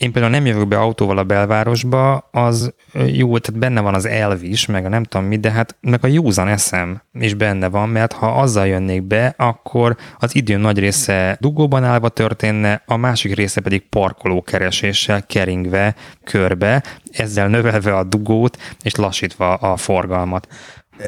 én 0.00 0.12
például 0.12 0.32
nem 0.32 0.46
jövök 0.46 0.68
be 0.68 0.78
autóval 0.78 1.18
a 1.18 1.24
belvárosba, 1.24 2.16
az 2.16 2.74
jó, 3.06 3.38
tehát 3.38 3.60
benne 3.60 3.80
van 3.80 3.94
az 3.94 4.04
elv 4.04 4.42
is, 4.44 4.66
meg 4.66 4.84
a 4.84 4.88
nem 4.88 5.04
tudom 5.04 5.26
mi, 5.26 5.36
de 5.36 5.50
hát 5.50 5.76
meg 5.80 6.04
a 6.04 6.06
józan 6.06 6.48
eszem 6.48 7.02
is 7.12 7.34
benne 7.34 7.68
van, 7.68 7.88
mert 7.88 8.12
ha 8.12 8.40
azzal 8.40 8.66
jönnék 8.66 9.02
be, 9.02 9.34
akkor 9.36 9.96
az 10.18 10.34
idő 10.34 10.56
nagy 10.56 10.78
része 10.78 11.36
dugóban 11.40 11.84
állva 11.84 12.08
történne, 12.08 12.82
a 12.86 12.96
másik 12.96 13.34
része 13.34 13.60
pedig 13.60 13.88
parkolókereséssel 13.88 15.26
keringve 15.26 15.94
körbe, 16.24 16.82
ezzel 17.10 17.48
növelve 17.48 17.96
a 17.96 18.04
dugót 18.04 18.58
és 18.82 18.94
lassítva 18.94 19.54
a 19.54 19.76
forgalmat. 19.76 20.48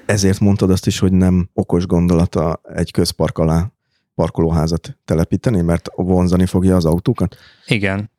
Ezért 0.07 0.41
mondtad 0.41 0.71
azt 0.71 0.87
is, 0.87 0.99
hogy 0.99 1.13
nem 1.13 1.49
okos 1.53 1.87
gondolata 1.87 2.61
egy 2.75 2.91
közpark 2.91 3.39
alá 3.39 3.73
parkolóházat 4.15 4.99
telepíteni, 5.05 5.61
mert 5.61 5.89
vonzani 5.95 6.47
fogja 6.47 6.77
az 6.77 6.85
autókat? 6.85 7.37
Igen. 7.67 8.11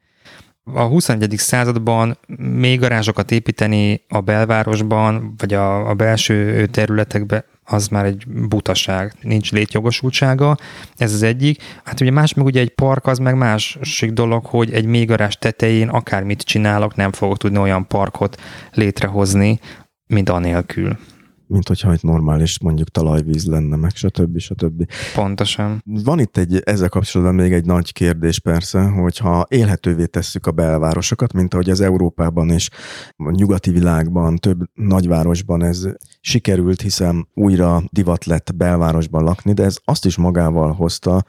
A 0.65 0.83
21. 0.83 1.33
században 1.37 2.17
még 2.37 2.79
garázsokat 2.79 3.31
építeni 3.31 4.03
a 4.09 4.21
belvárosban, 4.21 5.33
vagy 5.37 5.53
a, 5.53 5.89
a 5.89 5.93
belső 5.93 6.65
területekbe, 6.65 7.45
az 7.63 7.87
már 7.87 8.05
egy 8.05 8.23
butaság, 8.27 9.13
nincs 9.21 9.51
létjogosultsága, 9.51 10.57
ez 10.95 11.13
az 11.13 11.21
egyik. 11.21 11.61
Hát 11.83 12.01
ugye 12.01 12.11
más 12.11 12.33
meg 12.33 12.45
ugye 12.45 12.59
egy 12.59 12.69
park, 12.69 13.07
az 13.07 13.17
meg 13.17 13.35
másik 13.35 14.11
dolog, 14.11 14.45
hogy 14.45 14.73
egy 14.73 14.85
mélygarázs 14.85 15.35
tetején 15.35 15.89
akármit 15.89 16.41
csinálok, 16.41 16.95
nem 16.95 17.11
fogok 17.11 17.37
tudni 17.37 17.57
olyan 17.57 17.87
parkot 17.87 18.41
létrehozni, 18.71 19.59
mint 20.07 20.29
anélkül 20.29 20.97
mint 21.47 21.67
hogyha 21.67 21.93
itt 21.93 22.01
normális 22.01 22.59
mondjuk 22.59 22.89
talajvíz 22.89 23.45
lenne, 23.45 23.75
meg 23.75 23.91
stb. 23.95 24.37
stb. 24.37 24.85
Pontosan. 25.15 25.81
Van 25.85 26.19
itt 26.19 26.37
egy, 26.37 26.61
ezzel 26.63 26.89
kapcsolatban 26.89 27.35
még 27.35 27.53
egy 27.53 27.65
nagy 27.65 27.93
kérdés 27.93 28.39
persze, 28.39 28.81
hogyha 28.81 29.45
élhetővé 29.49 30.05
tesszük 30.05 30.45
a 30.45 30.51
belvárosokat, 30.51 31.33
mint 31.33 31.53
ahogy 31.53 31.69
az 31.69 31.81
Európában 31.81 32.49
és 32.49 32.69
a 33.15 33.31
nyugati 33.31 33.71
világban, 33.71 34.35
több 34.35 34.59
nagyvárosban 34.73 35.63
ez 35.63 35.87
sikerült, 36.21 36.81
hiszen 36.81 37.27
újra 37.33 37.83
divat 37.89 38.25
lett 38.25 38.55
belvárosban 38.55 39.23
lakni, 39.23 39.53
de 39.53 39.63
ez 39.63 39.77
azt 39.83 40.05
is 40.05 40.17
magával 40.17 40.71
hozta, 40.71 41.23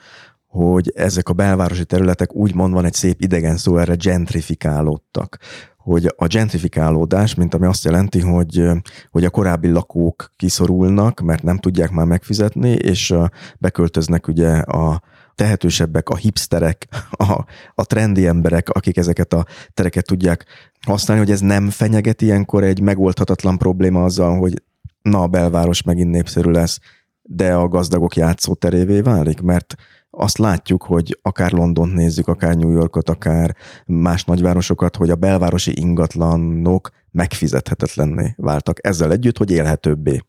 hogy 0.46 0.92
ezek 0.94 1.28
a 1.28 1.32
belvárosi 1.32 1.84
területek 1.84 2.34
úgymond 2.34 2.72
van 2.72 2.84
egy 2.84 2.94
szép 2.94 3.20
idegen 3.20 3.56
szó 3.56 3.78
erre 3.78 3.94
gentrifikálódtak 3.94 5.38
hogy 5.84 6.14
a 6.16 6.26
gentrifikálódás, 6.26 7.34
mint 7.34 7.54
ami 7.54 7.66
azt 7.66 7.84
jelenti, 7.84 8.20
hogy, 8.20 8.70
hogy 9.10 9.24
a 9.24 9.30
korábbi 9.30 9.68
lakók 9.68 10.32
kiszorulnak, 10.36 11.20
mert 11.20 11.42
nem 11.42 11.58
tudják 11.58 11.90
már 11.90 12.06
megfizetni, 12.06 12.70
és 12.70 13.14
beköltöznek 13.58 14.28
ugye 14.28 14.50
a 14.58 15.02
tehetősebbek, 15.34 16.08
a 16.08 16.16
hipsterek, 16.16 16.88
a, 17.28 17.44
a 17.74 17.84
trendi 17.84 18.26
emberek, 18.26 18.68
akik 18.68 18.96
ezeket 18.96 19.32
a 19.32 19.46
tereket 19.74 20.06
tudják 20.06 20.44
használni, 20.86 21.22
hogy 21.22 21.32
ez 21.32 21.40
nem 21.40 21.70
fenyeget 21.70 22.22
ilyenkor 22.22 22.62
egy 22.64 22.80
megoldhatatlan 22.80 23.58
probléma 23.58 24.04
azzal, 24.04 24.38
hogy 24.38 24.62
na, 25.02 25.22
a 25.22 25.26
belváros 25.26 25.82
megint 25.82 26.10
népszerű 26.10 26.50
lesz, 26.50 26.78
de 27.22 27.54
a 27.54 27.68
gazdagok 27.68 28.16
játszóterévé 28.16 29.00
válik, 29.00 29.40
mert 29.40 29.74
azt 30.16 30.38
látjuk, 30.38 30.82
hogy 30.82 31.18
akár 31.22 31.52
London 31.52 31.88
nézzük, 31.88 32.28
akár 32.28 32.54
New 32.54 32.70
Yorkot, 32.70 33.08
akár 33.08 33.56
más 33.86 34.24
nagyvárosokat, 34.24 34.96
hogy 34.96 35.10
a 35.10 35.14
belvárosi 35.14 35.80
ingatlanok 35.80 36.90
megfizethetetlenné 37.10 38.34
váltak. 38.36 38.86
Ezzel 38.86 39.12
együtt, 39.12 39.38
hogy 39.38 39.50
élhetőbbé 39.50 40.20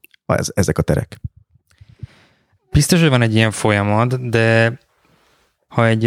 ezek 0.53 0.77
a 0.77 0.81
terek. 0.81 1.21
Biztos, 2.71 3.01
hogy 3.01 3.09
van 3.09 3.21
egy 3.21 3.35
ilyen 3.35 3.51
folyamat, 3.51 4.29
de 4.29 4.79
ha 5.67 5.87
egy 5.87 6.03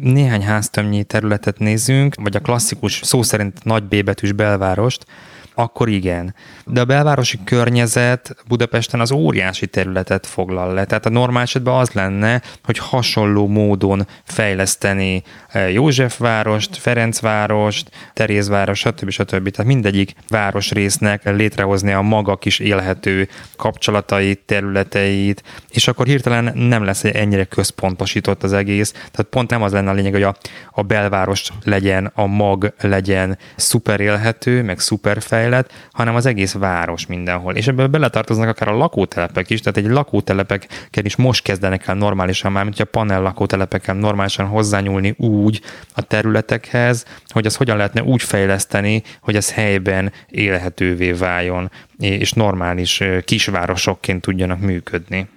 néhány 0.00 0.42
háztömnyi 0.42 1.04
területet 1.04 1.58
nézünk, 1.58 2.14
vagy 2.14 2.36
a 2.36 2.40
klasszikus 2.40 3.00
szó 3.02 3.22
szerint 3.22 3.64
nagy 3.64 3.84
B 3.84 4.04
betűs 4.04 4.32
belvárost, 4.32 5.06
akkor 5.54 5.88
igen. 5.88 6.34
De 6.66 6.80
a 6.80 6.84
belvárosi 6.84 7.38
környezet 7.44 8.36
Budapesten 8.48 9.00
az 9.00 9.12
óriási 9.12 9.66
területet 9.66 10.26
foglal 10.26 10.74
le. 10.74 10.84
Tehát 10.84 11.06
a 11.06 11.10
normál 11.10 11.42
esetben 11.42 11.74
az 11.74 11.90
lenne, 11.90 12.42
hogy 12.64 12.78
hasonló 12.78 13.46
módon 13.46 14.06
fejleszteni 14.24 15.22
eh, 15.48 15.72
Józsefvárost, 15.72 16.76
Ferencvárost, 16.76 17.90
Terézváros, 18.12 18.78
stb. 18.78 19.10
stb. 19.10 19.50
Tehát 19.50 19.72
mindegyik 19.72 20.14
városrésznek 20.28 21.30
létrehozni 21.30 21.92
a 21.92 22.00
maga 22.00 22.36
kis 22.36 22.58
élhető 22.58 23.28
kapcsolatait, 23.56 24.40
területeit, 24.46 25.42
és 25.70 25.88
akkor 25.88 26.06
hirtelen 26.06 26.52
nem 26.54 26.84
lesz 26.84 27.04
ennyire 27.04 27.44
központosított 27.44 28.42
az 28.42 28.52
egész. 28.52 28.90
Tehát 28.90 29.26
pont 29.30 29.50
nem 29.50 29.62
az 29.62 29.72
lenne 29.72 29.90
a 29.90 29.94
lényeg, 29.94 30.12
hogy 30.12 30.22
a, 30.22 30.36
a 30.70 30.82
belváros 30.82 31.48
legyen, 31.64 32.10
a 32.14 32.26
mag 32.26 32.74
legyen 32.80 33.38
szuper 33.56 34.00
élhető, 34.00 34.62
meg 34.62 34.78
szuper 34.78 35.22
fejlesztő, 35.22 35.41
fejlett, 35.42 35.72
hanem 35.92 36.14
az 36.14 36.26
egész 36.26 36.52
város 36.52 37.06
mindenhol. 37.06 37.54
És 37.54 37.66
ebből 37.66 37.86
beletartoznak 37.86 38.48
akár 38.48 38.68
a 38.68 38.76
lakótelepek 38.76 39.50
is, 39.50 39.60
tehát 39.60 39.78
egy 39.78 39.94
lakótelepeken 39.94 41.04
is 41.04 41.16
most 41.16 41.42
kezdenek 41.42 41.86
el 41.86 41.94
normálisan 41.94 42.52
már, 42.52 42.64
mint 42.64 42.80
a 42.80 42.84
panel 42.84 43.22
lakótelepeken 43.22 43.96
normálisan 43.96 44.46
hozzányúlni 44.46 45.14
úgy 45.18 45.60
a 45.94 46.02
területekhez, 46.02 47.04
hogy 47.26 47.46
az 47.46 47.56
hogyan 47.56 47.76
lehetne 47.76 48.02
úgy 48.02 48.22
fejleszteni, 48.22 49.02
hogy 49.20 49.36
az 49.36 49.52
helyben 49.52 50.12
élhetővé 50.28 51.12
váljon, 51.12 51.70
és 51.98 52.32
normális 52.32 53.02
kisvárosokként 53.24 54.20
tudjanak 54.20 54.60
működni. 54.60 55.28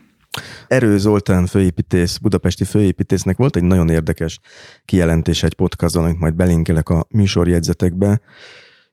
Erő 0.67 0.97
Zoltán 0.97 1.45
főépítész, 1.45 2.17
budapesti 2.17 2.63
főépítésznek 2.63 3.37
volt 3.37 3.55
egy 3.55 3.63
nagyon 3.63 3.89
érdekes 3.89 4.39
kijelentés 4.85 5.43
egy 5.43 5.53
podcaston, 5.53 6.03
amit 6.03 6.19
majd 6.19 6.33
belinkelek 6.33 6.89
a 6.89 7.05
műsorjegyzetekbe, 7.09 8.19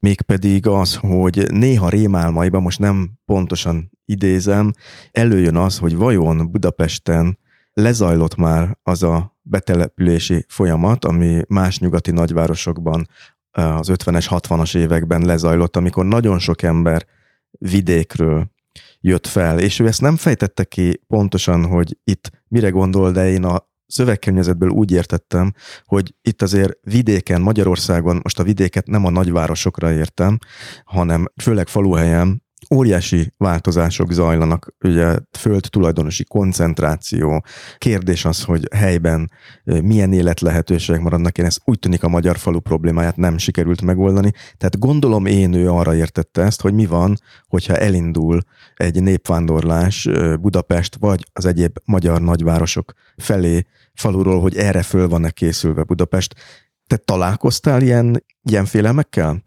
mégpedig 0.03 0.67
az, 0.67 0.97
hogy 0.97 1.47
néha 1.51 1.89
rémálmaiban, 1.89 2.63
most 2.63 2.79
nem 2.79 3.11
pontosan 3.25 3.91
idézem, 4.05 4.73
előjön 5.11 5.57
az, 5.57 5.79
hogy 5.79 5.97
vajon 5.97 6.51
Budapesten 6.51 7.39
lezajlott 7.73 8.37
már 8.37 8.79
az 8.83 9.03
a 9.03 9.37
betelepülési 9.43 10.45
folyamat, 10.49 11.05
ami 11.05 11.43
más 11.49 11.79
nyugati 11.79 12.11
nagyvárosokban 12.11 13.09
az 13.51 13.89
50-es, 13.93 14.27
60-as 14.29 14.77
években 14.77 15.25
lezajlott, 15.25 15.77
amikor 15.77 16.05
nagyon 16.05 16.39
sok 16.39 16.63
ember 16.63 17.07
vidékről 17.51 18.51
jött 19.01 19.27
fel, 19.27 19.59
és 19.59 19.79
ő 19.79 19.87
ezt 19.87 20.01
nem 20.01 20.17
fejtette 20.17 20.65
ki 20.65 21.01
pontosan, 21.07 21.67
hogy 21.67 21.99
itt 22.05 22.31
mire 22.49 22.69
gondol, 22.69 23.11
de 23.13 23.31
én 23.31 23.45
a 23.45 23.71
szövegkörnyezetből 23.93 24.69
úgy 24.69 24.91
értettem, 24.91 25.53
hogy 25.85 26.15
itt 26.23 26.43
azért 26.43 26.73
vidéken, 26.83 27.41
Magyarországon, 27.41 28.21
most 28.23 28.39
a 28.39 28.45
vidéket 28.45 28.87
nem 28.87 29.05
a 29.05 29.11
nagyvárosokra 29.11 29.93
értem, 29.93 30.39
hanem 30.85 31.27
főleg 31.43 31.69
faluhelyen 31.69 32.43
óriási 32.71 33.33
változások 33.37 34.13
zajlanak, 34.13 34.75
ugye 34.85 35.17
föld 35.39 35.67
tulajdonosi 35.71 36.25
koncentráció, 36.25 37.45
kérdés 37.79 38.25
az, 38.25 38.43
hogy 38.45 38.69
helyben 38.75 39.31
milyen 39.65 40.13
élet 40.13 40.41
lehetőségek 40.41 41.01
maradnak, 41.01 41.39
én 41.39 41.45
ezt 41.45 41.61
úgy 41.65 41.79
tűnik 41.79 42.03
a 42.03 42.09
magyar 42.09 42.39
falu 42.39 42.61
problémáját 42.61 43.17
nem 43.17 43.39
sikerült 43.39 43.83
megoldani, 43.83 44.31
tehát 44.31 44.79
gondolom 44.79 45.27
én 45.27 45.53
ő 45.53 45.71
arra 45.71 45.95
értette 45.95 46.43
ezt, 46.43 46.61
hogy 46.61 46.75
mi 46.75 46.87
van, 46.87 47.17
hogyha 47.49 47.77
elindul 47.77 48.41
egy 48.75 49.03
népvándorlás 49.03 50.09
Budapest 50.41 50.97
vagy 51.01 51.27
az 51.33 51.45
egyéb 51.45 51.79
magyar 51.85 52.21
nagyvárosok 52.21 52.93
felé 53.17 53.67
faluról, 53.95 54.41
hogy 54.41 54.57
erre 54.57 54.83
föl 54.83 55.09
van-e 55.09 55.31
készülve 55.31 55.83
Budapest. 55.83 56.35
Te 56.87 56.97
találkoztál 56.97 57.83
ilyen, 57.83 58.25
ilyen 58.43 58.65
félelmekkel? 58.65 59.43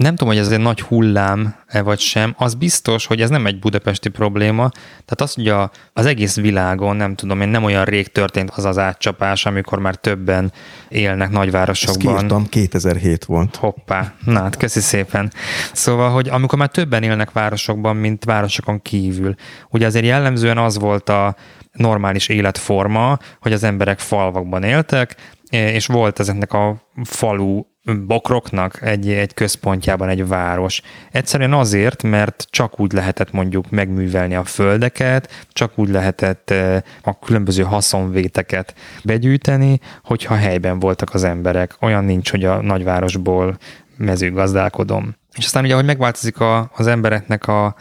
Nem 0.00 0.14
tudom, 0.16 0.28
hogy 0.34 0.42
ez 0.42 0.50
egy 0.50 0.60
nagy 0.60 0.80
hullám-e 0.80 1.82
vagy 1.82 1.98
sem. 1.98 2.34
Az 2.38 2.54
biztos, 2.54 3.06
hogy 3.06 3.20
ez 3.20 3.30
nem 3.30 3.46
egy 3.46 3.58
budapesti 3.58 4.08
probléma. 4.08 4.68
Tehát 5.04 5.20
az, 5.20 5.34
hogy 5.34 5.48
a, 5.48 5.70
az 5.92 6.06
egész 6.06 6.36
világon, 6.36 6.96
nem 6.96 7.14
tudom 7.14 7.40
én, 7.40 7.48
nem 7.48 7.64
olyan 7.64 7.84
rég 7.84 8.12
történt 8.12 8.50
az 8.50 8.64
az 8.64 8.78
átcsapás, 8.78 9.46
amikor 9.46 9.78
már 9.78 9.94
többen 9.94 10.52
élnek 10.88 11.30
nagyvárosokban. 11.30 12.12
Ezt 12.12 12.16
kiírtam, 12.16 12.46
2007 12.48 13.24
volt. 13.24 13.56
Hoppá, 13.56 14.14
na 14.24 14.40
hát 14.40 14.56
köszi 14.56 14.80
szépen. 14.80 15.32
Szóval, 15.72 16.10
hogy 16.10 16.28
amikor 16.28 16.58
már 16.58 16.70
többen 16.70 17.02
élnek 17.02 17.32
városokban, 17.32 17.96
mint 17.96 18.24
városokon 18.24 18.82
kívül. 18.82 19.34
Ugye 19.70 19.86
azért 19.86 20.04
jellemzően 20.04 20.58
az 20.58 20.78
volt 20.78 21.08
a 21.08 21.36
normális 21.72 22.28
életforma, 22.28 23.18
hogy 23.40 23.52
az 23.52 23.62
emberek 23.62 23.98
falvakban 23.98 24.62
éltek, 24.62 25.16
és 25.50 25.86
volt 25.86 26.18
ezeknek 26.18 26.52
a 26.52 26.76
falu 27.04 27.62
bokroknak 28.06 28.82
egy, 28.82 29.08
egy 29.08 29.34
központjában 29.34 30.08
egy 30.08 30.26
város. 30.26 30.82
Egyszerűen 31.10 31.52
azért, 31.52 32.02
mert 32.02 32.46
csak 32.50 32.80
úgy 32.80 32.92
lehetett 32.92 33.32
mondjuk 33.32 33.70
megművelni 33.70 34.34
a 34.34 34.44
földeket, 34.44 35.46
csak 35.52 35.78
úgy 35.78 35.88
lehetett 35.88 36.50
eh, 36.50 36.82
a 37.02 37.18
különböző 37.18 37.62
haszonvéteket 37.62 38.74
begyűjteni, 39.04 39.80
hogyha 40.04 40.34
helyben 40.34 40.78
voltak 40.78 41.14
az 41.14 41.24
emberek. 41.24 41.76
Olyan 41.80 42.04
nincs, 42.04 42.30
hogy 42.30 42.44
a 42.44 42.62
nagyvárosból 42.62 43.58
mezőgazdálkodom. 43.96 45.16
És 45.36 45.44
aztán 45.44 45.64
ugye, 45.64 45.72
ahogy 45.72 45.84
megváltozik 45.84 46.40
a, 46.40 46.70
az 46.74 46.86
embereknek 46.86 47.46
a, 47.46 47.74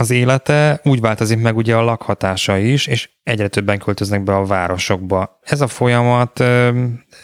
az 0.00 0.10
élete 0.10 0.80
úgy 0.84 1.00
változik 1.00 1.40
meg 1.40 1.56
ugye 1.56 1.76
a 1.76 1.82
lakhatása 1.82 2.56
is, 2.56 2.86
és 2.86 3.10
egyre 3.22 3.48
többen 3.48 3.78
költöznek 3.78 4.22
be 4.22 4.36
a 4.36 4.44
városokba. 4.44 5.38
Ez 5.42 5.60
a 5.60 5.66
folyamat 5.66 6.40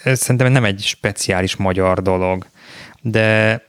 ez 0.03 0.19
szerintem 0.19 0.51
nem 0.51 0.65
egy 0.65 0.81
speciális 0.81 1.55
magyar 1.55 2.01
dolog, 2.01 2.45
de 3.01 3.61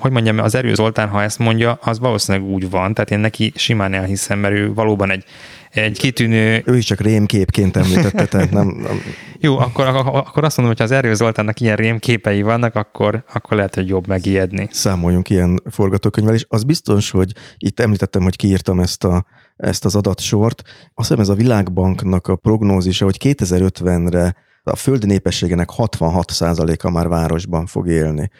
hogy 0.00 0.10
mondjam, 0.10 0.38
az 0.38 0.54
Erő 0.54 0.74
Zoltán, 0.74 1.08
ha 1.08 1.22
ezt 1.22 1.38
mondja, 1.38 1.78
az 1.82 1.98
valószínűleg 1.98 2.48
úgy 2.48 2.70
van, 2.70 2.94
tehát 2.94 3.10
én 3.10 3.18
neki 3.18 3.52
simán 3.54 3.94
elhiszem, 3.94 4.38
mert 4.38 4.54
ő 4.54 4.74
valóban 4.74 5.10
egy 5.10 5.24
egy 5.70 5.98
kitűnő... 5.98 6.62
Ő 6.66 6.76
is 6.76 6.84
csak 6.84 7.00
rémképként 7.00 7.76
említette, 7.76 8.26
tehát 8.26 8.50
nem... 8.50 8.66
nem... 8.66 9.00
Jó, 9.40 9.58
akkor, 9.58 9.86
akkor 9.86 10.44
azt 10.44 10.56
mondom, 10.56 10.76
hogy 10.76 10.78
ha 10.78 10.94
az 10.94 10.98
Erő 10.98 11.14
Zoltánnak 11.14 11.60
ilyen 11.60 11.76
rémképei 11.76 12.42
vannak, 12.42 12.74
akkor, 12.74 13.24
akkor 13.32 13.56
lehet, 13.56 13.74
hogy 13.74 13.88
jobb 13.88 14.06
megijedni. 14.06 14.68
Számoljunk 14.70 15.30
ilyen 15.30 15.62
forgatókönyvvel, 15.70 16.34
és 16.34 16.44
az 16.48 16.64
biztos, 16.64 17.10
hogy 17.10 17.32
itt 17.58 17.80
említettem, 17.80 18.22
hogy 18.22 18.36
kiírtam 18.36 18.80
ezt 18.80 19.04
a 19.04 19.24
ezt 19.56 19.84
az 19.84 19.94
adatsort. 19.94 20.62
Azt 20.94 21.08
hiszem 21.08 21.20
ez 21.20 21.28
a 21.28 21.34
Világbanknak 21.34 22.26
a 22.26 22.36
prognózisa, 22.36 23.04
hogy 23.04 23.16
2050-re 23.24 24.36
a 24.62 24.76
föld 24.76 25.06
népességének 25.06 25.68
66%-a 25.76 26.90
már 26.90 27.08
városban 27.08 27.66
fog 27.66 27.88
élni. 27.88 28.30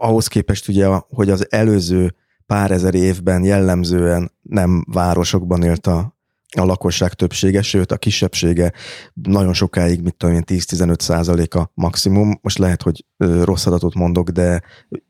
Ahhoz 0.00 0.26
képest 0.26 0.68
ugye, 0.68 0.86
hogy 1.08 1.30
az 1.30 1.46
előző 1.52 2.14
pár 2.46 2.70
ezer 2.70 2.94
évben 2.94 3.44
jellemzően 3.44 4.32
nem 4.42 4.84
városokban 4.92 5.62
élt 5.62 5.86
a, 5.86 6.16
a 6.56 6.64
lakosság 6.64 7.12
többsége, 7.12 7.62
sőt 7.62 7.92
a 7.92 7.96
kisebbsége 7.96 8.72
nagyon 9.14 9.52
sokáig, 9.52 10.02
mit 10.02 10.14
tudom 10.14 10.34
én, 10.34 10.42
10-15 10.46 11.00
százaléka 11.00 11.70
maximum. 11.74 12.38
Most 12.42 12.58
lehet, 12.58 12.82
hogy 12.82 13.04
rossz 13.16 13.66
adatot 13.66 13.94
mondok, 13.94 14.30
de 14.30 14.62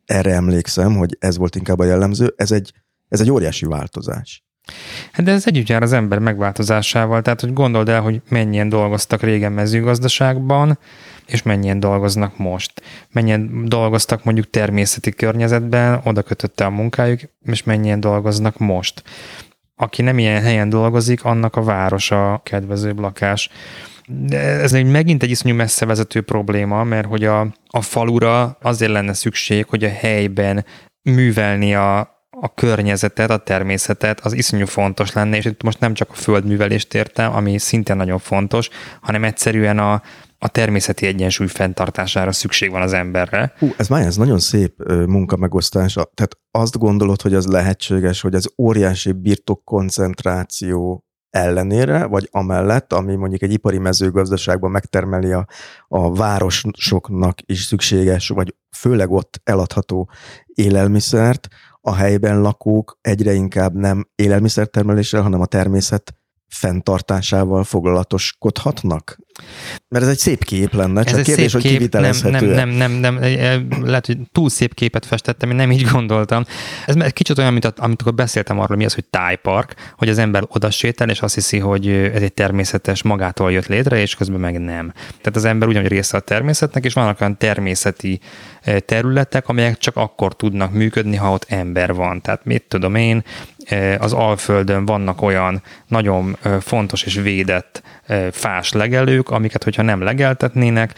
erre 0.04 0.32
emlékszem, 0.32 0.96
hogy 0.96 1.16
ez 1.20 1.36
volt 1.36 1.56
inkább 1.56 1.78
a 1.78 1.84
jellemző. 1.84 2.34
Ez 2.36 2.52
egy, 2.52 2.72
ez 3.08 3.20
egy 3.20 3.30
óriási 3.30 3.66
változás. 3.66 4.44
Hát 5.12 5.26
de 5.26 5.32
ez 5.32 5.46
együtt 5.46 5.68
jár 5.68 5.82
az 5.82 5.92
ember 5.92 6.18
megváltozásával, 6.18 7.22
tehát 7.22 7.40
hogy 7.40 7.52
gondold 7.52 7.88
el, 7.88 8.00
hogy 8.00 8.22
mennyien 8.28 8.68
dolgoztak 8.68 9.22
régen 9.22 9.52
mezőgazdaságban, 9.52 10.78
és 11.28 11.42
mennyien 11.42 11.80
dolgoznak 11.80 12.36
most. 12.36 12.82
Mennyien 13.12 13.64
dolgoztak 13.68 14.24
mondjuk 14.24 14.50
természeti 14.50 15.10
környezetben, 15.10 16.00
oda 16.04 16.22
kötötte 16.22 16.64
a 16.64 16.70
munkájuk, 16.70 17.20
és 17.44 17.62
mennyien 17.62 18.00
dolgoznak 18.00 18.58
most. 18.58 19.02
Aki 19.76 20.02
nem 20.02 20.18
ilyen 20.18 20.42
helyen 20.42 20.68
dolgozik, 20.68 21.24
annak 21.24 21.56
a 21.56 21.62
városa 21.62 22.40
kedvezőbb 22.44 22.98
lakás. 22.98 23.50
De 24.06 24.38
ez 24.38 24.72
egy 24.72 24.86
megint 24.86 25.22
egy 25.22 25.30
iszonyú 25.30 25.54
messze 25.54 25.86
vezető 25.86 26.20
probléma, 26.20 26.84
mert 26.84 27.06
hogy 27.06 27.24
a, 27.24 27.40
a 27.66 27.80
falura 27.80 28.58
azért 28.62 28.92
lenne 28.92 29.12
szükség, 29.12 29.66
hogy 29.66 29.84
a 29.84 29.88
helyben 29.88 30.64
művelni 31.02 31.74
a, 31.74 31.98
a 32.40 32.54
környezetet, 32.54 33.30
a 33.30 33.36
természetet, 33.36 34.20
az 34.20 34.32
iszonyú 34.32 34.66
fontos 34.66 35.12
lenne, 35.12 35.36
és 35.36 35.44
itt 35.44 35.62
most 35.62 35.80
nem 35.80 35.94
csak 35.94 36.10
a 36.10 36.14
földművelést 36.14 36.94
értem, 36.94 37.34
ami 37.34 37.58
szintén 37.58 37.96
nagyon 37.96 38.18
fontos, 38.18 38.68
hanem 39.00 39.24
egyszerűen 39.24 39.78
a, 39.78 40.02
a 40.38 40.48
természeti 40.48 41.06
egyensúly 41.06 41.46
fenntartására 41.46 42.32
szükség 42.32 42.70
van 42.70 42.82
az 42.82 42.92
emberre. 42.92 43.52
Hú, 43.58 43.74
ez 43.76 43.88
már 43.88 44.06
ez 44.06 44.16
nagyon 44.16 44.38
szép 44.38 44.82
munkamegosztás. 44.88 45.92
Tehát 45.92 46.38
azt 46.50 46.78
gondolod, 46.78 47.22
hogy 47.22 47.34
az 47.34 47.46
lehetséges, 47.46 48.20
hogy 48.20 48.34
az 48.34 48.52
óriási 48.58 49.12
birtok 49.12 49.64
koncentráció 49.64 51.04
ellenére, 51.30 52.04
vagy 52.04 52.28
amellett, 52.30 52.92
ami 52.92 53.14
mondjuk 53.14 53.42
egy 53.42 53.52
ipari 53.52 53.78
mezőgazdaságban 53.78 54.70
megtermeli 54.70 55.32
a, 55.32 55.46
a 55.88 56.14
városoknak 56.14 57.38
is 57.44 57.64
szükséges, 57.64 58.28
vagy 58.28 58.54
főleg 58.76 59.10
ott 59.10 59.40
eladható 59.44 60.10
élelmiszert, 60.46 61.48
a 61.80 61.94
helyben 61.94 62.40
lakók 62.40 62.98
egyre 63.00 63.32
inkább 63.32 63.74
nem 63.74 64.08
élelmiszertermeléssel, 64.14 65.22
hanem 65.22 65.40
a 65.40 65.46
természet 65.46 66.14
fenntartásával 66.48 67.64
foglalatoskodhatnak? 67.64 69.18
Mert 69.88 70.04
ez 70.04 70.10
egy 70.10 70.18
szép 70.18 70.44
kép 70.44 70.74
lenne, 70.74 71.02
csak 71.02 71.18
ez 71.18 71.24
kérdés, 71.24 71.52
hogy 71.52 71.62
kép, 71.62 71.92
nem, 71.92 72.14
nem, 72.22 72.44
nem, 72.44 72.68
nem, 72.68 72.92
nem, 72.92 73.18
lehet, 73.84 74.06
hogy 74.06 74.18
túl 74.32 74.50
szép 74.50 74.74
képet 74.74 75.06
festettem, 75.06 75.50
én 75.50 75.56
nem 75.56 75.70
így 75.70 75.86
gondoltam. 75.92 76.44
Ez 76.86 77.12
kicsit 77.12 77.38
olyan, 77.38 77.52
mint 77.52 77.64
amit 77.64 78.00
akkor 78.00 78.14
beszéltem 78.14 78.58
arról, 78.58 78.76
mi 78.76 78.84
az, 78.84 78.94
hogy 78.94 79.04
tájpark, 79.04 79.74
hogy 79.96 80.08
az 80.08 80.18
ember 80.18 80.42
oda 80.48 80.70
sétál, 80.70 81.10
és 81.10 81.20
azt 81.20 81.34
hiszi, 81.34 81.58
hogy 81.58 81.88
ez 81.88 82.22
egy 82.22 82.32
természetes, 82.32 83.02
magától 83.02 83.52
jött 83.52 83.66
létre, 83.66 84.00
és 84.00 84.14
közben 84.14 84.40
meg 84.40 84.60
nem. 84.60 84.92
Tehát 84.94 85.36
az 85.36 85.44
ember 85.44 85.68
ugyanúgy 85.68 85.88
része 85.88 86.16
a 86.16 86.20
természetnek, 86.20 86.84
és 86.84 86.92
vannak 86.92 87.20
olyan 87.20 87.38
természeti 87.38 88.20
területek, 88.78 89.48
amelyek 89.48 89.78
csak 89.78 89.96
akkor 89.96 90.36
tudnak 90.36 90.72
működni, 90.72 91.16
ha 91.16 91.30
ott 91.30 91.46
ember 91.48 91.94
van. 91.94 92.20
Tehát 92.20 92.44
mit 92.44 92.62
tudom 92.68 92.94
én, 92.94 93.24
az 93.98 94.12
Alföldön 94.12 94.84
vannak 94.84 95.22
olyan 95.22 95.62
nagyon 95.86 96.36
fontos 96.60 97.02
és 97.02 97.14
védett 97.14 97.82
fás 98.30 98.72
legelők, 98.72 99.30
amiket, 99.30 99.64
hogyha 99.64 99.82
nem 99.82 100.02
legeltetnének, 100.02 100.94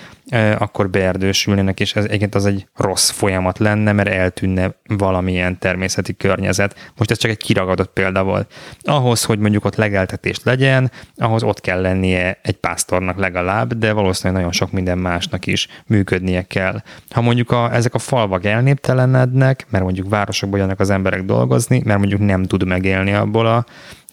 akkor 0.59 0.91
beerdősülnének, 0.91 1.81
és 1.81 1.95
ez 1.95 2.05
egyébként 2.05 2.35
az 2.35 2.47
egy 2.47 2.67
rossz 2.77 3.11
folyamat 3.11 3.59
lenne, 3.59 3.93
mert 3.93 4.09
eltűnne 4.09 4.75
valamilyen 4.87 5.59
természeti 5.59 6.17
környezet. 6.17 6.93
Most 6.97 7.11
ez 7.11 7.19
csak 7.19 7.31
egy 7.31 7.37
kiragadott 7.37 7.93
példa 7.93 8.23
volt. 8.23 8.53
Ahhoz, 8.83 9.25
hogy 9.25 9.39
mondjuk 9.39 9.65
ott 9.65 9.77
legeltetés 9.77 10.41
legyen, 10.43 10.91
ahhoz 11.17 11.43
ott 11.43 11.61
kell 11.61 11.81
lennie 11.81 12.39
egy 12.43 12.57
pásztornak 12.57 13.19
legalább, 13.19 13.75
de 13.75 13.93
valószínűleg 13.93 14.37
nagyon 14.37 14.53
sok 14.53 14.73
minden 14.73 14.99
másnak 14.99 15.47
is 15.47 15.69
működnie 15.87 16.43
kell. 16.43 16.83
Ha 17.11 17.21
mondjuk 17.21 17.51
a, 17.51 17.75
ezek 17.75 17.95
a 17.95 17.99
falvak 17.99 18.45
elnéptelenednek, 18.45 19.67
mert 19.71 19.85
mondjuk 19.85 20.09
városokban 20.09 20.59
jönnek 20.59 20.81
az 20.81 20.91
emberek 20.91 21.23
dolgozni, 21.23 21.83
mert 21.85 21.99
mondjuk 21.99 22.21
nem 22.21 22.45
tud 22.45 22.67
megélni 22.67 23.13
abból, 23.13 23.47
a, 23.47 23.65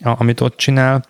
a, 0.02 0.15
amit 0.19 0.41
ott 0.41 0.57
csinál, 0.57 1.03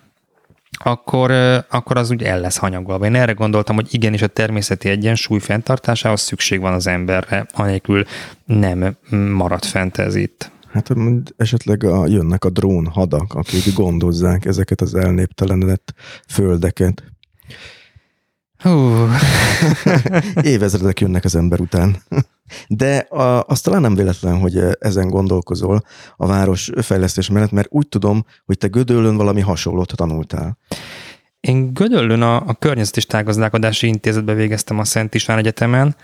akkor, 0.71 1.31
akkor 1.69 1.97
az 1.97 2.11
úgy 2.11 2.23
el 2.23 2.39
lesz 2.39 2.57
hanyagolva. 2.57 3.05
Én 3.05 3.15
erre 3.15 3.31
gondoltam, 3.31 3.75
hogy 3.75 3.93
igenis 3.93 4.21
a 4.21 4.27
természeti 4.27 4.89
egyensúly 4.89 5.39
fenntartásához 5.39 6.21
szükség 6.21 6.59
van 6.59 6.73
az 6.73 6.87
emberre, 6.87 7.45
anélkül 7.53 8.03
nem 8.45 8.97
marad 9.33 9.63
fent 9.65 9.97
ez 9.97 10.15
itt. 10.15 10.51
Hát 10.71 10.89
esetleg 11.37 11.83
a, 11.83 12.07
jönnek 12.07 12.45
a 12.45 12.49
drón 12.49 12.87
hadak, 12.87 13.33
akik 13.33 13.73
gondozzák 13.73 14.45
ezeket 14.45 14.81
az 14.81 14.95
elnéptelenedett 14.95 15.93
földeket. 16.27 17.03
Hú. 18.67 19.07
Évezredek 20.53 20.99
jönnek 20.99 21.23
az 21.23 21.35
ember 21.35 21.59
után. 21.59 21.95
De 22.67 22.97
a, 22.97 23.43
azt 23.47 23.63
talán 23.63 23.81
nem 23.81 23.95
véletlen, 23.95 24.39
hogy 24.39 24.59
ezen 24.79 25.09
gondolkozol 25.09 25.81
a 26.17 26.27
város 26.27 26.71
fejlesztés 26.81 27.29
mellett, 27.29 27.51
mert 27.51 27.67
úgy 27.71 27.87
tudom, 27.87 28.25
hogy 28.45 28.57
te 28.57 28.67
Gödöllön 28.67 29.17
valami 29.17 29.41
hasonlót 29.41 29.95
tanultál. 29.95 30.57
Én 31.39 31.73
Gödöllön 31.73 32.21
a, 32.21 32.35
a 32.35 32.53
Környezet 32.53 32.97
és 32.97 33.05
Tágazdálkodási 33.05 33.87
Intézetbe 33.87 34.33
végeztem 34.33 34.79
a 34.79 34.83
Szent 34.83 35.15
István 35.15 35.37
Egyetemen. 35.37 35.95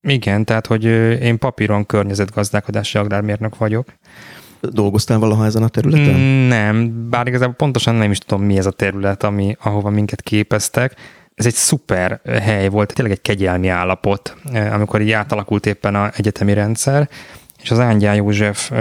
Igen, 0.00 0.44
tehát, 0.44 0.66
hogy 0.66 0.84
én 1.22 1.38
papíron 1.38 1.86
környezetgazdálkodási 1.86 2.98
agrármérnök 2.98 3.56
vagyok. 3.56 3.88
Dolgoztál 4.60 5.18
valaha 5.18 5.44
ezen 5.44 5.62
a 5.62 5.68
területen? 5.68 6.20
Nem, 6.48 7.08
bár 7.10 7.26
igazából 7.26 7.54
pontosan 7.54 7.94
nem 7.94 8.10
is 8.10 8.18
tudom, 8.18 8.44
mi 8.44 8.58
ez 8.58 8.66
a 8.66 8.70
terület, 8.70 9.22
ami, 9.22 9.56
ahova 9.60 9.90
minket 9.90 10.22
képeztek 10.22 10.96
ez 11.34 11.46
egy 11.46 11.54
szuper 11.54 12.20
hely 12.24 12.68
volt, 12.68 12.92
tényleg 12.92 13.14
egy 13.14 13.22
kegyelmi 13.22 13.68
állapot, 13.68 14.36
amikor 14.72 15.00
így 15.00 15.10
átalakult 15.10 15.66
éppen 15.66 15.94
a 15.94 16.10
egyetemi 16.16 16.52
rendszer, 16.52 17.08
és 17.62 17.70
az 17.70 17.78
Ángyán 17.78 18.14
József 18.14 18.72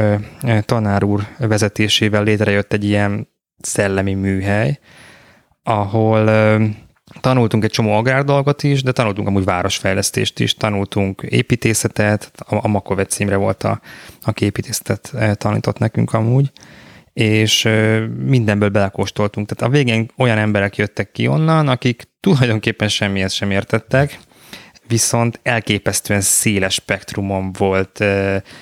tanár 0.65 1.03
úr 1.03 1.27
vezetésével 1.37 2.23
létrejött 2.23 2.73
egy 2.73 2.83
ilyen 2.83 3.27
szellemi 3.59 4.13
műhely, 4.13 4.79
ahol 5.63 6.25
tanultunk 7.21 7.63
egy 7.63 7.69
csomó 7.69 7.93
agrárdolgot 7.93 8.63
is, 8.63 8.83
de 8.83 8.91
tanultunk 8.91 9.27
amúgy 9.27 9.43
városfejlesztést 9.43 10.39
is, 10.39 10.53
tanultunk 10.53 11.21
építészetet, 11.21 12.31
a 12.47 12.67
Makovec 12.67 13.13
címre 13.13 13.35
volt, 13.35 13.63
a, 13.63 13.81
aki 14.23 14.45
építészetet 14.45 15.13
tanított 15.37 15.77
nekünk 15.77 16.13
amúgy, 16.13 16.51
és 17.13 17.67
mindenből 18.25 18.69
belekóstoltunk. 18.69 19.47
Tehát 19.47 19.73
a 19.73 19.77
végén 19.77 20.11
olyan 20.17 20.37
emberek 20.37 20.75
jöttek 20.75 21.11
ki 21.11 21.27
onnan, 21.27 21.67
akik 21.67 22.03
tulajdonképpen 22.19 22.87
semmihez 22.87 23.33
sem 23.33 23.51
értettek, 23.51 24.19
viszont 24.91 25.39
elképesztően 25.43 26.21
széles 26.21 26.73
spektrumon 26.73 27.51
volt 27.51 28.03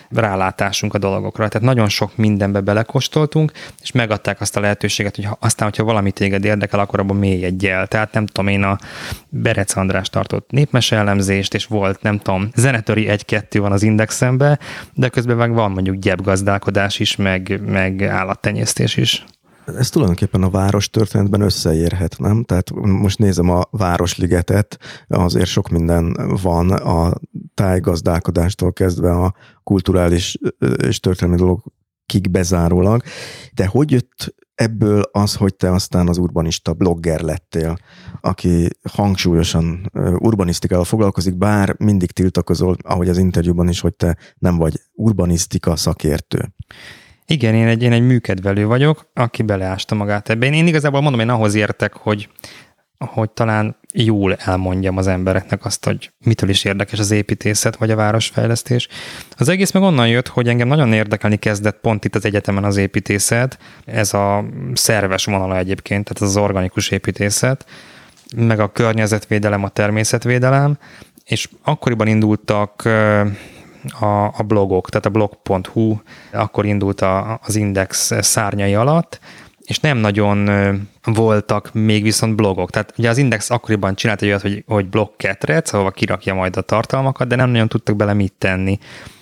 rálátásunk 0.10 0.94
a 0.94 0.98
dolgokra. 0.98 1.48
Tehát 1.48 1.68
nagyon 1.68 1.90
sok 1.90 2.18
mindenbe 2.18 2.60
belekóstoltunk, 2.60 3.52
és 3.82 3.92
megadták 3.92 4.42
azt 4.42 4.58
a 4.58 4.60
lehetőséget, 4.60 5.16
hogy 5.16 5.28
aztán, 5.40 5.68
hogyha 5.68 5.84
valami 5.84 6.12
téged 6.12 6.46
érdekel, 6.46 6.80
akkor 6.80 7.00
abban 7.00 7.16
mélyedj 7.16 7.68
el. 7.68 7.88
Tehát 7.88 8.14
nem 8.14 8.26
tudom, 8.26 8.48
én 8.48 8.64
a 8.64 8.78
Berec 9.30 9.76
András 9.76 10.10
tartott 10.10 10.52
népmese 10.52 10.96
elemzést, 10.96 11.54
és 11.54 11.66
volt, 11.66 12.02
nem 12.02 12.18
tudom, 12.18 12.50
zenetöri 12.56 13.08
egy-kettő 13.08 13.60
van 13.60 13.72
az 13.72 13.84
indexembe, 13.84 14.60
de 14.94 15.10
közben 15.10 15.38
meg 15.38 15.54
van 15.54 15.72
mondjuk 15.72 15.96
gyepgazdálkodás 15.96 17.00
is, 17.00 17.16
meg, 17.16 17.62
meg 17.66 18.04
állattenyésztés 18.04 18.98
is 18.98 19.24
ez 19.78 19.90
tulajdonképpen 19.90 20.44
a 20.44 20.50
város 20.50 20.90
történetben 20.90 21.42
összeérhet, 21.42 22.20
nem? 22.20 22.44
Tehát 22.44 22.72
most 22.74 23.20
nézem 23.20 23.50
a 23.50 23.64
Városligetet, 23.72 24.80
azért 25.08 25.46
sok 25.46 25.70
minden 25.70 26.18
van 26.42 26.72
a 26.72 27.14
tájgazdálkodástól 27.54 28.74
kezdve 28.74 29.12
a 29.12 29.34
kulturális 29.64 30.38
és 30.88 31.00
történelmi 31.00 31.40
dolog 31.40 31.62
kik 32.06 32.32
bezárólag, 32.32 33.02
de 33.54 33.66
hogy 33.66 33.92
jött 33.92 34.36
ebből 34.56 35.02
az, 35.12 35.36
hogy 35.36 35.56
te 35.56 35.72
aztán 35.72 36.08
az 36.08 36.18
urbanista 36.18 36.74
blogger 36.74 37.22
lettél, 37.22 37.78
aki 38.22 38.68
hangsúlyosan 38.90 39.92
urbanisztikával 40.18 40.86
foglalkozik, 40.86 41.38
bár 41.38 41.76
mindig 41.78 42.12
tiltakozol, 42.12 42.76
ahogy 42.82 43.10
az 43.10 43.18
interjúban 43.18 43.70
is, 43.70 43.80
hogy 43.80 43.94
te 43.94 44.18
nem 44.38 44.58
vagy 44.58 44.82
urbanisztika 44.94 45.76
szakértő. 45.76 46.54
Igen, 47.32 47.56
én 47.56 47.68
egy, 47.68 47.84
én 47.84 47.92
egy 47.92 48.06
műkedvelő 48.06 48.66
vagyok, 48.66 49.10
aki 49.14 49.44
beleásta 49.44 49.96
magát 49.96 50.30
ebbe. 50.30 50.46
Én, 50.46 50.54
én 50.54 50.68
igazából 50.68 51.02
mondom, 51.02 51.22
én 51.22 51.30
ahhoz 51.30 51.56
értek, 51.56 51.94
hogy 51.94 52.30
hogy 53.06 53.30
talán 53.30 53.76
jól 53.94 54.36
elmondjam 54.36 54.98
az 54.98 55.08
embereknek 55.08 55.66
azt, 55.66 55.86
hogy 55.86 56.12
mitől 56.26 56.50
is 56.50 56.64
érdekes 56.64 57.00
az 57.00 57.12
építészet 57.12 57.76
vagy 57.76 57.92
a 57.92 57.96
városfejlesztés. 57.96 58.88
Az 59.38 59.50
egész 59.50 59.72
meg 59.72 59.84
onnan 59.84 60.08
jött, 60.08 60.28
hogy 60.28 60.48
engem 60.48 60.68
nagyon 60.68 60.94
érdekelni 60.94 61.36
kezdett 61.36 61.80
pont 61.80 62.06
itt 62.06 62.16
az 62.16 62.26
egyetemen 62.26 62.64
az 62.64 62.78
építészet, 62.78 63.60
ez 63.86 64.14
a 64.14 64.46
szerves 64.74 65.26
vonala 65.26 65.58
egyébként, 65.58 66.04
tehát 66.04 66.22
az 66.32 66.38
organikus 66.38 66.90
építészet, 66.90 67.66
meg 68.36 68.60
a 68.60 68.72
környezetvédelem, 68.72 69.64
a 69.64 69.70
természetvédelem, 69.70 70.78
és 71.26 71.50
akkoriban 71.64 72.08
indultak 72.08 72.88
a, 74.00 74.26
a 74.26 74.44
blogok, 74.48 74.90
tehát 74.90 75.06
a 75.06 75.10
blog.hu, 75.10 75.96
akkor 76.32 76.66
indult 76.66 77.02
a, 77.02 77.40
az 77.44 77.56
Index 77.56 78.12
szárnyai 78.22 78.76
alatt, 78.76 79.20
és 79.70 79.80
nem 79.80 79.98
nagyon 79.98 80.50
voltak 81.04 81.74
még 81.74 82.04
viszont 82.04 82.36
blogok. 82.36 82.70
Tehát 82.70 82.94
ugye 82.98 83.10
az 83.10 83.18
Index 83.18 83.50
akkoriban 83.50 83.96
csinált 83.96 84.22
egy 84.22 84.28
olyat, 84.28 84.42
hogy, 84.42 84.64
hogy 84.68 84.88
blog 84.88 85.16
ketrec, 85.18 85.74
ahova 85.74 85.92
kirakja 85.92 86.34
majd 86.34 86.58
a 86.58 86.62
tartalmakat, 86.62 87.28
de 87.28 87.36
nem 87.36 87.50
nagyon 87.50 87.68
tudtak 87.68 87.96
bele 87.96 88.14
mit 88.14 88.34
tenni 88.38 88.80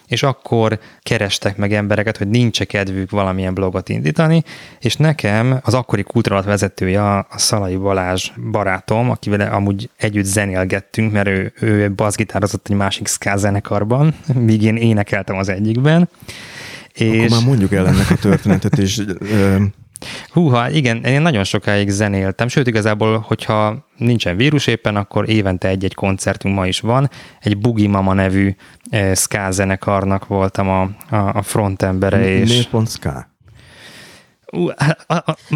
és 0.07 0.23
akkor 0.23 0.79
kerestek 1.01 1.57
meg 1.57 1.73
embereket, 1.73 2.17
hogy 2.17 2.27
nincs 2.27 2.61
kedvük 2.61 3.09
valamilyen 3.09 3.53
blogot 3.53 3.89
indítani, 3.89 4.43
és 4.79 4.95
nekem 4.95 5.59
az 5.63 5.73
akkori 5.73 6.03
kultúralat 6.03 6.45
vezetője, 6.45 7.17
a 7.17 7.27
Szalai 7.35 7.75
Balázs 7.75 8.31
barátom, 8.51 9.09
akivel 9.09 9.53
amúgy 9.53 9.89
együtt 9.97 10.25
zenélgettünk, 10.25 11.11
mert 11.11 11.27
ő, 11.27 11.53
ő 11.59 11.91
baszgitározott 11.91 12.67
egy 12.69 12.75
másik 12.75 13.07
ska 13.07 13.37
zenekarban, 13.37 14.15
míg 14.33 14.63
én 14.63 14.75
énekeltem 14.75 15.37
az 15.37 15.49
egyikben. 15.49 16.09
És... 16.93 17.17
Akkor 17.17 17.29
már 17.29 17.45
mondjuk 17.45 17.73
el 17.73 17.87
ennek 17.87 18.09
a 18.09 18.15
történetet, 18.15 18.77
és 18.77 19.01
Húha, 20.29 20.69
igen, 20.69 21.03
én 21.03 21.21
nagyon 21.21 21.43
sokáig 21.43 21.89
zenéltem, 21.89 22.47
sőt 22.47 22.67
igazából, 22.67 23.19
hogyha 23.27 23.85
nincsen 23.97 24.37
vírus 24.37 24.67
éppen, 24.67 24.95
akkor 24.95 25.29
évente 25.29 25.67
egy-egy 25.67 25.93
koncertünk 25.93 26.55
ma 26.55 26.67
is 26.67 26.79
van. 26.79 27.09
Egy 27.39 27.57
Bugi 27.57 27.87
Mama 27.87 28.13
nevű 28.13 28.55
eh, 28.89 29.15
ska 29.15 29.51
zenekarnak 29.51 30.27
voltam 30.27 30.69
a, 30.69 30.81
a, 31.09 31.15
a 31.15 31.41
frontembere. 31.41 32.29
És... 32.29 32.49
Miért 32.49 32.69
pont 32.69 32.89
ska? 32.89 33.35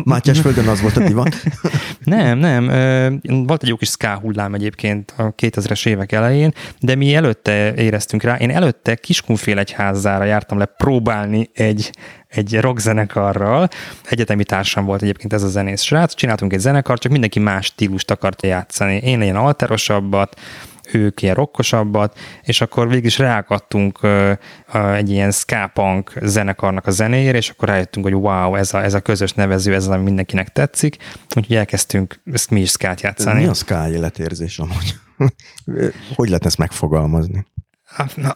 Mátyás 0.03 0.39
földön 0.39 0.68
az 0.68 0.81
volt 0.81 0.97
a 0.97 1.03
divat? 1.03 1.35
nem, 2.03 2.38
nem. 2.38 2.65
Volt 3.45 3.63
egy 3.63 3.69
jó 3.69 3.76
kis 3.76 3.89
ska 3.89 4.19
hullám 4.22 4.53
egyébként 4.53 5.13
a 5.18 5.35
2000-es 5.35 5.88
évek 5.88 6.11
elején, 6.11 6.53
de 6.80 6.95
mi 6.95 7.15
előtte 7.15 7.73
éreztünk 7.76 8.23
rá. 8.23 8.35
Én 8.35 8.51
előtte 8.51 8.95
Kiskunfél 8.95 9.57
egyházára 9.57 10.23
jártam 10.23 10.57
le 10.57 10.65
próbálni 10.65 11.49
egy, 11.53 11.91
egy 12.27 12.59
rockzenekarral. 12.59 13.68
Egyetemi 14.09 14.43
társam 14.43 14.85
volt 14.85 15.01
egyébként 15.01 15.34
ez 15.34 15.43
a 15.43 15.47
zenész 15.47 15.81
srác. 15.81 16.13
Csináltunk 16.13 16.53
egy 16.53 16.59
zenekar, 16.59 16.99
csak 16.99 17.11
mindenki 17.11 17.39
más 17.39 17.65
stílust 17.65 18.11
akart 18.11 18.43
játszani. 18.43 18.95
Én 18.95 19.22
ilyen 19.22 19.35
alterosabbat, 19.35 20.39
ők 20.93 21.22
ilyen 21.22 21.35
rokkosabbat, 21.35 22.19
és 22.43 22.61
akkor 22.61 22.88
végig 22.88 23.05
is 23.05 23.18
ráakadtunk 23.18 23.99
egy 24.93 25.09
ilyen 25.09 25.31
ska-punk 25.31 26.13
zenekarnak 26.22 26.88
a 26.88 26.91
zenéjére, 26.91 27.38
és 27.38 27.49
akkor 27.49 27.68
rájöttünk, 27.68 28.05
hogy 28.05 28.15
wow, 28.15 28.55
ez 28.55 28.73
a, 28.73 28.84
ez 28.84 28.93
a 28.93 28.99
közös 28.99 29.34
nevező, 29.34 29.73
ez 29.73 29.88
az, 29.88 29.93
ami 29.93 30.03
mindenkinek 30.03 30.49
tetszik, 30.49 30.97
úgyhogy 31.35 31.55
elkezdtünk 31.55 32.22
ezt 32.34 32.49
mi 32.49 32.61
is 32.61 32.69
skát 32.69 33.01
játszani. 33.01 33.41
Mi 33.41 33.47
a 33.47 33.53
ska 33.53 33.89
életérzés 33.89 34.59
amúgy? 34.59 34.95
hogy 36.15 36.27
lehet 36.27 36.45
ezt 36.45 36.57
megfogalmazni? 36.57 37.45
Na, 38.15 38.34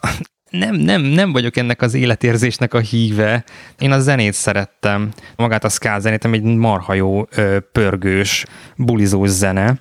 nem, 0.50 0.74
nem, 0.74 1.02
nem 1.02 1.32
vagyok 1.32 1.56
ennek 1.56 1.82
az 1.82 1.94
életérzésnek 1.94 2.74
a 2.74 2.78
híve. 2.78 3.44
Én 3.78 3.92
a 3.92 4.00
zenét 4.00 4.32
szerettem, 4.32 5.12
magát 5.36 5.64
a 5.64 5.68
ska 5.68 5.98
zenét, 5.98 6.24
ami 6.24 6.36
egy 6.36 6.42
marha 6.42 6.94
jó, 6.94 7.24
pörgős, 7.72 8.44
bulizós 8.76 9.28
zene, 9.28 9.80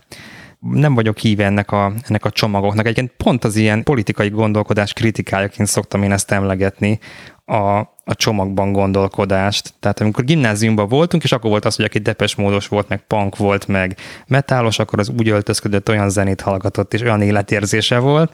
nem 0.72 0.94
vagyok 0.94 1.18
híve 1.18 1.46
ennek 1.46 1.72
a, 1.72 1.94
ennek 2.08 2.26
a 2.26 2.30
csomagoknak. 2.30 2.86
Egyébként 2.86 3.12
pont 3.18 3.44
az 3.44 3.56
ilyen 3.56 3.84
politikai 3.84 4.30
gondolkodás 4.30 4.94
kritikájaként 4.94 5.68
szoktam 5.68 6.04
én 6.04 6.12
ezt 6.12 6.32
emlegetni, 6.32 7.00
a, 7.46 7.78
a 8.04 8.16
csomagban 8.16 8.72
gondolkodást. 8.72 9.74
Tehát 9.80 10.00
amikor 10.00 10.24
gimnáziumban 10.24 10.88
voltunk, 10.88 11.24
és 11.24 11.32
akkor 11.32 11.50
volt 11.50 11.66
az, 11.66 11.76
hogy 11.76 11.86
aki 11.86 12.00
depes 12.00 12.36
módos 12.36 12.68
volt, 12.68 12.90
meg 12.90 13.02
punk 13.08 13.38
volt, 13.38 13.68
meg 13.68 13.98
metálos, 14.28 14.80
akkor 14.80 15.00
az 15.00 15.10
úgy 15.10 15.30
öltözködött, 15.30 15.90
olyan 15.90 16.10
zenét 16.10 16.42
hallgatott, 16.42 16.94
és 16.94 17.02
olyan 17.02 17.22
életérzése 17.22 17.98
volt, 18.00 18.34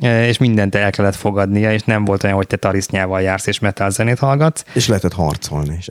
és 0.00 0.38
mindent 0.38 0.74
el 0.74 0.90
kellett 0.90 1.14
fogadnia, 1.14 1.72
és 1.72 1.82
nem 1.82 2.04
volt 2.04 2.24
olyan, 2.24 2.36
hogy 2.36 2.46
te 2.46 2.56
tarisznyával 2.56 3.20
jársz 3.20 3.46
és 3.46 3.58
metal 3.58 3.90
zenét 3.90 4.18
hallgatsz. 4.18 4.64
És 4.74 4.88
lehetett 4.88 5.12
harcolni 5.12 5.76
is 5.78 5.88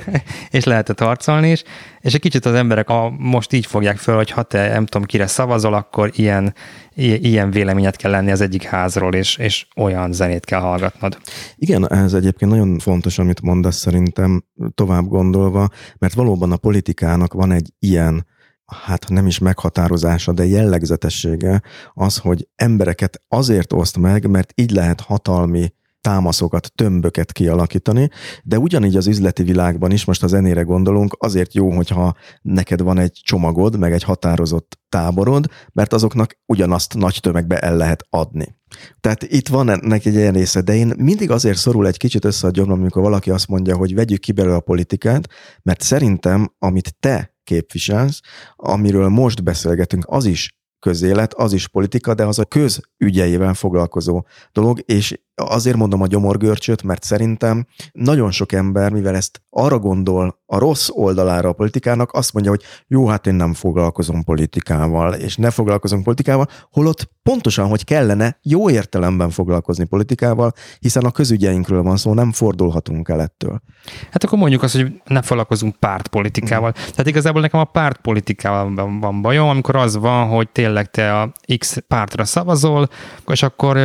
és 0.50 0.64
lehetett 0.64 1.00
harcolni 1.00 1.50
is, 1.50 1.62
és 2.00 2.14
egy 2.14 2.20
kicsit 2.20 2.44
az 2.44 2.54
emberek 2.54 2.88
a, 2.88 3.14
most 3.18 3.52
így 3.52 3.66
fogják 3.66 3.96
föl, 3.96 4.16
hogy 4.16 4.30
ha 4.30 4.42
te 4.42 4.68
nem 4.68 4.86
tudom 4.86 5.06
kire 5.06 5.26
szavazol, 5.26 5.74
akkor 5.74 6.10
ilyen, 6.14 6.54
ilyen 6.94 7.50
véleményet 7.50 7.96
kell 7.96 8.10
lenni 8.10 8.30
az 8.30 8.40
egyik 8.40 8.62
házról, 8.62 9.14
és, 9.14 9.36
és 9.36 9.66
olyan 9.76 10.12
zenét 10.12 10.44
kell 10.44 10.60
hallgatnod. 10.60 11.18
Igen, 11.56 11.92
ez 11.92 12.12
egyébként 12.12 12.50
nagyon 12.50 12.78
fontos, 12.78 13.18
amit 13.18 13.40
mondasz 13.40 13.76
szerintem 13.76 14.44
tovább 14.74 15.08
gondolva, 15.08 15.68
mert 15.98 16.14
valóban 16.14 16.52
a 16.52 16.56
politikának 16.56 17.32
van 17.32 17.52
egy 17.52 17.68
ilyen 17.78 18.26
hát 18.70 19.08
nem 19.08 19.26
is 19.26 19.38
meghatározása, 19.38 20.32
de 20.32 20.46
jellegzetessége 20.46 21.62
az, 21.94 22.16
hogy 22.16 22.48
embereket 22.56 23.22
azért 23.28 23.72
oszt 23.72 23.98
meg, 23.98 24.28
mert 24.28 24.52
így 24.54 24.70
lehet 24.70 25.00
hatalmi 25.00 25.72
támaszokat, 26.00 26.72
tömböket 26.74 27.32
kialakítani, 27.32 28.08
de 28.42 28.58
ugyanígy 28.58 28.96
az 28.96 29.06
üzleti 29.06 29.42
világban 29.42 29.90
is, 29.90 30.04
most 30.04 30.22
a 30.22 30.26
zenére 30.26 30.62
gondolunk, 30.62 31.16
azért 31.18 31.54
jó, 31.54 31.70
hogyha 31.70 32.14
neked 32.42 32.80
van 32.80 32.98
egy 32.98 33.20
csomagod, 33.24 33.78
meg 33.78 33.92
egy 33.92 34.02
határozott 34.02 34.78
táborod, 34.88 35.46
mert 35.72 35.92
azoknak 35.92 36.38
ugyanazt 36.46 36.94
nagy 36.94 37.18
tömegbe 37.20 37.58
el 37.58 37.76
lehet 37.76 38.06
adni. 38.10 38.58
Tehát 39.00 39.22
itt 39.22 39.48
van 39.48 39.68
ennek 39.68 40.04
egy 40.04 40.14
ilyen 40.14 40.32
része, 40.32 40.60
de 40.60 40.74
én 40.74 40.92
mindig 40.96 41.30
azért 41.30 41.58
szorul 41.58 41.86
egy 41.86 41.96
kicsit 41.96 42.24
össze 42.24 42.46
a 42.46 42.50
gyomrom, 42.50 42.80
amikor 42.80 43.02
valaki 43.02 43.30
azt 43.30 43.48
mondja, 43.48 43.76
hogy 43.76 43.94
vegyük 43.94 44.20
ki 44.20 44.32
belőle 44.32 44.54
a 44.54 44.60
politikát, 44.60 45.28
mert 45.62 45.80
szerintem, 45.80 46.54
amit 46.58 46.94
te 47.00 47.34
képviselsz, 47.50 48.20
amiről 48.56 49.08
most 49.08 49.42
beszélgetünk, 49.42 50.04
az 50.08 50.24
is 50.24 50.58
közélet, 50.78 51.34
az 51.34 51.52
is 51.52 51.68
politika, 51.68 52.14
de 52.14 52.24
az 52.24 52.38
a 52.38 52.44
közügyeivel 52.44 53.54
foglalkozó 53.54 54.24
dolog, 54.52 54.82
és 54.86 55.20
azért 55.42 55.76
mondom 55.76 56.02
a 56.02 56.06
gyomorgörcsöt, 56.06 56.82
mert 56.82 57.02
szerintem 57.02 57.66
nagyon 57.92 58.30
sok 58.30 58.52
ember, 58.52 58.92
mivel 58.92 59.14
ezt 59.14 59.42
arra 59.50 59.78
gondol 59.78 60.38
a 60.46 60.58
rossz 60.58 60.88
oldalára 60.92 61.48
a 61.48 61.52
politikának, 61.52 62.12
azt 62.12 62.32
mondja, 62.32 62.50
hogy 62.50 62.62
jó, 62.86 63.06
hát 63.06 63.26
én 63.26 63.34
nem 63.34 63.54
foglalkozom 63.54 64.24
politikával, 64.24 65.12
és 65.12 65.36
ne 65.36 65.50
foglalkozom 65.50 66.02
politikával, 66.02 66.46
holott 66.70 67.10
pontosan, 67.22 67.68
hogy 67.68 67.84
kellene 67.84 68.38
jó 68.42 68.70
értelemben 68.70 69.30
foglalkozni 69.30 69.84
politikával, 69.84 70.52
hiszen 70.78 71.04
a 71.04 71.10
közügyeinkről 71.10 71.82
van 71.82 71.96
szó, 71.96 72.14
nem 72.14 72.32
fordulhatunk 72.32 73.08
el 73.08 73.20
ettől. 73.20 73.62
Hát 74.10 74.24
akkor 74.24 74.38
mondjuk 74.38 74.62
azt, 74.62 74.76
hogy 74.76 75.00
ne 75.04 75.22
foglalkozunk 75.22 75.76
pártpolitikával. 75.76 76.68
Mm. 76.68 76.82
Tehát 76.90 77.06
igazából 77.06 77.40
nekem 77.40 77.60
a 77.60 77.64
pártpolitikával 77.64 78.98
van 79.00 79.22
bajom, 79.22 79.48
amikor 79.48 79.76
az 79.76 79.96
van, 79.96 80.28
hogy 80.28 80.48
tényleg 80.48 80.90
te 80.90 81.20
a 81.20 81.32
X 81.58 81.78
pártra 81.88 82.24
szavazol, 82.24 82.88
és 83.26 83.42
akkor 83.42 83.78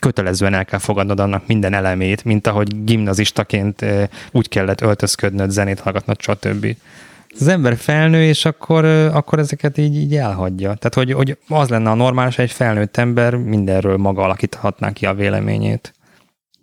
kötelezően 0.00 0.54
el 0.54 0.64
kell 0.64 0.78
fogadnod 0.78 1.20
annak 1.20 1.46
minden 1.46 1.74
elemét, 1.74 2.24
mint 2.24 2.46
ahogy 2.46 2.84
gimnazistaként 2.84 3.84
úgy 4.32 4.48
kellett 4.48 4.80
öltözködnöd, 4.80 5.50
zenét 5.50 5.80
hallgatnod, 5.80 6.20
stb. 6.20 6.76
Az 7.40 7.48
ember 7.48 7.76
felnő, 7.76 8.22
és 8.22 8.44
akkor, 8.44 8.84
akkor 8.84 9.38
ezeket 9.38 9.78
így, 9.78 9.96
így 9.96 10.16
elhagyja. 10.16 10.74
Tehát, 10.74 10.94
hogy, 10.94 11.12
hogy 11.12 11.38
az 11.48 11.68
lenne 11.68 11.90
a 11.90 11.94
normális, 11.94 12.38
egy 12.38 12.50
felnőtt 12.50 12.96
ember 12.96 13.34
mindenről 13.34 13.96
maga 13.96 14.22
alakíthatná 14.22 14.92
ki 14.92 15.06
a 15.06 15.14
véleményét. 15.14 15.92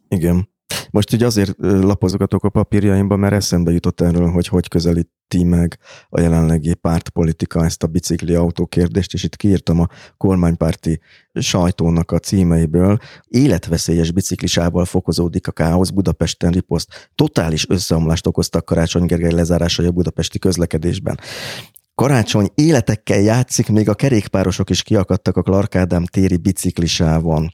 Igen. 0.07 0.49
Most 0.91 1.13
így 1.13 1.23
azért 1.23 1.53
lapozogatok 1.59 2.43
a 2.43 2.49
papírjaimba, 2.49 3.15
mert 3.15 3.33
eszembe 3.33 3.71
jutott 3.71 4.01
erről, 4.01 4.29
hogy 4.31 4.47
hogy 4.47 4.67
közelíti 4.67 5.43
meg 5.43 5.77
a 6.09 6.21
jelenlegi 6.21 6.73
pártpolitika 6.73 7.65
ezt 7.65 7.83
a 7.83 7.87
bicikli 7.87 8.33
autó 8.33 8.65
kérdést, 8.65 9.13
és 9.13 9.23
itt 9.23 9.35
kiírtam 9.35 9.79
a 9.79 9.87
kormánypárti 10.17 10.99
sajtónak 11.33 12.11
a 12.11 12.19
címeiből. 12.19 12.97
Életveszélyes 13.27 14.11
biciklisával 14.11 14.85
fokozódik 14.85 15.47
a 15.47 15.51
káosz 15.51 15.89
Budapesten 15.89 16.51
riposzt. 16.51 17.11
Totális 17.15 17.69
összeomlást 17.69 18.27
okoztak 18.27 18.65
Karácsony 18.65 19.05
Gergely 19.05 19.31
lezárásai 19.31 19.85
a 19.85 19.91
budapesti 19.91 20.39
közlekedésben. 20.39 21.19
Karácsony 21.95 22.49
életekkel 22.53 23.19
játszik, 23.19 23.67
még 23.67 23.89
a 23.89 23.95
kerékpárosok 23.95 24.69
is 24.69 24.83
kiakadtak 24.83 25.37
a 25.37 25.41
Clark 25.41 25.75
Ádám 25.75 26.05
téri 26.05 26.37
biciklisávon. 26.37 27.53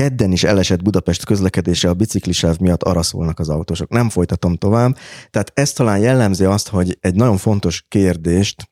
Kedden 0.00 0.32
is 0.32 0.44
elesett 0.44 0.82
Budapest 0.82 1.24
közlekedése 1.24 1.88
a 1.88 1.94
biciklisáv 1.94 2.58
miatt 2.58 2.82
araszolnak 2.82 3.38
az 3.38 3.48
autósok. 3.48 3.88
Nem 3.88 4.08
folytatom 4.08 4.56
tovább. 4.56 4.96
Tehát 5.30 5.50
ez 5.54 5.72
talán 5.72 5.98
jellemzi 5.98 6.44
azt, 6.44 6.68
hogy 6.68 6.98
egy 7.00 7.14
nagyon 7.14 7.36
fontos 7.36 7.84
kérdést, 7.88 8.68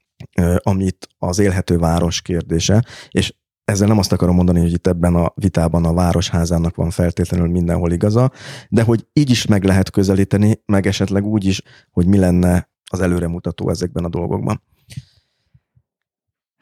amit 0.58 1.08
az 1.18 1.38
élhető 1.38 1.78
város 1.78 2.22
kérdése, 2.22 2.84
és 3.10 3.34
ezzel 3.64 3.88
nem 3.88 3.98
azt 3.98 4.12
akarom 4.12 4.34
mondani, 4.34 4.60
hogy 4.60 4.72
itt 4.72 4.86
ebben 4.86 5.14
a 5.14 5.32
vitában 5.34 5.84
a 5.84 5.92
városházának 5.92 6.76
van 6.76 6.90
feltétlenül 6.90 7.48
mindenhol 7.48 7.92
igaza, 7.92 8.30
de 8.68 8.82
hogy 8.82 9.06
így 9.12 9.30
is 9.30 9.46
meg 9.46 9.64
lehet 9.64 9.90
közelíteni, 9.90 10.62
meg 10.66 10.86
esetleg 10.86 11.24
úgy 11.24 11.44
is, 11.44 11.62
hogy 11.90 12.06
mi 12.06 12.18
lenne 12.18 12.70
az 12.90 13.00
előremutató 13.00 13.70
ezekben 13.70 14.04
a 14.04 14.08
dolgokban. 14.08 14.62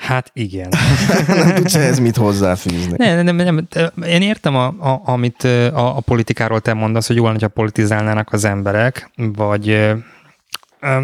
Hát 0.01 0.31
igen. 0.33 0.69
nem 1.27 1.55
tudsz 1.55 1.75
ehhez 1.75 1.99
mit 1.99 2.17
hozzáfűzni. 2.17 2.95
Nem, 2.97 3.25
nem, 3.25 3.37
nem, 3.37 3.67
nem. 3.71 3.93
Én 4.07 4.23
értem, 4.23 4.57
a, 4.57 4.67
a, 4.67 5.01
amit 5.05 5.45
a, 5.45 5.97
a 5.97 6.01
politikáról 6.01 6.61
te 6.61 6.75
mondasz, 6.75 7.07
hogy 7.07 7.17
jól, 7.17 7.31
hogyha 7.31 7.49
politizálnának 7.49 8.33
az 8.33 8.45
emberek, 8.45 9.11
vagy 9.17 9.69
ö, 9.69 9.93
ö, 10.81 11.03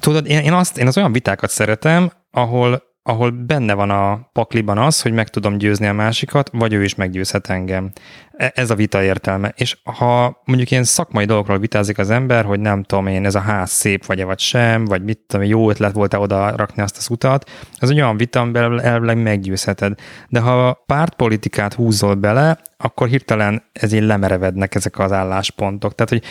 tudod, 0.00 0.26
én, 0.26 0.38
én, 0.38 0.52
azt, 0.52 0.78
én 0.78 0.86
az 0.86 0.96
olyan 0.96 1.12
vitákat 1.12 1.50
szeretem, 1.50 2.12
ahol 2.30 2.82
ahol 3.08 3.30
benne 3.30 3.74
van 3.74 3.90
a 3.90 4.28
pakliban 4.32 4.78
az, 4.78 5.02
hogy 5.02 5.12
meg 5.12 5.28
tudom 5.28 5.58
győzni 5.58 5.86
a 5.86 5.92
másikat, 5.92 6.50
vagy 6.52 6.72
ő 6.72 6.82
is 6.82 6.94
meggyőzhet 6.94 7.50
engem. 7.50 7.92
E, 8.36 8.52
ez 8.54 8.70
a 8.70 8.74
vita 8.74 9.02
értelme. 9.02 9.52
És 9.56 9.76
ha 9.84 10.42
mondjuk 10.44 10.70
ilyen 10.70 10.84
szakmai 10.84 11.24
dolgokról 11.24 11.58
vitázik 11.58 11.98
az 11.98 12.10
ember, 12.10 12.44
hogy 12.44 12.60
nem 12.60 12.82
tudom 12.82 13.06
én, 13.06 13.24
ez 13.24 13.34
a 13.34 13.40
ház 13.40 13.70
szép 13.70 14.04
vagy-e 14.04 14.24
vagy 14.24 14.38
sem, 14.38 14.84
vagy 14.84 15.04
mit 15.04 15.18
tudom, 15.26 15.46
jó 15.46 15.70
ötlet 15.70 15.92
volt-e 15.92 16.18
oda 16.18 16.56
rakni 16.56 16.82
azt 16.82 16.96
az 16.96 17.10
utat, 17.10 17.50
az 17.78 17.90
egy 17.90 18.00
olyan 18.00 18.16
vita, 18.16 18.40
amiben 18.40 18.80
elvileg 18.80 19.22
meggyőzheted. 19.22 19.98
De 20.28 20.40
ha 20.40 20.82
pártpolitikát 20.86 21.74
húzol 21.74 22.14
bele, 22.14 22.58
akkor 22.76 23.08
hirtelen 23.08 23.62
ezért 23.72 24.04
lemerevednek 24.04 24.74
ezek 24.74 24.98
az 24.98 25.12
álláspontok. 25.12 25.94
Tehát, 25.94 26.12
hogy 26.12 26.22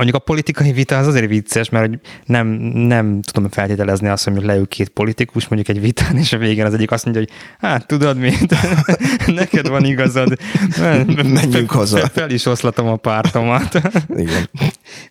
Mondjuk 0.00 0.20
a 0.20 0.24
politikai 0.24 0.72
vita 0.72 0.98
az 0.98 1.06
azért 1.06 1.28
vicces, 1.28 1.68
mert 1.68 1.86
hogy 1.88 2.00
nem, 2.24 2.46
nem 2.74 3.22
tudom 3.22 3.50
feltételezni 3.50 4.08
azt, 4.08 4.28
hogy 4.28 4.42
leül 4.42 4.66
két 4.66 4.88
politikus 4.88 5.48
mondjuk 5.48 5.76
egy 5.76 5.82
vitán, 5.82 6.16
és 6.16 6.32
a 6.32 6.38
végén 6.38 6.64
az 6.64 6.74
egyik 6.74 6.90
azt 6.90 7.04
mondja, 7.04 7.22
hogy 7.22 7.32
hát 7.58 7.86
tudod 7.86 8.16
mit, 8.16 8.54
neked 9.40 9.68
van 9.68 9.84
igazad. 9.84 10.38
Menjünk 11.24 11.70
haza. 11.70 11.98
Fel, 11.98 12.08
fel 12.08 12.30
is 12.30 12.46
oszlatom 12.46 12.86
a 12.86 12.96
pártomat. 12.96 13.80
Igen. 14.16 14.50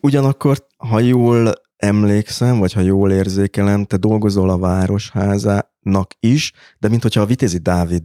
Ugyanakkor, 0.02 0.66
ha 0.78 0.99
jól 0.99 1.53
emlékszem, 1.78 2.57
vagy 2.60 2.74
ha 2.74 2.82
jól 2.82 3.11
érzékelem, 3.11 3.86
te 3.86 3.98
dolgozol 3.98 4.49
a 4.49 4.57
Városházának 4.57 6.11
is, 6.20 6.52
de 6.80 6.88
mint 6.88 7.02
hogyha 7.02 7.22
a 7.22 7.26
Vitézi 7.26 7.57
Dávid 7.57 8.03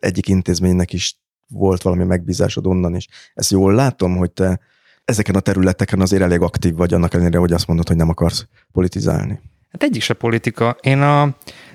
egyik 0.00 0.28
intézménynek 0.28 0.92
is 0.92 1.20
volt 1.48 1.82
valami 1.82 2.04
megbízásod 2.04 2.66
onnan 2.66 2.94
is. 2.94 3.08
Ezt 3.34 3.50
jól 3.50 3.74
látom, 3.74 4.16
hogy 4.16 4.30
te 4.30 4.60
ezeken 5.04 5.34
a 5.34 5.40
területeken 5.40 6.00
azért 6.00 6.22
elég 6.22 6.40
aktív 6.40 6.74
vagy 6.74 6.94
annak 6.94 7.14
ellenére, 7.14 7.38
hogy 7.38 7.52
azt 7.52 7.66
mondod, 7.66 7.88
hogy 7.88 7.96
nem 7.96 8.08
akarsz 8.08 8.46
politizálni. 8.72 9.40
Hát 9.70 9.82
egyik 9.82 10.02
se 10.02 10.14
politika. 10.14 10.76
Én 10.80 11.00
a, 11.00 11.22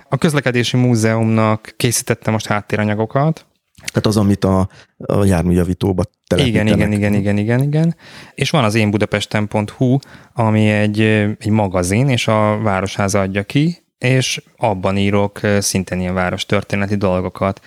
a 0.10 0.18
közlekedési 0.18 0.78
múzeumnak 0.78 1.74
készítettem 1.78 2.34
most 2.34 2.48
háttéranyagokat, 2.48 3.46
tehát 3.86 4.06
az, 4.06 4.18
amit 4.18 4.44
a, 4.44 4.70
a 4.98 5.26
járműjavítóba 5.26 6.04
telepítenek. 6.28 6.76
Igen, 6.76 6.78
igen, 6.78 6.92
igen, 6.92 7.14
igen, 7.14 7.38
igen, 7.38 7.62
igen. 7.62 7.96
És 8.34 8.50
van 8.50 8.64
az 8.64 8.76
én 8.76 8.92
budapesten.hu, 8.92 9.98
ami 10.34 10.70
egy, 10.70 11.02
egy 11.40 11.50
magazin, 11.50 12.10
és 12.10 12.28
a 12.28 12.60
Városháza 12.62 13.20
adja 13.20 13.44
ki, 13.44 13.84
és 13.98 14.44
abban 14.58 14.98
írok 14.98 15.40
szintén 15.60 16.00
ilyen 16.00 16.14
város 16.14 16.46
történeti 16.46 16.96
dolgokat. 16.96 17.62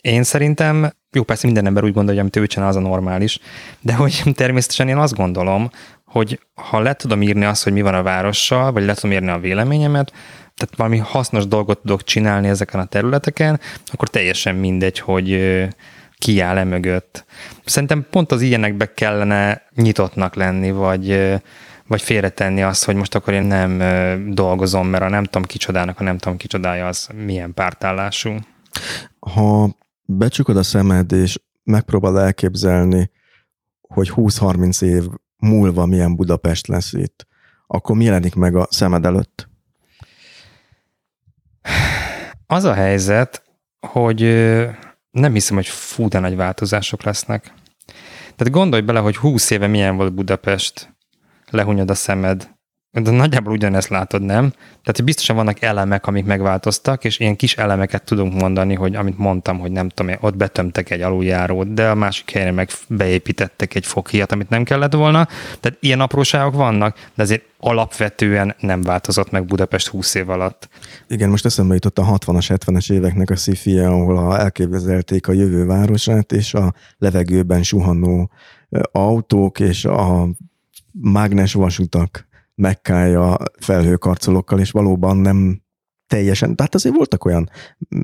Én 0.00 0.22
szerintem 0.22 0.90
jó, 1.16 1.22
persze 1.22 1.46
minden 1.46 1.66
ember 1.66 1.84
úgy 1.84 1.92
gondolja, 1.92 2.20
hogy 2.22 2.30
amit 2.30 2.36
ő 2.36 2.46
csinál, 2.46 2.68
az 2.68 2.76
a 2.76 2.80
normális, 2.80 3.38
de 3.80 3.94
hogy 3.94 4.22
természetesen 4.34 4.88
én 4.88 4.96
azt 4.96 5.14
gondolom, 5.14 5.70
hogy 6.04 6.40
ha 6.54 6.80
le 6.80 6.94
tudom 6.94 7.22
írni 7.22 7.44
azt, 7.44 7.64
hogy 7.64 7.72
mi 7.72 7.82
van 7.82 7.94
a 7.94 8.02
várossal, 8.02 8.72
vagy 8.72 8.84
le 8.84 8.94
tudom 8.94 9.12
írni 9.12 9.28
a 9.28 9.38
véleményemet, 9.38 10.12
tehát 10.56 10.76
valami 10.76 10.98
hasznos 10.98 11.46
dolgot 11.46 11.78
tudok 11.78 12.04
csinálni 12.04 12.48
ezeken 12.48 12.80
a 12.80 12.84
területeken, 12.84 13.60
akkor 13.92 14.08
teljesen 14.08 14.54
mindegy, 14.54 14.98
hogy 14.98 15.58
ki 16.18 16.40
áll 16.40 16.56
e 16.56 16.64
mögött. 16.64 17.24
Szerintem 17.64 18.06
pont 18.10 18.32
az 18.32 18.42
ilyenekbe 18.42 18.94
kellene 18.94 19.62
nyitottnak 19.74 20.34
lenni, 20.34 20.70
vagy, 20.70 21.32
vagy 21.86 22.02
félretenni 22.02 22.62
azt, 22.62 22.84
hogy 22.84 22.94
most 22.94 23.14
akkor 23.14 23.32
én 23.32 23.42
nem 23.42 23.82
dolgozom, 24.34 24.88
mert 24.88 25.04
a 25.04 25.08
nem 25.08 25.24
tudom 25.24 25.42
kicsodának, 25.42 26.00
a 26.00 26.02
nem 26.02 26.18
tudom 26.18 26.38
kicsodája 26.38 26.86
az 26.86 27.08
milyen 27.24 27.54
pártállású. 27.54 28.36
Ha 29.20 29.76
becsukod 30.06 30.56
a 30.56 30.62
szemed, 30.62 31.12
és 31.12 31.40
megpróbál 31.62 32.20
elképzelni, 32.20 33.10
hogy 33.80 34.12
20-30 34.14 34.82
év 34.82 35.04
múlva 35.36 35.86
milyen 35.86 36.16
Budapest 36.16 36.66
lesz 36.66 36.92
itt, 36.92 37.26
akkor 37.66 37.96
mi 37.96 38.04
jelenik 38.04 38.34
meg 38.34 38.56
a 38.56 38.66
szemed 38.70 39.06
előtt? 39.06 39.48
Az 42.46 42.64
a 42.64 42.74
helyzet, 42.74 43.42
hogy 43.80 44.20
nem 45.10 45.32
hiszem, 45.32 45.56
hogy 45.56 45.66
fú, 45.66 46.08
de 46.08 46.18
nagy 46.18 46.36
változások 46.36 47.02
lesznek. 47.02 47.52
Tehát 48.36 48.52
gondolj 48.52 48.82
bele, 48.82 49.00
hogy 49.00 49.16
20 49.16 49.50
éve 49.50 49.66
milyen 49.66 49.96
volt 49.96 50.14
Budapest, 50.14 50.94
lehunyod 51.50 51.90
a 51.90 51.94
szemed, 51.94 52.55
de 53.02 53.10
nagyjából 53.10 53.52
ugyanezt 53.52 53.88
látod, 53.88 54.22
nem? 54.22 54.50
Tehát 54.82 55.04
biztosan 55.04 55.36
vannak 55.36 55.62
elemek, 55.62 56.06
amik 56.06 56.24
megváltoztak, 56.24 57.04
és 57.04 57.18
ilyen 57.18 57.36
kis 57.36 57.56
elemeket 57.56 58.04
tudunk 58.04 58.40
mondani, 58.40 58.74
hogy 58.74 58.94
amit 58.94 59.18
mondtam, 59.18 59.58
hogy 59.58 59.70
nem 59.72 59.88
tudom, 59.88 60.14
ott 60.20 60.36
betömtek 60.36 60.90
egy 60.90 61.00
aluljárót, 61.00 61.74
de 61.74 61.88
a 61.88 61.94
másik 61.94 62.30
helyre 62.30 62.50
meg 62.50 62.68
beépítettek 62.88 63.74
egy 63.74 63.86
fokhíjat, 63.86 64.32
amit 64.32 64.48
nem 64.48 64.64
kellett 64.64 64.92
volna. 64.92 65.28
Tehát 65.60 65.78
ilyen 65.80 66.00
apróságok 66.00 66.54
vannak, 66.54 66.96
de 67.14 67.22
azért 67.22 67.44
alapvetően 67.58 68.54
nem 68.60 68.82
változott 68.82 69.30
meg 69.30 69.44
Budapest 69.44 69.86
20 69.86 70.14
év 70.14 70.30
alatt. 70.30 70.68
Igen, 71.08 71.28
most 71.28 71.44
eszembe 71.44 71.74
jutott 71.74 71.98
a 71.98 72.18
60-as, 72.18 72.58
70-es 72.66 72.92
éveknek 72.92 73.30
a 73.30 73.36
szifie, 73.36 73.88
ahol 73.88 74.36
elképzelték 74.36 75.28
a 75.28 75.32
jövő 75.32 75.66
városát, 75.66 76.32
és 76.32 76.54
a 76.54 76.74
levegőben 76.98 77.62
suhanó 77.62 78.30
autók 78.92 79.60
és 79.60 79.84
a 79.84 80.28
mágnes 81.00 81.52
vasutak 81.52 82.25
mekkája 82.56 83.36
felhőkarcolókkal, 83.58 84.60
és 84.60 84.70
valóban 84.70 85.16
nem 85.16 85.62
teljesen, 86.06 86.56
tehát 86.56 86.74
azért 86.74 86.94
voltak 86.94 87.24
olyan 87.24 87.50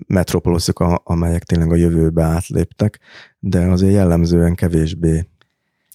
metropoloszok, 0.06 0.80
amelyek 1.04 1.42
tényleg 1.42 1.72
a 1.72 1.76
jövőbe 1.76 2.22
átléptek, 2.22 2.98
de 3.38 3.60
azért 3.60 3.92
jellemzően 3.92 4.54
kevésbé 4.54 5.28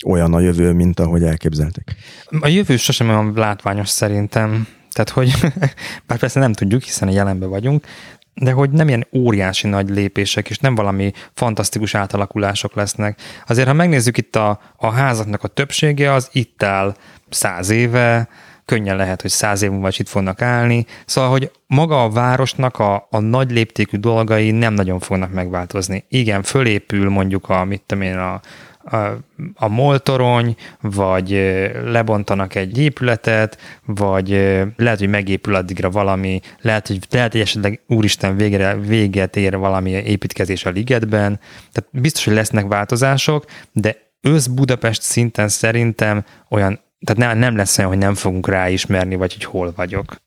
olyan 0.05 0.33
a 0.33 0.39
jövő, 0.39 0.73
mint 0.73 0.99
ahogy 0.99 1.23
elképzelték. 1.23 1.95
A 2.39 2.47
jövő 2.47 2.77
sosem 2.77 3.09
olyan 3.09 3.33
látványos 3.35 3.89
szerintem. 3.89 4.67
Tehát, 4.91 5.09
hogy 5.09 5.33
bár 6.07 6.19
persze 6.19 6.39
nem 6.39 6.53
tudjuk, 6.53 6.83
hiszen 6.83 7.07
a 7.07 7.11
jelenben 7.11 7.49
vagyunk, 7.49 7.85
de 8.33 8.51
hogy 8.51 8.69
nem 8.69 8.87
ilyen 8.87 9.07
óriási 9.13 9.67
nagy 9.67 9.89
lépések, 9.89 10.49
és 10.49 10.57
nem 10.57 10.75
valami 10.75 11.11
fantasztikus 11.33 11.95
átalakulások 11.95 12.75
lesznek. 12.75 13.19
Azért, 13.47 13.67
ha 13.67 13.73
megnézzük 13.73 14.17
itt 14.17 14.35
a, 14.35 14.59
a 14.75 14.91
házaknak 14.91 15.43
a 15.43 15.47
többsége, 15.47 16.13
az 16.13 16.29
itt 16.31 16.63
áll 16.63 16.95
száz 17.29 17.69
éve, 17.69 18.29
könnyen 18.67 18.95
lehet, 18.95 19.21
hogy 19.21 19.31
száz 19.31 19.61
év 19.61 19.71
múlva 19.71 19.87
is 19.87 19.99
itt 19.99 20.07
fognak 20.07 20.41
állni. 20.41 20.85
Szóval, 21.05 21.29
hogy 21.29 21.51
maga 21.67 22.03
a 22.03 22.09
városnak 22.09 22.79
a, 22.79 23.07
a 23.09 23.19
nagy 23.19 23.51
léptékű 23.51 23.97
dolgai 23.97 24.51
nem 24.51 24.73
nagyon 24.73 24.99
fognak 24.99 25.31
megváltozni. 25.31 26.03
Igen, 26.09 26.43
fölépül 26.43 27.09
mondjuk 27.09 27.49
a, 27.49 27.63
mit 27.63 27.81
tudom 27.85 28.03
én, 28.03 28.17
a, 28.17 28.41
a, 28.91 29.17
a 29.55 29.67
moltorony, 29.67 30.55
vagy 30.81 31.29
lebontanak 31.85 32.55
egy 32.55 32.77
épületet, 32.77 33.57
vagy 33.85 34.29
lehet, 34.75 34.99
hogy 34.99 35.09
megépül 35.09 35.55
addigra 35.55 35.89
valami, 35.89 36.39
lehet, 36.61 36.87
hogy, 36.87 36.99
lehet, 37.09 37.31
hogy 37.31 37.41
esetleg 37.41 37.81
úristen 37.87 38.35
végre, 38.35 38.75
véget 38.75 39.35
ér 39.35 39.57
valami 39.57 39.89
építkezés 39.89 40.65
a 40.65 40.69
ligetben, 40.69 41.39
tehát 41.71 41.89
biztos, 41.91 42.25
hogy 42.25 42.33
lesznek 42.33 42.67
változások, 42.67 43.45
de 43.71 43.97
ősz 44.21 44.47
Budapest 44.47 45.01
szinten 45.01 45.47
szerintem 45.47 46.25
olyan 46.49 46.79
tehát 47.05 47.31
nem, 47.31 47.37
nem 47.37 47.55
lesz 47.55 47.77
olyan, 47.77 47.89
hogy 47.89 47.99
nem 47.99 48.15
fogunk 48.15 48.47
ráismerni, 48.47 49.15
vagy 49.15 49.33
hogy 49.33 49.43
hol 49.43 49.73
vagyok. 49.75 50.25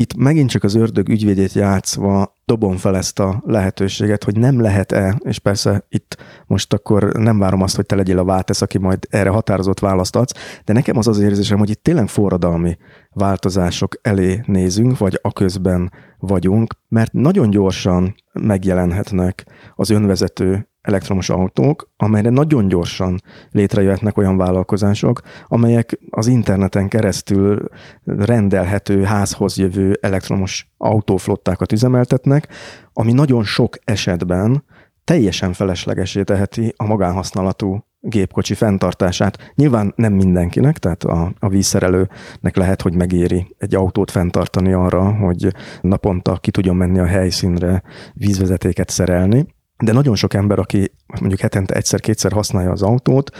Itt 0.00 0.14
megint 0.14 0.50
csak 0.50 0.64
az 0.64 0.74
ördög 0.74 1.08
ügyvédét 1.08 1.52
játszva 1.52 2.34
dobom 2.44 2.76
fel 2.76 2.96
ezt 2.96 3.18
a 3.18 3.42
lehetőséget, 3.46 4.24
hogy 4.24 4.36
nem 4.38 4.60
lehet-e, 4.60 5.18
és 5.24 5.38
persze 5.38 5.86
itt 5.88 6.16
most 6.46 6.72
akkor 6.72 7.12
nem 7.12 7.38
várom 7.38 7.62
azt, 7.62 7.76
hogy 7.76 7.86
te 7.86 7.94
legyél 7.94 8.18
a 8.18 8.24
váltesz, 8.24 8.62
aki 8.62 8.78
majd 8.78 9.06
erre 9.10 9.28
határozott 9.28 9.78
választ 9.78 10.16
adsz, 10.16 10.60
de 10.64 10.72
nekem 10.72 10.96
az 10.96 11.08
az 11.08 11.18
érzésem, 11.18 11.58
hogy 11.58 11.70
itt 11.70 11.82
tényleg 11.82 12.08
forradalmi 12.08 12.76
változások 13.10 13.94
elé 14.02 14.42
nézünk, 14.46 14.98
vagy 14.98 15.18
a 15.22 15.32
közben 15.32 15.92
vagyunk, 16.18 16.74
mert 16.88 17.12
nagyon 17.12 17.50
gyorsan 17.50 18.14
megjelenhetnek 18.32 19.46
az 19.74 19.90
önvezető 19.90 20.68
elektromos 20.88 21.30
autók, 21.30 21.90
amelyre 21.96 22.30
nagyon 22.30 22.68
gyorsan 22.68 23.20
létrejöhetnek 23.50 24.16
olyan 24.16 24.36
vállalkozások, 24.36 25.20
amelyek 25.46 25.98
az 26.10 26.26
interneten 26.26 26.88
keresztül 26.88 27.68
rendelhető 28.04 29.02
házhoz 29.02 29.56
jövő 29.56 29.98
elektromos 30.00 30.70
autóflottákat 30.76 31.72
üzemeltetnek, 31.72 32.48
ami 32.92 33.12
nagyon 33.12 33.44
sok 33.44 33.76
esetben 33.84 34.64
teljesen 35.04 35.52
feleslegesé 35.52 36.22
teheti 36.22 36.74
a 36.76 36.84
magánhasználatú 36.84 37.84
gépkocsi 38.00 38.54
fenntartását. 38.54 39.52
Nyilván 39.54 39.92
nem 39.96 40.12
mindenkinek, 40.12 40.78
tehát 40.78 41.04
a, 41.04 41.32
a 41.38 41.48
vízszerelőnek 41.48 42.56
lehet, 42.56 42.82
hogy 42.82 42.94
megéri 42.94 43.54
egy 43.58 43.74
autót 43.74 44.10
fenntartani 44.10 44.72
arra, 44.72 45.12
hogy 45.12 45.54
naponta 45.80 46.36
ki 46.36 46.50
tudjon 46.50 46.76
menni 46.76 46.98
a 46.98 47.06
helyszínre 47.06 47.82
vízvezetéket 48.14 48.88
szerelni, 48.88 49.46
de 49.78 49.92
nagyon 49.92 50.14
sok 50.14 50.34
ember, 50.34 50.58
aki 50.58 50.92
mondjuk 51.20 51.40
hetente 51.40 51.74
egyszer-kétszer 51.74 52.32
használja 52.32 52.70
az 52.70 52.82
autót, 52.82 53.30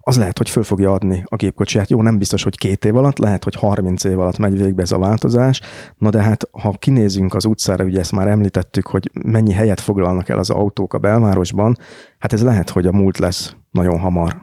az 0.00 0.18
lehet, 0.18 0.38
hogy 0.38 0.50
föl 0.50 0.62
fogja 0.62 0.92
adni 0.92 1.22
a 1.26 1.36
gépkocsiját. 1.36 1.90
Jó, 1.90 2.02
nem 2.02 2.18
biztos, 2.18 2.42
hogy 2.42 2.58
két 2.58 2.84
év 2.84 2.96
alatt, 2.96 3.18
lehet, 3.18 3.44
hogy 3.44 3.54
30 3.54 4.04
év 4.04 4.18
alatt 4.18 4.38
megy 4.38 4.58
végbe 4.58 4.82
ez 4.82 4.92
a 4.92 4.98
változás. 4.98 5.60
Na 5.96 6.10
de 6.10 6.22
hát, 6.22 6.48
ha 6.50 6.70
kinézünk 6.70 7.34
az 7.34 7.44
utcára, 7.44 7.84
ugye 7.84 7.98
ezt 7.98 8.12
már 8.12 8.28
említettük, 8.28 8.86
hogy 8.86 9.10
mennyi 9.24 9.52
helyet 9.52 9.80
foglalnak 9.80 10.28
el 10.28 10.38
az 10.38 10.50
autók 10.50 10.94
a 10.94 10.98
belvárosban, 10.98 11.76
hát 12.18 12.32
ez 12.32 12.42
lehet, 12.42 12.70
hogy 12.70 12.86
a 12.86 12.92
múlt 12.92 13.18
lesz 13.18 13.56
nagyon 13.70 13.98
hamar. 13.98 14.42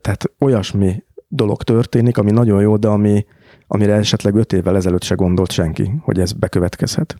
Tehát 0.00 0.24
olyasmi 0.38 1.02
dolog 1.28 1.62
történik, 1.62 2.18
ami 2.18 2.30
nagyon 2.30 2.60
jó, 2.60 2.76
de 2.76 2.88
ami, 2.88 3.26
amire 3.66 3.94
esetleg 3.94 4.34
öt 4.34 4.52
évvel 4.52 4.76
ezelőtt 4.76 5.02
se 5.02 5.14
gondolt 5.14 5.50
senki, 5.50 5.90
hogy 6.02 6.20
ez 6.20 6.32
bekövetkezhet. 6.32 7.16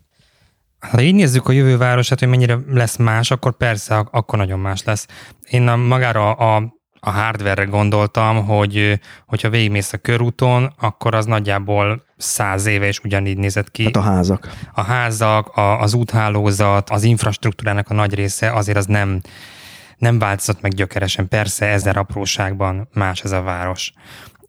Ha 0.90 1.00
így 1.00 1.14
nézzük 1.14 1.48
a 1.48 1.52
jövő 1.52 1.76
városát, 1.76 2.18
hogy 2.18 2.28
mennyire 2.28 2.58
lesz 2.68 2.96
más, 2.96 3.30
akkor 3.30 3.56
persze, 3.56 4.06
akkor 4.10 4.38
nagyon 4.38 4.58
más 4.58 4.82
lesz. 4.82 5.06
Én 5.48 5.68
a, 5.68 5.76
magára 5.76 6.32
a, 6.32 6.74
a 7.00 7.10
hardware 7.10 7.64
gondoltam, 7.64 8.46
hogy 8.46 9.00
hogyha 9.26 9.48
végigmész 9.48 9.92
a 9.92 9.98
körúton, 9.98 10.72
akkor 10.80 11.14
az 11.14 11.26
nagyjából 11.26 12.02
száz 12.16 12.66
éve 12.66 12.88
is 12.88 12.98
ugyanígy 12.98 13.38
nézett 13.38 13.70
ki. 13.70 13.84
Hát 13.84 13.96
a 13.96 14.00
házak. 14.00 14.50
A 14.74 14.82
házak, 14.82 15.48
a, 15.48 15.80
az 15.80 15.94
úthálózat, 15.94 16.90
az 16.90 17.02
infrastruktúrának 17.02 17.88
a 17.88 17.94
nagy 17.94 18.14
része 18.14 18.52
azért 18.52 18.78
az 18.78 18.86
nem, 18.86 19.20
nem 19.96 20.18
változott 20.18 20.60
meg 20.60 20.74
gyökeresen. 20.74 21.28
Persze 21.28 21.66
ezer 21.66 21.96
apróságban 21.96 22.88
más 22.92 23.20
ez 23.20 23.32
a 23.32 23.42
város. 23.42 23.92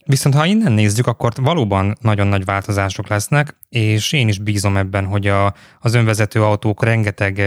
Viszont 0.06 0.36
ha 0.36 0.46
innen 0.46 0.72
nézzük, 0.72 1.08
akkor 1.08 1.32
valóban 1.42 1.98
nagyon 2.02 2.28
nagy 2.28 2.46
változások 2.46 3.08
lesznek, 3.08 3.56
és 3.70 4.14
én 4.14 4.28
is 4.28 4.40
bízom 4.40 4.78
ebben, 4.78 5.06
hogy 5.06 5.28
a, 5.28 5.54
az 5.80 5.94
önvezető 5.94 6.44
autók 6.44 6.84
rengeteg 6.84 7.42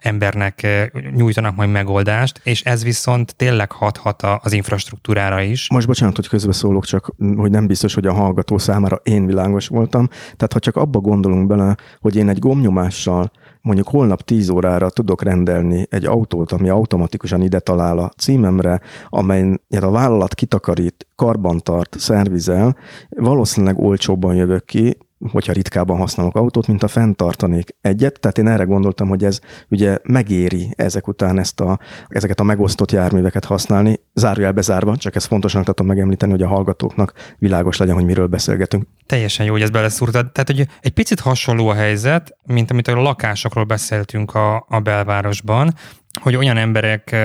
embernek 0.00 0.66
nyújtanak 1.14 1.56
majd 1.56 1.70
megoldást, 1.70 2.40
és 2.44 2.62
ez 2.62 2.84
viszont 2.84 3.36
tényleg 3.36 3.72
hathat 3.72 4.22
az 4.22 4.52
infrastruktúrára 4.52 5.40
is. 5.40 5.70
Most 5.70 5.86
bocsánat, 5.86 6.16
hogy 6.16 6.28
közbeszólok, 6.28 6.84
csak 6.84 7.14
hogy 7.36 7.50
nem 7.50 7.66
biztos, 7.66 7.94
hogy 7.94 8.06
a 8.06 8.12
hallgató 8.12 8.58
számára 8.58 9.00
én 9.02 9.26
világos 9.26 9.68
voltam. 9.68 10.06
Tehát 10.08 10.52
ha 10.52 10.58
csak 10.58 10.76
abba 10.76 10.98
gondolunk 10.98 11.46
bele, 11.46 11.76
hogy 12.00 12.16
én 12.16 12.28
egy 12.28 12.38
gomnyomással 12.38 13.30
mondjuk 13.60 13.88
holnap 13.88 14.22
10 14.22 14.48
órára 14.48 14.90
tudok 14.90 15.22
rendelni 15.22 15.86
egy 15.90 16.04
autót, 16.04 16.52
ami 16.52 16.68
automatikusan 16.68 17.42
ide 17.42 17.58
talál 17.58 17.98
a 17.98 18.08
címemre, 18.16 18.80
amely 19.08 19.60
a 19.80 19.90
vállalat 19.90 20.34
kitakarít, 20.34 21.05
karbantart, 21.16 21.96
szervizel, 21.98 22.76
valószínűleg 23.08 23.78
olcsóbban 23.78 24.34
jövök 24.34 24.64
ki, 24.64 24.96
hogyha 25.32 25.52
ritkában 25.52 25.98
használok 25.98 26.36
autót, 26.36 26.66
mint 26.66 26.82
a 26.82 26.88
fenntartanék 26.88 27.76
egyet. 27.80 28.20
Tehát 28.20 28.38
én 28.38 28.48
erre 28.48 28.64
gondoltam, 28.64 29.08
hogy 29.08 29.24
ez 29.24 29.38
ugye 29.68 29.98
megéri 30.02 30.72
ezek 30.76 31.08
után 31.08 31.38
ezt 31.38 31.60
a, 31.60 31.78
ezeket 32.08 32.40
a 32.40 32.42
megosztott 32.42 32.90
járműveket 32.90 33.44
használni, 33.44 34.00
zárójelbe 34.14 34.60
zárva, 34.60 34.96
csak 34.96 35.14
ezt 35.14 35.26
fontosnak 35.26 35.64
tartom 35.64 35.86
megemlíteni, 35.86 36.32
hogy 36.32 36.42
a 36.42 36.48
hallgatóknak 36.48 37.12
világos 37.38 37.76
legyen, 37.76 37.94
hogy 37.94 38.04
miről 38.04 38.26
beszélgetünk. 38.26 38.86
Teljesen 39.06 39.46
jó, 39.46 39.52
hogy 39.52 39.62
ezt 39.62 39.72
beleszúrtad. 39.72 40.32
Tehát, 40.32 40.50
hogy 40.50 40.66
egy 40.80 40.92
picit 40.92 41.20
hasonló 41.20 41.68
a 41.68 41.74
helyzet, 41.74 42.36
mint 42.46 42.70
amit 42.70 42.88
a 42.88 43.02
lakásokról 43.02 43.64
beszéltünk 43.64 44.34
a, 44.34 44.66
a 44.68 44.80
belvárosban, 44.80 45.74
hogy 46.20 46.36
olyan 46.36 46.56
emberek 46.56 47.16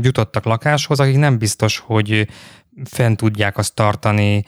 jutottak 0.00 0.44
lakáshoz, 0.44 1.00
akik 1.00 1.16
nem 1.16 1.38
biztos, 1.38 1.78
hogy 1.78 2.26
fent 2.84 3.16
tudják 3.16 3.56
azt 3.58 3.74
tartani, 3.74 4.44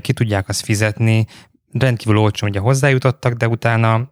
ki 0.00 0.12
tudják 0.12 0.48
azt 0.48 0.64
fizetni, 0.64 1.26
rendkívül 1.72 2.18
olcsón 2.18 2.48
ugye 2.48 2.60
hozzájutottak, 2.60 3.32
de 3.32 3.48
utána 3.48 4.11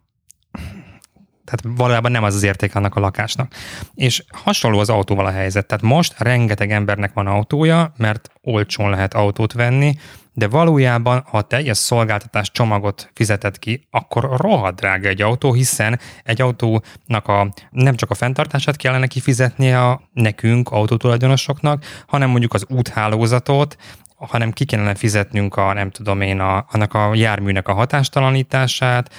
tehát 1.51 1.77
valójában 1.77 2.11
nem 2.11 2.23
az 2.23 2.35
az 2.35 2.43
érték 2.43 2.75
annak 2.75 2.95
a 2.95 2.99
lakásnak. 2.99 3.53
És 3.93 4.23
hasonló 4.31 4.79
az 4.79 4.89
autóval 4.89 5.25
a 5.25 5.31
helyzet. 5.31 5.65
Tehát 5.67 5.83
most 5.83 6.15
rengeteg 6.17 6.71
embernek 6.71 7.13
van 7.13 7.27
autója, 7.27 7.93
mert 7.97 8.31
olcsón 8.41 8.89
lehet 8.89 9.13
autót 9.13 9.53
venni, 9.53 9.95
de 10.33 10.47
valójában, 10.47 11.23
ha 11.27 11.41
teljes 11.41 11.77
szolgáltatás 11.77 12.51
csomagot 12.51 13.09
fizetett 13.13 13.59
ki, 13.59 13.87
akkor 13.89 14.29
rohadt 14.37 14.75
drága 14.75 15.07
egy 15.07 15.21
autó, 15.21 15.53
hiszen 15.53 15.99
egy 16.23 16.41
autónak 16.41 17.27
a, 17.27 17.53
nem 17.69 17.95
csak 17.95 18.09
a 18.09 18.15
fenntartását 18.15 18.75
kellene 18.75 19.07
kifizetnie 19.07 19.87
a 19.87 20.01
nekünk, 20.13 20.69
autótulajdonosoknak, 20.69 21.85
hanem 22.07 22.29
mondjuk 22.29 22.53
az 22.53 22.65
úthálózatot, 22.69 23.77
hanem 24.15 24.51
ki 24.51 24.65
kellene 24.65 24.95
fizetnünk 24.95 25.55
a, 25.55 25.73
nem 25.73 25.89
tudom 25.89 26.21
én, 26.21 26.39
a, 26.39 26.65
annak 26.71 26.93
a 26.93 27.13
járműnek 27.13 27.67
a 27.67 27.73
hatástalanítását, 27.73 29.09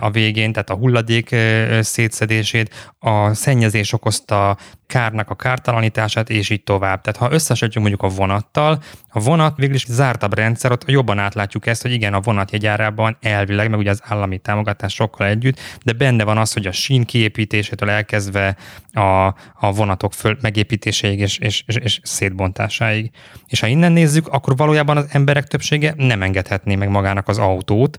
a 0.00 0.10
végén, 0.10 0.52
tehát 0.52 0.70
a 0.70 0.74
hulladék 0.74 1.36
szétszedését, 1.80 2.92
a 2.98 3.34
szennyezés 3.34 3.92
okozta 3.92 4.56
kárnak 4.86 5.30
a 5.30 5.34
kártalanítását, 5.34 6.30
és 6.30 6.50
így 6.50 6.62
tovább. 6.62 7.00
Tehát 7.00 7.18
ha 7.20 7.34
összesítjük 7.34 7.82
mondjuk 7.82 8.02
a 8.02 8.08
vonattal, 8.08 8.82
a 9.08 9.20
vonat 9.20 9.56
végül 9.56 9.74
is 9.74 9.84
zártabb 9.86 10.34
rendszer, 10.34 10.72
ott 10.72 10.90
jobban 10.90 11.18
átlátjuk 11.18 11.66
ezt, 11.66 11.82
hogy 11.82 11.92
igen, 11.92 12.14
a 12.14 12.20
vonat 12.20 12.50
jegyárában 12.50 13.16
elvileg, 13.20 13.70
meg 13.70 13.78
ugye 13.78 13.90
az 13.90 14.02
állami 14.04 14.38
támogatás 14.38 14.94
sokkal 14.94 15.26
együtt, 15.26 15.60
de 15.84 15.92
benne 15.92 16.24
van 16.24 16.38
az, 16.38 16.52
hogy 16.52 16.66
a 16.66 16.72
sín 16.72 17.04
kiépítésétől 17.04 17.90
elkezdve 17.90 18.56
a, 18.92 19.26
a 19.54 19.72
vonatok 19.74 20.12
föl 20.12 20.38
megépítéséig 20.40 21.18
és, 21.18 21.38
és, 21.38 21.62
és, 21.66 21.76
és 21.76 22.00
szétbontásáig. 22.02 23.10
És 23.46 23.60
ha 23.60 23.66
innen 23.66 23.92
nézzük, 23.92 24.28
akkor 24.28 24.56
valójában 24.56 24.96
az 24.96 25.06
emberek 25.10 25.46
többsége 25.46 25.94
nem 25.96 26.22
engedhetné 26.22 26.74
meg 26.74 26.88
magának 26.88 27.28
az 27.28 27.38
autót, 27.38 27.98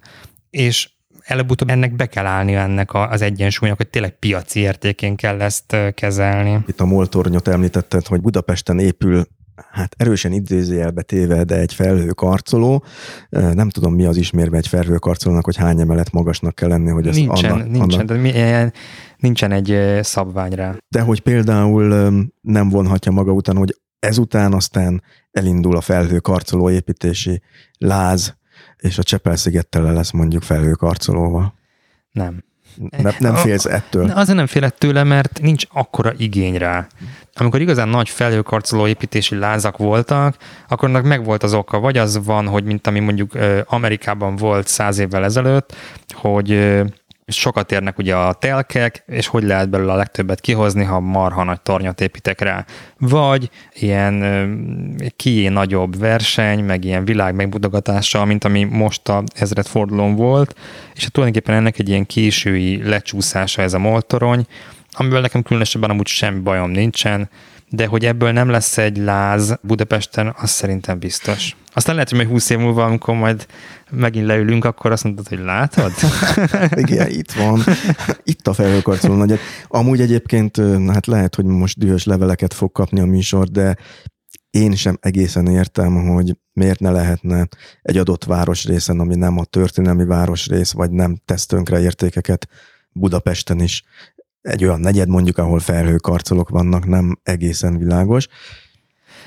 és 0.50 0.90
előbb-utóbb 1.32 1.70
ennek 1.70 1.96
be 1.96 2.06
kell 2.06 2.26
állni 2.26 2.54
ennek 2.54 2.94
az 2.94 3.22
egyensúlynak, 3.22 3.78
hogy 3.78 3.90
tényleg 3.90 4.20
piaci 4.20 4.60
értékén 4.60 5.16
kell 5.16 5.42
ezt 5.42 5.76
kezelni. 5.94 6.64
Itt 6.68 6.82
a 6.82 6.86
moltornyot 6.86 7.48
említetted, 7.48 8.08
hogy 8.08 8.22
Budapesten 8.22 8.80
épül 8.80 9.26
hát 9.72 9.96
erősen 9.98 10.32
idézőjelbe 10.32 11.02
téve, 11.02 11.44
de 11.44 11.56
egy 11.56 11.74
felhőkarcoló. 11.74 12.84
Nem 13.30 13.70
tudom, 13.70 13.94
mi 13.94 14.06
az 14.06 14.18
ismérve 14.18 14.58
egy 14.58 14.68
felhőkarcolónak, 14.68 15.46
hogy 15.46 15.56
hány 15.56 15.80
emelet 15.80 16.12
magasnak 16.12 16.56
kell 16.56 16.70
lenni, 16.70 16.90
hogy 16.90 17.08
ez 17.08 17.16
nincsen, 17.16 17.52
annak, 17.52 17.68
nincsen, 17.68 18.00
annak... 18.00 18.06
de 18.06 18.14
milyen, 18.14 18.74
nincsen 19.18 19.52
egy 19.52 20.00
szabvány 20.04 20.52
rá. 20.52 20.76
De 20.88 21.02
hogy 21.02 21.20
például 21.20 22.14
nem 22.42 22.70
vonhatja 22.70 23.12
maga 23.12 23.32
után, 23.32 23.56
hogy 23.56 23.76
ezután 24.00 24.54
aztán 24.54 25.04
elindul 25.32 25.76
a 25.76 25.82
felhőkarcoló 25.82 26.70
építési 26.70 27.42
láz, 27.78 28.40
és 28.82 28.98
a 28.98 29.04
Csepel-szigettel 29.04 29.94
lesz 29.94 30.12
mondjuk 30.12 30.44
felhőkarcolóval. 30.44 31.54
Nem. 32.12 32.44
Nem, 32.90 33.14
nem 33.20 33.36
félsz 33.36 33.66
ettől? 33.66 34.10
Azért 34.10 34.38
nem 34.38 34.48
félek 34.48 34.78
tőle, 34.78 35.04
mert 35.04 35.40
nincs 35.42 35.66
akkora 35.72 36.14
igény 36.18 36.58
rá. 36.58 36.88
Amikor 37.34 37.62
igazán 37.62 37.90
nagy 37.90 38.10
felhőkarcoló 38.10 38.88
építési 38.88 39.36
lázak 39.36 39.78
voltak, 39.78 40.38
akkor 40.68 40.90
annak 40.90 41.04
megvolt 41.04 41.44
az 41.44 41.54
oka. 41.54 41.80
Vagy 41.80 41.98
az 41.98 42.26
van, 42.26 42.48
hogy 42.48 42.64
mint 42.64 42.88
ami 42.88 43.00
mondjuk 43.00 43.32
Amerikában 43.66 44.36
volt 44.36 44.68
száz 44.68 44.98
évvel 44.98 45.24
ezelőtt, 45.24 45.76
hogy 46.14 46.82
sokat 47.28 47.72
érnek 47.72 47.98
ugye 47.98 48.16
a 48.16 48.34
telkek, 48.34 49.04
és 49.08 49.28
hogy 49.28 49.44
lehet 49.44 49.70
belőle 49.70 49.92
a 49.92 49.96
legtöbbet 49.96 50.42
kihozni, 50.42 50.84
ha 50.84 51.00
marha 51.00 51.44
nagy 51.44 51.62
tornyot 51.62 52.02
építek 52.02 52.42
rá. 52.42 52.66
Vagy 52.98 53.50
ilyen 53.74 54.24
kié 55.16 55.48
nagyobb 55.48 56.00
verseny, 56.00 56.64
meg 56.64 56.84
ilyen 56.86 57.06
világ 57.06 57.36
megbudogatása, 57.36 58.26
mint 58.26 58.44
ami 58.44 58.64
most 58.64 59.10
a 59.10 59.24
ezredfordulón 59.36 60.16
volt, 60.16 60.56
és 60.96 61.02
hát 61.04 61.12
tulajdonképpen 61.12 61.56
ennek 61.56 61.80
egy 61.80 61.90
ilyen 61.90 62.06
késői 62.06 62.84
lecsúszása 62.84 63.62
ez 63.62 63.74
a 63.74 63.80
moltorony, 63.80 64.46
amiből 64.92 65.22
nekem 65.22 65.44
különösebben 65.44 65.90
amúgy 65.90 66.08
semmi 66.08 66.40
bajom 66.40 66.72
nincsen, 66.72 67.30
de 67.74 67.86
hogy 67.86 68.06
ebből 68.06 68.32
nem 68.32 68.50
lesz 68.50 68.78
egy 68.78 68.98
láz 68.98 69.60
Budapesten, 69.62 70.34
az 70.38 70.50
szerintem 70.50 71.00
biztos. 71.00 71.56
Aztán 71.74 71.94
lehet, 71.94 72.10
hogy 72.10 72.18
majd 72.18 72.30
20 72.30 72.50
év 72.50 72.58
múlva, 72.58 72.86
amikor 72.86 73.16
majd 73.16 73.46
megint 73.92 74.26
leülünk, 74.26 74.66
akkor 74.66 74.92
azt 74.92 75.04
mondod, 75.04 75.28
hogy 75.28 75.40
látod? 75.40 75.92
Igen, 76.84 77.10
itt 77.10 77.32
van. 77.32 77.64
Itt 78.24 78.48
a 78.48 78.54
felhőkarcoló 78.54 79.16
nagy. 79.16 79.40
Amúgy 79.68 80.02
egyébként, 80.02 80.62
hát 80.88 81.06
lehet, 81.06 81.36
hogy 81.36 81.46
most 81.46 81.78
dühös 81.78 82.04
leveleket 82.04 82.54
fog 82.54 82.72
kapni 82.72 83.00
a 83.00 83.06
műsor, 83.06 83.48
de 83.48 83.76
én 84.50 84.76
sem 84.76 84.98
egészen 85.02 85.48
értem, 85.48 86.08
hogy 86.08 86.38
miért 86.54 86.80
ne 86.80 86.92
lehetne 86.92 87.48
egy 87.82 87.98
adott 87.98 88.24
városrészen, 88.24 89.00
ami 89.00 89.16
nem 89.16 89.38
a 89.38 89.46
történelmi 89.46 90.06
városrész, 90.06 90.72
vagy 90.72 90.92
nem 90.92 91.22
tesz 91.26 91.46
tönkre 91.46 91.80
értékeket 91.80 92.48
Budapesten 92.92 93.60
is 93.60 93.84
egy 94.42 94.64
olyan 94.64 94.80
negyed 94.80 95.08
mondjuk, 95.08 95.38
ahol 95.38 95.60
felhőkarcolók 95.60 96.50
vannak, 96.50 96.88
nem 96.88 97.20
egészen 97.24 97.78
világos. 97.78 98.28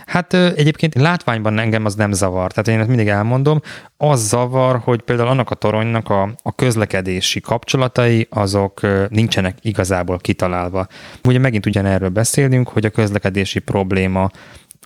Hát 0.06 0.34
egyébként 0.34 0.94
látványban 0.94 1.58
engem 1.58 1.84
az 1.84 1.94
nem 1.94 2.12
zavar, 2.12 2.52
tehát 2.52 2.68
én 2.68 2.78
ezt 2.78 2.88
mindig 2.88 3.08
elmondom. 3.08 3.60
Az 3.96 4.28
zavar, 4.28 4.78
hogy 4.78 5.02
például 5.02 5.28
annak 5.28 5.50
a 5.50 5.54
toronynak 5.54 6.10
a, 6.10 6.34
a 6.42 6.54
közlekedési 6.54 7.40
kapcsolatai, 7.40 8.26
azok 8.30 8.80
nincsenek 9.08 9.58
igazából 9.60 10.18
kitalálva. 10.18 10.86
Ugye 11.24 11.38
megint 11.38 11.66
ugyanerről 11.66 12.08
beszélünk, 12.08 12.68
hogy 12.68 12.84
a 12.84 12.90
közlekedési 12.90 13.58
probléma 13.58 14.30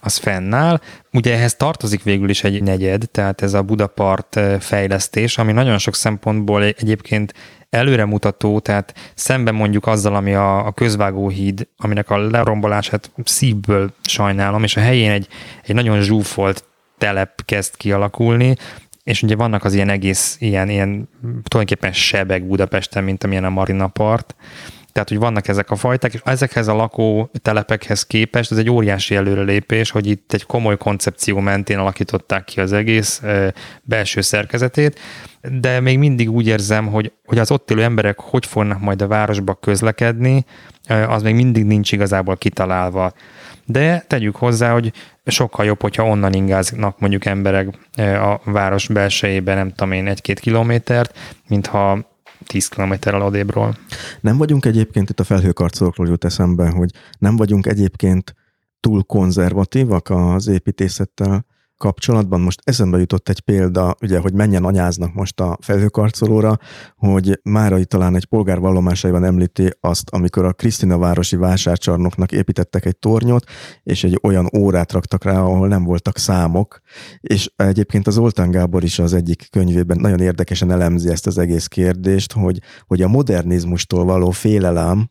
az 0.01 0.17
fennáll. 0.17 0.81
Ugye 1.13 1.35
ehhez 1.35 1.57
tartozik 1.57 2.03
végül 2.03 2.29
is 2.29 2.45
egy 2.45 2.63
negyed, 2.63 3.05
tehát 3.11 3.43
ez 3.43 3.55
a 3.55 3.63
Budapart 3.63 4.41
fejlesztés, 4.61 5.39
ami 5.39 5.53
nagyon 5.53 5.79
sok 5.79 5.95
szempontból 5.95 6.65
egyébként 6.65 7.35
előremutató, 7.71 8.59
tehát 8.59 8.95
szemben 9.15 9.55
mondjuk 9.55 9.87
azzal, 9.87 10.15
ami 10.15 10.35
a, 10.35 10.67
a 10.67 10.73
közvágóhíd, 10.73 11.69
aminek 11.77 12.11
a 12.11 12.19
lerombolását 12.19 13.11
szívből 13.25 13.93
sajnálom, 14.03 14.63
és 14.63 14.77
a 14.77 14.81
helyén 14.81 15.11
egy, 15.11 15.29
egy 15.63 15.75
nagyon 15.75 16.01
zsúfolt 16.01 16.65
telep 16.99 17.45
kezd 17.45 17.77
kialakulni, 17.77 18.57
és 19.05 19.23
ugye 19.23 19.37
vannak 19.37 19.65
az 19.65 19.75
ilyen 19.75 19.89
egész, 19.89 20.37
ilyen, 20.41 20.69
ilyen 20.69 21.09
tulajdonképpen 21.21 21.93
sebek 21.93 22.47
Budapesten, 22.47 23.05
mint 23.05 23.25
amilyen 23.25 23.45
a 23.45 23.51
Marina 23.51 23.87
Part, 23.87 24.35
tehát, 24.99 25.13
hogy 25.13 25.29
vannak 25.29 25.49
ezek 25.49 25.71
a 25.71 25.77
fajták, 25.77 26.15
és 26.15 26.21
ezekhez 26.25 26.69
a 26.69 26.75
lakó 26.75 27.31
telepekhez 27.43 28.07
képest 28.07 28.53
ez 28.53 28.59
egy 28.59 28.71
óriási 28.71 29.15
előrelépés, 29.15 29.91
hogy 29.91 30.07
itt 30.07 30.33
egy 30.33 30.47
komoly 30.47 30.77
koncepció 30.77 31.39
mentén 31.39 31.79
alakították 31.79 32.45
ki 32.45 32.61
az 32.61 32.73
egész 32.73 33.23
belső 33.83 34.21
szerkezetét, 34.21 35.01
de 35.61 35.81
még 35.81 35.99
mindig 35.99 36.31
úgy 36.31 36.47
érzem, 36.47 36.87
hogy, 36.87 37.13
hogy 37.25 37.39
az 37.39 37.51
ott 37.51 37.71
élő 37.71 37.83
emberek 37.83 38.21
hogy 38.21 38.47
fognak 38.47 38.81
majd 38.81 39.03
a 39.03 39.07
városba 39.07 39.55
közlekedni, 39.55 40.45
az 41.09 41.23
még 41.23 41.35
mindig 41.35 41.65
nincs 41.65 41.93
igazából 41.93 42.37
kitalálva. 42.37 43.13
De 43.65 44.05
tegyük 44.07 44.37
hozzá, 44.37 44.73
hogy 44.73 44.93
sokkal 45.27 45.65
jobb, 45.65 45.81
hogyha 45.81 46.07
onnan 46.07 46.33
ingáznak 46.33 46.99
mondjuk 46.99 47.25
emberek 47.25 47.69
a 47.97 48.41
város 48.45 48.89
belsejében, 48.89 49.57
nem 49.57 49.69
tudom 49.69 49.93
én, 49.93 50.07
egy-két 50.07 50.41
kilométert, 50.41 51.19
mintha 51.49 52.08
10 52.47 52.69
kilométerrel 52.69 53.23
odébről. 53.23 53.77
Nem 54.21 54.37
vagyunk 54.37 54.65
egyébként, 54.65 55.11
itt 55.11 55.21
a 55.21 55.25
felhőkarcolókról 55.25 56.09
jut 56.09 56.25
eszembe, 56.25 56.69
hogy 56.71 56.91
nem 57.19 57.37
vagyunk 57.37 57.67
egyébként 57.67 58.35
túl 58.81 59.03
konzervatívak 59.03 60.11
az 60.11 60.47
építészettel 60.47 61.47
kapcsolatban 61.79 62.41
most 62.41 62.61
eszembe 62.65 62.99
jutott 62.99 63.29
egy 63.29 63.41
példa, 63.41 63.95
ugye, 64.01 64.19
hogy 64.19 64.33
menjen 64.33 64.65
anyáznak 64.65 65.15
most 65.15 65.41
a 65.41 65.59
felhőkarcolóra, 65.61 66.59
hogy 66.97 67.41
Márai 67.43 67.85
talán 67.85 68.17
egy 68.17 68.25
polgárvallomásaiban 68.25 69.25
említi 69.25 69.71
azt, 69.81 70.11
amikor 70.11 70.45
a 70.45 70.53
Krisztina 70.53 70.99
városi 70.99 71.37
vásárcsarnoknak 71.37 72.33
építettek 72.33 72.85
egy 72.85 72.99
tornyot, 72.99 73.45
és 73.83 74.05
egy 74.05 74.19
olyan 74.23 74.51
órát 74.57 74.93
raktak 74.93 75.25
rá, 75.25 75.41
ahol 75.41 75.69
nem 75.69 75.85
voltak 75.85 76.19
számok, 76.19 76.81
és 77.21 77.51
egyébként 77.57 78.07
az 78.07 78.19
Oltán 78.19 78.51
Gábor 78.51 78.85
is 78.85 78.99
az 78.99 79.15
egyik 79.15 79.47
könyvében 79.51 79.99
nagyon 80.01 80.21
érdekesen 80.21 80.71
elemzi 80.71 81.09
ezt 81.09 81.27
az 81.27 81.39
egész 81.39 81.67
kérdést, 81.67 82.33
hogy, 82.33 82.59
hogy 82.87 83.03
a 83.03 83.09
modernizmustól 83.09 84.05
való 84.05 84.31
félelem 84.31 85.11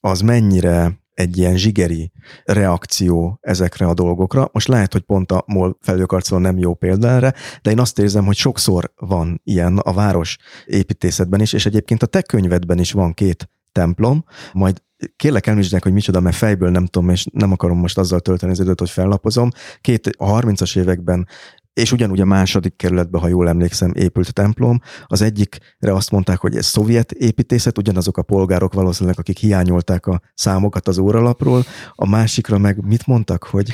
az 0.00 0.20
mennyire 0.20 1.04
egy 1.16 1.38
ilyen 1.38 1.56
zsigeri 1.56 2.12
reakció 2.44 3.38
ezekre 3.40 3.86
a 3.86 3.94
dolgokra. 3.94 4.48
Most 4.52 4.68
lehet, 4.68 4.92
hogy 4.92 5.02
pont 5.02 5.32
a 5.32 5.44
MOL 5.46 5.78
felőkarcoló 5.80 6.40
nem 6.40 6.58
jó 6.58 6.74
példa 6.74 7.08
erre, 7.08 7.34
de 7.62 7.70
én 7.70 7.78
azt 7.78 7.98
érzem, 7.98 8.24
hogy 8.24 8.36
sokszor 8.36 8.92
van 8.96 9.40
ilyen 9.44 9.78
a 9.78 9.92
város 9.92 10.36
építészetben 10.66 11.40
is, 11.40 11.52
és 11.52 11.66
egyébként 11.66 12.02
a 12.02 12.06
te 12.06 12.22
könyvedben 12.22 12.78
is 12.78 12.92
van 12.92 13.14
két 13.14 13.50
templom, 13.72 14.24
majd 14.52 14.82
kérlek 15.16 15.46
említsd 15.46 15.82
hogy 15.82 15.92
micsoda, 15.92 16.20
mert 16.20 16.36
fejből 16.36 16.70
nem 16.70 16.86
tudom, 16.86 17.08
és 17.08 17.26
nem 17.32 17.52
akarom 17.52 17.78
most 17.78 17.98
azzal 17.98 18.20
tölteni 18.20 18.52
az 18.52 18.60
időt, 18.60 18.78
hogy 18.78 18.90
fellapozom. 18.90 19.48
Két 19.80 20.06
a 20.06 20.40
30-as 20.40 20.78
években 20.78 21.28
és 21.76 21.92
ugyanúgy 21.92 22.20
a 22.20 22.24
második 22.24 22.76
kerületben, 22.76 23.20
ha 23.20 23.28
jól 23.28 23.48
emlékszem, 23.48 23.92
épült 23.94 24.32
templom. 24.32 24.80
Az 25.06 25.22
egyikre 25.22 25.92
azt 25.92 26.10
mondták, 26.10 26.38
hogy 26.38 26.56
ez 26.56 26.66
szovjet 26.66 27.12
építészet, 27.12 27.78
ugyanazok 27.78 28.16
a 28.16 28.22
polgárok 28.22 28.72
valószínűleg, 28.72 29.18
akik 29.18 29.38
hiányolták 29.38 30.06
a 30.06 30.20
számokat 30.34 30.88
az 30.88 30.98
óralapról. 30.98 31.64
A 31.94 32.08
másikra 32.08 32.58
meg 32.58 32.86
mit 32.86 33.06
mondtak, 33.06 33.44
hogy... 33.44 33.72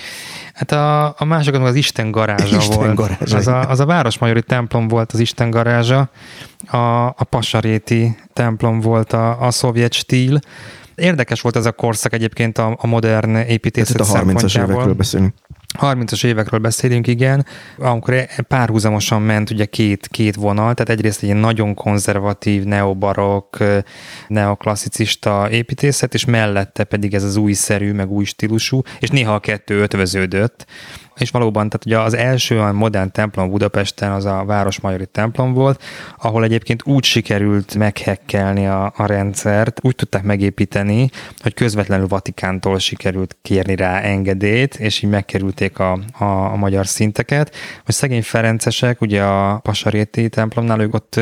Hát 0.54 0.72
a, 0.72 1.06
a 1.06 1.24
másikon 1.24 1.62
az 1.62 1.74
Isten 1.74 2.10
garázsa 2.10 2.56
Isten 2.56 2.76
volt. 2.76 2.94
Garázsa, 2.94 3.36
az, 3.36 3.46
a, 3.46 3.70
az 3.70 3.80
a 3.80 3.86
Városmajori 3.86 4.42
templom 4.42 4.88
volt 4.88 5.12
az 5.12 5.18
Isten 5.18 5.50
garázsa, 5.50 6.10
a, 6.66 7.06
a 7.06 7.24
Pasaréti 7.28 8.16
templom 8.32 8.80
volt 8.80 9.12
a, 9.12 9.40
a 9.40 9.50
szovjet 9.50 9.92
stíl, 9.92 10.40
Érdekes 11.02 11.40
volt 11.40 11.56
ez 11.56 11.66
a 11.66 11.72
korszak 11.72 12.12
egyébként 12.12 12.58
a, 12.58 12.76
a 12.80 12.86
modern 12.86 13.34
építészet 13.36 14.00
a 14.00 14.04
30-as 14.04 14.62
évekről 14.62 14.94
beszélünk. 14.94 15.34
30-as 15.80 16.24
évekről 16.24 16.60
beszélünk, 16.60 17.06
igen, 17.06 17.46
amikor 17.78 18.26
párhuzamosan 18.48 19.22
ment 19.22 19.50
ugye 19.50 19.64
két, 19.64 20.08
két 20.08 20.34
vonal, 20.34 20.74
tehát 20.74 20.88
egyrészt 20.88 21.22
egy 21.22 21.34
nagyon 21.34 21.74
konzervatív, 21.74 22.64
neobarok, 22.64 23.58
neoklasszicista 24.28 25.50
építészet, 25.50 26.14
és 26.14 26.24
mellette 26.24 26.84
pedig 26.84 27.14
ez 27.14 27.22
az 27.22 27.36
újszerű, 27.36 27.92
meg 27.92 28.10
új 28.10 28.24
stílusú, 28.24 28.80
és 29.00 29.08
néha 29.08 29.34
a 29.34 29.38
kettő 29.38 29.80
ötvöződött 29.80 30.66
és 31.16 31.30
valóban, 31.30 31.68
tehát 31.68 31.86
ugye 31.86 31.98
az 31.98 32.14
első 32.14 32.60
olyan 32.60 32.74
modern 32.74 33.10
templom 33.12 33.50
Budapesten 33.50 34.12
az 34.12 34.24
a 34.24 34.44
Városmajori 34.46 35.06
templom 35.06 35.52
volt, 35.52 35.82
ahol 36.18 36.44
egyébként 36.44 36.86
úgy 36.86 37.04
sikerült 37.04 37.74
meghekkelni 37.74 38.66
a, 38.66 38.92
a 38.96 39.06
rendszert, 39.06 39.80
úgy 39.82 39.94
tudták 39.94 40.22
megépíteni, 40.22 41.10
hogy 41.42 41.54
közvetlenül 41.54 42.06
Vatikántól 42.06 42.78
sikerült 42.78 43.36
kérni 43.42 43.76
rá 43.76 44.00
engedélyt, 44.00 44.74
és 44.74 45.02
így 45.02 45.10
megkerülték 45.10 45.78
a, 45.78 45.98
a, 46.18 46.24
a 46.24 46.56
magyar 46.56 46.86
szinteket, 46.86 47.54
hogy 47.84 47.94
szegény 47.94 48.22
Ferencesek, 48.22 49.00
ugye 49.00 49.22
a 49.22 49.58
Pasaréti 49.58 50.28
templomnál 50.28 50.80
ők 50.80 50.94
ott 50.94 51.20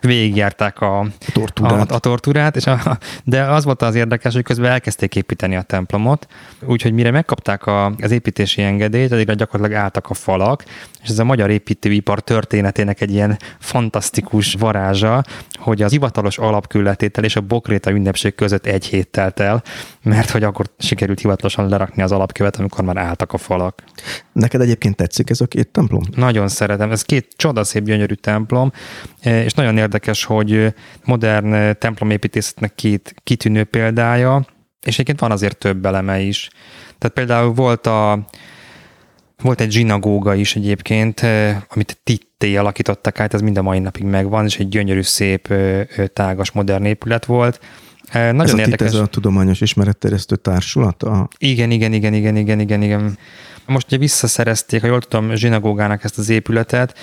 végigjárták 0.00 0.80
a, 0.80 0.98
a 1.00 1.08
tortúrát, 1.32 1.90
a, 1.90 1.94
a 1.94 1.98
tortúrát 1.98 2.56
és 2.56 2.66
a, 2.66 2.98
de 3.24 3.42
az 3.42 3.64
volt 3.64 3.82
az 3.82 3.94
érdekes, 3.94 4.34
hogy 4.34 4.42
közben 4.42 4.70
elkezdték 4.70 5.16
építeni 5.16 5.56
a 5.56 5.62
templomot, 5.62 6.26
úgyhogy 6.66 6.92
mire 6.92 7.10
megkapták 7.10 7.66
a, 7.66 7.84
az 7.86 8.10
építési 8.10 8.62
engedélyt, 8.62 9.12
addig 9.32 9.46
gyakorlatilag 9.46 9.82
álltak 9.82 10.10
a 10.10 10.14
falak, 10.14 10.64
és 11.02 11.08
ez 11.08 11.18
a 11.18 11.24
magyar 11.24 11.50
építőipar 11.50 12.20
történetének 12.20 13.00
egy 13.00 13.10
ilyen 13.10 13.38
fantasztikus 13.58 14.54
varázsa, 14.54 15.24
hogy 15.54 15.82
az 15.82 15.90
hivatalos 15.90 16.38
alapkülletétel 16.38 17.24
és 17.24 17.36
a 17.36 17.40
bokréta 17.40 17.90
ünnepség 17.90 18.34
között 18.34 18.66
egy 18.66 18.86
hét 18.86 19.08
telt 19.08 19.40
el, 19.40 19.62
mert 20.02 20.30
hogy 20.30 20.42
akkor 20.42 20.66
sikerült 20.78 21.20
hivatalosan 21.20 21.68
lerakni 21.68 22.02
az 22.02 22.12
alapkövet, 22.12 22.56
amikor 22.56 22.84
már 22.84 22.96
álltak 22.96 23.32
a 23.32 23.38
falak. 23.38 23.82
Neked 24.32 24.60
egyébként 24.60 24.96
tetszik 24.96 25.30
ez 25.30 25.40
a 25.40 25.46
két 25.46 25.68
templom? 25.68 26.02
Nagyon 26.16 26.48
szeretem. 26.48 26.90
Ez 26.90 27.02
két 27.02 27.28
csodaszép, 27.36 27.84
gyönyörű 27.84 28.14
templom, 28.14 28.72
és 29.22 29.52
nagyon 29.52 29.78
érdekes, 29.78 30.24
hogy 30.24 30.74
modern 31.04 31.78
templomépítészetnek 31.78 32.74
két 32.74 33.14
kitűnő 33.22 33.64
példája, 33.64 34.46
és 34.82 34.92
egyébként 34.92 35.20
van 35.20 35.30
azért 35.30 35.58
több 35.58 35.86
eleme 35.86 36.20
is. 36.20 36.50
Tehát 36.98 37.16
például 37.16 37.52
volt 37.52 37.86
a 37.86 38.26
volt 39.42 39.60
egy 39.60 39.70
zsinagóga 39.70 40.34
is 40.34 40.56
egyébként, 40.56 41.20
amit 41.68 42.00
titté 42.04 42.56
alakítottak 42.56 43.20
át, 43.20 43.34
ez 43.34 43.40
mind 43.40 43.58
a 43.58 43.62
mai 43.62 43.78
napig 43.78 44.04
megvan, 44.04 44.44
és 44.44 44.58
egy 44.58 44.68
gyönyörű, 44.68 45.02
szép, 45.02 45.54
tágas, 46.12 46.50
modern 46.50 46.84
épület 46.84 47.24
volt. 47.24 47.60
Nagyon 48.12 48.40
ez 48.40 48.58
érdekes. 48.58 48.92
A 48.92 48.96
ez 48.96 49.02
a 49.02 49.06
tudományos 49.06 49.60
ismeretterjesztő 49.60 50.36
társulat? 50.36 51.02
A... 51.02 51.28
Igen, 51.38 51.70
igen, 51.70 51.92
igen, 51.92 52.14
igen, 52.14 52.36
igen, 52.36 52.60
igen, 52.60 52.82
igen. 52.82 53.18
Most 53.66 53.86
ugye 53.86 53.96
visszaszerezték, 53.96 54.80
ha 54.80 54.86
jól 54.86 55.00
tudom, 55.00 55.34
zsinagógának 55.34 56.04
ezt 56.04 56.18
az 56.18 56.28
épületet, 56.28 56.98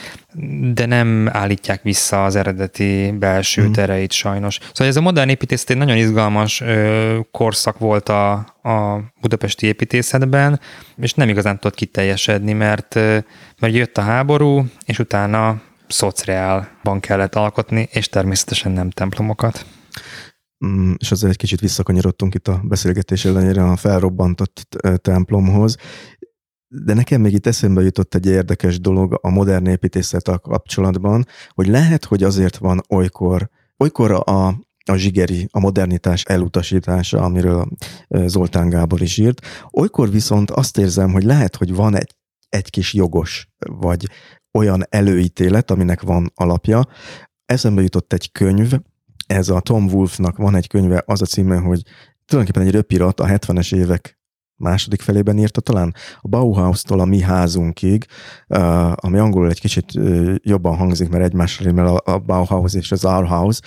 de 0.74 0.86
nem 0.86 1.30
állítják 1.32 1.82
vissza 1.82 2.26
az 2.26 2.36
eredeti 2.36 3.16
belső 3.20 3.62
hmm. 3.62 3.72
tereit 3.72 4.12
sajnos. 4.12 4.60
Szóval 4.62 4.88
ez 4.88 4.96
a 4.96 5.02
modern 5.02 5.30
építészet 5.30 5.70
egy 5.70 5.78
nagyon 5.78 5.98
izgalmas 5.98 6.62
ö, 6.62 7.20
korszak 7.32 7.78
volt 7.78 8.10
a, 8.10 8.32
a 8.62 9.02
budapesti 9.22 9.66
építészetben, 9.68 10.60
és 10.98 11.14
nem 11.14 11.30
igazán 11.30 11.60
tudott 11.60 11.76
kiteljesedni, 11.78 12.54
mert, 12.54 12.96
mert 13.60 13.74
jött 13.74 13.98
a 13.98 14.02
háború, 14.02 14.66
és 14.86 15.00
utána 15.00 15.62
szociálban 15.88 17.00
kellett 17.00 17.36
alkotni, 17.36 17.90
és 17.92 18.10
természetesen 18.10 18.72
nem 18.72 18.90
templomokat. 18.90 19.66
Mm, 20.66 20.94
és 20.98 21.12
azért 21.12 21.32
egy 21.32 21.38
kicsit 21.38 21.60
visszakanyarodtunk 21.60 22.34
itt 22.34 22.48
a 22.48 22.62
beszélgetés 22.64 23.26
ellenére 23.26 23.64
a 23.64 23.76
felrobbantott 23.76 24.78
templomhoz, 25.02 25.76
de 26.70 26.94
nekem 26.94 27.22
még 27.22 27.34
itt 27.34 27.48
eszembe 27.48 27.82
jutott 27.82 28.16
egy 28.16 28.26
érdekes 28.26 28.80
dolog 28.80 29.20
a 29.22 29.30
modern 29.30 29.66
építészettel 29.66 30.38
kapcsolatban, 30.38 31.26
hogy 31.50 31.68
lehet, 31.68 32.06
hogy 32.06 32.24
azért 32.24 32.58
van 32.58 32.82
olykor, 32.90 33.50
olykor 33.78 34.12
a, 34.12 34.48
a 34.86 34.96
zsigeri, 34.96 35.48
a 35.52 35.60
modernitás 35.60 36.24
elutasítása, 36.24 37.22
amiről 37.22 37.68
Zoltán 38.10 38.70
Gábor 38.70 39.02
is 39.02 39.18
írt. 39.18 39.46
Olykor 39.72 40.10
viszont 40.10 40.52
azt 40.52 40.78
érzem, 40.78 41.12
hogy 41.12 41.24
lehet, 41.24 41.56
hogy 41.56 41.74
van 41.76 41.96
egy, 41.96 42.16
egy 42.50 42.70
kis 42.70 42.94
jogos, 42.94 43.50
vagy 43.66 44.10
olyan 44.52 44.84
előítélet, 44.90 45.72
aminek 45.72 46.02
van 46.02 46.32
alapja. 46.36 46.88
Eszembe 47.46 47.82
jutott 47.82 48.14
egy 48.14 48.32
könyv, 48.32 48.74
ez 49.28 49.50
a 49.50 49.60
Tom 49.60 49.88
Wolfnak 49.88 50.38
van 50.38 50.56
egy 50.56 50.68
könyve, 50.68 51.04
az 51.06 51.22
a 51.22 51.26
címe, 51.26 51.58
hogy 51.58 51.82
tulajdonképpen 52.26 52.68
egy 52.68 52.74
röpirat 52.74 53.20
a 53.20 53.26
70-es 53.26 53.76
évek 53.76 54.19
második 54.60 55.02
felében 55.02 55.38
írta 55.38 55.62
talán 55.62 55.94
a 56.22 56.28
Bauhaus-tól 56.28 57.00
a 57.00 57.06
mi 57.06 57.22
házunkig, 57.22 58.06
ami 58.96 59.18
angolul 59.18 59.50
egy 59.50 59.60
kicsit 59.60 59.86
jobban 60.44 60.76
hangzik, 60.76 61.10
mert 61.10 61.24
egymásra 61.24 61.72
mert 61.72 62.08
a 62.08 62.18
Bauhaus 62.18 62.74
és 62.74 62.92
az 62.92 63.06
Our 63.06 63.28
House, 63.28 63.62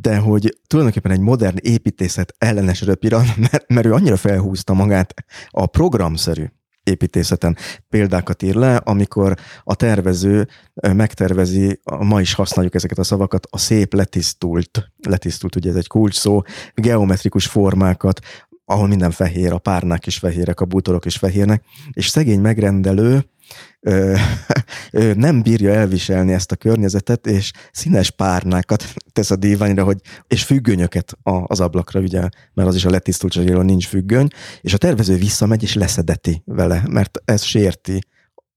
de 0.00 0.16
hogy 0.16 0.58
tulajdonképpen 0.66 1.12
egy 1.12 1.20
modern 1.20 1.56
építészet 1.60 2.34
ellenes 2.38 2.82
röpira, 2.82 3.22
mert, 3.50 3.68
mert 3.68 3.86
ő 3.86 3.92
annyira 3.92 4.16
felhúzta 4.16 4.74
magát 4.74 5.14
a 5.50 5.66
programszerű 5.66 6.44
építészeten. 6.88 7.56
Példákat 7.88 8.42
ír 8.42 8.54
le, 8.54 8.76
amikor 8.76 9.34
a 9.62 9.74
tervező 9.74 10.48
megtervezi, 10.92 11.80
ma 11.98 12.20
is 12.20 12.34
használjuk 12.34 12.74
ezeket 12.74 12.98
a 12.98 13.04
szavakat, 13.04 13.46
a 13.50 13.58
szép 13.58 13.94
letisztult, 13.94 14.92
letisztult 15.06 15.56
ugye 15.56 15.70
ez 15.70 15.76
egy 15.76 15.86
kulcs 15.86 16.14
szó, 16.14 16.42
geometrikus 16.74 17.46
formákat, 17.46 18.20
ahol 18.70 18.86
minden 18.86 19.10
fehér, 19.10 19.52
a 19.52 19.58
párnák 19.58 20.06
is 20.06 20.18
fehérek, 20.18 20.60
a 20.60 20.64
bútorok 20.64 21.04
is 21.04 21.16
fehérnek, 21.16 21.62
és 21.92 22.08
szegény 22.08 22.40
megrendelő 22.40 23.24
ö, 23.80 24.14
ö, 24.92 25.14
nem 25.14 25.42
bírja 25.42 25.72
elviselni 25.72 26.32
ezt 26.32 26.52
a 26.52 26.56
környezetet, 26.56 27.26
és 27.26 27.52
színes 27.72 28.10
párnákat 28.10 28.84
tesz 29.12 29.30
a 29.30 29.36
díványra, 29.36 29.84
hogy, 29.84 30.00
és 30.26 30.44
függönyöket 30.44 31.16
az 31.22 31.60
ablakra, 31.60 32.00
ugye, 32.00 32.28
mert 32.54 32.68
az 32.68 32.74
is 32.74 32.84
a 32.84 32.90
letisztult 32.90 33.62
nincs 33.64 33.86
függöny, 33.86 34.28
és 34.60 34.74
a 34.74 34.78
tervező 34.78 35.16
visszamegy 35.16 35.62
és 35.62 35.74
leszedeti 35.74 36.42
vele, 36.44 36.82
mert 36.90 37.18
ez 37.24 37.42
sérti 37.42 38.00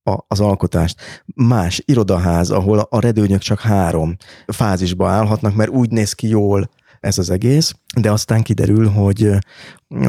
a, 0.03 0.17
az 0.27 0.39
alkotást. 0.39 1.23
Más 1.35 1.81
irodaház, 1.85 2.49
ahol 2.49 2.79
a 2.79 2.99
redőnyök 2.99 3.41
csak 3.41 3.59
három 3.59 4.15
fázisba 4.47 5.09
állhatnak, 5.09 5.55
mert 5.55 5.69
úgy 5.69 5.89
néz 5.89 6.13
ki 6.13 6.27
jól 6.27 6.69
ez 7.01 7.17
az 7.17 7.29
egész, 7.29 7.73
de 7.95 8.11
aztán 8.11 8.43
kiderül, 8.43 8.87
hogy, 8.87 9.29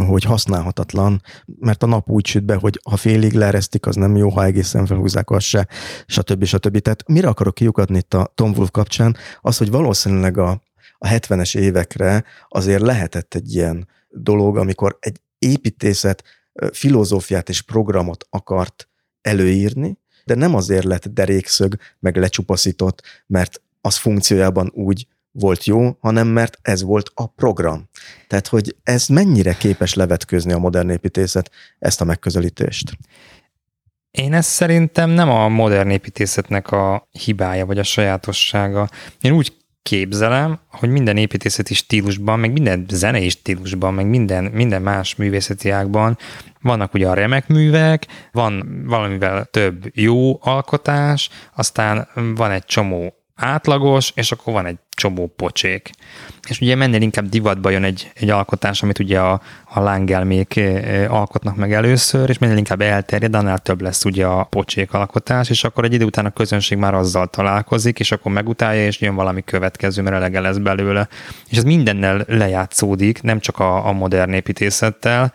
hogy 0.07 0.25
használhatatlan, 0.25 1.23
mert 1.59 1.83
a 1.83 1.87
nap 1.87 2.11
úgy 2.11 2.27
süt 2.27 2.45
be, 2.45 2.55
hogy 2.55 2.81
ha 2.91 2.97
félig 2.97 3.33
leeresztik, 3.33 3.87
az 3.87 3.97
nem 3.97 4.17
jó, 4.17 4.29
ha 4.29 4.45
egészen 4.45 4.87
felhúzzák, 4.87 5.31
az 5.31 5.43
se, 5.43 5.69
stb. 6.07 6.45
stb. 6.45 6.79
Tehát 6.79 7.09
mire 7.09 7.29
akarok 7.29 7.55
kiukadni 7.55 7.97
itt 7.97 8.15
a 8.15 8.33
Tom 8.35 8.53
Wolf 8.57 8.71
kapcsán? 8.71 9.17
Az, 9.41 9.57
hogy 9.57 9.71
valószínűleg 9.71 10.39
a, 10.39 10.63
a 10.99 11.09
70-es 11.09 11.59
évekre 11.59 12.25
azért 12.49 12.83
lehetett 12.83 13.35
egy 13.35 13.55
ilyen 13.55 13.89
dolog, 14.09 14.57
amikor 14.57 14.97
egy 15.01 15.21
építészet 15.39 16.23
filozófiát 16.73 17.49
és 17.49 17.63
programot 17.63 18.27
akart 18.31 18.89
előírni, 19.21 19.99
de 20.25 20.35
nem 20.35 20.55
azért 20.55 20.85
lett 20.85 21.07
derékszög, 21.07 21.77
meg 21.99 22.17
lecsupaszított, 22.17 23.03
mert 23.27 23.63
az 23.81 23.97
funkciójában 23.97 24.71
úgy 24.75 25.07
volt 25.33 25.65
jó, 25.65 25.97
hanem 26.01 26.27
mert 26.27 26.59
ez 26.63 26.83
volt 26.83 27.11
a 27.15 27.27
program. 27.27 27.89
Tehát, 28.27 28.49
hogy 28.49 28.77
ez 28.83 29.07
mennyire 29.07 29.55
képes 29.55 29.95
levetközni 29.95 30.53
a 30.53 30.59
modern 30.59 30.91
építészet 30.91 31.51
ezt 31.79 32.01
a 32.01 32.05
megközelítést? 32.05 32.93
Én 34.11 34.33
ezt 34.33 34.49
szerintem 34.49 35.11
nem 35.11 35.31
a 35.31 35.49
modern 35.49 35.91
építészetnek 35.91 36.71
a 36.71 37.09
hibája 37.11 37.67
vagy 37.67 37.79
a 37.79 37.83
sajátossága. 37.83 38.89
Én 39.21 39.33
úgy 39.33 39.53
képzelem, 39.83 40.59
hogy 40.71 40.89
minden 40.89 41.17
építészeti 41.17 41.75
stílusban, 41.75 42.39
meg 42.39 42.53
minden 42.53 42.87
zenei 42.89 43.29
stílusban, 43.29 43.95
meg 43.95 44.07
minden, 44.07 44.45
minden 44.45 44.83
más 44.83 45.15
művészeti 45.15 45.71
ágban 45.71 46.19
vannak 46.61 46.95
ugye 46.95 47.09
a 47.09 47.15
remek 47.15 47.49
művek, 47.49 48.07
van 48.33 48.83
valamivel 48.87 49.45
több 49.45 49.91
jó 49.95 50.39
alkotás, 50.41 51.31
aztán 51.55 52.09
van 52.35 52.51
egy 52.51 52.65
csomó 52.65 53.15
átlagos, 53.35 54.13
és 54.15 54.33
akkor 54.33 54.53
van 54.53 54.67
egy 54.67 54.79
csomó 54.97 55.33
pocsék. 55.37 55.91
És 56.49 56.61
ugye 56.61 56.75
mennél 56.75 57.03
inkább 57.03 57.29
divatba 57.29 57.71
jön 57.71 57.85
egy, 57.85 58.11
egy 58.15 58.31
alkotás, 58.31 58.83
amit 58.83 58.99
ugye 58.99 59.21
a, 59.21 59.41
a 59.65 59.81
lángelmék 59.81 60.61
alkotnak 61.09 61.57
meg 61.57 61.73
először, 61.73 62.29
és 62.29 62.39
minél 62.39 62.57
inkább 62.57 62.81
elterjed, 62.81 63.35
annál 63.35 63.59
több 63.59 63.81
lesz 63.81 64.05
ugye 64.05 64.27
a 64.27 64.45
pocsék 64.45 64.93
alkotás, 64.93 65.51
és 65.51 65.65
akkor 65.65 65.85
egy 65.85 65.93
idő 65.93 66.05
után 66.05 66.27
a 66.27 66.31
közönség 66.31 66.79
már 66.79 66.95
azzal 66.95 67.27
találkozik, 67.27 67.99
és 67.99 68.13
akkor 68.13 68.33
megutálja, 68.33 68.87
és 68.87 69.01
jön 69.01 69.15
valami 69.15 69.45
következő, 69.45 70.03
mert 70.03 70.17
elege 70.17 70.41
lesz 70.41 70.57
belőle. 70.57 71.09
És 71.49 71.57
ez 71.57 71.65
mindennel 71.65 72.25
lejátszódik, 72.29 73.23
nem 73.23 73.41
csak 73.41 73.59
a, 73.59 73.87
a 73.87 73.93
modern 73.93 74.33
építészettel, 74.33 75.33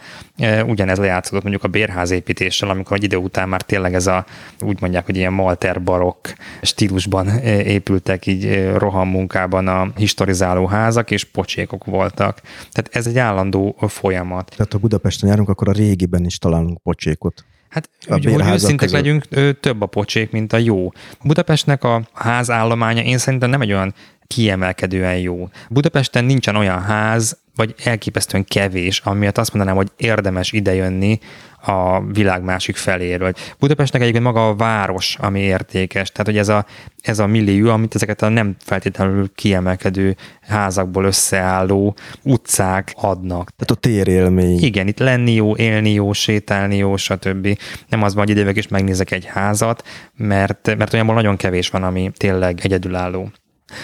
ugyanez 0.65 0.97
lejátszódott 0.97 1.43
mondjuk 1.43 1.63
a 1.63 1.67
bérház 1.67 2.11
építéssel, 2.11 2.69
amikor 2.69 2.97
egy 2.97 3.03
idő 3.03 3.17
után 3.17 3.49
már 3.49 3.61
tényleg 3.61 3.93
ez 3.93 4.07
a, 4.07 4.25
úgy 4.59 4.81
mondják, 4.81 5.05
hogy 5.05 5.17
ilyen 5.17 5.33
malter 5.33 5.83
barokk 5.83 6.27
stílusban 6.61 7.27
épültek 7.47 8.25
így 8.25 8.71
roham 8.77 9.07
munkában 9.47 9.67
a 9.67 9.91
historizáló 9.95 10.65
házak, 10.65 11.11
és 11.11 11.23
pocsékok 11.23 11.85
voltak. 11.85 12.41
Tehát 12.71 12.89
ez 12.91 13.07
egy 13.07 13.17
állandó 13.17 13.75
folyamat. 13.79 14.53
Tehát 14.55 14.71
ha 14.71 14.77
Budapesten 14.77 15.29
járunk, 15.29 15.49
akkor 15.49 15.69
a 15.69 15.71
régiben 15.71 16.25
is 16.25 16.37
találunk 16.37 16.81
pocsékot. 16.81 17.45
Hát, 17.69 17.89
úgy, 18.09 18.25
hogy 18.25 18.47
őszintek 18.47 18.89
legyünk, 18.89 19.25
több 19.59 19.81
a 19.81 19.85
pocsék, 19.85 20.31
mint 20.31 20.53
a 20.53 20.57
jó. 20.57 20.91
Budapestnek 21.23 21.83
a 21.83 22.01
házállománya 22.13 23.01
én 23.01 23.17
szerintem 23.17 23.49
nem 23.49 23.61
egy 23.61 23.71
olyan 23.71 23.93
kiemelkedően 24.27 25.17
jó. 25.17 25.49
Budapesten 25.69 26.25
nincsen 26.25 26.55
olyan 26.55 26.81
ház, 26.81 27.37
vagy 27.57 27.75
elképesztően 27.83 28.45
kevés, 28.45 28.99
amiatt 28.99 29.37
azt 29.37 29.53
mondanám, 29.53 29.77
hogy 29.77 29.91
érdemes 29.97 30.51
idejönni 30.51 31.19
a 31.61 32.01
világ 32.01 32.43
másik 32.43 32.75
feléről. 32.75 33.33
Budapestnek 33.59 34.01
egyébként 34.01 34.23
maga 34.23 34.47
a 34.47 34.55
város, 34.55 35.17
ami 35.19 35.39
értékes. 35.39 36.11
Tehát, 36.11 36.25
hogy 36.25 36.37
ez 36.37 36.49
a, 36.49 36.65
ez 37.01 37.19
a 37.19 37.27
millió, 37.27 37.69
amit 37.69 37.95
ezeket 37.95 38.21
a 38.21 38.29
nem 38.29 38.55
feltétlenül 38.59 39.31
kiemelkedő 39.35 40.15
házakból 40.41 41.05
összeálló 41.05 41.95
utcák 42.23 42.93
adnak. 42.95 43.49
Tehát 43.55 43.71
a 43.71 43.75
térélmény. 43.75 44.63
Igen, 44.63 44.87
itt 44.87 44.99
lenni 44.99 45.33
jó, 45.33 45.55
élni 45.55 45.93
jó, 45.93 46.13
sétálni 46.13 46.77
jó, 46.77 46.97
stb. 46.97 47.59
Nem 47.89 48.03
az 48.03 48.13
van, 48.13 48.23
hogy 48.23 48.31
idejövök 48.31 48.57
és 48.57 48.67
megnézek 48.67 49.11
egy 49.11 49.25
házat, 49.25 49.87
mert, 50.15 50.75
mert 50.77 50.93
olyanból 50.93 51.15
nagyon 51.15 51.35
kevés 51.35 51.69
van, 51.69 51.83
ami 51.83 52.11
tényleg 52.17 52.59
egyedülálló. 52.63 53.31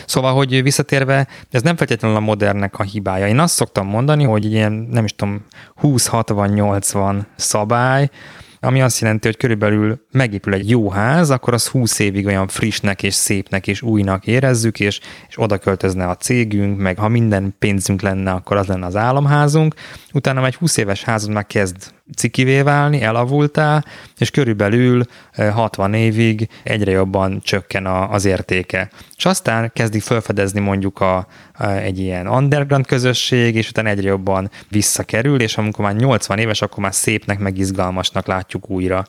Szóval, 0.06 0.34
hogy 0.34 0.64
visszatérve, 0.64 1.28
ez 1.52 1.62
nem 1.62 1.76
feltétlenül 1.76 2.18
a 2.18 2.20
modernnek 2.20 2.80
a 2.80 2.84
hibája. 2.84 3.28
Én 3.28 3.40
azt 3.40 3.54
szoktam 3.54 3.88
mondani, 3.88 4.24
hogy 4.24 4.46
ilyen, 4.46 4.72
nem 4.72 5.04
is 5.04 5.16
tudom, 5.16 5.46
20-60-80 5.82 7.26
szabály, 7.36 8.10
ami 8.60 8.82
azt 8.82 9.00
jelenti, 9.00 9.28
hogy 9.28 9.38
körülbelül 9.38 10.06
megépül 10.12 10.54
egy 10.54 10.70
jó 10.70 10.90
ház, 10.90 11.30
akkor 11.30 11.54
az 11.54 11.68
20 11.68 12.00
évig 12.00 12.26
olyan 12.26 12.48
frissnek 12.48 13.04
és 13.04 13.14
szépnek 13.14 13.68
és 13.68 13.82
újnak 13.82 14.28
érezzük, 14.28 14.80
és, 14.80 15.00
és 15.28 15.40
oda 15.40 15.58
költözne 15.58 16.08
a 16.08 16.16
cégünk, 16.16 16.78
meg 16.80 16.98
ha 16.98 17.08
minden 17.08 17.56
pénzünk 17.60 18.02
lenne, 18.02 18.32
akkor 18.32 18.58
az 18.58 18.68
lenne 18.68 18.86
az 18.86 18.96
államházunk. 18.96 19.76
Utána 20.14 20.46
egy 20.46 20.56
20 20.56 20.78
éves 20.78 21.04
házad 21.04 21.32
már 21.32 21.46
kezd 21.46 21.94
cikivé 22.16 22.62
válni, 22.62 23.02
elavultál, 23.02 23.86
és 24.18 24.32
körülbelül 24.32 25.04
60 25.36 25.94
évig 25.94 26.50
egyre 26.64 26.92
jobban 26.92 27.42
csökken 27.44 27.86
a, 27.86 28.12
az 28.12 28.26
értéke. 28.26 28.90
És 29.16 29.26
aztán 29.26 29.72
kezdik 29.74 30.02
felfedezni 30.02 30.60
mondjuk 30.60 31.00
a, 31.00 31.28
a, 31.54 31.66
egy 31.68 32.00
ilyen 32.00 32.28
underground 32.28 32.86
közösség, 32.86 33.56
és 33.56 33.70
utána 33.70 33.90
egyre 33.90 34.08
jobban 34.08 34.50
visszakerül, 34.70 35.42
és 35.42 35.58
amikor 35.58 35.86
már 35.86 35.96
80 35.96 36.38
éves, 36.38 36.62
akkor 36.62 36.84
már 36.84 36.94
szépnek, 36.94 37.40
meg 37.40 37.58
izgalmasnak 37.58 38.28
látjuk 38.28 38.70
újra. 38.70 39.06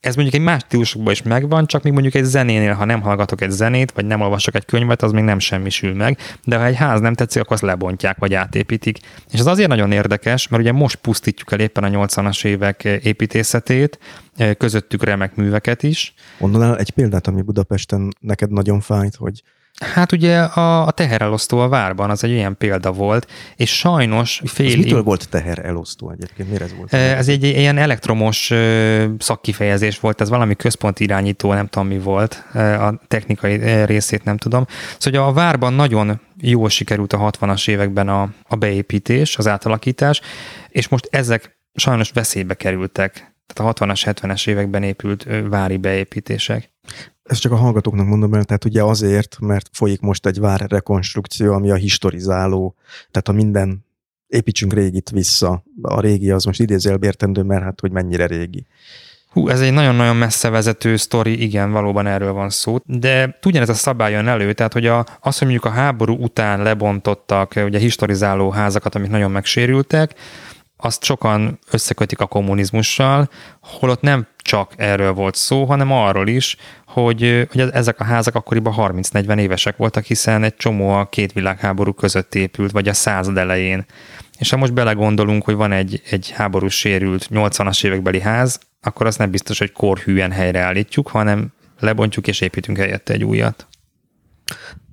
Ez 0.00 0.14
mondjuk 0.14 0.36
egy 0.36 0.42
más 0.42 0.62
stílusokban 0.62 1.12
is 1.12 1.22
megvan, 1.22 1.66
csak 1.66 1.82
még 1.82 1.92
mondjuk 1.92 2.14
egy 2.14 2.24
zenénél, 2.24 2.72
ha 2.72 2.84
nem 2.84 3.00
hallgatok 3.00 3.40
egy 3.40 3.50
zenét, 3.50 3.92
vagy 3.92 4.04
nem 4.04 4.20
olvasok 4.20 4.54
egy 4.54 4.64
könyvet, 4.64 5.02
az 5.02 5.12
még 5.12 5.24
nem 5.24 5.38
semmisül 5.38 5.94
meg, 5.94 6.18
de 6.44 6.56
ha 6.56 6.64
egy 6.64 6.76
ház 6.76 7.00
nem 7.00 7.14
tetszik, 7.14 7.42
akkor 7.42 7.52
azt 7.52 7.62
lebontják, 7.62 8.18
vagy 8.18 8.34
átépítik. 8.34 8.98
És 9.30 9.38
ez 9.38 9.46
azért 9.46 9.68
nagyon 9.68 9.92
érdekes, 9.92 10.48
mert 10.48 10.62
ugye 10.62 10.72
most 10.72 10.96
pusztítjuk 10.96 11.52
el 11.52 11.60
éppen 11.60 11.84
a 11.84 12.06
80-as 12.06 12.44
évek 12.44 12.84
építészetét, 12.84 13.98
közöttük 14.58 15.04
remek 15.04 15.34
műveket 15.34 15.82
is. 15.82 16.14
Mondanál 16.38 16.78
egy 16.78 16.90
példát, 16.90 17.26
ami 17.26 17.42
Budapesten 17.42 18.08
neked 18.20 18.50
nagyon 18.50 18.80
fájt, 18.80 19.14
hogy 19.14 19.42
Hát 19.80 20.12
ugye 20.12 20.38
a, 20.38 20.86
a 20.86 20.90
teherelosztó 20.90 21.58
a 21.58 21.68
várban 21.68 22.10
az 22.10 22.24
egy 22.24 22.30
ilyen 22.30 22.56
példa 22.56 22.92
volt, 22.92 23.30
és 23.56 23.76
sajnos 23.78 24.42
fél... 24.44 24.66
Ez 24.66 24.74
mitől 24.74 25.02
volt 25.02 25.28
teherelosztó 25.28 26.10
egyébként? 26.10 26.50
Mire 26.50 26.64
ez 26.64 26.74
volt? 26.76 26.92
Ez 26.92 27.28
egy 27.28 27.44
ilyen 27.44 27.78
elektromos 27.78 28.52
szakkifejezés 29.18 30.00
volt, 30.00 30.20
ez 30.20 30.28
valami 30.28 30.56
központi 30.56 31.04
irányító, 31.04 31.52
nem 31.52 31.66
tudom 31.66 31.88
mi 31.88 31.98
volt, 31.98 32.44
a 32.54 33.00
technikai 33.08 33.84
részét 33.84 34.24
nem 34.24 34.36
tudom. 34.36 34.66
Szóval 34.98 35.28
a 35.28 35.32
várban 35.32 35.72
nagyon 35.72 36.20
jól 36.40 36.68
sikerült 36.68 37.12
a 37.12 37.30
60-as 37.30 37.68
években 37.68 38.08
a, 38.08 38.28
a 38.48 38.56
beépítés, 38.56 39.36
az 39.36 39.48
átalakítás, 39.48 40.20
és 40.68 40.88
most 40.88 41.08
ezek 41.10 41.58
sajnos 41.74 42.10
veszélybe 42.10 42.54
kerültek. 42.54 43.34
Tehát 43.46 43.80
a 43.80 43.84
60-as, 43.84 44.02
70-es 44.04 44.48
években 44.48 44.82
épült 44.82 45.26
vári 45.48 45.76
beépítések. 45.76 46.70
Ezt 47.30 47.40
csak 47.40 47.52
a 47.52 47.56
hallgatóknak 47.56 48.06
mondom 48.06 48.34
el, 48.34 48.44
tehát 48.44 48.64
ugye 48.64 48.82
azért, 48.82 49.36
mert 49.40 49.68
folyik 49.72 50.00
most 50.00 50.26
egy 50.26 50.38
vár 50.38 50.64
rekonstrukció, 50.68 51.52
ami 51.52 51.70
a 51.70 51.74
historizáló, 51.74 52.74
tehát 53.10 53.28
a 53.28 53.32
minden 53.32 53.84
építsünk 54.26 54.72
régit 54.72 55.10
vissza. 55.10 55.64
A 55.82 56.00
régi 56.00 56.30
az 56.30 56.44
most 56.44 56.60
idézőjelbe 56.60 57.06
értendő, 57.06 57.42
mert 57.42 57.62
hát 57.62 57.80
hogy 57.80 57.90
mennyire 57.90 58.26
régi. 58.26 58.66
Hú, 59.28 59.48
ez 59.48 59.60
egy 59.60 59.72
nagyon-nagyon 59.72 60.16
messze 60.16 60.48
vezető 60.48 60.96
sztori, 60.96 61.42
igen, 61.42 61.72
valóban 61.72 62.06
erről 62.06 62.32
van 62.32 62.50
szó, 62.50 62.78
de 62.84 63.38
ugyanez 63.44 63.68
a 63.68 63.74
szabály 63.74 64.12
jön 64.12 64.28
elő, 64.28 64.52
tehát 64.52 64.72
hogy 64.72 64.86
a, 64.86 64.98
az, 65.20 65.38
hogy 65.38 65.48
mondjuk 65.48 65.64
a 65.64 65.76
háború 65.76 66.14
után 66.14 66.62
lebontottak 66.62 67.52
ugye 67.64 67.78
historizáló 67.78 68.50
házakat, 68.50 68.94
amik 68.94 69.10
nagyon 69.10 69.30
megsérültek, 69.30 70.14
azt 70.80 71.04
sokan 71.04 71.58
összekötik 71.70 72.20
a 72.20 72.26
kommunizmussal, 72.26 73.28
holott 73.60 74.00
nem 74.00 74.26
csak 74.36 74.72
erről 74.76 75.12
volt 75.12 75.34
szó, 75.34 75.64
hanem 75.64 75.92
arról 75.92 76.28
is, 76.28 76.56
hogy, 76.86 77.48
hogy 77.50 77.60
ezek 77.60 78.00
a 78.00 78.04
házak 78.04 78.34
akkoriban 78.34 78.74
30-40 78.76 79.38
évesek 79.38 79.76
voltak, 79.76 80.04
hiszen 80.04 80.42
egy 80.42 80.56
csomó 80.56 80.90
a 80.90 81.08
két 81.08 81.32
világháború 81.32 81.92
között 81.92 82.34
épült, 82.34 82.70
vagy 82.70 82.88
a 82.88 82.92
század 82.92 83.36
elején. 83.36 83.84
És 84.38 84.50
ha 84.50 84.56
most 84.56 84.74
belegondolunk, 84.74 85.44
hogy 85.44 85.54
van 85.54 85.72
egy, 85.72 86.02
egy 86.10 86.30
háborús 86.30 86.78
sérült 86.78 87.28
80-as 87.30 87.84
évekbeli 87.84 88.20
ház, 88.20 88.60
akkor 88.80 89.06
azt 89.06 89.18
nem 89.18 89.30
biztos, 89.30 89.58
hogy 89.58 89.72
korhűen 89.72 90.30
helyreállítjuk, 90.30 91.08
hanem 91.08 91.52
lebontjuk 91.78 92.26
és 92.26 92.40
építünk 92.40 92.78
helyette 92.78 93.12
egy 93.12 93.24
újat. 93.24 93.68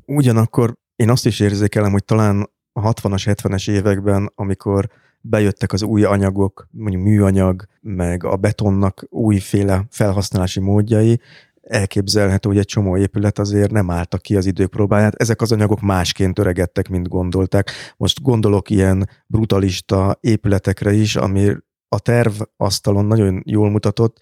Ugyanakkor 0.06 0.74
én 0.96 1.10
azt 1.10 1.26
is 1.26 1.40
érzékelem, 1.40 1.92
hogy 1.92 2.04
talán 2.04 2.50
a 2.72 2.94
60-as, 2.94 3.24
70-es 3.26 3.70
években, 3.70 4.32
amikor 4.36 4.90
bejöttek 5.30 5.74
az 5.74 5.84
új 5.84 6.04
anyagok, 6.04 6.68
mondjuk 6.72 7.04
műanyag, 7.04 7.66
meg 7.82 8.24
a 8.24 8.36
betonnak 8.36 9.06
újféle 9.10 9.86
felhasználási 9.90 10.60
módjai, 10.60 11.20
elképzelhető, 11.62 12.50
hogy 12.50 12.58
egy 12.58 12.66
csomó 12.66 12.98
épület 12.98 13.40
azért 13.40 13.72
nem 13.72 13.90
álltak 13.90 14.22
ki 14.22 14.36
az 14.36 14.46
idők 14.46 14.70
próbáját. 14.70 15.16
Ezek 15.16 15.42
az 15.42 15.52
anyagok 15.52 15.82
másként 15.82 16.40
öregedtek, 16.40 16.90
mint 16.90 17.08
gondolták. 17.08 17.72
Most 17.98 18.22
gondolok 18.22 18.70
ilyen 18.70 19.10
brutalista 19.28 20.18
épületekre 20.22 20.94
is, 20.94 21.16
ami 21.16 21.56
a 21.90 22.00
terv 22.00 22.42
asztalon 22.58 23.06
nagyon 23.06 23.44
jól 23.46 23.70
mutatott, 23.70 24.20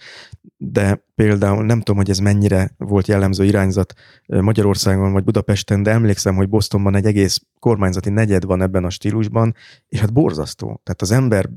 de 0.58 1.04
például 1.16 1.66
nem 1.66 1.78
tudom, 1.78 1.96
hogy 1.96 2.10
ez 2.10 2.20
mennyire 2.20 2.72
volt 2.78 3.08
jellemző 3.08 3.46
irányzat 3.46 3.94
Magyarországon 4.26 5.12
vagy 5.12 5.24
Budapesten, 5.24 5.84
de 5.84 5.92
emlékszem, 5.92 6.36
hogy 6.36 6.50
Bostonban 6.50 6.96
egy 6.96 7.06
egész 7.06 7.42
kormányzati 7.60 8.10
negyed 8.10 8.46
van 8.46 8.62
ebben 8.62 8.84
a 8.84 8.90
stílusban, 8.90 9.56
és 9.88 10.00
hát 10.00 10.14
borzasztó. 10.14 10.82
Tehát 10.84 11.02
az 11.02 11.12
ember 11.12 11.50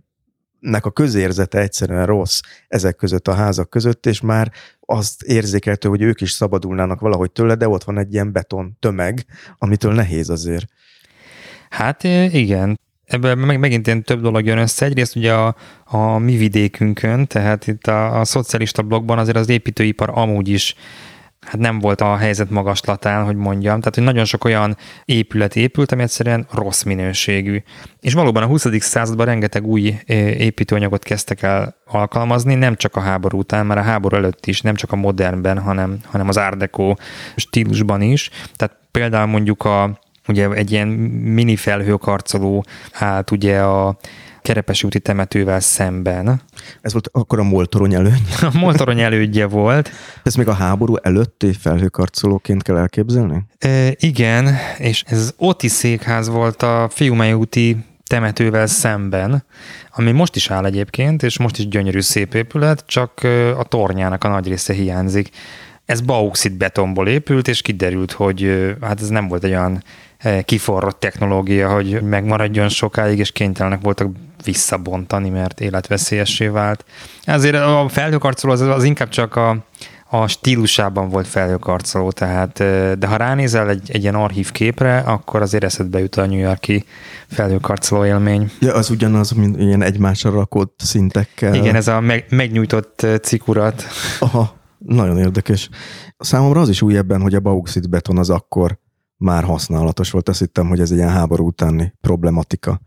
nek 0.60 0.86
a 0.86 0.90
közérzete 0.90 1.58
egyszerűen 1.58 2.06
rossz 2.06 2.40
ezek 2.68 2.96
között 2.96 3.28
a 3.28 3.34
házak 3.34 3.70
között, 3.70 4.06
és 4.06 4.20
már 4.20 4.52
azt 4.80 5.22
érzékeltő, 5.22 5.88
hogy 5.88 6.02
ők 6.02 6.20
is 6.20 6.30
szabadulnának 6.30 7.00
valahogy 7.00 7.32
tőle, 7.32 7.54
de 7.54 7.68
ott 7.68 7.84
van 7.84 7.98
egy 7.98 8.12
ilyen 8.12 8.32
beton 8.32 8.76
tömeg, 8.80 9.26
amitől 9.58 9.94
nehéz 9.94 10.30
azért. 10.30 10.66
Hát 11.70 12.02
igen, 12.32 12.78
ebből 13.08 13.34
meg, 13.34 13.58
megint 13.58 13.86
ilyen 13.86 14.02
több 14.02 14.20
dolog 14.20 14.44
jön 14.44 14.58
össze. 14.58 14.86
Egyrészt 14.86 15.16
ugye 15.16 15.32
a, 15.32 15.54
a 15.84 16.18
mi 16.18 16.36
vidékünkön, 16.36 17.26
tehát 17.26 17.66
itt 17.66 17.86
a, 17.86 18.20
a 18.20 18.24
szocialista 18.24 18.82
blogban 18.82 19.18
azért 19.18 19.36
az 19.36 19.48
építőipar 19.48 20.10
amúgy 20.14 20.48
is 20.48 20.74
hát 21.40 21.60
nem 21.60 21.78
volt 21.78 22.00
a 22.00 22.16
helyzet 22.16 22.50
magaslatán, 22.50 23.24
hogy 23.24 23.36
mondjam. 23.36 23.78
Tehát, 23.78 23.94
hogy 23.94 24.04
nagyon 24.04 24.24
sok 24.24 24.44
olyan 24.44 24.76
épület 25.04 25.56
épült, 25.56 25.92
ami 25.92 26.02
egyszerűen 26.02 26.46
rossz 26.52 26.82
minőségű. 26.82 27.62
És 28.00 28.12
valóban 28.12 28.42
a 28.42 28.46
20. 28.46 28.66
században 28.80 29.26
rengeteg 29.26 29.66
új 29.66 29.94
építőanyagot 30.38 31.02
kezdtek 31.02 31.42
el 31.42 31.76
alkalmazni, 31.86 32.54
nem 32.54 32.76
csak 32.76 32.96
a 32.96 33.00
háború 33.00 33.38
után, 33.38 33.66
már 33.66 33.78
a 33.78 33.82
háború 33.82 34.16
előtt 34.16 34.46
is, 34.46 34.60
nem 34.60 34.74
csak 34.74 34.92
a 34.92 34.96
modernben, 34.96 35.58
hanem, 35.58 35.98
hanem 36.04 36.28
az 36.28 36.40
Deco 36.56 36.94
stílusban 37.36 38.00
is. 38.00 38.30
Tehát 38.56 38.76
például 38.90 39.26
mondjuk 39.26 39.64
a, 39.64 39.98
ugye 40.28 40.50
egy 40.50 40.70
ilyen 40.70 40.88
mini 40.88 41.56
felhőkarcoló 41.56 42.64
állt 42.92 43.30
ugye 43.30 43.60
a 43.60 43.96
Kerepesi 44.42 44.86
úti 44.86 45.00
temetővel 45.00 45.60
szemben. 45.60 46.40
Ez 46.80 46.92
volt 46.92 47.08
akkor 47.12 47.38
a 47.38 47.42
Moltorony 47.42 47.94
előny? 47.94 48.22
A 48.52 48.58
Moltorony 48.58 49.00
elődje 49.00 49.46
volt. 49.46 49.90
Ez 50.22 50.34
még 50.34 50.48
a 50.48 50.52
háború 50.52 50.96
előtti 50.96 51.52
felhőkarcolóként 51.52 52.62
kell 52.62 52.76
elképzelni? 52.76 53.44
E, 53.58 53.94
igen, 53.98 54.56
és 54.78 55.02
ez 55.06 55.34
Oti 55.36 55.68
székház 55.68 56.28
volt 56.28 56.62
a 56.62 56.88
Fiumei 56.90 57.32
úti 57.32 57.76
temetővel 58.06 58.66
szemben, 58.66 59.44
ami 59.94 60.12
most 60.12 60.36
is 60.36 60.50
áll 60.50 60.64
egyébként, 60.64 61.22
és 61.22 61.38
most 61.38 61.58
is 61.58 61.68
gyönyörű 61.68 62.00
szép 62.00 62.34
épület, 62.34 62.84
csak 62.86 63.20
a 63.58 63.64
tornyának 63.64 64.24
a 64.24 64.28
nagy 64.28 64.48
része 64.48 64.72
hiányzik. 64.72 65.30
Ez 65.84 66.00
bauxit 66.00 66.56
betonból 66.56 67.08
épült, 67.08 67.48
és 67.48 67.62
kiderült, 67.62 68.12
hogy 68.12 68.66
hát 68.80 69.00
ez 69.00 69.08
nem 69.08 69.28
volt 69.28 69.44
egy 69.44 69.50
olyan 69.50 69.82
kiforrott 70.44 71.00
technológia, 71.00 71.72
hogy 71.72 72.02
megmaradjon 72.02 72.68
sokáig, 72.68 73.18
és 73.18 73.32
kénytelenek 73.32 73.80
voltak 73.80 74.08
visszabontani, 74.44 75.28
mert 75.28 75.60
életveszélyessé 75.60 76.46
vált. 76.46 76.84
Ezért 77.24 77.54
a 77.54 77.86
felhőkarcoló 77.88 78.52
az, 78.52 78.60
az 78.60 78.84
inkább 78.84 79.08
csak 79.08 79.36
a, 79.36 79.56
a 80.10 80.26
stílusában 80.26 81.08
volt 81.08 81.26
felhőkarcoló, 81.26 82.10
tehát, 82.10 82.56
de 82.98 83.06
ha 83.06 83.16
ránézel 83.16 83.68
egy, 83.68 83.90
egy 83.90 84.02
ilyen 84.02 84.14
archív 84.14 84.52
képre, 84.52 84.98
akkor 84.98 85.42
azért 85.42 85.64
eszedbe 85.64 85.98
jut 85.98 86.16
a 86.16 86.26
New 86.26 86.38
Yorki 86.38 86.84
felhőkarcoló 87.26 88.04
élmény. 88.04 88.50
Ja, 88.60 88.74
az 88.74 88.90
ugyanaz, 88.90 89.30
mint 89.30 89.60
ilyen 89.60 89.82
egymásra 89.82 90.30
rakott 90.30 90.80
szintekkel. 90.84 91.54
Igen, 91.54 91.74
ez 91.74 91.88
a 91.88 92.00
meg, 92.00 92.24
megnyújtott 92.28 93.06
cikurat. 93.22 93.84
Aha, 94.18 94.56
nagyon 94.78 95.18
érdekes. 95.18 95.68
Számomra 96.18 96.60
az 96.60 96.68
is 96.68 96.82
új 96.82 96.96
ebben, 96.96 97.20
hogy 97.20 97.34
a 97.34 97.40
bauxit 97.40 97.90
beton 97.90 98.18
az 98.18 98.30
akkor 98.30 98.78
már 99.18 99.44
használatos 99.44 100.10
volt. 100.10 100.28
Azt 100.28 100.38
hittem, 100.38 100.68
hogy 100.68 100.80
ez 100.80 100.90
egy 100.90 100.96
ilyen 100.96 101.10
háború 101.10 101.46
utáni 101.46 101.94
problematika. 102.00 102.80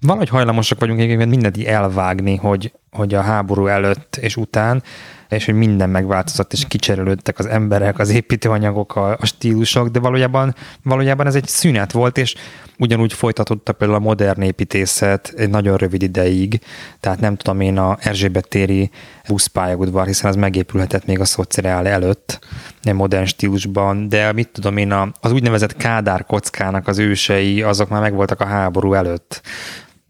Valahogy 0.00 0.28
hajlamosak 0.28 0.80
vagyunk 0.80 1.00
egyébként 1.00 1.30
mindent 1.30 1.56
elvágni, 1.56 2.36
hogy, 2.36 2.72
hogy 2.96 3.14
a 3.14 3.20
háború 3.20 3.66
előtt 3.66 4.16
és 4.16 4.36
után 4.36 4.82
és 5.28 5.44
hogy 5.44 5.54
minden 5.54 5.90
megváltozott, 5.90 6.52
és 6.52 6.64
kicserélődtek 6.68 7.38
az 7.38 7.46
emberek, 7.46 7.98
az 7.98 8.10
építőanyagok, 8.10 8.96
a, 8.96 9.10
a 9.20 9.26
stílusok, 9.26 9.88
de 9.88 9.98
valójában, 9.98 10.54
valójában 10.82 11.26
ez 11.26 11.34
egy 11.34 11.46
szünet 11.46 11.92
volt, 11.92 12.18
és 12.18 12.34
ugyanúgy 12.78 13.12
folytatódta 13.12 13.72
például 13.72 14.00
a 14.00 14.04
modern 14.04 14.42
építészet 14.42 15.34
egy 15.36 15.50
nagyon 15.50 15.76
rövid 15.76 16.02
ideig, 16.02 16.60
tehát 17.00 17.20
nem 17.20 17.36
tudom 17.36 17.60
én 17.60 17.78
a 17.78 17.96
Erzsébet 18.00 18.48
téri 18.48 18.90
buszpályaudvar, 19.28 20.06
hiszen 20.06 20.30
az 20.30 20.36
megépülhetett 20.36 21.06
még 21.06 21.20
a 21.20 21.24
szociál 21.24 21.86
előtt, 21.86 22.38
nem 22.82 22.96
modern 22.96 23.24
stílusban, 23.24 24.08
de 24.08 24.32
mit 24.32 24.48
tudom 24.48 24.76
én, 24.76 24.92
az 25.20 25.32
úgynevezett 25.32 25.76
Kádár 25.76 26.24
kockának 26.24 26.88
az 26.88 26.98
ősei, 26.98 27.62
azok 27.62 27.88
már 27.88 28.00
megvoltak 28.00 28.40
a 28.40 28.46
háború 28.46 28.92
előtt. 28.92 29.42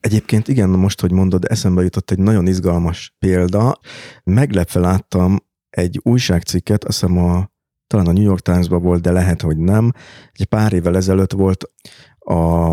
Egyébként 0.06 0.48
igen, 0.48 0.68
most, 0.68 1.00
hogy 1.00 1.12
mondod, 1.12 1.44
eszembe 1.48 1.82
jutott 1.82 2.10
egy 2.10 2.18
nagyon 2.18 2.46
izgalmas 2.46 3.14
példa. 3.18 3.78
Meglepve 4.24 4.80
láttam 4.80 5.38
egy 5.70 6.00
újságcikket, 6.02 6.84
azt 6.84 7.00
hiszem 7.00 7.18
a, 7.18 7.50
talán 7.86 8.06
a 8.06 8.12
New 8.12 8.22
York 8.22 8.40
Times-ban 8.40 8.82
volt, 8.82 9.00
de 9.00 9.12
lehet, 9.12 9.42
hogy 9.42 9.56
nem. 9.56 9.92
Egy 10.32 10.44
pár 10.44 10.72
évvel 10.72 10.96
ezelőtt 10.96 11.32
volt 11.32 11.64
a 12.18 12.72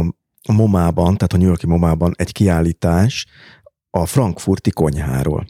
MoMA-ban, 0.54 1.18
tehát 1.18 1.34
a 1.34 1.38
New 1.38 1.48
Yorki 1.48 1.68
MoMA-ban 1.68 2.14
egy 2.16 2.32
kiállítás 2.32 3.28
a 3.90 4.06
frankfurti 4.06 4.72
konyháról. 4.72 5.46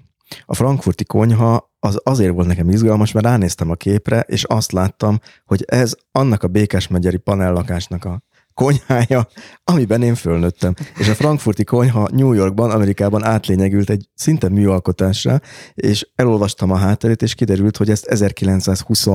A 0.46 0.56
frankfurti 0.56 1.04
konyha 1.06 1.74
az 1.80 2.00
azért 2.04 2.34
volt 2.34 2.48
nekem 2.48 2.70
izgalmas, 2.70 3.12
mert 3.12 3.26
ránéztem 3.26 3.70
a 3.70 3.76
képre, 3.76 4.20
és 4.20 4.44
azt 4.44 4.72
láttam, 4.72 5.20
hogy 5.46 5.64
ez 5.68 5.96
annak 6.12 6.44
a 6.44 6.48
Békesmegyeri 6.48 7.18
panellakásnak 7.18 8.06
a 8.06 8.22
konyhája, 8.54 9.28
amiben 9.64 10.02
én 10.02 10.16
fölnőttem. 10.16 10.74
És 10.98 11.10
a 11.10 11.16
frankfurti 11.16 11.64
konyha 11.64 12.10
New 12.12 12.34
Yorkban, 12.34 12.72
Amerikában 12.72 13.24
átlényegült 13.24 13.90
egy 13.90 14.10
szinte 14.16 14.50
műalkotásra, 14.50 15.40
és 15.74 16.08
elolvastam 16.16 16.72
a 16.72 16.78
hátterét, 16.78 17.22
és 17.22 17.36
kiderült, 17.36 17.78
hogy 17.78 17.90
ezt 17.90 18.06
1920 18.06 19.08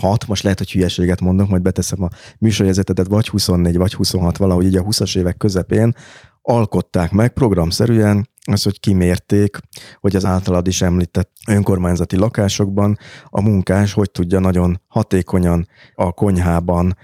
6, 0.00 0.26
most 0.26 0.42
lehet, 0.42 0.58
hogy 0.58 0.70
hülyeséget 0.70 1.20
mondok, 1.20 1.48
majd 1.48 1.62
beteszem 1.62 2.02
a 2.02 2.08
műsorjezetetet, 2.38 3.06
vagy 3.06 3.28
24, 3.28 3.76
vagy 3.76 3.94
26, 3.94 4.36
valahogy 4.36 4.64
így 4.64 4.76
a 4.76 4.82
20-as 4.82 5.18
évek 5.18 5.36
közepén 5.36 5.94
alkották 6.42 7.10
meg 7.10 7.32
programszerűen, 7.32 8.28
az, 8.52 8.62
hogy 8.62 8.80
kimérték, 8.80 9.58
hogy 10.00 10.16
az 10.16 10.24
általad 10.24 10.66
is 10.66 10.82
említett 10.82 11.30
önkormányzati 11.48 12.16
lakásokban 12.16 12.98
a 13.24 13.40
munkás 13.40 13.92
hogy 13.92 14.10
tudja 14.10 14.38
nagyon 14.38 14.80
hatékonyan 14.88 15.68
a 15.94 16.12
konyhában 16.12 16.96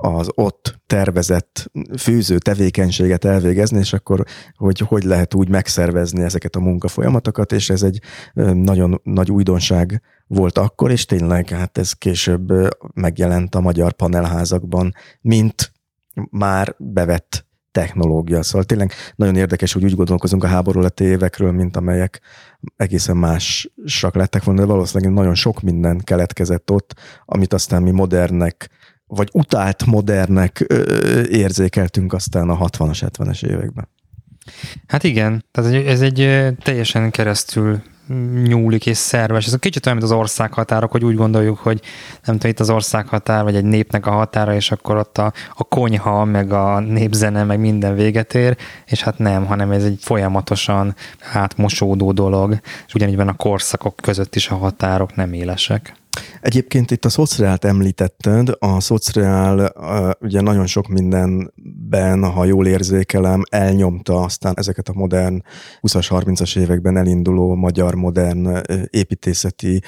az 0.00 0.28
ott 0.34 0.80
tervezett 0.86 1.70
fűző 1.98 2.38
tevékenységet 2.38 3.24
elvégezni, 3.24 3.78
és 3.78 3.92
akkor 3.92 4.24
hogy, 4.56 4.78
hogy 4.78 5.02
lehet 5.02 5.34
úgy 5.34 5.48
megszervezni 5.48 6.22
ezeket 6.22 6.56
a 6.56 6.60
munkafolyamatokat, 6.60 7.52
és 7.52 7.70
ez 7.70 7.82
egy 7.82 8.00
nagyon 8.52 9.00
nagy 9.02 9.30
újdonság 9.30 10.02
volt 10.26 10.58
akkor, 10.58 10.90
és 10.90 11.04
tényleg 11.04 11.48
hát 11.48 11.78
ez 11.78 11.92
később 11.92 12.52
megjelent 12.94 13.54
a 13.54 13.60
magyar 13.60 13.92
panelházakban, 13.92 14.94
mint 15.20 15.72
már 16.30 16.74
bevett 16.78 17.46
technológia. 17.72 18.42
Szóval 18.42 18.64
tényleg 18.64 18.92
nagyon 19.16 19.36
érdekes, 19.36 19.72
hogy 19.72 19.84
úgy 19.84 19.94
gondolkozunk 19.94 20.44
a 20.44 20.46
háború 20.46 20.80
lett 20.80 21.00
évekről, 21.00 21.52
mint 21.52 21.76
amelyek 21.76 22.20
egészen 22.76 23.16
másak 23.16 24.14
lettek 24.14 24.44
volna, 24.44 24.60
de 24.60 24.66
valószínűleg 24.66 25.12
nagyon 25.12 25.34
sok 25.34 25.60
minden 25.60 25.98
keletkezett 25.98 26.70
ott, 26.70 26.94
amit 27.24 27.52
aztán 27.52 27.82
mi 27.82 27.90
modernek 27.90 28.70
vagy 29.08 29.28
utált 29.32 29.86
modernek 29.86 30.66
érzékeltünk 31.30 32.12
aztán 32.12 32.48
a 32.48 32.68
60-as, 32.68 33.08
70-es 33.18 33.44
években. 33.44 33.88
Hát 34.86 35.04
igen, 35.04 35.44
tehát 35.50 35.86
ez 35.86 36.00
egy 36.00 36.46
teljesen 36.62 37.10
keresztül 37.10 37.82
nyúlik 38.44 38.86
és 38.86 38.96
szerves. 38.96 39.46
Ez 39.46 39.52
a 39.52 39.58
kicsit 39.58 39.86
olyan, 39.86 39.98
mint 39.98 40.10
az 40.12 40.18
országhatárok, 40.18 40.90
hogy 40.90 41.04
úgy 41.04 41.14
gondoljuk, 41.14 41.58
hogy 41.58 41.80
nem 42.24 42.34
tudom, 42.34 42.50
itt 42.50 42.60
az 42.60 42.70
országhatár, 42.70 43.44
vagy 43.44 43.56
egy 43.56 43.64
népnek 43.64 44.06
a 44.06 44.10
határa, 44.10 44.54
és 44.54 44.70
akkor 44.70 44.96
ott 44.96 45.18
a, 45.18 45.32
a 45.54 45.64
konyha, 45.64 46.24
meg 46.24 46.52
a 46.52 46.80
népzene, 46.80 47.44
meg 47.44 47.60
minden 47.60 47.94
véget 47.94 48.34
ér, 48.34 48.56
és 48.86 49.02
hát 49.02 49.18
nem, 49.18 49.46
hanem 49.46 49.70
ez 49.70 49.84
egy 49.84 49.98
folyamatosan 50.00 50.94
átmosódó 51.32 52.12
dolog, 52.12 52.60
és 52.86 52.94
ugyanígy 52.94 53.16
van 53.16 53.28
a 53.28 53.36
korszakok 53.36 53.96
között 53.96 54.34
is 54.34 54.48
a 54.48 54.56
határok 54.56 55.16
nem 55.16 55.32
élesek. 55.32 55.96
Egyébként 56.40 56.90
itt 56.90 57.04
a 57.04 57.08
szociált 57.08 57.64
említetted, 57.64 58.50
a 58.58 58.80
szociál 58.80 59.72
ugye 60.20 60.40
nagyon 60.40 60.66
sok 60.66 60.88
mindenben, 60.88 62.24
ha 62.24 62.44
jól 62.44 62.66
érzékelem, 62.66 63.42
elnyomta 63.50 64.20
aztán 64.20 64.54
ezeket 64.56 64.88
a 64.88 64.92
modern 64.92 65.42
20-as, 65.80 66.06
30-as 66.10 66.58
években 66.58 66.96
elinduló 66.96 67.54
magyar 67.54 67.94
modern 67.94 68.62
építészeti 68.90 69.82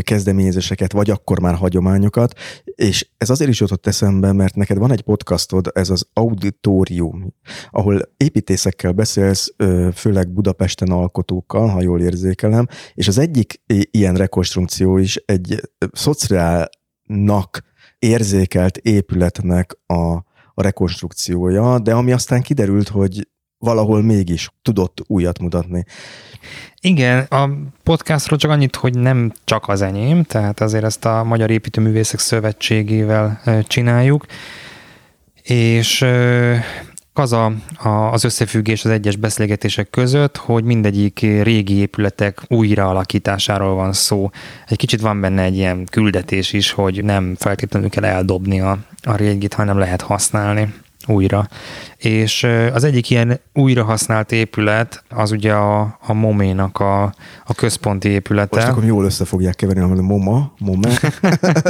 kezdeményezéseket, 0.00 0.92
vagy 0.92 1.10
akkor 1.10 1.40
már 1.40 1.54
hagyományokat, 1.54 2.38
és 2.64 3.08
ez 3.16 3.30
azért 3.30 3.50
is 3.50 3.60
jutott 3.60 3.86
eszembe, 3.86 4.32
mert 4.32 4.54
neked 4.54 4.78
van 4.78 4.92
egy 4.92 5.02
podcastod, 5.02 5.70
ez 5.74 5.90
az 5.90 6.06
Auditorium, 6.12 7.34
ahol 7.70 8.00
építészekkel 8.16 8.92
beszélsz, 8.92 9.54
főleg 9.94 10.32
Budapesten 10.32 10.90
alkotókkal, 10.90 11.68
ha 11.68 11.82
jól 11.82 12.00
érzékelem, 12.00 12.66
és 12.94 13.08
az 13.08 13.18
egyik 13.18 13.60
ilyen 13.90 14.14
rekonstrukció 14.14 14.98
is 14.98 15.16
egy 15.16 15.60
szociálnak 15.92 17.62
érzékelt 17.98 18.76
épületnek 18.76 19.78
a, 19.86 20.12
a 20.54 20.62
rekonstrukciója, 20.62 21.78
de 21.78 21.94
ami 21.94 22.12
aztán 22.12 22.42
kiderült, 22.42 22.88
hogy 22.88 23.28
valahol 23.58 24.02
mégis 24.02 24.50
tudott 24.62 24.98
újat 25.06 25.38
mutatni. 25.38 25.84
Igen, 26.80 27.26
a 27.28 27.50
podcastról 27.82 28.38
csak 28.38 28.50
annyit, 28.50 28.76
hogy 28.76 28.98
nem 28.98 29.32
csak 29.44 29.68
az 29.68 29.82
enyém, 29.82 30.22
tehát 30.22 30.60
azért 30.60 30.84
ezt 30.84 31.04
a 31.04 31.24
Magyar 31.24 31.50
Építőművészek 31.50 32.20
Szövetségével 32.20 33.40
csináljuk, 33.66 34.26
és 35.42 36.04
az 37.14 37.32
a, 37.32 37.52
a, 37.78 37.88
az 37.88 38.24
összefüggés 38.24 38.84
az 38.84 38.90
egyes 38.90 39.16
beszélgetések 39.16 39.90
között, 39.90 40.36
hogy 40.36 40.64
mindegyik 40.64 41.20
régi 41.20 41.74
épületek 41.74 42.40
újraalakításáról 42.48 43.74
van 43.74 43.92
szó. 43.92 44.30
Egy 44.68 44.76
kicsit 44.76 45.00
van 45.00 45.20
benne 45.20 45.42
egy 45.42 45.56
ilyen 45.56 45.84
küldetés 45.90 46.52
is, 46.52 46.70
hogy 46.70 47.04
nem 47.04 47.34
feltétlenül 47.38 47.88
kell 47.88 48.04
eldobni 48.04 48.60
a, 48.60 48.78
a 49.02 49.16
régit, 49.16 49.54
hanem 49.54 49.78
lehet 49.78 50.00
használni 50.00 50.74
újra. 51.06 51.48
És 51.96 52.46
az 52.72 52.84
egyik 52.84 53.10
ilyen 53.10 53.40
újra 53.52 53.84
használt 53.84 54.32
épület 54.32 55.04
az 55.08 55.30
ugye 55.30 55.52
a, 55.52 55.98
a 56.00 56.12
Moménak 56.12 56.80
a, 56.80 57.02
a 57.44 57.54
központi 57.54 58.08
épülete. 58.08 58.56
Most 58.56 58.68
akkor 58.68 58.84
jól 58.84 59.04
össze 59.04 59.24
fogják 59.24 59.54
keverni, 59.54 59.82
a 59.82 60.02
Moma, 60.02 60.52
Mome. 60.58 60.98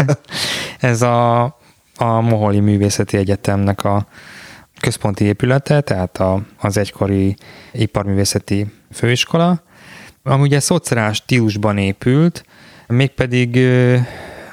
Ez 0.81 1.02
a, 1.02 1.43
a 1.97 2.20
Moholi 2.20 2.60
Művészeti 2.60 3.16
Egyetemnek 3.16 3.85
a, 3.85 4.06
központi 4.82 5.24
épülete, 5.24 5.80
tehát 5.80 6.18
a, 6.18 6.42
az 6.60 6.76
egykori 6.76 7.36
iparművészeti 7.72 8.66
főiskola, 8.92 9.62
ami 10.22 10.42
ugye 10.42 10.60
szociális 10.60 11.16
stílusban 11.16 11.78
épült, 11.78 12.44
mégpedig 12.86 13.59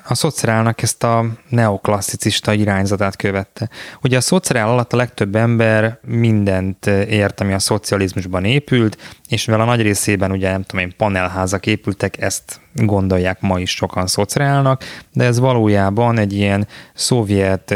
a 0.09 0.15
szociálnak 0.15 0.81
ezt 0.81 1.03
a 1.03 1.25
neoklasszicista 1.49 2.53
irányzatát 2.53 3.15
követte. 3.15 3.69
Ugye 4.01 4.17
a 4.17 4.21
szociál 4.21 4.69
alatt 4.69 4.93
a 4.93 4.97
legtöbb 4.97 5.35
ember 5.35 5.99
mindent 6.01 6.85
ért, 6.87 7.39
ami 7.41 7.53
a 7.53 7.59
szocializmusban 7.59 8.45
épült, 8.45 9.17
és 9.27 9.45
mivel 9.45 9.61
a 9.61 9.65
nagy 9.65 9.81
részében 9.81 10.31
ugye 10.31 10.51
nem 10.51 10.63
tudom 10.63 10.85
én 10.85 10.93
panelházak 10.97 11.65
épültek, 11.65 12.21
ezt 12.21 12.59
gondolják 12.85 13.41
ma 13.41 13.59
is 13.59 13.69
sokan 13.69 14.07
szociálnak, 14.07 14.83
de 15.13 15.23
ez 15.23 15.39
valójában 15.39 16.17
egy 16.19 16.33
ilyen 16.33 16.67
szovjet 16.93 17.75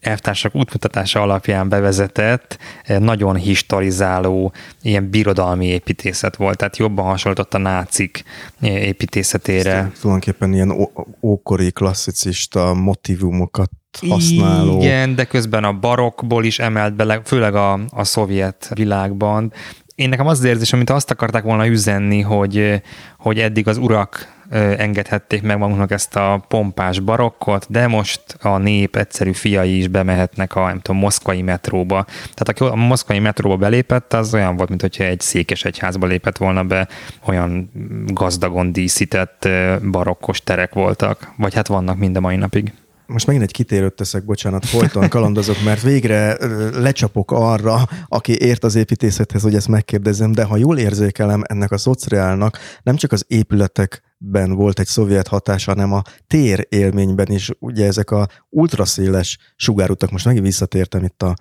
elvtársak 0.00 0.54
útmutatása 0.54 1.20
alapján 1.20 1.68
bevezetett, 1.68 2.58
nagyon 2.98 3.36
historizáló, 3.36 4.52
ilyen 4.82 5.10
birodalmi 5.10 5.66
építészet 5.66 6.36
volt, 6.36 6.56
tehát 6.56 6.76
jobban 6.76 7.04
hasonlított 7.04 7.54
a 7.54 7.58
nácik 7.58 8.24
építészetére. 8.60 9.72
Ezt 9.72 10.00
tulajdonképpen 10.00 10.52
ilyen 10.52 10.88
ókori 11.20 11.70
klasszicista 11.70 12.74
motivumokat 12.74 13.70
használó. 14.08 14.80
Igen, 14.80 15.14
de 15.14 15.24
közben 15.24 15.64
a 15.64 15.72
barokból 15.72 16.44
is 16.44 16.58
emelt 16.58 16.94
bele, 16.94 17.20
főleg 17.24 17.54
a, 17.54 17.80
a 17.90 18.04
szovjet 18.04 18.70
világban 18.74 19.52
én 19.96 20.08
nekem 20.08 20.26
az 20.26 20.38
az 20.38 20.44
érzésem, 20.44 20.78
mint 20.78 20.90
azt 20.90 21.10
akarták 21.10 21.42
volna 21.42 21.66
üzenni, 21.66 22.20
hogy, 22.20 22.82
hogy 23.18 23.38
eddig 23.38 23.68
az 23.68 23.76
urak 23.76 24.34
engedhették 24.76 25.42
meg 25.42 25.58
magunknak 25.58 25.90
ezt 25.90 26.16
a 26.16 26.44
pompás 26.48 27.00
barokkot, 27.00 27.66
de 27.68 27.86
most 27.86 28.20
a 28.40 28.58
nép 28.58 28.96
egyszerű 28.96 29.32
fiai 29.32 29.78
is 29.78 29.88
bemehetnek 29.88 30.56
a 30.56 30.66
nem 30.66 30.80
tudom, 30.80 31.00
moszkvai 31.00 31.42
metróba. 31.42 32.04
Tehát 32.04 32.48
aki 32.48 32.64
a 32.64 32.74
moszkvai 32.74 33.18
metróba 33.18 33.56
belépett, 33.56 34.12
az 34.12 34.34
olyan 34.34 34.56
volt, 34.56 34.68
mint 34.68 34.80
hogyha 34.80 35.04
egy 35.04 35.20
székes 35.20 35.64
egyházba 35.64 36.06
lépett 36.06 36.36
volna 36.36 36.64
be, 36.64 36.88
olyan 37.24 37.70
gazdagon 38.06 38.72
díszített 38.72 39.48
barokkos 39.90 40.40
terek 40.40 40.74
voltak, 40.74 41.32
vagy 41.36 41.54
hát 41.54 41.66
vannak 41.66 41.98
mind 41.98 42.16
a 42.16 42.20
mai 42.20 42.36
napig 42.36 42.72
most 43.06 43.26
megint 43.26 43.44
egy 43.44 43.52
kitérőt 43.52 43.94
teszek, 43.94 44.24
bocsánat, 44.24 44.66
folyton 44.66 45.08
kalandozok, 45.08 45.62
mert 45.64 45.82
végre 45.82 46.36
lecsapok 46.80 47.30
arra, 47.30 47.88
aki 48.08 48.40
ért 48.40 48.64
az 48.64 48.74
építészethez, 48.74 49.42
hogy 49.42 49.54
ezt 49.54 49.68
megkérdezem, 49.68 50.32
de 50.32 50.44
ha 50.44 50.56
jól 50.56 50.78
érzékelem, 50.78 51.42
ennek 51.46 51.70
a 51.70 51.78
szociálnak 51.78 52.58
nem 52.82 52.96
csak 52.96 53.12
az 53.12 53.24
épületek 53.28 54.02
ben 54.18 54.52
volt 54.52 54.78
egy 54.78 54.86
szovjet 54.86 55.26
hatás, 55.26 55.64
hanem 55.64 55.92
a 55.92 56.02
tér 56.26 56.66
élményben 56.68 57.30
is, 57.30 57.50
ugye 57.58 57.86
ezek 57.86 58.10
a 58.10 58.28
ultraszéles 58.48 59.38
sugárutak, 59.56 60.10
most 60.10 60.24
megint 60.24 60.44
visszatértem 60.44 61.04
itt 61.04 61.22
a 61.22 61.34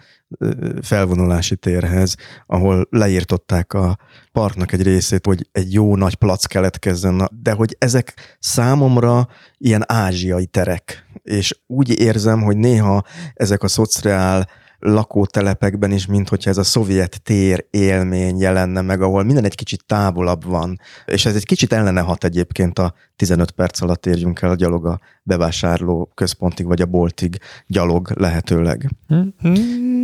felvonulási 0.81 1.55
térhez, 1.55 2.15
ahol 2.45 2.87
leírtották 2.89 3.73
a 3.73 3.97
parknak 4.31 4.71
egy 4.71 4.81
részét, 4.81 5.25
hogy 5.25 5.47
egy 5.51 5.73
jó 5.73 5.95
nagy 5.95 6.15
plac 6.15 6.45
keletkezzen, 6.45 7.29
de 7.41 7.51
hogy 7.51 7.75
ezek 7.79 8.37
számomra 8.39 9.27
ilyen 9.57 9.83
ázsiai 9.85 10.45
terek, 10.45 11.05
és 11.23 11.59
úgy 11.67 11.99
érzem, 11.99 12.41
hogy 12.41 12.57
néha 12.57 13.03
ezek 13.33 13.63
a 13.63 13.67
szociál 13.67 14.49
lakótelepekben 14.79 15.91
is, 15.91 16.05
mint 16.05 16.29
hogyha 16.29 16.49
ez 16.49 16.57
a 16.57 16.63
szovjet 16.63 17.21
tér 17.23 17.65
élmény 17.69 18.37
jelenne 18.37 18.81
meg, 18.81 19.01
ahol 19.01 19.23
minden 19.23 19.43
egy 19.43 19.55
kicsit 19.55 19.85
távolabb 19.85 20.45
van. 20.45 20.79
És 21.05 21.25
ez 21.25 21.35
egy 21.35 21.45
kicsit 21.45 21.73
ellene 21.73 22.01
hat 22.01 22.23
egyébként 22.23 22.79
a 22.79 22.93
15 23.15 23.51
perc 23.51 23.81
alatt 23.81 24.05
érjünk 24.05 24.41
el 24.41 24.49
a 24.49 24.55
gyalog 24.55 24.85
a 24.85 24.99
bevásárló 25.23 26.11
központig, 26.13 26.65
vagy 26.65 26.81
a 26.81 26.85
boltig 26.85 27.37
gyalog 27.67 28.11
lehetőleg. 28.15 28.89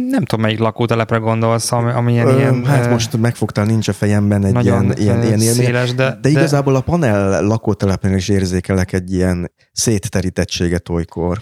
Nem 0.10 0.26
tudom, 0.26 0.42
melyik 0.42 0.60
lakótelepre 0.60 1.18
gondolsz, 1.18 1.72
ami 1.72 2.12
ilyen, 2.12 2.28
Ö, 2.28 2.38
ilyen 2.38 2.66
Hát 2.66 2.90
most 2.90 3.18
megfogtál, 3.18 3.66
nincs 3.66 3.88
a 3.88 3.94
fejemben 3.94 4.46
egy 4.46 4.66
ilyen, 4.66 4.94
ilyen, 4.98 5.24
ilyen. 5.24 5.40
Széles, 5.40 5.94
de, 5.94 6.18
de 6.22 6.30
igazából 6.30 6.74
de... 6.74 6.80
a 6.80 6.82
panel 6.82 7.44
lakótelepen 7.44 8.16
is 8.16 8.30
érzékelek 8.30 8.94
egy 8.94 9.14
ilyen 9.14 9.52
szétterítettséget 9.72 10.90
olykor. 10.90 11.40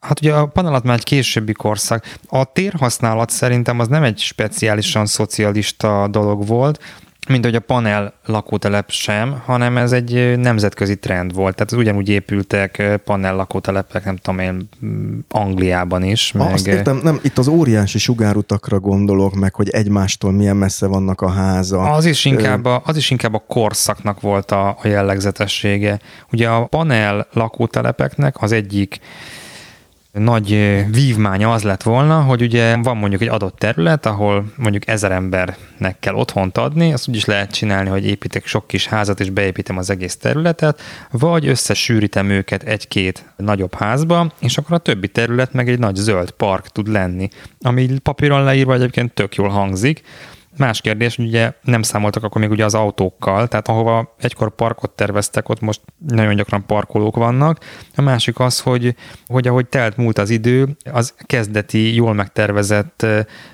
Hát 0.00 0.20
ugye 0.20 0.34
a 0.34 0.46
panelat 0.46 0.84
már 0.84 0.96
egy 0.96 1.04
későbbi 1.04 1.52
korszak. 1.52 2.16
A 2.28 2.44
térhasználat 2.44 3.30
szerintem 3.30 3.78
az 3.78 3.88
nem 3.88 4.02
egy 4.02 4.18
speciálisan 4.18 5.06
szocialista 5.06 6.08
dolog 6.10 6.46
volt, 6.46 6.78
mint 7.32 7.44
hogy 7.44 7.54
a 7.54 7.60
panel 7.60 8.12
lakótelep 8.26 8.90
sem, 8.90 9.42
hanem 9.44 9.76
ez 9.76 9.92
egy 9.92 10.38
nemzetközi 10.38 10.96
trend 10.96 11.34
volt. 11.34 11.54
Tehát 11.54 11.72
ugyanúgy 11.72 12.08
épültek 12.08 13.00
panel 13.04 13.36
lakótelepek, 13.36 14.04
nem 14.04 14.16
tudom 14.16 14.40
én, 14.40 14.68
Angliában 15.28 16.02
is. 16.02 16.32
Meg... 16.32 16.52
Azt 16.52 16.66
értem, 16.66 17.00
nem, 17.02 17.20
itt 17.22 17.38
az 17.38 17.48
óriási 17.48 17.98
sugárutakra 17.98 18.80
gondolok, 18.80 19.34
meg 19.34 19.54
hogy 19.54 19.68
egymástól 19.68 20.32
milyen 20.32 20.56
messze 20.56 20.86
vannak 20.86 21.20
a 21.20 21.30
háza. 21.30 21.80
Az 21.80 22.04
is 22.04 22.24
inkább 22.24 22.64
a, 22.64 22.82
az 22.84 22.96
is 22.96 23.10
inkább 23.10 23.34
a 23.34 23.44
korszaknak 23.48 24.20
volt 24.20 24.50
a, 24.50 24.68
a 24.68 24.88
jellegzetessége. 24.88 25.98
Ugye 26.32 26.48
a 26.48 26.66
panel 26.66 27.26
lakótelepeknek 27.32 28.42
az 28.42 28.52
egyik 28.52 29.00
nagy 30.12 30.48
vívmánya 30.90 31.52
az 31.52 31.62
lett 31.62 31.82
volna, 31.82 32.20
hogy 32.20 32.42
ugye 32.42 32.76
van 32.76 32.96
mondjuk 32.96 33.22
egy 33.22 33.28
adott 33.28 33.58
terület, 33.58 34.06
ahol 34.06 34.44
mondjuk 34.56 34.88
ezer 34.88 35.12
embernek 35.12 35.96
kell 36.00 36.14
otthont 36.14 36.58
adni, 36.58 36.92
azt 36.92 37.08
úgy 37.08 37.16
is 37.16 37.24
lehet 37.24 37.52
csinálni, 37.52 37.88
hogy 37.88 38.06
építek 38.06 38.46
sok 38.46 38.66
kis 38.66 38.86
házat 38.86 39.20
és 39.20 39.30
beépítem 39.30 39.76
az 39.76 39.90
egész 39.90 40.16
területet, 40.16 40.80
vagy 41.10 41.46
összesűrítem 41.46 42.30
őket 42.30 42.62
egy-két 42.62 43.24
nagyobb 43.36 43.74
házba, 43.74 44.32
és 44.38 44.58
akkor 44.58 44.74
a 44.74 44.78
többi 44.78 45.08
terület 45.08 45.52
meg 45.52 45.68
egy 45.68 45.78
nagy 45.78 45.96
zöld 45.96 46.30
park 46.30 46.68
tud 46.68 46.88
lenni, 46.88 47.28
ami 47.60 47.98
papíron 48.02 48.44
leírva 48.44 48.74
egyébként 48.74 49.12
tök 49.12 49.34
jól 49.34 49.48
hangzik, 49.48 50.02
Más 50.56 50.80
kérdés, 50.80 51.16
hogy 51.16 51.26
ugye 51.26 51.52
nem 51.62 51.82
számoltak 51.82 52.24
akkor 52.24 52.40
még 52.40 52.50
ugye 52.50 52.64
az 52.64 52.74
autókkal, 52.74 53.48
tehát 53.48 53.68
ahova 53.68 54.14
egykor 54.18 54.54
parkot 54.54 54.90
terveztek, 54.90 55.48
ott 55.48 55.60
most 55.60 55.80
nagyon 56.08 56.34
gyakran 56.34 56.66
parkolók 56.66 57.16
vannak. 57.16 57.58
A 57.96 58.02
másik 58.02 58.40
az, 58.40 58.60
hogy, 58.60 58.94
hogy 59.26 59.48
ahogy 59.48 59.66
telt 59.66 59.96
múlt 59.96 60.18
az 60.18 60.30
idő, 60.30 60.76
az 60.92 61.14
kezdeti, 61.26 61.94
jól 61.94 62.14
megtervezett 62.14 63.06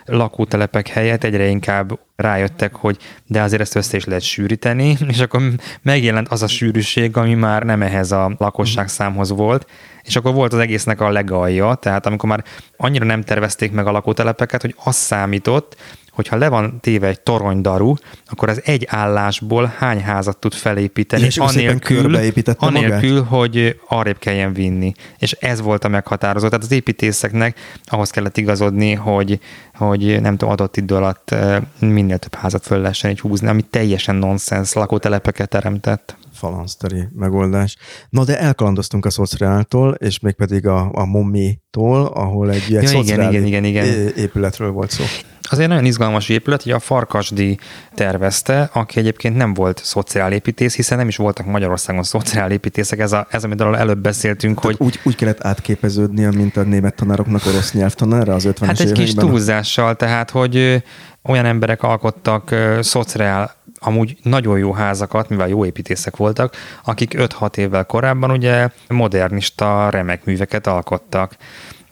lakótelepek 0.05 0.89
helyett 0.89 1.25
egyre 1.25 1.47
inkább 1.47 1.99
rájöttek, 2.16 2.75
hogy 2.75 2.97
de 3.27 3.43
azért 3.43 3.62
ezt 3.62 3.75
össze 3.75 3.97
is 3.97 4.05
lehet 4.05 4.23
sűríteni, 4.23 4.97
és 5.09 5.19
akkor 5.19 5.43
megjelent 5.83 6.29
az 6.29 6.43
a 6.43 6.49
sűrűség, 6.49 7.16
ami 7.16 7.35
már 7.35 7.62
nem 7.62 7.83
ehhez 7.83 8.12
a 8.12 8.35
lakosság 8.39 8.89
számhoz 8.89 9.31
volt, 9.31 9.66
és 10.03 10.16
akkor 10.16 10.35
volt 10.35 10.53
az 10.53 10.59
egésznek 10.59 11.01
a 11.01 11.11
legalja, 11.11 11.75
tehát 11.75 12.07
amikor 12.07 12.29
már 12.29 12.45
annyira 12.77 13.05
nem 13.05 13.23
tervezték 13.23 13.73
meg 13.73 13.87
a 13.87 13.91
lakótelepeket, 13.91 14.61
hogy 14.61 14.75
az 14.85 14.97
számított, 14.97 15.77
hogyha 16.19 16.36
le 16.36 16.49
van 16.49 16.81
téve 16.81 17.07
egy 17.07 17.20
toronydaru, 17.20 17.95
akkor 18.27 18.49
az 18.49 18.61
egy 18.65 18.86
állásból 18.90 19.73
hány 19.78 20.01
házat 20.01 20.39
tud 20.39 20.53
felépíteni, 20.53 21.23
és 21.23 21.36
anélkül, 21.36 22.16
anélkül 22.59 23.15
magát? 23.15 23.28
hogy 23.28 23.81
arrébb 23.89 24.19
kelljen 24.19 24.53
vinni. 24.53 24.93
És 25.19 25.32
ez 25.32 25.61
volt 25.61 25.85
a 25.85 25.89
meghatározó. 25.89 26.49
Tehát 26.49 26.65
az 26.65 26.73
építészeknek 26.73 27.59
ahhoz 27.85 28.11
kellett 28.11 28.36
igazodni, 28.36 28.93
hogy, 28.93 29.40
hogy 29.74 30.20
nem 30.20 30.36
tudom, 30.36 30.53
adott 30.53 30.77
idő 30.77 30.95
alatt 30.95 31.35
minél 31.78 32.19
több 32.19 32.35
házat 32.35 32.66
föl 32.66 32.81
lehessen 32.81 33.11
egy 33.11 33.20
húzni, 33.20 33.49
ami 33.49 33.62
teljesen 33.62 34.15
nonsens 34.15 34.73
lakótelepeket 34.73 35.49
teremtett 35.49 36.16
falanszteri 36.32 37.05
megoldás. 37.15 37.77
Na 38.09 38.24
de 38.24 38.39
elkalandoztunk 38.40 39.07
a 39.07 39.11
szociáltól, 39.11 39.93
és 39.93 40.19
mégpedig 40.19 40.66
a, 40.66 40.90
a 40.93 41.05
Mommi-tól, 41.05 42.07
ahol 42.07 42.51
egy, 42.51 42.74
egy 42.74 42.93
ja, 42.93 42.99
igen, 42.99 43.20
igen, 43.20 43.45
igen, 43.45 43.65
igen. 43.65 43.86
épületről 44.16 44.70
volt 44.70 44.90
szó. 44.90 45.05
Az 45.51 45.59
egy 45.59 45.69
nagyon 45.69 45.85
izgalmas 45.85 46.29
épület, 46.29 46.62
hogy 46.62 46.73
a 46.73 46.79
Farkasdi 46.79 47.59
tervezte, 47.95 48.70
aki 48.73 48.99
egyébként 48.99 49.37
nem 49.37 49.55
volt 49.55 49.81
szociálépítész, 49.85 50.75
hiszen 50.75 50.99
nem 50.99 51.09
is 51.09 51.16
voltak 51.16 51.47
Magyarországon 51.47 52.03
szociálépítészek, 52.03 52.99
ez, 52.99 53.12
a, 53.12 53.27
ez 53.31 53.45
amit 53.45 53.61
előbb 53.61 53.99
beszéltünk, 53.99 54.61
Tehát 54.61 54.77
hogy... 54.77 54.87
Úgy, 54.87 55.01
úgy 55.03 55.15
kellett 55.15 55.45
átképeződni, 55.45 56.37
mint 56.37 56.57
a 56.57 56.62
német 56.62 56.95
tanároknak 56.95 57.47
orosz 57.47 57.73
nyelvtanára 57.73 58.35
az 58.35 58.45
50-es 58.47 58.66
Hát 58.66 58.81
egy 58.81 58.81
években. 58.81 59.05
kis 59.05 59.15
túlzással, 59.15 59.97
tehát 59.97 60.31
hogy 60.31 60.83
olyan 61.23 61.45
emberek 61.45 61.83
alkottak 61.83 62.55
szociál 62.81 63.57
amúgy 63.79 64.16
nagyon 64.23 64.59
jó 64.59 64.73
házakat, 64.73 65.29
mivel 65.29 65.49
jó 65.49 65.65
építészek 65.65 66.16
voltak, 66.16 66.55
akik 66.85 67.15
5-6 67.16 67.57
évvel 67.57 67.85
korábban 67.85 68.31
ugye 68.31 68.69
modernista 68.89 69.91
remek 69.91 70.25
műveket 70.25 70.66
alkottak. 70.66 71.37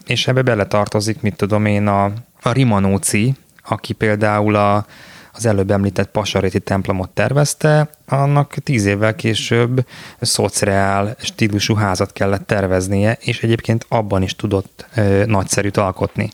És 0.06 0.26
ebbe 0.26 0.42
bele 0.42 0.66
tartozik, 0.66 1.20
mit 1.20 1.36
tudom 1.36 1.66
én, 1.66 1.86
a, 1.86 2.04
a 2.42 2.52
Rimanóci, 2.52 3.34
aki 3.68 3.92
például 3.92 4.54
a, 4.54 4.86
az 5.32 5.46
előbb 5.46 5.70
említett 5.70 6.10
Pasaréti 6.10 6.60
templomot 6.60 7.10
tervezte, 7.10 7.90
annak 8.06 8.54
tíz 8.54 8.84
évvel 8.84 9.14
később 9.14 9.86
szociál 10.20 11.16
stílusú 11.18 11.74
házat 11.74 12.12
kellett 12.12 12.46
terveznie, 12.46 13.18
és 13.20 13.42
egyébként 13.42 13.86
abban 13.88 14.22
is 14.22 14.36
tudott 14.36 14.86
ö, 14.94 15.24
nagyszerűt 15.26 15.76
alkotni. 15.76 16.30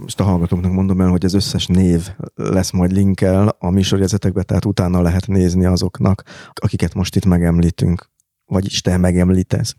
Most 0.00 0.20
a 0.20 0.24
hallgatóknak 0.24 0.72
mondom 0.72 1.00
el, 1.00 1.08
hogy 1.08 1.24
az 1.24 1.34
összes 1.34 1.66
név 1.66 2.08
lesz 2.34 2.70
majd 2.70 2.92
linkel 2.92 3.56
a 3.58 3.70
műsorjegyzetekbe, 3.70 4.42
tehát 4.42 4.64
utána 4.64 5.02
lehet 5.02 5.26
nézni 5.26 5.64
azoknak, 5.64 6.22
akiket 6.54 6.94
most 6.94 7.16
itt 7.16 7.24
megemlítünk 7.24 8.10
vagyis 8.52 8.80
te 8.80 8.96
megemlítesz. 8.96 9.74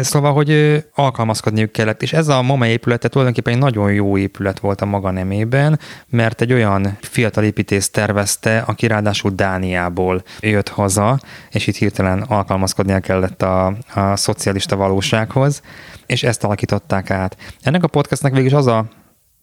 Szóval, 0.00 0.32
hogy 0.32 0.82
alkalmazkodniuk 0.94 1.72
kellett, 1.72 2.02
és 2.02 2.12
ez 2.12 2.28
a 2.28 2.42
MOME 2.42 2.68
épülete 2.68 3.08
tulajdonképpen 3.08 3.52
egy 3.52 3.58
nagyon 3.58 3.92
jó 3.92 4.18
épület 4.18 4.58
volt 4.58 4.80
a 4.80 4.84
maga 4.84 5.10
nemében, 5.10 5.78
mert 6.08 6.40
egy 6.40 6.52
olyan 6.52 6.98
fiatal 7.00 7.44
építész 7.44 7.90
tervezte, 7.90 8.58
aki 8.58 8.86
ráadásul 8.86 9.30
Dániából 9.30 10.22
jött 10.40 10.68
haza, 10.68 11.20
és 11.50 11.66
itt 11.66 11.76
hirtelen 11.76 12.20
alkalmazkodnia 12.20 13.00
kellett 13.00 13.42
a, 13.42 13.66
a 13.94 14.16
szocialista 14.16 14.76
valósághoz, 14.76 15.62
és 16.06 16.22
ezt 16.22 16.44
alakították 16.44 17.10
át. 17.10 17.36
Ennek 17.62 17.82
a 17.82 17.88
podcastnak 17.88 18.32
végül 18.32 18.46
is 18.46 18.52
az 18.52 18.66
a 18.66 18.88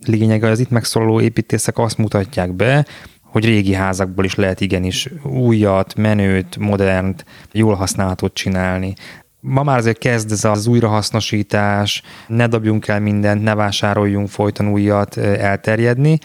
lényege, 0.06 0.49
az 0.49 0.60
itt 0.60 0.69
megszólaló 0.69 1.22
építészek 1.22 1.77
azt 1.77 1.98
mutatják 1.98 2.53
be, 2.53 2.85
hogy 3.32 3.45
régi 3.45 3.74
házakból 3.74 4.26
is 4.26 4.36
lehet 4.36 4.62
igenis 4.62 5.10
újat, 5.24 5.95
menőt, 5.95 6.58
modernt, 6.58 7.26
jól 7.52 7.76
használhatót 7.76 8.34
csinálni. 8.34 8.94
Ma 9.40 9.64
már 9.64 9.78
azért 9.78 9.98
kezd 9.98 10.32
ez 10.32 10.44
az 10.44 10.68
újrahasznosítás, 10.68 12.02
ne 12.28 12.48
dobjunk 12.48 12.88
el 12.88 12.99
mindent, 12.99 13.44
ne 13.44 13.56
vásároljunk 13.56 14.30
folyton 14.30 14.68
újat 14.68 15.18
elterjedni, 15.18 16.20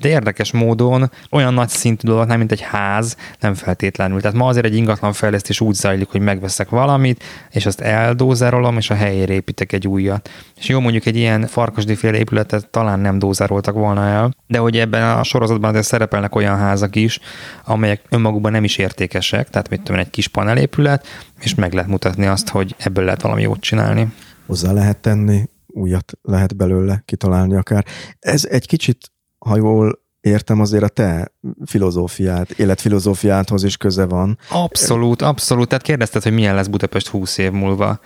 de 0.00 0.08
érdekes 0.08 0.52
módon 0.52 1.10
olyan 1.30 1.54
nagy 1.54 1.68
szintű 1.68 2.08
dolog, 2.08 2.26
nem 2.26 2.38
mint 2.38 2.52
egy 2.52 2.60
ház, 2.60 3.16
nem 3.40 3.54
feltétlenül. 3.54 4.20
Tehát 4.20 4.36
ma 4.36 4.46
azért 4.46 4.66
egy 4.66 4.76
ingatlan 4.76 5.12
fejlesztés 5.12 5.60
úgy 5.60 5.74
zajlik, 5.74 6.08
hogy 6.08 6.20
megveszek 6.20 6.68
valamit, 6.68 7.24
és 7.50 7.66
azt 7.66 7.80
eldózerolom, 7.80 8.76
és 8.76 8.90
a 8.90 8.94
helyére 8.94 9.32
építek 9.32 9.72
egy 9.72 9.88
újat. 9.88 10.30
És 10.56 10.68
jó, 10.68 10.80
mondjuk 10.80 11.06
egy 11.06 11.16
ilyen 11.16 11.46
farkasdiféle 11.46 12.18
épületet 12.18 12.68
talán 12.68 13.00
nem 13.00 13.18
dózeroltak 13.18 13.74
volna 13.74 14.06
el, 14.06 14.34
de 14.46 14.58
hogy 14.58 14.78
ebben 14.78 15.18
a 15.18 15.22
sorozatban 15.22 15.70
azért 15.70 15.86
szerepelnek 15.86 16.34
olyan 16.34 16.56
házak 16.56 16.96
is, 16.96 17.20
amelyek 17.64 18.02
önmagukban 18.08 18.52
nem 18.52 18.64
is 18.64 18.76
értékesek, 18.76 19.50
tehát 19.50 19.68
mit 19.68 19.82
tudom, 19.82 20.00
egy 20.00 20.10
kis 20.10 20.28
panelépület, 20.28 21.06
és 21.40 21.54
meg 21.54 21.72
lehet 21.72 21.90
mutatni 21.90 22.26
azt, 22.26 22.48
hogy 22.48 22.74
ebből 22.78 23.04
lehet 23.04 23.22
valami 23.22 23.42
jót 23.42 23.60
csinálni. 23.60 24.12
Hozzá 24.46 24.72
lehet 24.72 24.96
tenni, 24.96 25.48
újat 25.66 26.12
lehet 26.22 26.56
belőle 26.56 27.02
kitalálni 27.04 27.56
akár. 27.56 27.84
Ez 28.18 28.44
egy 28.50 28.66
kicsit 28.66 29.11
ha 29.44 29.56
jól 29.56 30.00
értem, 30.20 30.60
azért 30.60 30.82
a 30.82 30.88
te 30.88 31.32
filozófiát, 31.64 32.50
életfilozófiádhoz 32.50 33.64
is 33.64 33.76
köze 33.76 34.04
van. 34.04 34.38
Abszolút, 34.50 35.22
abszolút. 35.22 35.68
Tehát 35.68 35.84
kérdezted, 35.84 36.22
hogy 36.22 36.32
milyen 36.32 36.54
lesz 36.54 36.66
Budapest 36.66 37.08
20 37.08 37.38
év 37.38 37.50
múlva. 37.50 38.00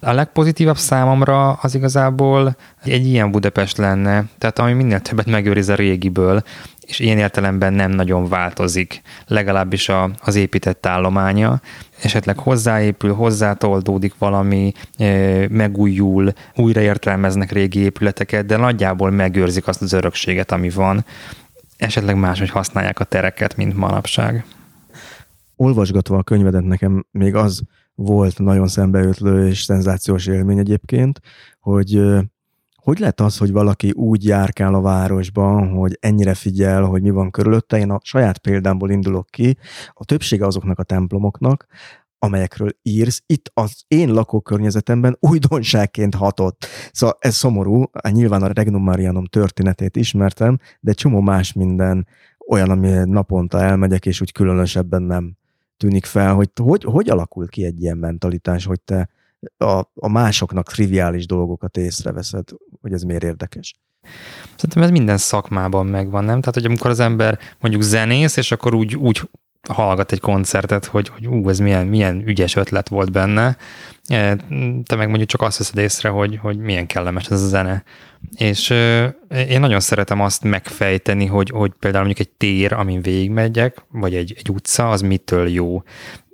A 0.00 0.12
legpozitívabb 0.12 0.76
számomra 0.76 1.52
az 1.52 1.74
igazából 1.74 2.56
egy 2.82 3.06
ilyen 3.06 3.30
Budapest 3.30 3.76
lenne, 3.76 4.24
tehát 4.38 4.58
ami 4.58 4.72
minél 4.72 5.00
többet 5.00 5.26
megőriz 5.26 5.68
a 5.68 5.74
régiből, 5.74 6.42
és 6.90 6.98
ilyen 6.98 7.18
értelemben 7.18 7.72
nem 7.72 7.90
nagyon 7.90 8.28
változik, 8.28 9.02
legalábbis 9.26 9.88
a, 9.88 10.10
az 10.20 10.34
épített 10.34 10.86
állománya. 10.86 11.60
Esetleg 12.02 12.38
hozzáépül, 12.38 13.14
hozzátoldódik 13.14 14.14
valami, 14.18 14.72
megújul, 15.48 16.32
újraértelmeznek 16.54 17.52
régi 17.52 17.78
épületeket, 17.78 18.46
de 18.46 18.56
nagyjából 18.56 19.10
megőrzik 19.10 19.66
azt 19.66 19.82
az 19.82 19.92
örökséget, 19.92 20.52
ami 20.52 20.70
van. 20.70 21.04
Esetleg 21.76 22.16
máshogy 22.16 22.50
használják 22.50 23.00
a 23.00 23.04
tereket, 23.04 23.56
mint 23.56 23.76
manapság. 23.76 24.44
Olvasgatva 25.56 26.18
a 26.18 26.22
könyvedet 26.22 26.64
nekem 26.64 27.04
még 27.10 27.34
az 27.34 27.62
volt 27.94 28.38
nagyon 28.38 28.68
szembeötlő 28.68 29.48
és 29.48 29.62
szenzációs 29.62 30.26
élmény 30.26 30.58
egyébként, 30.58 31.20
hogy 31.60 32.00
hogy 32.82 32.98
lehet 32.98 33.20
az, 33.20 33.38
hogy 33.38 33.52
valaki 33.52 33.90
úgy 33.90 34.24
járkál 34.24 34.74
a 34.74 34.80
városban, 34.80 35.68
hogy 35.68 35.96
ennyire 36.00 36.34
figyel, 36.34 36.82
hogy 36.82 37.02
mi 37.02 37.10
van 37.10 37.30
körülötte? 37.30 37.78
Én 37.78 37.90
a 37.90 38.00
saját 38.02 38.38
példámból 38.38 38.90
indulok 38.90 39.26
ki. 39.30 39.56
A 39.92 40.04
többsége 40.04 40.46
azoknak 40.46 40.78
a 40.78 40.82
templomoknak, 40.82 41.66
amelyekről 42.18 42.70
írsz, 42.82 43.22
itt 43.26 43.50
az 43.54 43.84
én 43.88 44.12
lakókörnyezetemben 44.12 45.16
újdonságként 45.20 46.14
hatott. 46.14 46.66
Szóval 46.92 47.16
ez 47.20 47.34
szomorú, 47.34 47.84
nyilván 48.10 48.42
a 48.42 48.52
Regnum 48.52 48.82
Marianum 48.82 49.24
történetét 49.24 49.96
ismertem, 49.96 50.58
de 50.80 50.92
csomó 50.92 51.20
más 51.20 51.52
minden 51.52 52.06
olyan, 52.48 52.70
ami 52.70 52.88
naponta 53.04 53.60
elmegyek, 53.60 54.06
és 54.06 54.20
úgy 54.20 54.32
különösebben 54.32 55.02
nem 55.02 55.36
tűnik 55.76 56.04
fel, 56.04 56.34
hogy 56.34 56.50
hogy, 56.62 56.84
hogy 56.84 57.10
alakul 57.10 57.48
ki 57.48 57.64
egy 57.64 57.82
ilyen 57.82 57.98
mentalitás, 57.98 58.64
hogy 58.64 58.80
te 58.80 59.08
a, 59.56 59.80
a 59.94 60.08
másoknak 60.08 60.72
triviális 60.72 61.26
dolgokat 61.26 61.76
észreveszed, 61.76 62.48
hogy 62.80 62.92
ez 62.92 63.02
miért 63.02 63.24
érdekes. 63.24 63.74
Szerintem 64.56 64.82
ez 64.82 64.90
minden 64.90 65.18
szakmában 65.18 65.86
megvan, 65.86 66.24
nem? 66.24 66.40
Tehát, 66.40 66.54
hogy 66.54 66.64
amikor 66.64 66.90
az 66.90 67.00
ember 67.00 67.38
mondjuk 67.60 67.82
zenész, 67.82 68.36
és 68.36 68.52
akkor 68.52 68.74
úgy, 68.74 68.96
úgy 68.96 69.20
hallgat 69.68 70.12
egy 70.12 70.20
koncertet, 70.20 70.84
hogy, 70.84 71.08
hogy 71.08 71.26
ú, 71.26 71.48
ez 71.48 71.58
milyen, 71.58 71.86
milyen 71.86 72.22
ügyes 72.26 72.56
ötlet 72.56 72.88
volt 72.88 73.12
benne, 73.12 73.56
e, 74.06 74.36
te 74.84 74.96
meg 74.96 75.08
mondjuk 75.08 75.28
csak 75.28 75.42
azt 75.42 75.58
veszed 75.58 75.78
észre, 75.78 76.08
hogy, 76.08 76.38
hogy 76.42 76.58
milyen 76.58 76.86
kellemes 76.86 77.28
ez 77.28 77.42
a 77.42 77.46
zene. 77.46 77.84
És 78.36 78.70
én 79.48 79.60
nagyon 79.60 79.80
szeretem 79.80 80.20
azt 80.20 80.44
megfejteni, 80.44 81.26
hogy, 81.26 81.50
hogy 81.50 81.72
például 81.78 82.04
mondjuk 82.04 82.26
egy 82.26 82.34
tér, 82.36 82.72
amin 82.72 83.02
végigmegyek, 83.02 83.84
vagy 83.88 84.14
egy, 84.14 84.34
egy 84.38 84.50
utca, 84.50 84.90
az 84.90 85.00
mitől 85.00 85.48
jó 85.48 85.82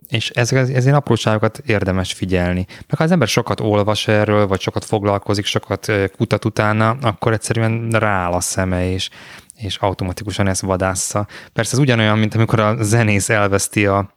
és 0.08 0.30
ez, 0.30 0.52
ez, 0.52 0.68
ez 0.68 0.84
ilyen 0.84 0.96
apróságokat 0.96 1.58
érdemes 1.66 2.12
figyelni. 2.12 2.66
Meg 2.68 2.98
ha 2.98 3.04
az 3.04 3.10
ember 3.10 3.28
sokat 3.28 3.60
olvas 3.60 4.08
erről, 4.08 4.46
vagy 4.46 4.60
sokat 4.60 4.84
foglalkozik, 4.84 5.44
sokat 5.44 5.92
kutat 6.16 6.44
utána, 6.44 6.90
akkor 6.90 7.32
egyszerűen 7.32 7.90
rááll 7.90 8.32
a 8.32 8.40
szeme, 8.40 8.90
és, 8.90 9.10
és 9.56 9.76
automatikusan 9.76 10.48
ezt 10.48 10.60
vadásza. 10.60 11.26
Persze 11.52 11.72
ez 11.72 11.78
ugyanolyan, 11.78 12.18
mint 12.18 12.34
amikor 12.34 12.60
a 12.60 12.82
zenész 12.82 13.28
elveszti 13.28 13.86
a, 13.86 14.15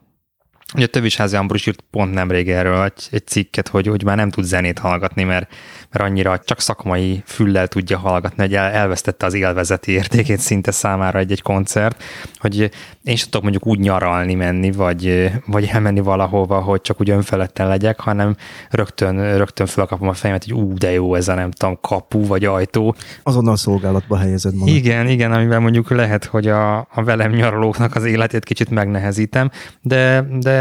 Ugye 0.76 0.88
Tövisházi 0.88 1.36
Ambor 1.36 1.56
is 1.56 1.66
írt 1.66 1.84
pont 1.92 2.14
nemrég 2.14 2.50
erről 2.50 2.84
egy, 2.84 3.08
egy 3.12 3.28
cikket, 3.28 3.68
hogy, 3.68 3.88
hogy 3.88 4.04
már 4.04 4.16
nem 4.16 4.30
tud 4.30 4.44
zenét 4.44 4.80
hallgatni, 4.80 5.24
mert 5.24 5.50
mert 5.92 6.10
annyira 6.10 6.40
csak 6.40 6.60
szakmai 6.62 7.24
füllel 7.26 7.68
tudja 7.68 7.98
hallgatni, 7.98 8.44
hogy 8.44 8.56
el, 8.56 8.72
elvesztette 8.72 9.26
az 9.26 9.34
élvezeti 9.34 9.92
értékét 9.92 10.40
szinte 10.40 10.72
számára 10.72 11.20
egy-egy 11.20 11.42
koncert, 11.42 12.04
hogy 12.38 12.72
én 13.04 13.16
sem 13.16 13.26
tudok 13.26 13.42
mondjuk 13.42 13.68
úgy 13.68 13.80
nyaralni 13.80 14.34
menni, 14.34 14.72
vagy, 14.72 15.32
vagy 15.46 15.70
elmenni 15.72 16.00
valahova, 16.00 16.60
hogy 16.60 16.82
csak 16.82 17.02
úgy 17.02 17.10
önfeledten 17.10 17.68
legyek, 17.68 18.00
hanem 18.00 18.36
rögtön, 18.70 19.38
rögtön 19.38 19.66
felkapom 19.66 20.08
a 20.08 20.14
fejemet, 20.14 20.44
hogy 20.44 20.54
ú, 20.54 20.74
de 20.74 20.92
jó 20.92 21.16
ez 21.16 21.28
a 21.28 21.34
nem 21.34 21.52
tudom, 21.52 21.78
kapu 21.82 22.26
vagy 22.26 22.46
ajtó. 22.46 22.96
Azonnal 23.24 23.56
szolgálatba 23.56 24.18
helyezed 24.18 24.56
magad. 24.56 24.76
Igen, 24.76 25.08
igen, 25.08 25.32
amivel 25.32 25.60
mondjuk 25.60 25.90
lehet, 25.90 26.26
hogy 26.26 26.48
a, 26.48 26.78
a 26.78 27.04
velem 27.04 27.32
nyaralóknak 27.32 27.96
az 27.96 28.06
életét 28.06 28.44
kicsit 28.44 28.70
megnehezítem, 28.70 29.52
de, 29.82 30.26
de 30.40 30.59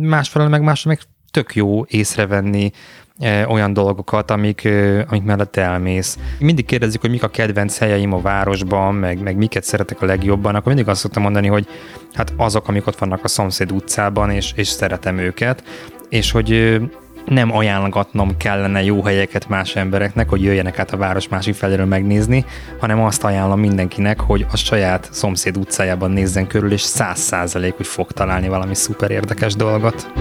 másfelől 0.00 0.48
meg 0.48 0.62
más 0.62 0.84
meg 0.84 1.00
tök 1.30 1.54
jó 1.54 1.84
észrevenni 1.84 2.70
olyan 3.48 3.72
dolgokat, 3.72 4.30
amik, 4.30 4.68
amik 5.08 5.22
mellett 5.22 5.56
elmész. 5.56 6.18
Mindig 6.38 6.64
kérdezik, 6.64 7.00
hogy 7.00 7.10
mik 7.10 7.22
a 7.22 7.28
kedvenc 7.28 7.78
helyeim 7.78 8.12
a 8.12 8.20
városban, 8.20 8.94
meg, 8.94 9.22
meg 9.22 9.36
miket 9.36 9.64
szeretek 9.64 10.02
a 10.02 10.06
legjobban, 10.06 10.54
akkor 10.54 10.72
mindig 10.72 10.88
azt 10.88 11.00
szoktam 11.00 11.22
mondani, 11.22 11.46
hogy 11.46 11.66
hát 12.12 12.32
azok, 12.36 12.68
amik 12.68 12.86
ott 12.86 12.98
vannak 12.98 13.24
a 13.24 13.28
szomszéd 13.28 13.72
utcában, 13.72 14.30
és, 14.30 14.52
és 14.56 14.68
szeretem 14.68 15.18
őket, 15.18 15.62
és 16.08 16.30
hogy 16.30 16.80
nem 17.28 17.56
ajánlgatnom 17.56 18.36
kellene 18.36 18.82
jó 18.82 19.02
helyeket 19.02 19.48
más 19.48 19.76
embereknek, 19.76 20.28
hogy 20.28 20.42
jöjjenek 20.42 20.78
át 20.78 20.92
a 20.92 20.96
város 20.96 21.28
másik 21.28 21.54
feléről 21.54 21.86
megnézni, 21.86 22.44
hanem 22.80 23.00
azt 23.00 23.24
ajánlom 23.24 23.60
mindenkinek, 23.60 24.20
hogy 24.20 24.46
a 24.50 24.56
saját 24.56 25.08
szomszéd 25.12 25.56
utcájában 25.56 26.10
nézzen 26.10 26.46
körül, 26.46 26.72
és 26.72 26.80
száz 26.80 27.18
százalék, 27.18 27.74
hogy 27.76 27.86
fog 27.86 28.12
találni 28.12 28.48
valami 28.48 28.74
szuper 28.74 29.10
érdekes 29.10 29.54
dolgot. 29.54 30.12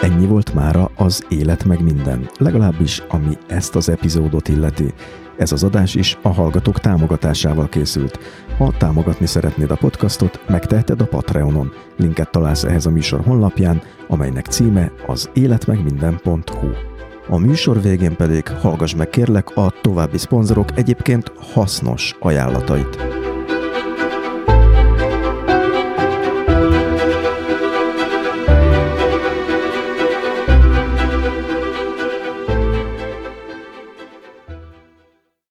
Ennyi 0.00 0.26
volt 0.26 0.54
mára 0.54 0.90
az 0.96 1.24
élet 1.28 1.64
meg 1.64 1.82
minden, 1.82 2.30
legalábbis 2.38 3.02
ami 3.08 3.38
ezt 3.46 3.76
az 3.76 3.88
epizódot 3.88 4.48
illeti. 4.48 4.94
Ez 5.40 5.52
az 5.52 5.64
adás 5.64 5.94
is 5.94 6.18
a 6.22 6.28
hallgatók 6.28 6.78
támogatásával 6.78 7.68
készült. 7.68 8.18
Ha 8.58 8.72
támogatni 8.78 9.26
szeretnéd 9.26 9.70
a 9.70 9.76
podcastot, 9.76 10.40
megteheted 10.48 11.00
a 11.00 11.06
Patreonon. 11.06 11.72
Linket 11.96 12.30
találsz 12.30 12.64
ehhez 12.64 12.86
a 12.86 12.90
műsor 12.90 13.20
honlapján, 13.24 13.82
amelynek 14.08 14.46
címe 14.46 14.92
az 15.06 15.30
életmegminden.hu. 15.32 16.68
A 17.28 17.38
műsor 17.38 17.82
végén 17.82 18.16
pedig 18.16 18.48
hallgass 18.48 18.94
meg 18.94 19.08
kérlek 19.10 19.56
a 19.56 19.72
további 19.80 20.18
szponzorok 20.18 20.78
egyébként 20.78 21.32
hasznos 21.52 22.16
ajánlatait. 22.18 22.98